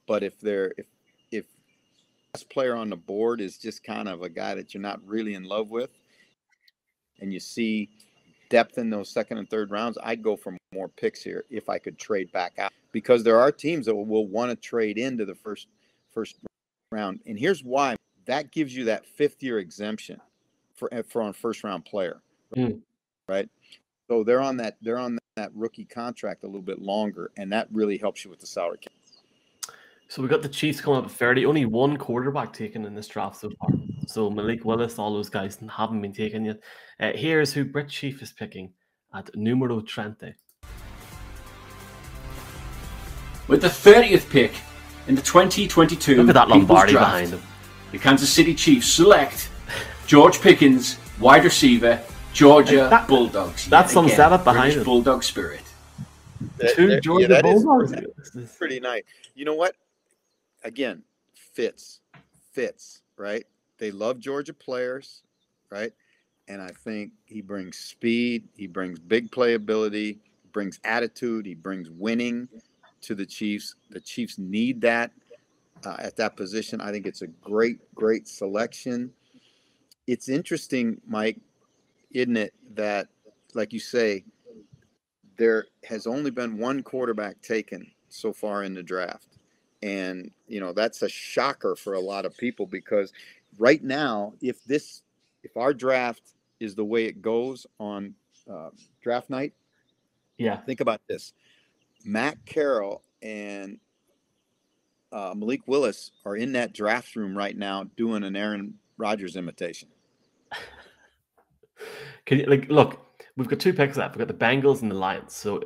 But 0.07 0.23
if 0.23 0.39
they're 0.39 0.73
if 0.77 0.87
if 1.31 1.45
best 2.33 2.49
player 2.49 2.75
on 2.75 2.89
the 2.89 2.95
board 2.95 3.41
is 3.41 3.57
just 3.57 3.83
kind 3.83 4.07
of 4.07 4.21
a 4.21 4.29
guy 4.29 4.55
that 4.55 4.73
you're 4.73 4.81
not 4.81 4.99
really 5.05 5.35
in 5.35 5.43
love 5.43 5.69
with, 5.69 5.91
and 7.19 7.33
you 7.33 7.39
see 7.39 7.89
depth 8.49 8.77
in 8.77 8.89
those 8.89 9.09
second 9.09 9.37
and 9.37 9.49
third 9.49 9.71
rounds, 9.71 9.97
I'd 10.03 10.21
go 10.21 10.35
for 10.35 10.57
more 10.73 10.89
picks 10.89 11.23
here 11.23 11.45
if 11.49 11.69
I 11.69 11.77
could 11.77 11.97
trade 11.97 12.31
back 12.31 12.59
out 12.59 12.71
because 12.91 13.23
there 13.23 13.39
are 13.39 13.51
teams 13.51 13.85
that 13.85 13.95
will, 13.95 14.27
want 14.27 14.51
to 14.51 14.55
trade 14.55 14.97
into 14.97 15.25
the 15.25 15.35
first 15.35 15.67
first 16.13 16.37
round. 16.91 17.21
And 17.25 17.39
here's 17.39 17.63
why: 17.63 17.95
that 18.25 18.51
gives 18.51 18.75
you 18.75 18.85
that 18.85 19.05
fifth 19.05 19.41
year 19.41 19.59
exemption 19.59 20.19
for 20.75 20.93
eh, 20.93 21.03
for 21.07 21.21
a 21.21 21.33
first 21.33 21.63
round 21.63 21.85
player, 21.85 22.21
mm. 22.55 22.79
right? 23.27 23.49
So 24.09 24.23
they're 24.23 24.41
on 24.41 24.57
that 24.57 24.77
they're 24.81 24.97
on 24.97 25.17
that 25.37 25.51
rookie 25.55 25.85
contract 25.85 26.43
a 26.43 26.47
little 26.47 26.61
bit 26.61 26.81
longer, 26.81 27.31
and 27.37 27.51
that 27.53 27.67
really 27.71 27.97
helps 27.97 28.25
you 28.25 28.29
with 28.29 28.39
the 28.39 28.47
salary 28.47 28.79
cap. 28.79 28.93
So 30.11 30.21
we 30.21 30.27
got 30.27 30.41
the 30.41 30.49
Chiefs 30.49 30.81
coming 30.81 30.99
up 30.99 31.05
at 31.05 31.11
30. 31.11 31.45
Only 31.45 31.63
one 31.63 31.95
quarterback 31.95 32.51
taken 32.51 32.83
in 32.83 32.93
this 32.93 33.07
draft 33.07 33.37
so 33.37 33.49
far. 33.57 33.69
So 34.07 34.29
Malik 34.29 34.65
Willis, 34.65 34.99
all 34.99 35.13
those 35.13 35.29
guys 35.29 35.57
haven't 35.73 36.01
been 36.01 36.11
taken 36.11 36.43
yet. 36.43 36.59
Uh, 36.99 37.11
here's 37.15 37.53
who 37.53 37.63
Brett 37.63 37.87
Chief 37.87 38.21
is 38.21 38.33
picking 38.33 38.73
at 39.15 39.33
numero 39.37 39.79
trente. 39.79 40.33
With 43.47 43.61
the 43.61 43.69
30th 43.69 44.29
pick 44.29 44.51
in 45.07 45.15
the 45.15 45.21
2022 45.21 46.17
Look 46.17 46.27
at 46.27 46.33
that 46.33 46.49
Lombardi 46.49 46.91
draft, 46.91 47.07
behind 47.07 47.29
him. 47.29 47.41
The 47.93 47.97
Kansas 47.97 48.29
City 48.29 48.53
Chiefs 48.53 48.87
select 48.87 49.49
George 50.07 50.41
Pickens, 50.41 50.97
wide 51.21 51.45
receiver, 51.45 52.03
Georgia 52.33 52.89
that, 52.89 53.07
Bulldogs. 53.07 53.69
That's 53.69 53.93
some 53.93 54.09
setup 54.09 54.43
behind 54.43 54.73
British 54.73 54.81
it. 54.81 54.85
Bulldog 54.85 55.23
spirit. 55.23 55.63
Two 56.75 56.99
Georgia 56.99 57.27
yeah, 57.29 57.41
Bulldogs. 57.41 57.93
Pretty, 57.93 58.47
pretty 58.57 58.79
nice. 58.81 59.03
You 59.35 59.45
know 59.45 59.55
what? 59.55 59.73
Again, 60.63 61.03
fits, 61.33 62.01
fits, 62.51 63.01
right? 63.17 63.45
They 63.77 63.91
love 63.91 64.19
Georgia 64.19 64.53
players, 64.53 65.23
right? 65.69 65.93
And 66.47 66.61
I 66.61 66.69
think 66.83 67.11
he 67.25 67.41
brings 67.41 67.77
speed, 67.77 68.47
he 68.55 68.67
brings 68.67 68.99
big 68.99 69.31
playability, 69.31 70.19
brings 70.51 70.79
attitude, 70.83 71.45
he 71.45 71.55
brings 71.55 71.89
winning 71.89 72.47
to 73.01 73.15
the 73.15 73.25
Chiefs. 73.25 73.75
The 73.89 73.99
Chiefs 73.99 74.37
need 74.37 74.81
that 74.81 75.11
uh, 75.85 75.95
at 75.99 76.15
that 76.17 76.35
position. 76.35 76.81
I 76.81 76.91
think 76.91 77.05
it's 77.05 77.21
a 77.21 77.27
great, 77.27 77.79
great 77.95 78.27
selection. 78.27 79.11
It's 80.07 80.29
interesting, 80.29 80.99
Mike, 81.07 81.39
isn't 82.11 82.37
it, 82.37 82.53
that, 82.75 83.07
like 83.53 83.71
you 83.71 83.79
say, 83.79 84.25
there 85.37 85.65
has 85.85 86.05
only 86.05 86.31
been 86.31 86.57
one 86.57 86.83
quarterback 86.83 87.41
taken 87.41 87.89
so 88.09 88.33
far 88.33 88.63
in 88.63 88.73
the 88.73 88.83
draft 88.83 89.30
and 89.83 90.31
you 90.47 90.59
know 90.59 90.73
that's 90.73 91.01
a 91.01 91.09
shocker 91.09 91.75
for 91.75 91.93
a 91.93 91.99
lot 91.99 92.25
of 92.25 92.37
people 92.37 92.65
because 92.65 93.11
right 93.57 93.83
now 93.83 94.33
if 94.41 94.63
this 94.65 95.01
if 95.43 95.57
our 95.57 95.73
draft 95.73 96.33
is 96.59 96.75
the 96.75 96.85
way 96.85 97.05
it 97.05 97.21
goes 97.21 97.65
on 97.79 98.13
uh, 98.51 98.69
draft 99.01 99.29
night 99.29 99.53
yeah. 100.41 100.57
think 100.57 100.81
about 100.81 101.01
this. 101.07 101.33
Matt 102.03 102.37
Corral 102.47 103.03
and 103.21 103.77
uh, 105.11 105.33
malik 105.35 105.61
willis 105.67 106.11
are 106.25 106.35
in 106.35 106.53
that 106.53 106.73
draft 106.73 107.15
room 107.15 107.37
right 107.37 107.57
now 107.57 107.83
doing 107.95 108.23
an 108.23 108.35
aaron 108.35 108.73
rodgers 108.97 109.35
imitation. 109.35 109.89
Can 112.25 112.39
you 112.39 112.45
like 112.45 112.69
look 112.69 113.11
we've 113.37 113.47
got 113.47 113.59
two 113.59 113.73
picks 113.73 113.97
left. 113.97 114.15
We've 114.15 114.25
got 114.25 114.39
the 114.39 114.45
bengals 114.45 114.81
and 114.81 114.89
the 114.91 114.95
lions. 114.95 115.33
So 115.33 115.61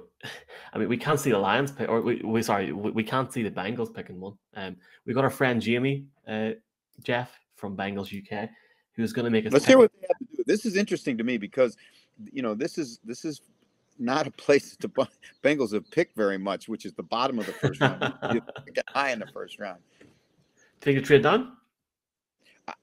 I 0.76 0.78
mean, 0.78 0.90
we 0.90 0.98
can't 0.98 1.20
see 1.20 1.32
the 1.32 1.40
Lions 1.40 1.72
pick, 1.72 1.88
or 1.88 2.02
we, 2.02 2.22
we 2.22 2.44
sorry, 2.44 2.74
we, 2.74 2.92
we 2.92 3.04
can't 3.04 3.32
see 3.32 3.42
the 3.42 3.50
Bengals 3.50 3.94
picking 3.94 4.20
one. 4.20 4.34
Um, 4.56 4.76
we 5.06 5.14
got 5.14 5.24
our 5.24 5.30
friend 5.30 5.62
Jamie, 5.62 6.06
uh, 6.28 6.50
Jeff 7.02 7.32
from 7.56 7.78
Bengals 7.78 8.12
UK, 8.14 8.50
who's 8.94 9.14
going 9.14 9.24
to 9.24 9.32
make 9.32 9.46
us. 9.46 9.54
Let's 9.54 9.64
pick- 9.64 9.70
hear 9.70 9.78
what 9.78 9.92
they 9.94 10.08
have 10.08 10.18
to 10.18 10.36
do. 10.36 10.44
This 10.46 10.66
is 10.66 10.76
interesting 10.76 11.18
to 11.18 11.24
me 11.24 11.38
because, 11.38 11.78
you 12.34 12.42
know, 12.42 12.54
this 12.54 12.78
is 12.78 13.00
this 13.06 13.24
is 13.24 13.42
not 13.98 14.28
a 14.28 14.32
place 14.32 14.76
that 14.76 14.94
the 14.94 15.08
Bengals 15.42 15.72
have 15.72 15.90
picked 15.92 16.18
very 16.18 16.38
much, 16.38 16.68
which 16.68 16.86
is 16.86 16.94
the 16.94 17.04
bottom 17.04 17.40
of 17.40 17.46
the 17.46 17.54
first 17.54 17.80
round. 17.80 18.14
You 18.34 18.42
pick 18.42 18.84
high 18.90 19.12
in 19.12 19.20
the 19.20 19.28
first 19.28 19.60
round. 19.60 19.80
Take 20.82 20.98
a 20.98 21.02
trade 21.02 21.24
down. 21.24 21.54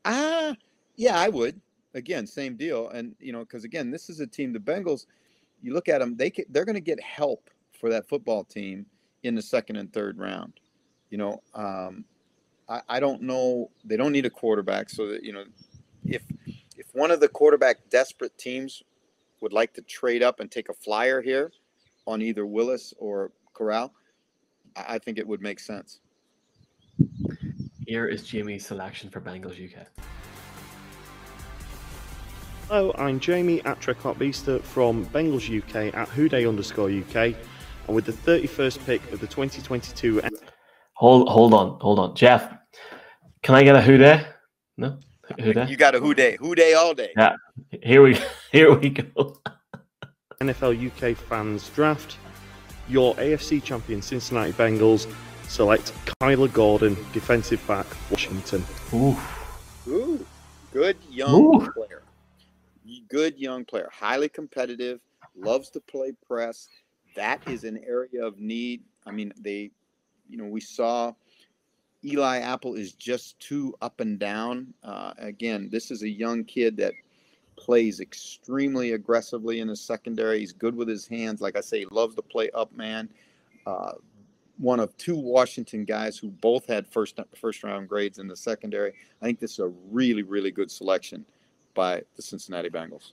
Ah, 0.07 0.55
yeah, 0.97 1.19
I 1.19 1.29
would. 1.29 1.61
Again, 1.93 2.27
same 2.27 2.57
deal, 2.57 2.89
and 2.89 3.15
you 3.21 3.33
know, 3.33 3.41
because 3.41 3.65
again, 3.65 3.91
this 3.91 4.09
is 4.09 4.21
a 4.21 4.27
team. 4.27 4.55
The 4.55 4.59
Bengals, 4.59 5.05
you 5.61 5.75
look 5.75 5.91
at 5.91 5.99
them; 5.99 6.17
they 6.17 6.33
they're 6.49 6.65
going 6.65 6.75
to 6.75 6.81
get 6.81 6.99
help 6.99 7.51
for 7.83 7.91
that 7.91 8.09
football 8.09 8.45
team 8.45 8.87
in 9.25 9.35
the 9.35 9.43
second 9.43 9.75
and 9.75 9.93
third 9.93 10.17
round. 10.17 10.53
You 11.11 11.19
know, 11.19 11.43
um, 11.53 12.05
I, 12.69 12.81
I 12.89 13.01
don't 13.01 13.23
know. 13.23 13.71
They 13.85 13.97
don't 13.97 14.13
need 14.13 14.25
a 14.25 14.31
quarterback, 14.31 14.89
so 14.89 15.09
that 15.09 15.25
you 15.25 15.33
know, 15.33 15.45
if 16.05 16.23
if 16.79 16.87
one 16.95 17.11
of 17.11 17.19
the 17.21 17.29
quarterback 17.29 17.91
desperate 17.91 18.39
teams 18.39 18.85
would 19.41 19.53
like 19.53 19.75
to 19.75 19.83
trade 19.83 20.23
up 20.23 20.39
and 20.39 20.49
take 20.49 20.69
a 20.69 20.73
flyer 20.73 21.21
here 21.21 21.51
on 22.07 22.23
either 22.23 22.47
Willis 22.47 22.95
or 22.99 23.33
Corral, 23.53 23.93
I, 24.77 24.95
I 24.95 24.99
think 24.99 25.19
it 25.19 25.27
would 25.27 25.43
make 25.43 25.59
sense. 25.59 25.99
Here 27.85 28.07
is 28.07 28.23
Jamie's 28.23 28.65
selection 28.65 29.11
for 29.11 29.21
Bengals 29.21 29.59
UK. 29.61 29.87
Hello, 32.69 32.95
I'm 32.97 33.19
Jamie 33.19 33.61
at 33.65 33.81
Trekart 33.81 34.17
Beaster 34.17 34.63
from 34.63 35.05
Bengals 35.07 35.51
UK 35.51 35.95
at 35.95 36.09
Houday 36.09 36.49
underscore 36.49 36.89
UK, 36.89 37.35
and 37.87 37.95
with 37.95 38.05
the 38.05 38.13
31st 38.13 38.85
pick 38.87 39.13
of 39.13 39.21
the 39.21 39.27
2022 39.27 40.23
Hold 40.95 41.29
hold 41.29 41.53
on, 41.55 41.79
hold 41.81 41.99
on, 41.99 42.15
Jeff. 42.15 42.53
Can 43.43 43.55
I 43.57 43.65
get 43.65 43.75
a 43.75 43.83
who 43.83 43.99
there? 43.99 44.37
No, 44.77 44.99
who 45.41 45.53
there? 45.53 45.67
You 45.67 45.77
got 45.77 45.95
a 45.95 46.01
who 46.01 46.15
day, 46.15 46.37
who 46.39 46.55
day 46.55 46.75
all 46.75 46.95
day. 46.95 47.13
Yeah, 47.17 47.35
here 47.83 48.03
we 48.03 48.17
here 48.53 48.73
we 48.73 48.91
go. 48.91 49.37
NFL 50.41 50.87
UK 50.87 51.17
fans 51.17 51.69
draft, 51.71 52.19
your 52.89 53.15
AFC 53.17 53.63
champion 53.63 54.01
Cincinnati 54.01 54.53
Bengals 54.53 55.13
select 55.49 55.93
Kyler 56.21 56.53
Gordon, 56.53 56.97
defensive 57.13 57.65
back, 57.67 57.87
Washington. 58.11 58.65
Ooh. 58.95 59.17
Ooh, 59.89 60.25
good 60.73 60.97
young 61.11 61.35
Ooh. 61.35 61.71
player. 61.73 62.03
Good 63.09 63.39
young 63.39 63.65
player. 63.65 63.89
Highly 63.93 64.29
competitive. 64.29 65.01
Loves 65.37 65.71
to 65.71 65.81
play 65.81 66.13
press. 66.27 66.69
That 67.15 67.47
is 67.49 67.65
an 67.65 67.83
area 67.87 68.25
of 68.25 68.39
need. 68.39 68.83
I 69.07 69.11
mean, 69.11 69.33
they, 69.39 69.71
you 70.29 70.37
know, 70.37 70.47
we 70.47 70.61
saw 70.61 71.13
Eli 72.05 72.39
Apple 72.39 72.75
is 72.75 72.93
just 72.93 73.39
too 73.39 73.75
up 73.81 74.01
and 74.01 74.19
down. 74.19 74.75
Uh, 74.83 75.13
again, 75.19 75.69
this 75.71 75.91
is 75.91 76.03
a 76.03 76.09
young 76.09 76.45
kid 76.45 76.77
that 76.79 76.95
plays 77.57 78.01
extremely 78.01 78.93
aggressively 78.93 79.61
in 79.61 79.69
the 79.69 79.77
secondary. 79.77 80.41
He's 80.41 80.53
good 80.53 80.75
with 80.75 80.89
his 80.89 81.07
hands. 81.07 81.41
Like 81.41 81.57
I 81.57 81.61
say, 81.61 81.81
he 81.81 81.87
loves 81.91 82.15
to 82.17 82.23
play 82.23 82.51
up 82.51 82.73
man. 82.73 83.09
Uh, 83.67 83.93
one 84.59 84.81
of 84.81 84.97
two 84.97 85.17
Washington 85.17 85.85
guys 85.85 86.19
who 86.19 86.29
both 86.29 86.67
had 86.67 86.87
first 86.87 87.19
first 87.37 87.63
round 87.63 87.89
grades 87.89 88.19
in 88.19 88.27
the 88.29 88.37
secondary. 88.37 88.93
I 89.21 89.25
think 89.25 89.41
this 89.41 89.53
is 89.53 89.59
a 89.61 89.73
really 89.91 90.23
really 90.23 90.51
good 90.51 90.71
selection 90.71 91.25
by 91.75 92.03
the 92.17 92.23
Cincinnati 92.23 92.69
Bengals. 92.69 93.13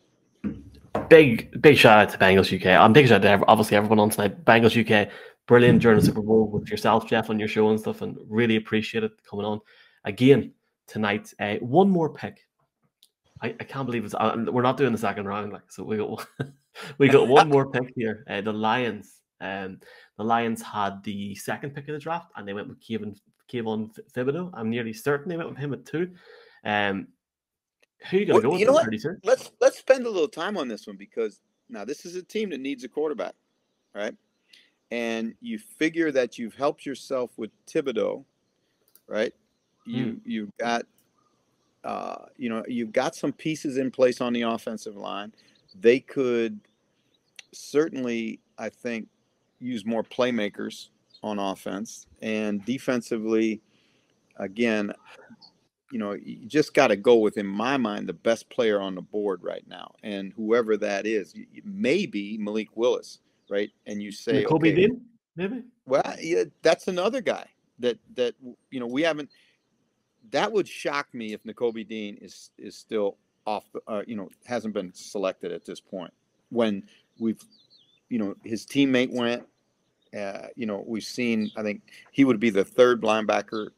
Big 1.07 1.61
big 1.61 1.77
shout 1.77 1.99
out 1.99 2.09
to 2.09 2.17
Bengals 2.17 2.53
UK. 2.53 2.67
I'm 2.67 2.93
big 2.93 3.07
shout 3.07 3.23
out 3.23 3.39
to 3.39 3.45
obviously 3.47 3.77
everyone 3.77 3.99
on 3.99 4.09
tonight. 4.09 4.43
Bengals 4.45 4.75
UK, 4.79 5.09
brilliant 5.47 5.81
during 5.81 5.99
the 5.99 6.05
Super 6.05 6.21
Bowl 6.21 6.49
with 6.49 6.69
yourself, 6.69 7.07
Jeff, 7.07 7.29
on 7.29 7.39
your 7.39 7.47
show 7.47 7.69
and 7.69 7.79
stuff, 7.79 8.01
and 8.01 8.17
really 8.27 8.55
appreciate 8.55 9.03
it 9.03 9.11
coming 9.29 9.45
on 9.45 9.59
again 10.05 10.53
tonight. 10.87 11.33
Uh, 11.39 11.55
one 11.55 11.89
more 11.89 12.09
pick. 12.09 12.39
I, 13.41 13.49
I 13.59 13.63
can't 13.63 13.85
believe 13.85 14.03
it's 14.03 14.15
uh, 14.15 14.45
we're 14.51 14.61
not 14.61 14.77
doing 14.77 14.91
the 14.91 14.97
second 14.97 15.25
round, 15.25 15.53
like 15.53 15.71
so 15.71 15.83
we 15.83 15.97
got 15.97 16.25
we 16.97 17.07
got 17.07 17.27
one 17.27 17.49
more 17.49 17.69
pick 17.69 17.93
here. 17.95 18.25
Uh, 18.29 18.41
the 18.41 18.53
Lions. 18.53 19.15
Um, 19.41 19.79
the 20.17 20.23
Lions 20.23 20.61
had 20.61 21.01
the 21.03 21.33
second 21.35 21.73
pick 21.73 21.87
of 21.87 21.93
the 21.93 21.99
draft, 21.99 22.31
and 22.35 22.47
they 22.47 22.53
went 22.53 22.67
with 22.67 22.85
Kevin 22.85 23.15
Kayvon 23.51 23.95
Thibodeaux. 24.13 24.51
I'm 24.53 24.69
nearly 24.69 24.93
certain 24.93 25.29
they 25.29 25.37
went 25.37 25.49
with 25.49 25.57
him 25.57 25.73
at 25.73 25.85
two. 25.85 26.11
Um, 26.63 27.07
who 28.09 28.17
you 28.17 28.25
gonna 28.25 28.35
Well, 28.35 28.41
go 28.43 28.49
with? 28.51 28.59
you 28.59 28.65
know 28.65 28.73
what? 28.73 28.85
32? 28.85 29.17
Let's 29.23 29.51
let's 29.59 29.77
spend 29.77 30.05
a 30.05 30.09
little 30.09 30.27
time 30.27 30.57
on 30.57 30.67
this 30.67 30.87
one 30.87 30.97
because 30.97 31.41
now 31.69 31.85
this 31.85 32.05
is 32.05 32.15
a 32.15 32.23
team 32.23 32.49
that 32.51 32.59
needs 32.59 32.83
a 32.83 32.87
quarterback, 32.87 33.35
right? 33.93 34.15
And 34.91 35.35
you 35.41 35.59
figure 35.59 36.11
that 36.11 36.37
you've 36.37 36.55
helped 36.55 36.85
yourself 36.85 37.31
with 37.37 37.51
Thibodeaux, 37.67 38.23
right? 39.07 39.33
You 39.85 40.21
you've 40.25 40.55
got 40.57 40.85
uh, 41.83 42.25
you 42.37 42.49
know 42.49 42.63
you've 42.67 42.91
got 42.91 43.15
some 43.15 43.33
pieces 43.33 43.77
in 43.77 43.91
place 43.91 44.21
on 44.21 44.33
the 44.33 44.43
offensive 44.43 44.95
line. 44.95 45.33
They 45.79 45.99
could 45.99 46.59
certainly, 47.51 48.39
I 48.57 48.69
think, 48.69 49.07
use 49.59 49.85
more 49.85 50.03
playmakers 50.03 50.89
on 51.23 51.39
offense 51.39 52.07
and 52.21 52.63
defensively. 52.65 53.61
Again, 54.37 54.93
you 55.91 55.99
know, 55.99 56.13
you 56.13 56.45
just 56.45 56.73
got 56.73 56.87
to 56.87 56.95
go 56.95 57.15
with, 57.15 57.37
in 57.37 57.45
my 57.45 57.77
mind, 57.77 58.07
the 58.07 58.13
best 58.13 58.49
player 58.49 58.79
on 58.79 58.95
the 58.95 59.01
board 59.01 59.41
right 59.43 59.63
now, 59.67 59.95
and 60.03 60.33
whoever 60.35 60.77
that 60.77 61.05
is, 61.05 61.33
maybe 61.63 62.37
Malik 62.37 62.69
Willis, 62.75 63.19
right? 63.49 63.69
And 63.87 64.01
you 64.01 64.11
say, 64.11 64.43
Kobe 64.43 64.69
okay, 64.71 64.75
Dean, 64.87 65.01
maybe. 65.35 65.63
well, 65.85 66.15
yeah, 66.21 66.43
that's 66.61 66.87
another 66.87 67.21
guy 67.21 67.45
that 67.79 67.97
that 68.15 68.35
you 68.71 68.79
know 68.79 68.87
we 68.87 69.01
haven't. 69.01 69.29
That 70.31 70.51
would 70.51 70.67
shock 70.67 71.07
me 71.13 71.33
if 71.33 71.43
Nakobe 71.43 71.87
Dean 71.87 72.17
is 72.21 72.51
is 72.57 72.75
still 72.77 73.17
off. 73.47 73.65
the- 73.73 73.81
Uh, 73.87 74.03
you 74.05 74.15
know, 74.15 74.29
hasn't 74.45 74.73
been 74.73 74.93
selected 74.93 75.51
at 75.51 75.65
this 75.65 75.79
point. 75.79 76.13
When 76.49 76.83
we've, 77.19 77.41
you 78.09 78.19
know, 78.19 78.35
his 78.43 78.65
teammate 78.65 79.11
went. 79.11 79.45
Uh, 80.15 80.47
you 80.55 80.65
know, 80.65 80.83
we've 80.87 81.03
seen. 81.03 81.51
I 81.55 81.61
think 81.61 81.81
he 82.11 82.25
would 82.25 82.39
be 82.39 82.49
the 82.49 82.65
third 82.65 83.01
linebacker 83.01 83.69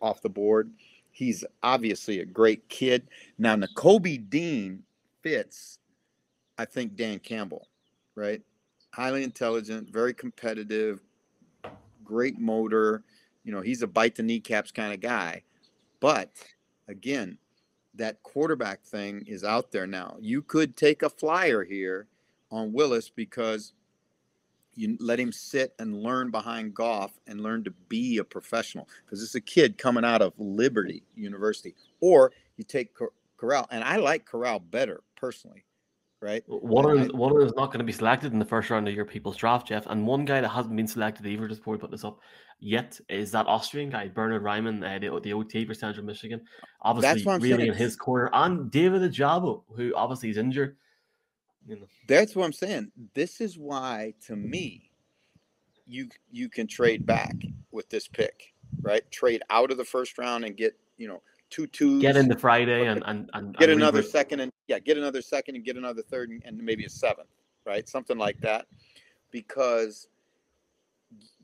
off 0.00 0.20
the 0.20 0.28
board. 0.28 0.72
He's 1.12 1.44
obviously 1.62 2.20
a 2.20 2.24
great 2.24 2.68
kid. 2.68 3.06
Now, 3.38 3.54
Nakobe 3.54 4.28
Dean 4.28 4.82
fits. 5.22 5.78
I 6.58 6.64
think 6.64 6.96
Dan 6.96 7.18
Campbell, 7.18 7.68
right? 8.14 8.42
Highly 8.92 9.22
intelligent, 9.22 9.90
very 9.90 10.14
competitive, 10.14 11.00
great 12.04 12.38
motor. 12.38 13.04
You 13.44 13.52
know, 13.52 13.60
he's 13.60 13.82
a 13.82 13.86
bite 13.86 14.14
the 14.14 14.22
kneecaps 14.22 14.70
kind 14.70 14.92
of 14.92 15.00
guy. 15.00 15.42
But 16.00 16.30
again, 16.88 17.38
that 17.94 18.22
quarterback 18.22 18.82
thing 18.82 19.24
is 19.26 19.44
out 19.44 19.70
there 19.70 19.86
now. 19.86 20.16
You 20.20 20.42
could 20.42 20.76
take 20.76 21.02
a 21.02 21.10
flyer 21.10 21.62
here 21.62 22.06
on 22.50 22.72
Willis 22.72 23.10
because 23.10 23.72
you 24.74 24.96
let 25.00 25.20
him 25.20 25.32
sit 25.32 25.74
and 25.78 25.94
learn 25.94 26.30
behind 26.30 26.74
Goff 26.74 27.12
and 27.26 27.40
learn 27.40 27.64
to 27.64 27.70
be 27.88 28.18
a 28.18 28.24
professional 28.24 28.88
because 29.04 29.22
it's 29.22 29.34
a 29.34 29.40
kid 29.40 29.78
coming 29.78 30.04
out 30.04 30.22
of 30.22 30.32
Liberty 30.38 31.02
University. 31.14 31.74
Or 32.00 32.32
you 32.56 32.64
take 32.64 32.94
Cor- 32.94 33.12
Corral, 33.36 33.66
and 33.70 33.84
I 33.84 33.96
like 33.96 34.24
Corral 34.24 34.60
better 34.60 35.02
personally, 35.16 35.64
right? 36.20 36.42
One 36.46 36.88
of 36.88 36.98
them, 36.98 37.16
one 37.16 37.32
of 37.32 37.38
them 37.38 37.46
is 37.46 37.54
not 37.54 37.66
going 37.66 37.78
to 37.78 37.84
be 37.84 37.92
selected 37.92 38.32
in 38.32 38.38
the 38.38 38.44
first 38.44 38.70
round 38.70 38.88
of 38.88 38.94
your 38.94 39.04
people's 39.04 39.36
draft, 39.36 39.68
Jeff. 39.68 39.86
And 39.86 40.06
one 40.06 40.24
guy 40.24 40.40
that 40.40 40.48
hasn't 40.48 40.76
been 40.76 40.86
selected 40.86 41.26
either, 41.26 41.48
just 41.48 41.60
before 41.60 41.74
we 41.74 41.78
put 41.78 41.90
this 41.90 42.04
up 42.04 42.20
yet, 42.60 42.98
is 43.08 43.30
that 43.32 43.46
Austrian 43.46 43.90
guy, 43.90 44.08
Bernhard 44.08 44.42
Raimann, 44.42 44.82
uh, 44.84 44.98
the, 44.98 45.20
the 45.20 45.32
OT 45.32 45.64
for 45.66 45.74
Central 45.74 46.06
Michigan. 46.06 46.40
Obviously, 46.82 47.24
really 47.24 47.56
saying. 47.56 47.68
in 47.68 47.74
his 47.74 47.96
corner. 47.96 48.30
And 48.32 48.70
David 48.70 49.02
Ojabo, 49.02 49.64
who 49.76 49.92
obviously 49.94 50.30
is 50.30 50.38
injured. 50.38 50.76
You 51.66 51.76
know. 51.76 51.86
That's 52.08 52.34
what 52.34 52.44
I'm 52.44 52.52
saying. 52.52 52.90
This 53.14 53.40
is 53.40 53.56
why, 53.56 54.14
to 54.26 54.36
me, 54.36 54.90
you 55.86 56.08
you 56.30 56.48
can 56.48 56.66
trade 56.66 57.06
back 57.06 57.34
with 57.70 57.88
this 57.88 58.08
pick, 58.08 58.54
right? 58.80 59.08
Trade 59.10 59.42
out 59.50 59.70
of 59.70 59.76
the 59.76 59.84
first 59.84 60.18
round 60.18 60.44
and 60.44 60.56
get 60.56 60.76
you 60.96 61.08
know 61.08 61.22
two 61.50 61.66
twos. 61.66 62.02
Get 62.02 62.16
into 62.16 62.36
Friday 62.36 62.86
and 62.86 63.02
and, 63.06 63.30
and 63.34 63.56
get 63.56 63.70
and 63.70 63.80
another 63.80 64.02
regroup. 64.02 64.10
second 64.10 64.40
and 64.40 64.52
yeah, 64.66 64.78
get 64.78 64.96
another 64.98 65.22
second 65.22 65.56
and 65.56 65.64
get 65.64 65.76
another 65.76 66.02
third 66.02 66.30
and, 66.30 66.42
and 66.44 66.58
maybe 66.58 66.84
a 66.84 66.88
seventh, 66.88 67.28
right? 67.64 67.88
Something 67.88 68.18
like 68.18 68.40
that, 68.40 68.66
because 69.30 70.08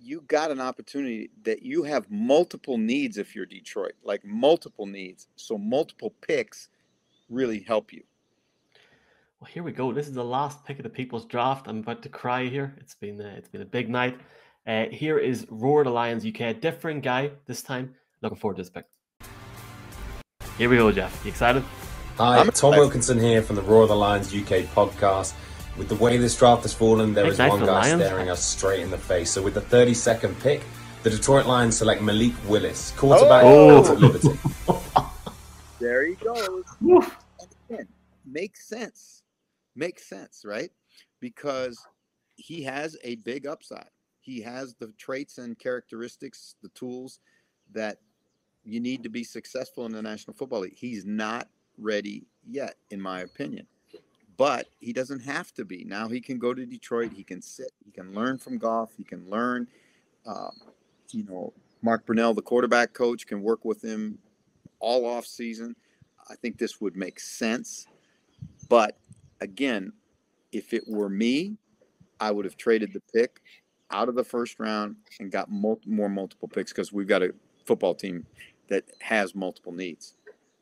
you 0.00 0.22
got 0.22 0.50
an 0.50 0.60
opportunity 0.60 1.30
that 1.42 1.62
you 1.62 1.82
have 1.82 2.10
multiple 2.10 2.78
needs 2.78 3.18
if 3.18 3.34
you're 3.34 3.46
Detroit, 3.46 3.92
like 4.02 4.24
multiple 4.24 4.86
needs. 4.86 5.28
So 5.36 5.58
multiple 5.58 6.14
picks 6.22 6.70
really 7.28 7.60
help 7.60 7.92
you. 7.92 8.02
Well, 9.40 9.48
here 9.52 9.62
we 9.62 9.73
go. 9.73 9.93
This 9.93 10.09
is 10.09 10.15
the 10.15 10.24
last 10.24 10.65
pick 10.65 10.78
of 10.78 10.82
the 10.82 10.89
people's 10.89 11.24
draft. 11.24 11.69
I'm 11.69 11.78
about 11.78 12.02
to 12.02 12.09
cry 12.09 12.47
here. 12.47 12.74
It's 12.81 12.94
been 12.94 13.20
uh, 13.20 13.35
it's 13.36 13.48
been 13.48 13.62
a 13.62 13.66
big 13.66 13.89
night. 13.89 14.19
Uh, 14.66 14.86
here 14.90 15.19
is 15.19 15.47
Roar 15.48 15.85
the 15.85 15.90
Lions 15.90 16.27
UK, 16.27 16.40
a 16.40 16.55
different 16.55 17.02
guy 17.05 17.31
this 17.47 17.62
time. 17.62 17.94
Looking 18.20 18.39
forward 18.39 18.56
to 18.56 18.62
this 18.62 18.70
pick. 18.70 18.85
Here 20.59 20.69
we 20.69 20.77
go, 20.77 20.90
Jeff. 20.90 21.24
You 21.24 21.31
excited? 21.31 21.62
Hi, 22.16 22.39
I'm 22.39 22.51
Tom 22.51 22.73
Wilkinson 22.73 23.19
here 23.20 23.40
from 23.43 23.55
the 23.55 23.62
Roar 23.62 23.82
of 23.85 23.89
the 23.90 23.97
Lions 23.97 24.35
UK 24.35 24.65
podcast. 24.74 25.35
With 25.77 25.89
the 25.89 25.94
way 25.94 26.16
this 26.16 26.36
draft 26.36 26.62
has 26.62 26.74
fallen, 26.74 27.15
there 27.15 27.27
Hey, 27.27 27.31
is 27.31 27.39
nice 27.39 27.51
one 27.52 27.60
guy 27.60 27.73
Lions. 27.82 28.02
staring 28.02 28.28
us 28.31 28.44
straight 28.44 28.81
in 28.81 28.90
the 28.90 28.98
face. 28.98 29.31
So 29.31 29.40
with 29.40 29.55
the 29.55 29.60
32nd 29.60 30.40
pick, 30.40 30.62
the 31.05 31.10
Detroit 31.10 31.47
Lions 31.47 31.77
select 31.77 32.02
Malik 32.02 32.32
Willis, 32.48 32.90
quarterback 32.97 33.44
Oh! 33.44 33.78
out 33.78 33.89
of 33.90 34.01
Liberty. 34.01 34.36
There 35.78 36.05
he 36.06 36.15
goes. 36.16 36.65
And 36.81 37.05
again, 37.70 37.89
makes 38.27 38.66
sense. 38.69 39.17
Makes 39.78 40.09
sense, 40.09 40.42
right? 40.44 40.70
Because 41.20 41.78
he 42.34 42.64
has 42.64 42.96
a 43.05 43.14
big 43.16 43.46
upside. 43.46 43.90
He 44.20 44.40
has 44.40 44.74
the 44.74 44.92
traits 44.98 45.38
and 45.38 45.56
characteristics, 45.56 46.56
the 46.64 46.68
tools 46.70 47.20
that 47.72 47.98
you 48.64 48.80
need 48.80 49.05
to 49.05 49.09
be 49.09 49.22
successful 49.22 49.86
in 49.86 49.92
the 49.92 50.02
National 50.02 50.34
Football 50.34 50.60
League. 50.62 50.76
He's 50.76 51.05
not 51.06 51.48
ready 51.78 52.26
yet, 52.44 52.74
in 52.90 53.00
my 53.00 53.20
opinion. 53.20 53.68
But 54.36 54.66
he 54.80 54.92
doesn't 54.92 55.20
have 55.20 55.55
to 55.55 55.64
be. 55.64 55.84
Now 55.84 56.09
he 56.09 56.20
can 56.20 56.40
go 56.40 56.52
to 56.52 56.66
Detroit. 56.66 57.12
He 57.14 57.22
can 57.22 57.40
sit. 57.40 57.70
He 57.84 57.92
can 57.92 58.12
learn 58.12 58.36
from 58.36 58.59
Goff. 58.59 58.90
He 58.96 59.05
can 59.05 59.30
learn. 59.30 59.68
Um, 60.26 60.56
you 61.12 61.22
know, 61.22 61.52
Mark 61.82 62.05
Brunell, 62.05 62.34
the 62.34 62.42
quarterback 62.42 62.94
coach, 62.94 63.28
can 63.28 63.42
work 63.42 63.64
with 63.64 63.80
him 63.80 64.18
all 64.80 65.06
off 65.06 65.24
season. 65.24 65.76
I 66.28 66.34
think 66.34 66.59
this 66.59 66.80
would 66.80 66.96
make 66.96 67.20
sense. 67.20 67.86
But 68.68 68.98
again, 69.40 69.93
if 70.52 70.73
it 70.73 70.82
were 70.86 71.09
me, 71.09 71.56
I 72.20 72.31
would 72.31 72.44
have 72.44 72.56
traded 72.56 72.93
the 72.93 73.02
pick 73.12 73.40
out 73.90 74.09
of 74.09 74.15
the 74.15 74.24
first 74.24 74.59
round 74.59 74.97
and 75.20 75.31
got 75.31 75.51
mul- 75.51 75.81
more 75.86 76.09
multiple 76.09 76.48
picks 76.48 76.73
because 76.73 76.93
we've 76.93 77.09
got 77.09 77.23
a 77.23 77.32
football 77.65 77.94
team 77.94 78.27
that 78.69 78.85
has 79.01 79.35
multiple 79.35 79.73
needs. 79.73 80.15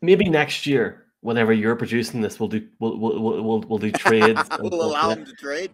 Maybe 0.03 0.29
next 0.29 0.67
year, 0.67 1.07
whenever 1.21 1.53
you're 1.53 1.77
producing 1.77 2.21
this, 2.21 2.39
we'll 2.39 2.49
do 2.49 2.67
we'll 2.79 2.99
we'll 2.99 3.43
we'll, 3.43 3.61
we'll, 3.63 3.79
do 3.79 3.91
trades. 3.91 4.41
we'll 4.61 4.83
allow 4.83 5.09
them 5.09 5.25
to 5.25 5.33
trade. 5.33 5.73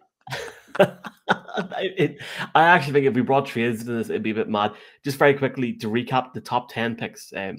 I- 0.78 1.90
it, 1.98 2.22
I 2.54 2.62
actually 2.62 2.94
think 2.94 3.06
if 3.06 3.14
we 3.14 3.20
brought 3.22 3.46
trades 3.46 3.84
to 3.84 3.92
this, 3.92 4.08
it'd 4.08 4.22
be 4.22 4.30
a 4.30 4.34
bit 4.34 4.48
mad. 4.48 4.72
Just 5.04 5.18
very 5.18 5.34
quickly 5.34 5.74
to 5.74 5.88
recap 5.88 6.32
the 6.32 6.40
top 6.40 6.72
10 6.72 6.96
picks. 6.96 7.32
Um, 7.36 7.58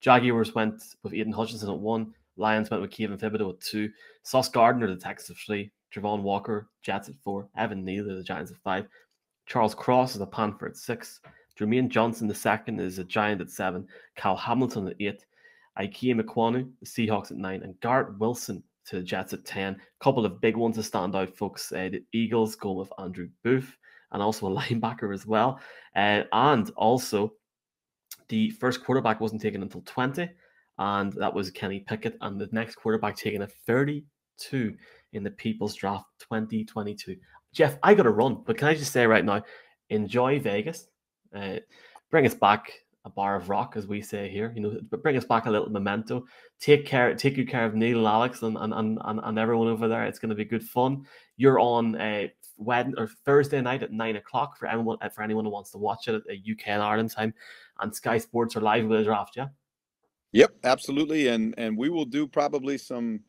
Jaguars 0.00 0.54
went 0.54 0.82
with 1.02 1.12
Aidan 1.12 1.32
Hutchinson 1.32 1.70
at 1.70 1.78
one. 1.78 2.14
Lions 2.38 2.70
went 2.70 2.80
with 2.80 2.90
Kayvon 2.90 3.18
Thibodeaux 3.18 3.54
at 3.54 3.60
two. 3.60 3.90
Sauce 4.22 4.48
Gardner, 4.48 4.86
the 4.86 4.96
Texans 4.96 5.38
at 5.38 5.44
three. 5.44 5.70
Travon 5.94 6.22
Walker, 6.22 6.68
Jets 6.82 7.08
at 7.08 7.14
four. 7.24 7.48
Evan 7.56 7.84
Neal, 7.84 8.04
the 8.04 8.22
Giants 8.22 8.50
at 8.50 8.58
five. 8.58 8.86
Charles 9.46 9.74
Cross 9.74 10.14
is 10.14 10.20
a 10.20 10.26
Panther 10.26 10.66
at 10.66 10.76
six. 10.76 11.20
Jermaine 11.58 11.88
Johnson, 11.88 12.28
the 12.28 12.34
second, 12.34 12.80
is 12.80 12.98
a 12.98 13.04
Giant 13.04 13.40
at 13.40 13.50
seven. 13.50 13.86
Cal 14.16 14.36
Hamilton 14.36 14.88
at 14.88 14.96
eight. 15.00 15.24
Ickey 15.80 16.12
Ekwonu, 16.14 16.68
the 16.80 16.86
Seahawks 16.86 17.30
at 17.30 17.36
nine. 17.36 17.62
And 17.62 17.78
Garrett 17.80 18.18
Wilson 18.18 18.62
to 18.86 18.96
the 18.96 19.02
Jets 19.02 19.32
at 19.32 19.44
10. 19.44 19.74
A 19.74 20.04
couple 20.04 20.24
of 20.24 20.40
big 20.40 20.56
ones 20.56 20.76
to 20.76 20.82
stand 20.82 21.14
out, 21.14 21.36
folks. 21.36 21.72
Uh, 21.72 21.88
the 21.90 22.02
Eagles 22.12 22.56
going 22.56 22.78
with 22.78 22.92
Andrew 22.98 23.28
Booth 23.44 23.76
and 24.12 24.22
also 24.22 24.46
a 24.46 24.56
linebacker 24.60 25.14
as 25.14 25.26
well. 25.26 25.60
Uh, 25.94 26.22
and 26.32 26.70
also, 26.76 27.32
the 28.28 28.50
first 28.50 28.84
quarterback 28.84 29.20
wasn't 29.20 29.40
taken 29.40 29.62
until 29.62 29.82
20, 29.82 30.28
and 30.78 31.12
that 31.14 31.32
was 31.32 31.50
Kenny 31.50 31.80
Pickett. 31.80 32.16
And 32.20 32.40
the 32.40 32.48
next 32.52 32.76
quarterback 32.76 33.16
taken 33.16 33.42
at 33.42 33.52
32 33.66 34.74
in 35.12 35.22
the 35.22 35.30
People's 35.30 35.74
Draft 35.74 36.06
2022. 36.20 37.16
Jeff, 37.52 37.78
I 37.82 37.94
got 37.94 38.04
to 38.04 38.10
run, 38.10 38.42
but 38.46 38.58
can 38.58 38.68
I 38.68 38.74
just 38.74 38.92
say 38.92 39.06
right 39.06 39.24
now, 39.24 39.42
enjoy 39.90 40.38
Vegas. 40.38 40.86
Uh, 41.34 41.56
bring 42.10 42.26
us 42.26 42.34
back 42.34 42.72
a 43.04 43.10
bar 43.10 43.36
of 43.36 43.48
rock, 43.48 43.74
as 43.76 43.86
we 43.86 44.00
say 44.02 44.28
here. 44.28 44.52
You 44.54 44.60
know, 44.60 44.80
bring 45.02 45.16
us 45.16 45.24
back 45.24 45.46
a 45.46 45.50
little 45.50 45.70
memento. 45.70 46.24
Take 46.60 46.86
care, 46.86 47.14
take 47.14 47.36
good 47.36 47.48
care 47.48 47.64
of 47.64 47.74
Neil, 47.74 48.06
Alex, 48.06 48.42
and 48.42 48.56
and, 48.56 48.72
and, 48.74 48.98
and 49.02 49.38
everyone 49.38 49.68
over 49.68 49.88
there. 49.88 50.04
It's 50.04 50.18
going 50.18 50.30
to 50.30 50.34
be 50.34 50.44
good 50.44 50.62
fun. 50.62 51.04
You're 51.36 51.58
on 51.58 51.96
a 51.96 52.32
Wed 52.58 52.94
or 52.98 53.08
Thursday 53.24 53.60
night 53.60 53.82
at 53.82 53.92
nine 53.92 54.16
o'clock 54.16 54.58
for 54.58 54.66
anyone 54.66 54.98
uh, 55.00 55.08
for 55.08 55.22
anyone 55.22 55.44
who 55.44 55.50
wants 55.50 55.70
to 55.72 55.78
watch 55.78 56.08
it 56.08 56.14
at 56.14 56.50
UK 56.50 56.68
and 56.68 56.82
Ireland 56.82 57.10
time, 57.10 57.34
and 57.80 57.94
Sky 57.94 58.18
Sports 58.18 58.56
are 58.56 58.60
live 58.60 58.86
with 58.86 58.98
the 58.98 59.04
draft. 59.04 59.36
Yeah. 59.36 59.48
Yep, 60.32 60.52
absolutely, 60.64 61.28
and 61.28 61.54
and 61.58 61.76
we 61.76 61.88
will 61.88 62.04
do 62.04 62.26
probably 62.26 62.76
some 62.78 63.20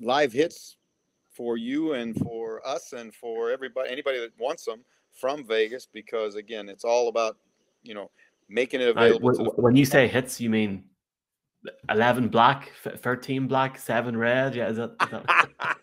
live 0.00 0.32
hits 0.32 0.76
for 1.32 1.56
you 1.56 1.94
and 1.94 2.16
for 2.20 2.66
us 2.66 2.92
and 2.92 3.14
for 3.14 3.50
everybody, 3.50 3.90
anybody 3.90 4.20
that 4.20 4.32
wants 4.38 4.64
them 4.64 4.84
from 5.12 5.44
Vegas, 5.46 5.86
because 5.92 6.34
again, 6.34 6.68
it's 6.68 6.84
all 6.84 7.08
about 7.08 7.36
you 7.82 7.94
know 7.94 8.10
making 8.48 8.80
it 8.80 8.88
available. 8.88 9.32
wh- 9.32 9.54
to 9.54 9.60
when 9.60 9.76
you 9.76 9.84
say 9.84 10.08
hits, 10.08 10.40
you 10.40 10.50
mean 10.50 10.84
eleven 11.88 12.28
black, 12.28 12.72
thirteen 12.82 13.46
black, 13.46 13.78
seven 13.78 14.16
red. 14.16 14.54
Yeah, 14.54 14.68
is 14.68 14.76
that, 14.76 14.90
is 15.02 15.10
that 15.10 15.76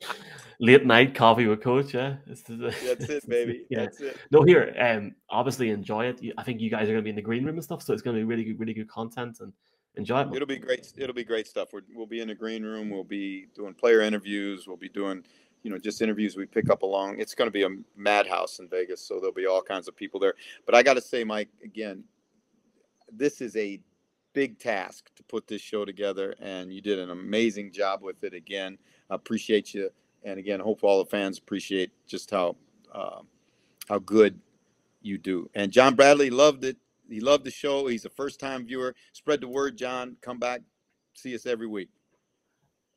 late 0.60 0.84
night 0.84 1.14
coffee 1.14 1.46
with 1.46 1.62
coach? 1.62 1.94
Yeah, 1.94 2.16
That's 2.26 2.48
it, 2.50 3.28
baby. 3.28 3.64
yeah. 3.70 3.80
That's 3.80 4.00
it. 4.00 4.16
No, 4.30 4.42
here, 4.42 4.74
um, 4.78 5.14
obviously 5.30 5.70
enjoy 5.70 6.06
it. 6.06 6.20
I 6.36 6.42
think 6.42 6.60
you 6.60 6.70
guys 6.70 6.82
are 6.84 6.92
going 6.92 6.96
to 6.98 7.02
be 7.02 7.10
in 7.10 7.16
the 7.16 7.22
green 7.22 7.44
room 7.44 7.54
and 7.54 7.64
stuff, 7.64 7.82
so 7.82 7.92
it's 7.92 8.02
going 8.02 8.16
to 8.16 8.20
be 8.20 8.24
really 8.24 8.44
good, 8.44 8.58
really 8.58 8.74
good 8.74 8.88
content 8.88 9.38
and 9.40 9.52
enjoy 9.98 10.22
it. 10.22 10.28
It'll 10.34 10.46
be 10.46 10.58
great. 10.58 10.92
It'll 10.96 11.14
be 11.14 11.24
great 11.24 11.46
stuff. 11.46 11.72
We're, 11.72 11.82
we'll 11.94 12.06
be 12.06 12.20
in 12.20 12.28
the 12.28 12.34
green 12.34 12.62
room. 12.62 12.88
We'll 12.88 13.04
be 13.04 13.46
doing 13.54 13.74
player 13.74 14.00
interviews. 14.00 14.66
We'll 14.66 14.76
be 14.76 14.88
doing, 14.88 15.24
you 15.62 15.70
know, 15.70 15.78
just 15.78 16.00
interviews 16.00 16.36
we 16.36 16.46
pick 16.46 16.70
up 16.70 16.82
along. 16.82 17.20
It's 17.20 17.34
going 17.34 17.48
to 17.48 17.52
be 17.52 17.64
a 17.64 17.68
madhouse 17.96 18.60
in 18.60 18.68
Vegas, 18.68 19.02
so 19.02 19.16
there'll 19.16 19.32
be 19.32 19.46
all 19.46 19.62
kinds 19.62 19.88
of 19.88 19.96
people 19.96 20.18
there. 20.20 20.34
But 20.64 20.74
I 20.74 20.82
got 20.82 20.94
to 20.94 21.02
say, 21.02 21.24
Mike, 21.24 21.50
again, 21.62 22.04
this 23.12 23.40
is 23.40 23.56
a 23.56 23.80
big 24.32 24.58
task 24.58 25.10
to 25.16 25.22
put 25.24 25.46
this 25.46 25.60
show 25.60 25.84
together, 25.84 26.34
and 26.40 26.72
you 26.72 26.80
did 26.80 26.98
an 26.98 27.10
amazing 27.10 27.72
job 27.72 28.02
with 28.02 28.22
it. 28.24 28.34
Again, 28.34 28.78
I 29.10 29.14
appreciate 29.14 29.74
you, 29.74 29.90
and 30.22 30.38
again, 30.38 30.60
hope 30.60 30.84
all 30.84 31.02
the 31.02 31.10
fans 31.10 31.38
appreciate 31.38 31.90
just 32.06 32.30
how 32.30 32.56
uh, 32.94 33.20
how 33.88 33.98
good 33.98 34.38
you 35.02 35.18
do. 35.18 35.50
And 35.54 35.72
John 35.72 35.94
Bradley 35.94 36.30
loved 36.30 36.64
it. 36.64 36.76
He 37.08 37.20
loved 37.20 37.44
the 37.44 37.50
show. 37.50 37.86
He's 37.86 38.04
a 38.04 38.10
first 38.10 38.40
time 38.40 38.66
viewer. 38.66 38.94
Spread 39.12 39.40
the 39.40 39.48
word, 39.48 39.76
John. 39.76 40.16
Come 40.20 40.38
back, 40.38 40.60
see 41.14 41.34
us 41.34 41.46
every 41.46 41.66
week. 41.66 41.88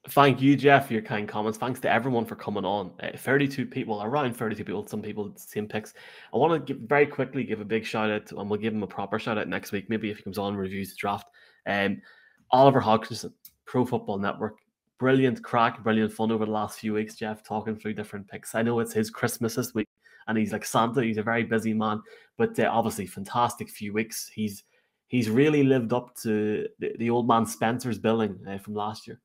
Thank 0.09 0.41
you, 0.41 0.55
Jeff, 0.55 0.87
for 0.87 0.93
your 0.93 1.03
kind 1.03 1.27
comments. 1.27 1.59
Thanks 1.59 1.79
to 1.81 1.91
everyone 1.91 2.25
for 2.25 2.35
coming 2.35 2.65
on. 2.65 2.91
Uh, 3.03 3.15
32 3.15 3.67
people, 3.67 4.01
around 4.01 4.33
32 4.33 4.63
people, 4.63 4.87
some 4.87 5.01
people, 5.01 5.31
same 5.35 5.67
picks. 5.67 5.93
I 6.33 6.37
want 6.37 6.65
to 6.65 6.73
give 6.73 6.81
very 6.87 7.05
quickly 7.05 7.43
give 7.43 7.61
a 7.61 7.65
big 7.65 7.85
shout 7.85 8.09
out, 8.09 8.25
to, 8.27 8.39
and 8.39 8.49
we'll 8.49 8.59
give 8.59 8.73
him 8.73 8.81
a 8.81 8.87
proper 8.87 9.19
shout 9.19 9.37
out 9.37 9.47
next 9.47 9.71
week, 9.71 9.89
maybe 9.89 10.09
if 10.09 10.17
he 10.17 10.23
comes 10.23 10.39
on 10.39 10.55
reviews 10.55 10.89
the 10.89 10.95
draft. 10.95 11.29
Um, 11.67 12.01
Oliver 12.49 12.79
Hodgkinson, 12.79 13.33
Pro 13.65 13.85
Football 13.85 14.17
Network. 14.17 14.57
Brilliant 14.97 15.43
crack, 15.43 15.83
brilliant 15.83 16.11
fun 16.11 16.31
over 16.31 16.45
the 16.45 16.51
last 16.51 16.79
few 16.79 16.93
weeks, 16.93 17.15
Jeff, 17.15 17.43
talking 17.43 17.75
through 17.75 17.93
different 17.93 18.27
picks. 18.27 18.55
I 18.55 18.63
know 18.63 18.79
it's 18.79 18.93
his 18.93 19.11
Christmas 19.11 19.55
this 19.55 19.75
week, 19.75 19.87
and 20.27 20.37
he's 20.37 20.51
like 20.51 20.65
Santa. 20.65 21.03
He's 21.03 21.17
a 21.17 21.23
very 21.23 21.43
busy 21.43 21.73
man, 21.73 22.01
but 22.37 22.59
uh, 22.59 22.69
obviously, 22.71 23.05
fantastic 23.05 23.69
few 23.69 23.93
weeks. 23.93 24.29
He's 24.33 24.63
he's 25.07 25.29
really 25.29 25.63
lived 25.63 25.93
up 25.93 26.15
to 26.23 26.67
the, 26.79 26.95
the 26.97 27.09
old 27.09 27.27
man 27.27 27.45
Spencer's 27.45 27.99
billing 27.99 28.39
uh, 28.47 28.57
from 28.57 28.75
last 28.75 29.07
year. 29.07 29.19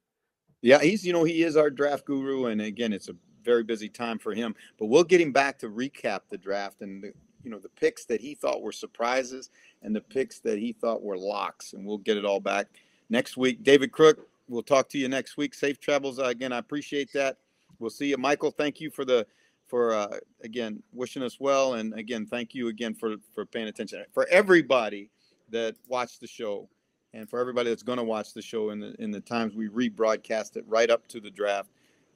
Yeah, 0.63 0.81
he's 0.81 1.07
you 1.07 1.13
know 1.13 1.25
he 1.25 1.43
is 1.43 1.57
our 1.57 1.71
draft 1.71 2.05
guru, 2.05 2.47
and 2.47 2.61
again, 2.61 2.93
it's 2.93 3.09
a 3.09 3.17
very 3.45 3.63
busy 3.63 3.89
time 3.89 4.19
for 4.19 4.35
him. 4.35 4.55
But 4.79 4.87
we'll 4.87 5.05
get 5.05 5.21
him 5.21 5.33
back 5.33 5.59
to 5.61 5.69
recap 5.69 6.23
the 6.29 6.39
draft 6.39 6.83
and 6.83 7.03
the 7.03 7.13
you 7.45 7.51
know 7.51 7.59
the 7.59 7.69
picks 7.69 8.05
that 8.07 8.21
he 8.21 8.35
thought 8.35 8.61
were 8.61 8.73
surprises 8.73 9.51
and 9.83 9.95
the 9.95 10.01
picks 10.01 10.41
that 10.41 10.59
he 10.59 10.73
thought 10.73 11.03
were 11.03 11.17
locks, 11.17 11.73
and 11.73 11.87
we'll 11.87 11.99
get 11.99 12.17
it 12.17 12.25
all 12.25 12.41
back 12.41 12.67
next 13.09 13.37
week. 13.37 13.63
David 13.63 13.93
Crook, 13.93 14.29
we'll 14.49 14.63
talk 14.63 14.89
to 14.91 14.99
you 14.99 15.09
next 15.09 15.37
week. 15.37 15.55
Safe 15.55 15.79
travels 15.79 16.19
uh, 16.19 16.25
again. 16.25 16.53
I 16.53 16.59
appreciate 16.59 17.13
that. 17.13 17.39
We'll 17.79 17.91
see 17.91 18.09
you, 18.09 18.17
Michael. 18.17 18.51
Thank 18.51 18.81
you 18.81 18.91
for 18.91 19.05
the 19.05 19.27
for 19.67 19.95
uh, 19.95 20.19
again 20.43 20.83
wishing 20.93 21.23
us 21.23 21.39
well, 21.41 21.75
and 21.75 21.95
again 21.99 22.27
thank 22.27 22.55
you 22.55 22.69
again 22.69 22.95
for 22.95 23.17
for 23.35 23.45
paying 23.45 23.69
attention 23.69 24.05
for 24.13 24.27
everybody 24.29 25.11
that 25.51 25.77
watched 25.89 26.21
the 26.21 26.27
show 26.27 26.69
and 27.15 27.29
for 27.29 27.39
everybody 27.41 27.71
that's 27.71 27.83
going 27.83 27.99
to 27.99 28.05
watch 28.05 28.35
the 28.35 28.43
show 28.43 28.71
in 28.71 28.81
the 28.81 28.95
in 28.99 29.11
the 29.11 29.21
times 29.21 29.55
we 29.55 29.69
rebroadcast 29.69 30.57
it 30.57 30.65
right 30.67 30.91
up 30.91 31.07
to 31.09 31.21
the 31.21 31.31
draft. 31.31 31.71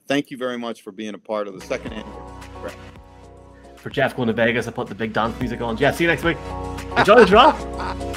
Thank 0.06 0.30
you 0.30 0.36
very 0.36 0.58
much 0.58 0.82
for 0.82 0.92
being 0.92 1.14
a 1.14 1.18
part 1.18 1.46
of 1.48 1.58
the 1.58 1.64
second 1.64 1.92
annual 1.92 2.42
draft. 2.60 2.78
For 3.76 3.90
Jeff 3.90 4.14
going 4.14 4.26
to 4.26 4.34
Vegas, 4.34 4.68
I 4.68 4.72
put 4.72 4.88
the 4.88 4.94
big 4.94 5.12
dance 5.12 5.38
music 5.40 5.60
on. 5.60 5.76
Jeff, 5.76 5.96
see 5.96 6.04
you 6.04 6.08
next 6.08 6.24
week. 6.24 6.36
Enjoy 6.98 7.20
the 7.20 7.26
draft. 7.26 8.06